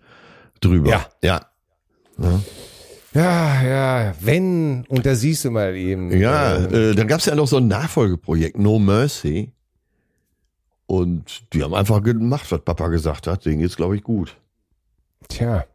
drüber. 0.62 0.90
Ja. 0.90 1.06
ja. 1.22 1.42
Ja, 2.20 2.42
ja, 3.14 4.14
wenn, 4.22 4.86
und 4.90 5.06
da 5.06 5.16
siehst 5.16 5.46
du 5.46 5.52
mal 5.52 5.76
eben. 5.76 6.12
Ja, 6.18 6.58
äh, 6.58 6.92
äh, 6.92 6.96
dann 6.96 7.08
gab 7.08 7.20
es 7.20 7.26
ja 7.26 7.36
noch 7.36 7.48
so 7.48 7.58
ein 7.58 7.68
Nachfolgeprojekt, 7.68 8.58
No 8.58 8.78
Mercy. 8.80 9.52
Und 10.86 11.44
die 11.54 11.64
haben 11.64 11.74
einfach 11.74 12.02
gemacht, 12.02 12.50
was 12.52 12.62
Papa 12.62 12.88
gesagt 12.88 13.28
hat. 13.28 13.46
Denen 13.46 13.60
geht's, 13.60 13.76
glaube 13.76 13.96
ich, 13.98 14.04
gut. 14.04 14.38
tja. 15.28 15.66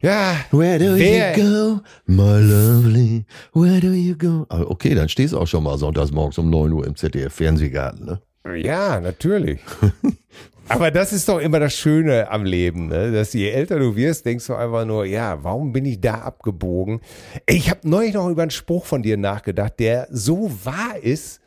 Ja, 0.00 0.36
Where 0.52 0.78
do 0.78 0.94
Wer- 0.96 1.36
you 1.36 1.42
go, 1.42 1.80
my 2.06 2.40
lovely? 2.40 3.24
Where 3.52 3.80
do 3.80 3.88
you 3.92 4.16
go? 4.16 4.46
Ah, 4.48 4.62
Okay, 4.62 4.94
dann 4.94 5.08
stehst 5.08 5.32
du 5.32 5.38
auch 5.40 5.46
schon 5.48 5.64
mal 5.64 5.76
sonntags 5.76 6.12
morgens 6.12 6.38
um 6.38 6.48
9 6.50 6.72
Uhr 6.72 6.86
im 6.86 6.94
ZDF-Fernsehgarten, 6.94 8.04
ne? 8.06 8.20
ja, 8.62 9.00
natürlich. 9.00 9.58
Aber 10.68 10.90
das 10.90 11.12
ist 11.12 11.28
doch 11.28 11.38
immer 11.38 11.60
das 11.60 11.74
Schöne 11.74 12.30
am 12.30 12.44
Leben, 12.44 12.88
ne? 12.88 13.12
dass 13.12 13.32
je 13.32 13.48
älter 13.50 13.78
du 13.78 13.96
wirst, 13.96 14.26
denkst 14.26 14.46
du 14.46 14.54
einfach 14.54 14.84
nur, 14.84 15.04
ja, 15.04 15.42
warum 15.42 15.72
bin 15.72 15.84
ich 15.84 16.00
da 16.00 16.14
abgebogen? 16.16 17.00
Ich 17.46 17.70
habe 17.70 17.88
neulich 17.88 18.14
noch 18.14 18.28
über 18.28 18.42
einen 18.42 18.50
Spruch 18.50 18.84
von 18.84 19.02
dir 19.02 19.16
nachgedacht, 19.16 19.74
der 19.78 20.08
so 20.10 20.50
wahr 20.64 20.96
ist, 21.00 21.40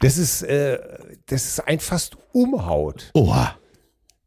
Das 0.00 0.16
ist, 0.16 0.42
äh, 0.42 0.78
das 1.26 1.44
ist 1.46 1.60
ein 1.66 1.80
fast 1.80 2.16
umhaut. 2.32 3.10
Oha. 3.14 3.56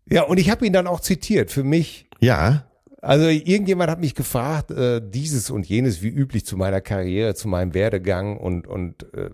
Ja, 0.10 0.24
und 0.24 0.38
ich 0.38 0.50
habe 0.50 0.66
ihn 0.66 0.74
dann 0.74 0.88
auch 0.88 1.00
zitiert 1.00 1.50
für 1.50 1.64
mich. 1.64 2.08
Ja. 2.20 2.66
Also 3.02 3.28
irgendjemand 3.28 3.90
hat 3.90 4.00
mich 4.00 4.14
gefragt, 4.14 4.70
äh, 4.72 5.02
dieses 5.04 5.50
und 5.50 5.66
jenes 5.68 6.02
wie 6.04 6.10
üblich 6.10 6.46
zu 6.46 6.58
meiner 6.58 6.82
Karriere, 6.82 7.34
zu 7.34 7.48
meinem 7.48 7.74
Werdegang 7.74 8.38
und, 8.38 8.68
und 8.68 9.06
äh, 9.14 9.30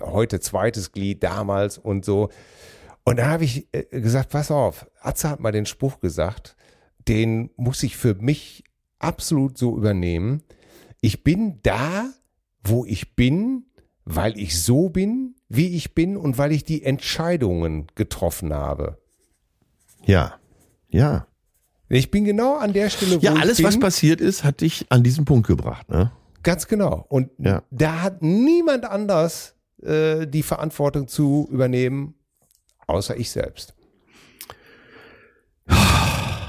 heute 0.00 0.40
zweites 0.40 0.92
Glied 0.92 1.22
damals 1.22 1.78
und 1.78 2.04
so. 2.04 2.30
Und 3.04 3.18
da 3.18 3.26
habe 3.26 3.44
ich 3.44 3.68
äh, 3.72 4.00
gesagt, 4.00 4.30
pass 4.30 4.50
auf, 4.50 4.86
Atze 5.00 5.28
hat 5.30 5.40
mal 5.40 5.52
den 5.52 5.66
Spruch 5.66 6.00
gesagt, 6.00 6.56
den 7.08 7.50
muss 7.56 7.82
ich 7.82 7.96
für 7.96 8.14
mich 8.14 8.64
absolut 8.98 9.58
so 9.58 9.76
übernehmen. 9.76 10.42
Ich 11.00 11.24
bin 11.24 11.58
da, 11.62 12.10
wo 12.62 12.84
ich 12.84 13.16
bin, 13.16 13.64
weil 14.04 14.38
ich 14.38 14.62
so 14.62 14.88
bin, 14.88 15.34
wie 15.48 15.74
ich 15.76 15.94
bin 15.94 16.16
und 16.16 16.38
weil 16.38 16.52
ich 16.52 16.64
die 16.64 16.84
Entscheidungen 16.84 17.88
getroffen 17.96 18.54
habe. 18.54 18.98
Ja. 20.04 20.34
Ja. 20.88 21.26
Ich 21.88 22.10
bin 22.10 22.24
genau 22.24 22.56
an 22.56 22.72
der 22.72 22.88
Stelle, 22.88 23.16
wo 23.16 23.20
Ja, 23.24 23.34
ich 23.34 23.40
alles, 23.40 23.56
bin. 23.58 23.66
was 23.66 23.78
passiert 23.78 24.20
ist, 24.20 24.44
hat 24.44 24.60
dich 24.60 24.86
an 24.90 25.02
diesen 25.02 25.24
Punkt 25.24 25.46
gebracht, 25.46 25.88
ne? 25.90 26.12
Ganz 26.42 26.66
genau. 26.68 27.04
Und 27.08 27.30
Ja. 27.38 27.62
da 27.70 28.02
hat 28.02 28.22
niemand 28.22 28.84
anders 28.84 29.56
äh, 29.82 30.26
die 30.26 30.42
Verantwortung 30.42 31.06
zu 31.08 31.48
übernehmen, 31.50 32.14
außer 32.86 33.16
ich 33.16 33.30
selbst. 33.30 33.74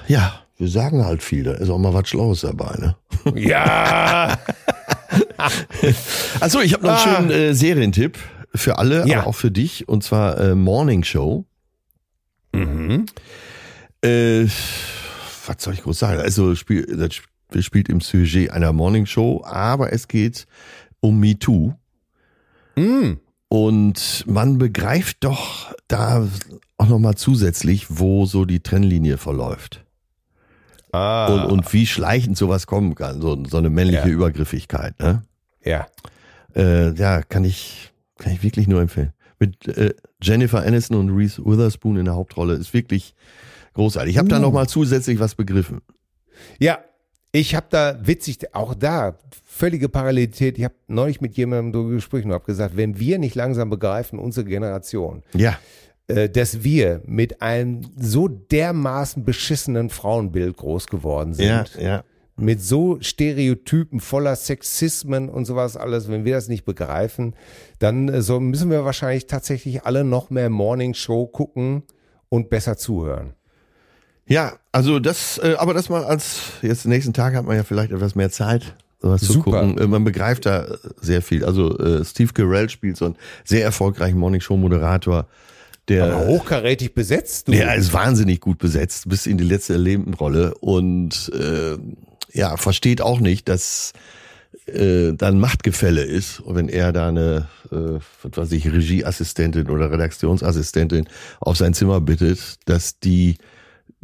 Ja, 0.07 0.41
wir 0.57 0.67
sagen 0.67 1.05
halt 1.05 1.23
viel, 1.23 1.43
da 1.43 1.53
ist 1.53 1.69
auch 1.69 1.77
mal 1.77 1.93
was 1.93 2.09
Schlaues 2.09 2.41
dabei, 2.41 2.75
ne? 2.77 2.95
Ja. 3.39 4.37
Achso, 6.39 6.59
ich 6.61 6.73
habe 6.73 6.85
noch 6.85 7.05
einen 7.05 7.13
Ah. 7.15 7.17
schönen 7.17 7.31
äh, 7.31 7.53
Serientipp 7.53 8.17
für 8.55 8.77
alle, 8.77 9.07
Ja. 9.07 9.19
aber 9.19 9.27
auch 9.27 9.35
für 9.35 9.51
dich, 9.51 9.87
und 9.87 10.03
zwar 10.03 10.39
äh, 10.39 10.55
Morning 10.55 11.03
Show. 11.03 11.45
mhm. 12.53 13.05
Äh, 14.03 14.47
was 15.45 15.55
soll 15.59 15.73
ich 15.75 15.83
groß 15.83 15.97
sagen? 15.99 16.19
Also 16.21 16.55
spiel, 16.55 16.85
das 16.85 17.15
sp- 17.15 17.61
spielt 17.61 17.87
im 17.87 18.01
Sujet 18.01 18.51
einer 18.51 18.73
Morning 18.73 19.05
Show, 19.05 19.41
aber 19.45 19.93
es 19.93 20.07
geht 20.09 20.45
um 20.99 21.19
MeToo. 21.21 21.73
Mm. 22.75 23.13
Und 23.53 24.23
man 24.25 24.57
begreift 24.57 25.17
doch 25.19 25.75
da 25.87 26.27
auch 26.79 26.87
nochmal 26.87 27.13
zusätzlich, 27.13 27.85
wo 27.99 28.25
so 28.25 28.45
die 28.45 28.61
Trennlinie 28.61 29.17
verläuft. 29.17 29.85
Ah. 30.91 31.27
Und, 31.27 31.51
und 31.51 31.71
wie 31.73 31.85
schleichend 31.85 32.35
sowas 32.35 32.65
kommen 32.65 32.95
kann, 32.95 33.21
so, 33.21 33.45
so 33.45 33.57
eine 33.57 33.69
männliche 33.69 34.07
Ja. 34.07 34.13
Übergriffigkeit. 34.13 34.99
Ne? 34.99 35.21
ja. 35.63 35.85
Äh, 36.55 36.95
ja, 36.95 37.21
kann 37.21 37.43
ich, 37.43 37.93
kann 38.17 38.33
ich 38.33 38.41
wirklich 38.41 38.67
nur 38.67 38.81
empfehlen. 38.81 39.13
Mit 39.37 39.67
äh, 39.67 39.93
Jennifer 40.19 40.63
Aniston 40.63 40.97
und 40.97 41.15
Reese 41.15 41.45
Witherspoon 41.45 41.97
in 41.97 42.05
der 42.05 42.15
Hauptrolle 42.15 42.55
ist 42.55 42.73
wirklich 42.73 43.13
großartig. 43.75 44.13
Ich 44.15 44.17
habe 44.17 44.29
da 44.29 44.37
Uh. 44.39 44.41
nochmal 44.41 44.67
zusätzlich 44.67 45.19
was 45.19 45.35
begriffen. 45.35 45.81
Ja, 46.57 46.79
ich 47.31 47.53
habe 47.53 47.67
da 47.69 47.99
witzig, 48.01 48.55
auch 48.55 48.73
da 48.73 49.15
völlige 49.53 49.87
Parallelität. 49.87 50.57
Ich 50.57 50.63
habe 50.63 50.73
neulich 50.87 51.21
mit 51.21 51.37
jemandem 51.37 51.71
darüber 51.71 51.91
gesprochen 51.91 52.25
und 52.25 52.33
habe 52.33 52.45
gesagt, 52.45 52.75
wenn 52.75 52.99
wir 52.99 53.19
nicht 53.19 53.35
langsam 53.35 53.69
begreifen, 53.69 54.17
unsere 54.17 54.45
Generation, 54.45 55.21
Ja, 55.33 55.57
äh, 56.07 56.27
dass 56.27 56.63
wir 56.63 57.01
mit 57.05 57.41
einem 57.41 57.81
so 57.95 58.27
dermaßen 58.27 59.23
beschissenen 59.23 59.89
Frauenbild 59.89 60.57
groß 60.57 60.87
geworden 60.87 61.33
sind, 61.33 61.75
ja, 61.75 61.81
ja. 61.81 62.03
mit 62.35 62.61
so 62.61 62.97
Stereotypen 62.99 63.99
voller 63.99 64.35
Sexismen 64.35 65.29
und 65.29 65.45
sowas 65.45 65.77
alles, 65.77 66.09
wenn 66.09 66.25
wir 66.25 66.33
das 66.33 66.47
nicht 66.47 66.65
begreifen, 66.65 67.35
dann 67.77 68.09
äh, 68.09 68.21
so 68.21 68.39
müssen 68.39 68.71
wir 68.71 68.83
wahrscheinlich 68.83 69.27
tatsächlich 69.27 69.85
alle 69.85 70.03
noch 70.03 70.31
mehr 70.31 70.49
Morning 70.49 70.95
Show 70.95 71.27
gucken 71.27 71.83
und 72.27 72.49
besser 72.49 72.75
zuhören. 72.75 73.35
Ja, 74.25 74.53
also 74.71 74.99
das, 74.99 75.37
äh, 75.37 75.55
aber 75.59 75.73
das 75.73 75.89
mal 75.89 76.03
als, 76.03 76.41
jetzt 76.63 76.85
den 76.85 76.89
nächsten 76.91 77.13
Tag 77.13 77.35
hat 77.35 77.45
man 77.45 77.55
ja 77.55 77.63
vielleicht 77.63 77.91
etwas 77.91 78.15
mehr 78.15 78.31
Zeit, 78.31 78.75
zu 79.17 79.33
Super. 79.33 79.61
gucken. 79.61 79.77
Äh, 79.77 79.87
man 79.87 80.03
begreift 80.03 80.45
da 80.45 80.65
äh, 80.65 80.77
sehr 81.01 81.21
viel. 81.21 81.43
Also 81.45 81.77
äh, 81.77 82.03
Steve 82.05 82.33
Carell 82.33 82.69
spielt 82.69 82.97
so 82.97 83.05
einen 83.05 83.15
sehr 83.43 83.63
erfolgreichen 83.63 84.17
Morning-Show-Moderator, 84.17 85.27
der 85.89 86.05
Aber 86.05 86.27
hochkarätig 86.27 86.93
besetzt, 86.93 87.47
du. 87.47 87.51
Der 87.51 87.75
ist 87.75 87.93
wahnsinnig 87.93 88.39
gut 88.39 88.57
besetzt, 88.57 89.09
bis 89.09 89.25
in 89.25 89.37
die 89.37 89.43
letzte 89.43 89.77
Nebenrolle 89.77 90.53
und 90.55 91.31
äh, 91.33 91.77
ja, 92.31 92.57
versteht 92.57 93.01
auch 93.01 93.19
nicht, 93.19 93.49
dass 93.49 93.93
äh, 94.65 95.13
da 95.13 95.27
ein 95.27 95.39
Machtgefälle 95.39 96.03
ist, 96.03 96.39
und 96.39 96.55
wenn 96.55 96.69
er 96.69 96.93
da 96.93 97.09
eine, 97.09 97.47
äh, 97.71 97.99
was 98.21 98.37
weiß 98.37 98.51
ich, 98.53 98.71
Regieassistentin 98.71 99.69
oder 99.69 99.91
Redaktionsassistentin 99.91 101.07
auf 101.41 101.57
sein 101.57 101.73
Zimmer 101.73 101.99
bittet, 101.99 102.57
dass 102.65 102.99
die 102.99 103.37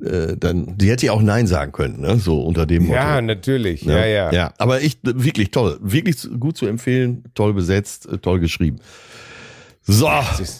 äh, 0.03 0.35
dann, 0.37 0.77
die 0.77 0.89
hätte 0.89 1.05
ja 1.07 1.11
auch 1.13 1.21
Nein 1.21 1.47
sagen 1.47 1.71
können, 1.71 2.01
ne? 2.01 2.17
so 2.17 2.41
unter 2.41 2.65
dem 2.65 2.83
Motto. 2.83 2.95
Ja, 2.95 3.21
natürlich. 3.21 3.85
Ne? 3.85 3.93
Ja, 3.93 4.05
ja. 4.05 4.31
Ja, 4.31 4.53
aber 4.57 4.81
echt 4.81 4.99
wirklich 5.03 5.51
toll, 5.51 5.77
wirklich 5.81 6.27
gut 6.39 6.57
zu 6.57 6.65
empfehlen, 6.67 7.23
toll 7.33 7.53
besetzt, 7.53 8.07
äh, 8.07 8.17
toll 8.17 8.39
geschrieben. 8.39 8.79
So, 9.81 10.09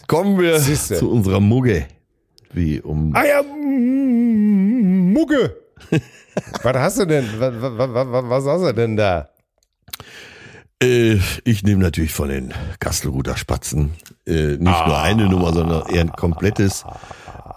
kommen 0.08 0.40
wir 0.40 0.60
siehste. 0.60 0.96
zu 0.98 1.10
unserer 1.12 1.40
Mugge. 1.40 1.86
Wie 2.52 2.80
um 2.82 3.16
Ah 3.16 3.26
ja, 3.26 3.44
Mugge. 5.14 5.56
was 6.64 6.76
hast 6.76 7.00
du 7.00 7.06
denn? 7.06 7.26
Was, 7.38 7.54
was, 7.62 8.30
was, 8.30 8.46
hast 8.46 8.62
du 8.64 8.74
denn 8.74 8.98
da? 8.98 9.30
Äh, 10.82 11.18
ich 11.44 11.64
nehme 11.64 11.82
natürlich 11.84 12.12
von 12.14 12.30
den 12.30 12.54
Kastelruther 12.80 13.36
Spatzen 13.38 13.92
äh, 14.26 14.52
nicht 14.52 14.62
nur 14.62 14.98
Ah. 14.98 15.04
eine 15.04 15.28
Nummer, 15.28 15.54
sondern 15.54 15.88
eher 15.90 16.02
ein 16.02 16.12
komplettes 16.14 16.86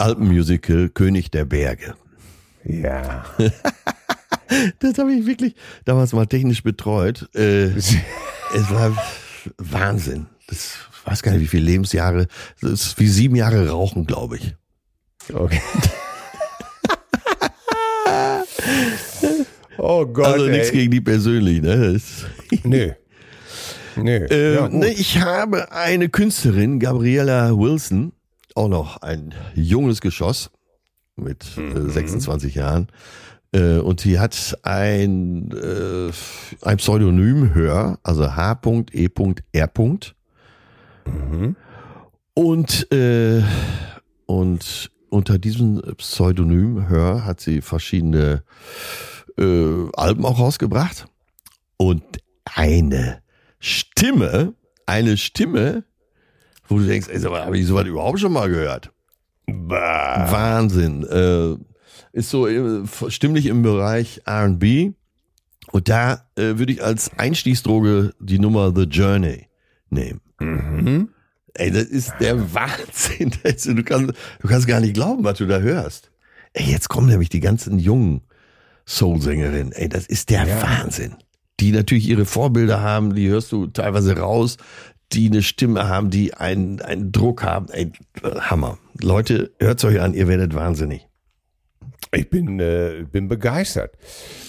Alpenmusical 0.02 0.88
König 0.88 1.30
der 1.30 1.44
Berge. 1.44 1.94
Ja. 2.64 3.24
Das 4.80 4.98
habe 4.98 5.14
ich 5.14 5.24
wirklich 5.24 5.54
damals 5.86 6.12
mal 6.12 6.26
technisch 6.26 6.62
betreut. 6.62 7.26
Äh, 7.34 7.68
es 7.74 7.96
war 8.68 8.94
Wahnsinn. 9.56 10.26
Das 10.46 10.74
ich 11.02 11.10
weiß 11.10 11.22
gar 11.22 11.32
nicht, 11.32 11.40
wie 11.40 11.46
viele 11.46 11.64
Lebensjahre. 11.64 12.26
Das 12.60 12.70
ist 12.70 13.00
wie 13.00 13.08
sieben 13.08 13.34
Jahre 13.34 13.70
Rauchen, 13.70 14.04
glaube 14.06 14.36
ich. 14.36 14.54
Okay. 15.32 15.62
oh 19.78 20.04
Gott. 20.04 20.26
Also 20.26 20.48
nichts 20.48 20.70
gegen 20.70 20.90
die 20.90 21.00
persönlich. 21.00 21.62
Ne? 21.62 21.98
Nö. 22.62 22.90
Nö. 23.96 24.26
äh, 24.26 24.54
Ja, 24.54 24.68
ne, 24.68 24.92
ich 24.92 25.18
habe 25.20 25.72
eine 25.72 26.10
Künstlerin, 26.10 26.78
Gabriella 26.78 27.56
Wilson, 27.56 28.12
auch 28.56 28.68
noch 28.68 28.98
ein 29.02 29.34
junges 29.54 30.00
Geschoss 30.00 30.50
mit 31.16 31.56
Mhm. 31.56 31.88
äh, 31.88 31.90
26 31.90 32.54
Jahren. 32.54 32.88
Äh, 33.52 33.78
und 33.78 34.04
die 34.04 34.18
hat 34.18 34.58
ein, 34.62 35.50
äh, 35.52 36.10
ein 36.62 36.76
Pseudonym 36.78 37.54
Hör, 37.54 37.98
also 38.02 38.34
H.E.R. 38.34 39.70
Mhm. 41.04 41.56
Und, 42.34 42.92
äh, 42.92 43.42
und 44.26 44.90
unter 45.10 45.38
diesem 45.38 45.82
Pseudonym 45.98 46.88
Hör 46.88 47.24
hat 47.26 47.40
sie 47.40 47.60
verschiedene 47.60 48.42
Alben 49.36 50.24
auch 50.26 50.38
rausgebracht. 50.38 51.06
Und 51.78 52.02
eine 52.44 53.22
Stimme, 53.58 54.52
eine 54.86 55.16
Stimme, 55.16 55.84
wo 56.72 56.78
du 56.78 56.86
denkst, 56.86 57.08
ey, 57.10 57.20
habe 57.20 57.58
ich 57.58 57.66
sowas 57.66 57.86
überhaupt 57.86 58.20
schon 58.20 58.32
mal 58.32 58.48
gehört? 58.48 58.90
Bah. 59.46 60.26
Wahnsinn. 60.30 61.04
Äh, 61.04 61.56
ist 62.12 62.30
so 62.30 62.46
äh, 62.46 62.82
stimmlich 63.08 63.46
im 63.46 63.62
Bereich 63.62 64.22
RB. 64.28 64.92
Und 65.70 65.88
da 65.88 66.26
äh, 66.36 66.58
würde 66.58 66.72
ich 66.72 66.82
als 66.82 67.10
Einstiegsdroge 67.18 68.12
die 68.20 68.38
Nummer 68.38 68.72
The 68.74 68.82
Journey 68.82 69.48
nehmen. 69.88 70.20
Mhm. 70.38 71.08
Ey, 71.54 71.70
das 71.70 71.84
ist 71.84 72.12
der 72.20 72.54
Wahnsinn. 72.54 73.32
Also, 73.44 73.74
du, 73.74 73.82
kannst, 73.82 74.14
du 74.40 74.48
kannst 74.48 74.66
gar 74.66 74.80
nicht 74.80 74.94
glauben, 74.94 75.24
was 75.24 75.38
du 75.38 75.46
da 75.46 75.60
hörst. 75.60 76.10
Ey, 76.54 76.70
jetzt 76.70 76.88
kommen 76.88 77.08
nämlich 77.08 77.28
die 77.28 77.40
ganzen 77.40 77.78
jungen 77.78 78.22
Soul-Sängerinnen. 78.86 79.72
Ey, 79.72 79.88
das 79.88 80.06
ist 80.06 80.30
der 80.30 80.46
Ja. 80.46 80.62
Wahnsinn. 80.62 81.14
Die 81.60 81.72
natürlich 81.72 82.08
ihre 82.08 82.24
Vorbilder 82.24 82.80
haben, 82.80 83.14
die 83.14 83.28
hörst 83.28 83.52
du 83.52 83.66
teilweise 83.66 84.16
raus, 84.16 84.56
die 85.12 85.26
eine 85.30 85.42
Stimme 85.42 85.88
haben, 85.88 86.10
die 86.10 86.34
einen, 86.34 86.80
einen 86.80 87.12
Druck 87.12 87.42
haben. 87.42 87.66
Ey, 87.70 87.92
Hammer. 88.22 88.78
Leute, 89.00 89.52
hört's 89.58 89.84
euch 89.84 90.00
an, 90.00 90.14
ihr 90.14 90.28
werdet 90.28 90.54
wahnsinnig. 90.54 91.06
Ich 92.14 92.28
bin, 92.28 92.60
äh, 92.60 93.04
bin 93.10 93.28
begeistert. 93.28 93.94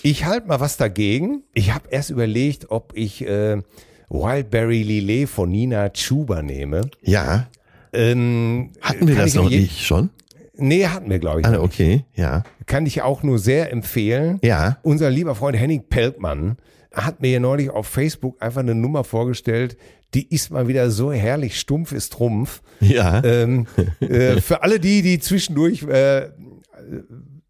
Ich 0.01 0.25
halte 0.25 0.47
mal 0.47 0.59
was 0.59 0.75
dagegen. 0.77 1.43
Ich 1.53 1.73
habe 1.73 1.87
erst 1.89 2.09
überlegt, 2.09 2.71
ob 2.71 2.91
ich 2.95 3.25
äh, 3.25 3.61
Wildberry 4.09 4.83
Lillet 4.83 5.29
von 5.29 5.49
Nina 5.49 5.89
Chuba 5.89 6.41
nehme. 6.41 6.89
Ja, 7.01 7.47
Ähm, 7.93 8.71
hatten 8.81 9.07
wir 9.07 9.15
das 9.15 9.27
ich 9.27 9.35
noch 9.35 9.49
nicht 9.49 9.85
schon? 9.85 10.09
Nee, 10.55 10.87
hatten 10.87 11.09
wir, 11.09 11.19
glaube 11.19 11.41
ich. 11.41 11.47
Ah, 11.47 11.59
okay, 11.61 12.05
ja. 12.15 12.43
Kann 12.65 12.85
ich 12.85 13.01
auch 13.01 13.23
nur 13.23 13.39
sehr 13.39 13.71
empfehlen. 13.71 14.39
Ja. 14.43 14.77
Unser 14.83 15.09
lieber 15.09 15.35
Freund 15.35 15.57
Henning 15.57 15.83
Pelkmann 15.89 16.57
hat 16.91 17.21
mir 17.21 17.29
hier 17.29 17.39
neulich 17.39 17.69
auf 17.69 17.87
Facebook 17.87 18.41
einfach 18.41 18.61
eine 18.61 18.75
Nummer 18.75 19.03
vorgestellt, 19.03 19.77
die 20.13 20.33
ist 20.33 20.51
mal 20.51 20.67
wieder 20.67 20.91
so 20.91 21.11
herrlich 21.11 21.59
stumpf 21.59 21.91
ist 21.91 22.13
Trumpf. 22.13 22.61
Ja. 22.79 23.23
Ähm, 23.23 23.67
äh, 23.99 24.41
für 24.41 24.63
alle 24.63 24.79
die, 24.79 25.01
die 25.01 25.19
zwischendurch, 25.19 25.83
äh, 25.83 26.29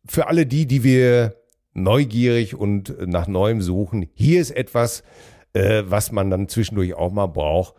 für 0.05 0.27
alle 0.27 0.45
die, 0.45 0.65
die 0.65 0.83
wir 0.83 1.35
neugierig 1.73 2.55
und 2.55 2.95
nach 3.07 3.27
Neuem 3.27 3.61
suchen, 3.61 4.07
hier 4.13 4.39
ist 4.39 4.51
etwas, 4.51 5.03
äh, 5.53 5.83
was 5.85 6.11
man 6.11 6.29
dann 6.29 6.47
zwischendurch 6.47 6.93
auch 6.93 7.11
mal 7.11 7.27
braucht. 7.27 7.75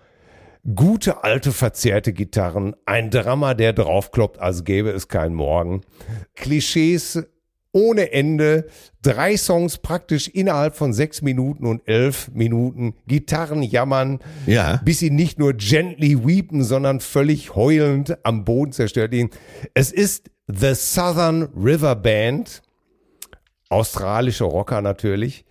Gute 0.74 1.24
alte 1.24 1.52
verzerrte 1.52 2.14
Gitarren, 2.14 2.74
ein 2.86 3.10
Drama, 3.10 3.52
der 3.52 3.74
draufkloppt, 3.74 4.38
als 4.38 4.64
gäbe 4.64 4.90
es 4.90 5.08
keinen 5.08 5.34
Morgen. 5.34 5.82
Klischees 6.34 7.26
ohne 7.74 8.12
Ende. 8.12 8.66
Drei 9.02 9.36
Songs 9.36 9.76
praktisch 9.78 10.28
innerhalb 10.28 10.76
von 10.76 10.94
sechs 10.94 11.20
Minuten 11.20 11.66
und 11.66 11.82
elf 11.86 12.30
Minuten. 12.32 12.94
Gitarren 13.06 13.62
jammern, 13.62 14.20
Ja. 14.46 14.80
bis 14.84 15.00
sie 15.00 15.10
nicht 15.10 15.38
nur 15.38 15.52
gently 15.52 16.26
weepen, 16.26 16.64
sondern 16.64 17.00
völlig 17.00 17.54
heulend 17.54 18.16
am 18.24 18.44
Boden 18.46 18.72
zerstört 18.72 19.12
liegen. 19.12 19.28
Es 19.74 19.92
ist 19.92 20.30
The 20.46 20.74
Southern 20.74 21.48
River 21.54 21.96
Band, 21.96 22.62
australische 23.68 24.44
Rocker 24.44 24.80
natürlich, 24.80 25.44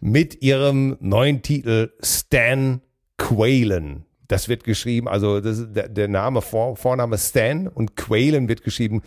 mit 0.00 0.42
ihrem 0.42 0.96
neuen 1.00 1.42
Titel 1.42 1.90
Stan 2.02 2.80
Quaylen. 3.18 4.04
Das 4.26 4.48
wird 4.48 4.64
geschrieben, 4.64 5.08
also 5.08 5.40
das 5.40 5.64
der, 5.72 5.88
der 5.88 6.08
Name, 6.08 6.42
Vor, 6.42 6.76
Vorname 6.76 7.16
Stan 7.18 7.66
und 7.66 7.96
Quaylen 7.96 8.48
wird 8.48 8.62
geschrieben 8.62 9.02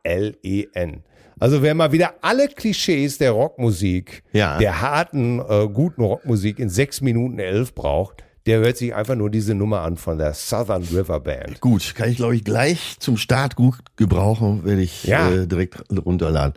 Q-U-A-L-E-N. 0.00 1.02
Also 1.38 1.62
wer 1.62 1.74
mal 1.74 1.90
wieder 1.92 2.14
alle 2.20 2.48
Klischees 2.48 3.18
der 3.18 3.30
Rockmusik, 3.32 4.22
Ja. 4.32 4.58
der 4.58 4.80
harten, 4.82 5.40
äh, 5.40 5.68
guten 5.72 6.02
Rockmusik 6.02 6.58
in 6.58 6.68
sechs 6.68 7.00
Minuten 7.00 7.38
elf 7.38 7.74
braucht, 7.74 8.22
der 8.46 8.58
hört 8.60 8.76
sich 8.76 8.94
einfach 8.94 9.14
nur 9.16 9.30
diese 9.30 9.54
Nummer 9.54 9.80
an 9.82 9.96
von 9.96 10.18
der 10.18 10.34
Southern 10.34 10.82
River 10.84 11.20
Band. 11.20 11.60
Gut, 11.60 11.94
kann 11.94 12.10
ich 12.10 12.16
glaube 12.16 12.36
ich 12.36 12.44
gleich 12.44 12.96
zum 13.00 13.16
Start 13.16 13.56
gut 13.56 13.76
gebrauchen, 13.96 14.64
werde 14.64 14.82
ich 14.82 15.04
Ja. 15.04 15.30
äh, 15.30 15.46
direkt 15.46 15.82
runterladen. 16.04 16.54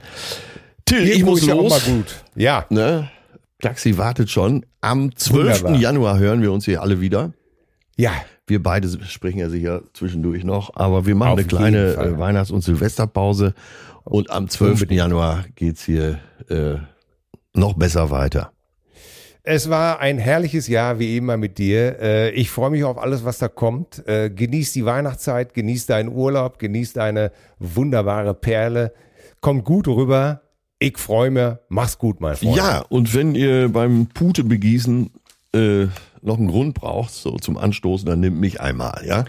Till, 0.86 1.08
ich 1.10 1.24
muss 1.24 1.46
ja 1.46 1.54
auch 1.56 1.64
los. 1.64 1.70
mal 1.72 1.80
gut. 1.96 2.24
Ja, 2.36 2.66
Ne? 2.70 3.10
Taxi 3.62 3.98
wartet 3.98 4.30
schon. 4.30 4.66
Am 4.82 5.16
12. 5.16 5.62
Wunderbar. 5.64 5.80
Januar 5.80 6.20
hören 6.20 6.42
wir 6.42 6.52
uns 6.52 6.66
hier 6.66 6.82
alle 6.82 7.00
wieder. 7.00 7.32
Ja. 7.98 8.12
Wir 8.46 8.62
beide 8.62 8.90
sprechen 9.06 9.40
ja 9.40 9.50
sicher 9.50 9.84
zwischendurch 9.94 10.44
noch, 10.44 10.76
aber 10.76 11.06
wir 11.06 11.16
machen 11.16 11.32
Auf 11.34 11.38
eine 11.40 11.48
kleine 11.48 11.94
äh, 11.96 12.18
Weihnachts- 12.20 12.52
und 12.52 12.62
Silvesterpause 12.62 13.54
und 14.04 14.30
am 14.32 14.50
12. 14.50 14.74
Unbedingt. 14.74 14.98
Januar 14.98 15.46
geht's 15.56 15.86
hier 15.86 16.20
äh, 16.50 16.76
noch 17.54 17.74
besser 17.74 18.10
weiter. 18.12 18.52
Es 19.46 19.70
war 19.70 20.00
ein 20.00 20.18
herrliches 20.18 20.68
Jahr 20.68 21.00
wie 21.00 21.18
immer 21.18 21.36
mit 21.38 21.58
dir. 21.58 22.00
Äh, 22.02 22.30
Ich 22.32 22.50
freue 22.50 22.70
mich 22.70 22.84
auf 22.84 22.98
alles, 22.98 23.24
was 23.26 23.38
da 23.40 23.48
kommt. 23.50 24.06
Äh, 24.08 24.30
Genieß 24.30 24.72
die 24.74 24.86
Weihnachtszeit, 24.86 25.54
genieß 25.54 25.86
deinen 25.86 26.10
Urlaub, 26.10 26.60
genieß 26.60 26.94
deine 26.94 27.32
wunderbare 27.60 28.34
Perle. 28.34 28.94
Kommt 29.42 29.66
gut 29.66 29.88
rüber. 29.88 30.42
Ich 30.80 30.98
freue 30.98 31.30
mich. 31.32 31.54
Mach's 31.70 31.98
gut, 31.98 32.20
mein 32.22 32.36
Freund. 32.38 32.56
Ja, 32.58 32.80
und 32.90 33.14
wenn 33.14 33.36
ihr 33.36 33.70
beim 33.70 34.08
Pute 34.08 34.44
begießen 34.46 35.12
äh, 35.54 35.88
noch 36.24 36.38
einen 36.38 36.48
Grund 36.48 36.74
braucht, 36.74 37.12
so 37.14 37.38
zum 37.38 37.58
Anstoßen, 37.58 38.06
dann 38.06 38.20
nimmt 38.20 38.40
mich 38.40 38.62
einmal, 38.62 39.04
ja? 39.06 39.26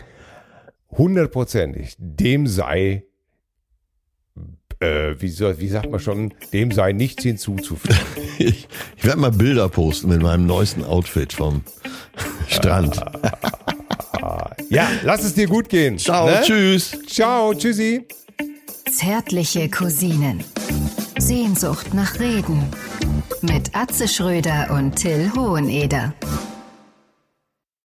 Hundertprozentig. 0.91 1.97
Dem 1.99 2.47
sei, 2.47 3.05
äh, 4.79 5.15
wie, 5.19 5.29
soll, 5.29 5.59
wie 5.59 5.69
sagt 5.69 5.91
man 5.91 6.01
schon, 6.01 6.33
dem 6.53 6.71
sei 6.71 6.93
nichts 6.93 7.23
hinzuzufügen. 7.23 7.99
Ich, 8.37 8.67
ich 8.97 9.05
werde 9.05 9.21
mal 9.21 9.31
Bilder 9.31 9.69
posten 9.69 10.09
mit 10.09 10.21
meinem 10.21 10.45
neuesten 10.45 10.83
Outfit 10.83 11.33
vom 11.33 11.63
Strand. 12.49 13.01
ja, 14.69 14.89
lass 15.05 15.23
es 15.23 15.35
dir 15.35 15.47
gut 15.47 15.69
gehen. 15.69 15.99
Ciao, 15.99 16.27
ne? 16.27 16.41
tschüss. 16.43 16.99
Ciao, 17.07 17.55
tschüssi. 17.55 18.09
Zärtliche 18.91 19.71
Cousinen. 19.71 20.43
Sehnsucht 21.17 21.95
nach 21.95 22.19
Reden. 22.19 22.65
Mit 23.41 23.77
Atze 23.77 24.09
Schröder 24.09 24.73
und 24.73 24.97
Till 24.97 25.31
Hoheneder. 25.37 26.13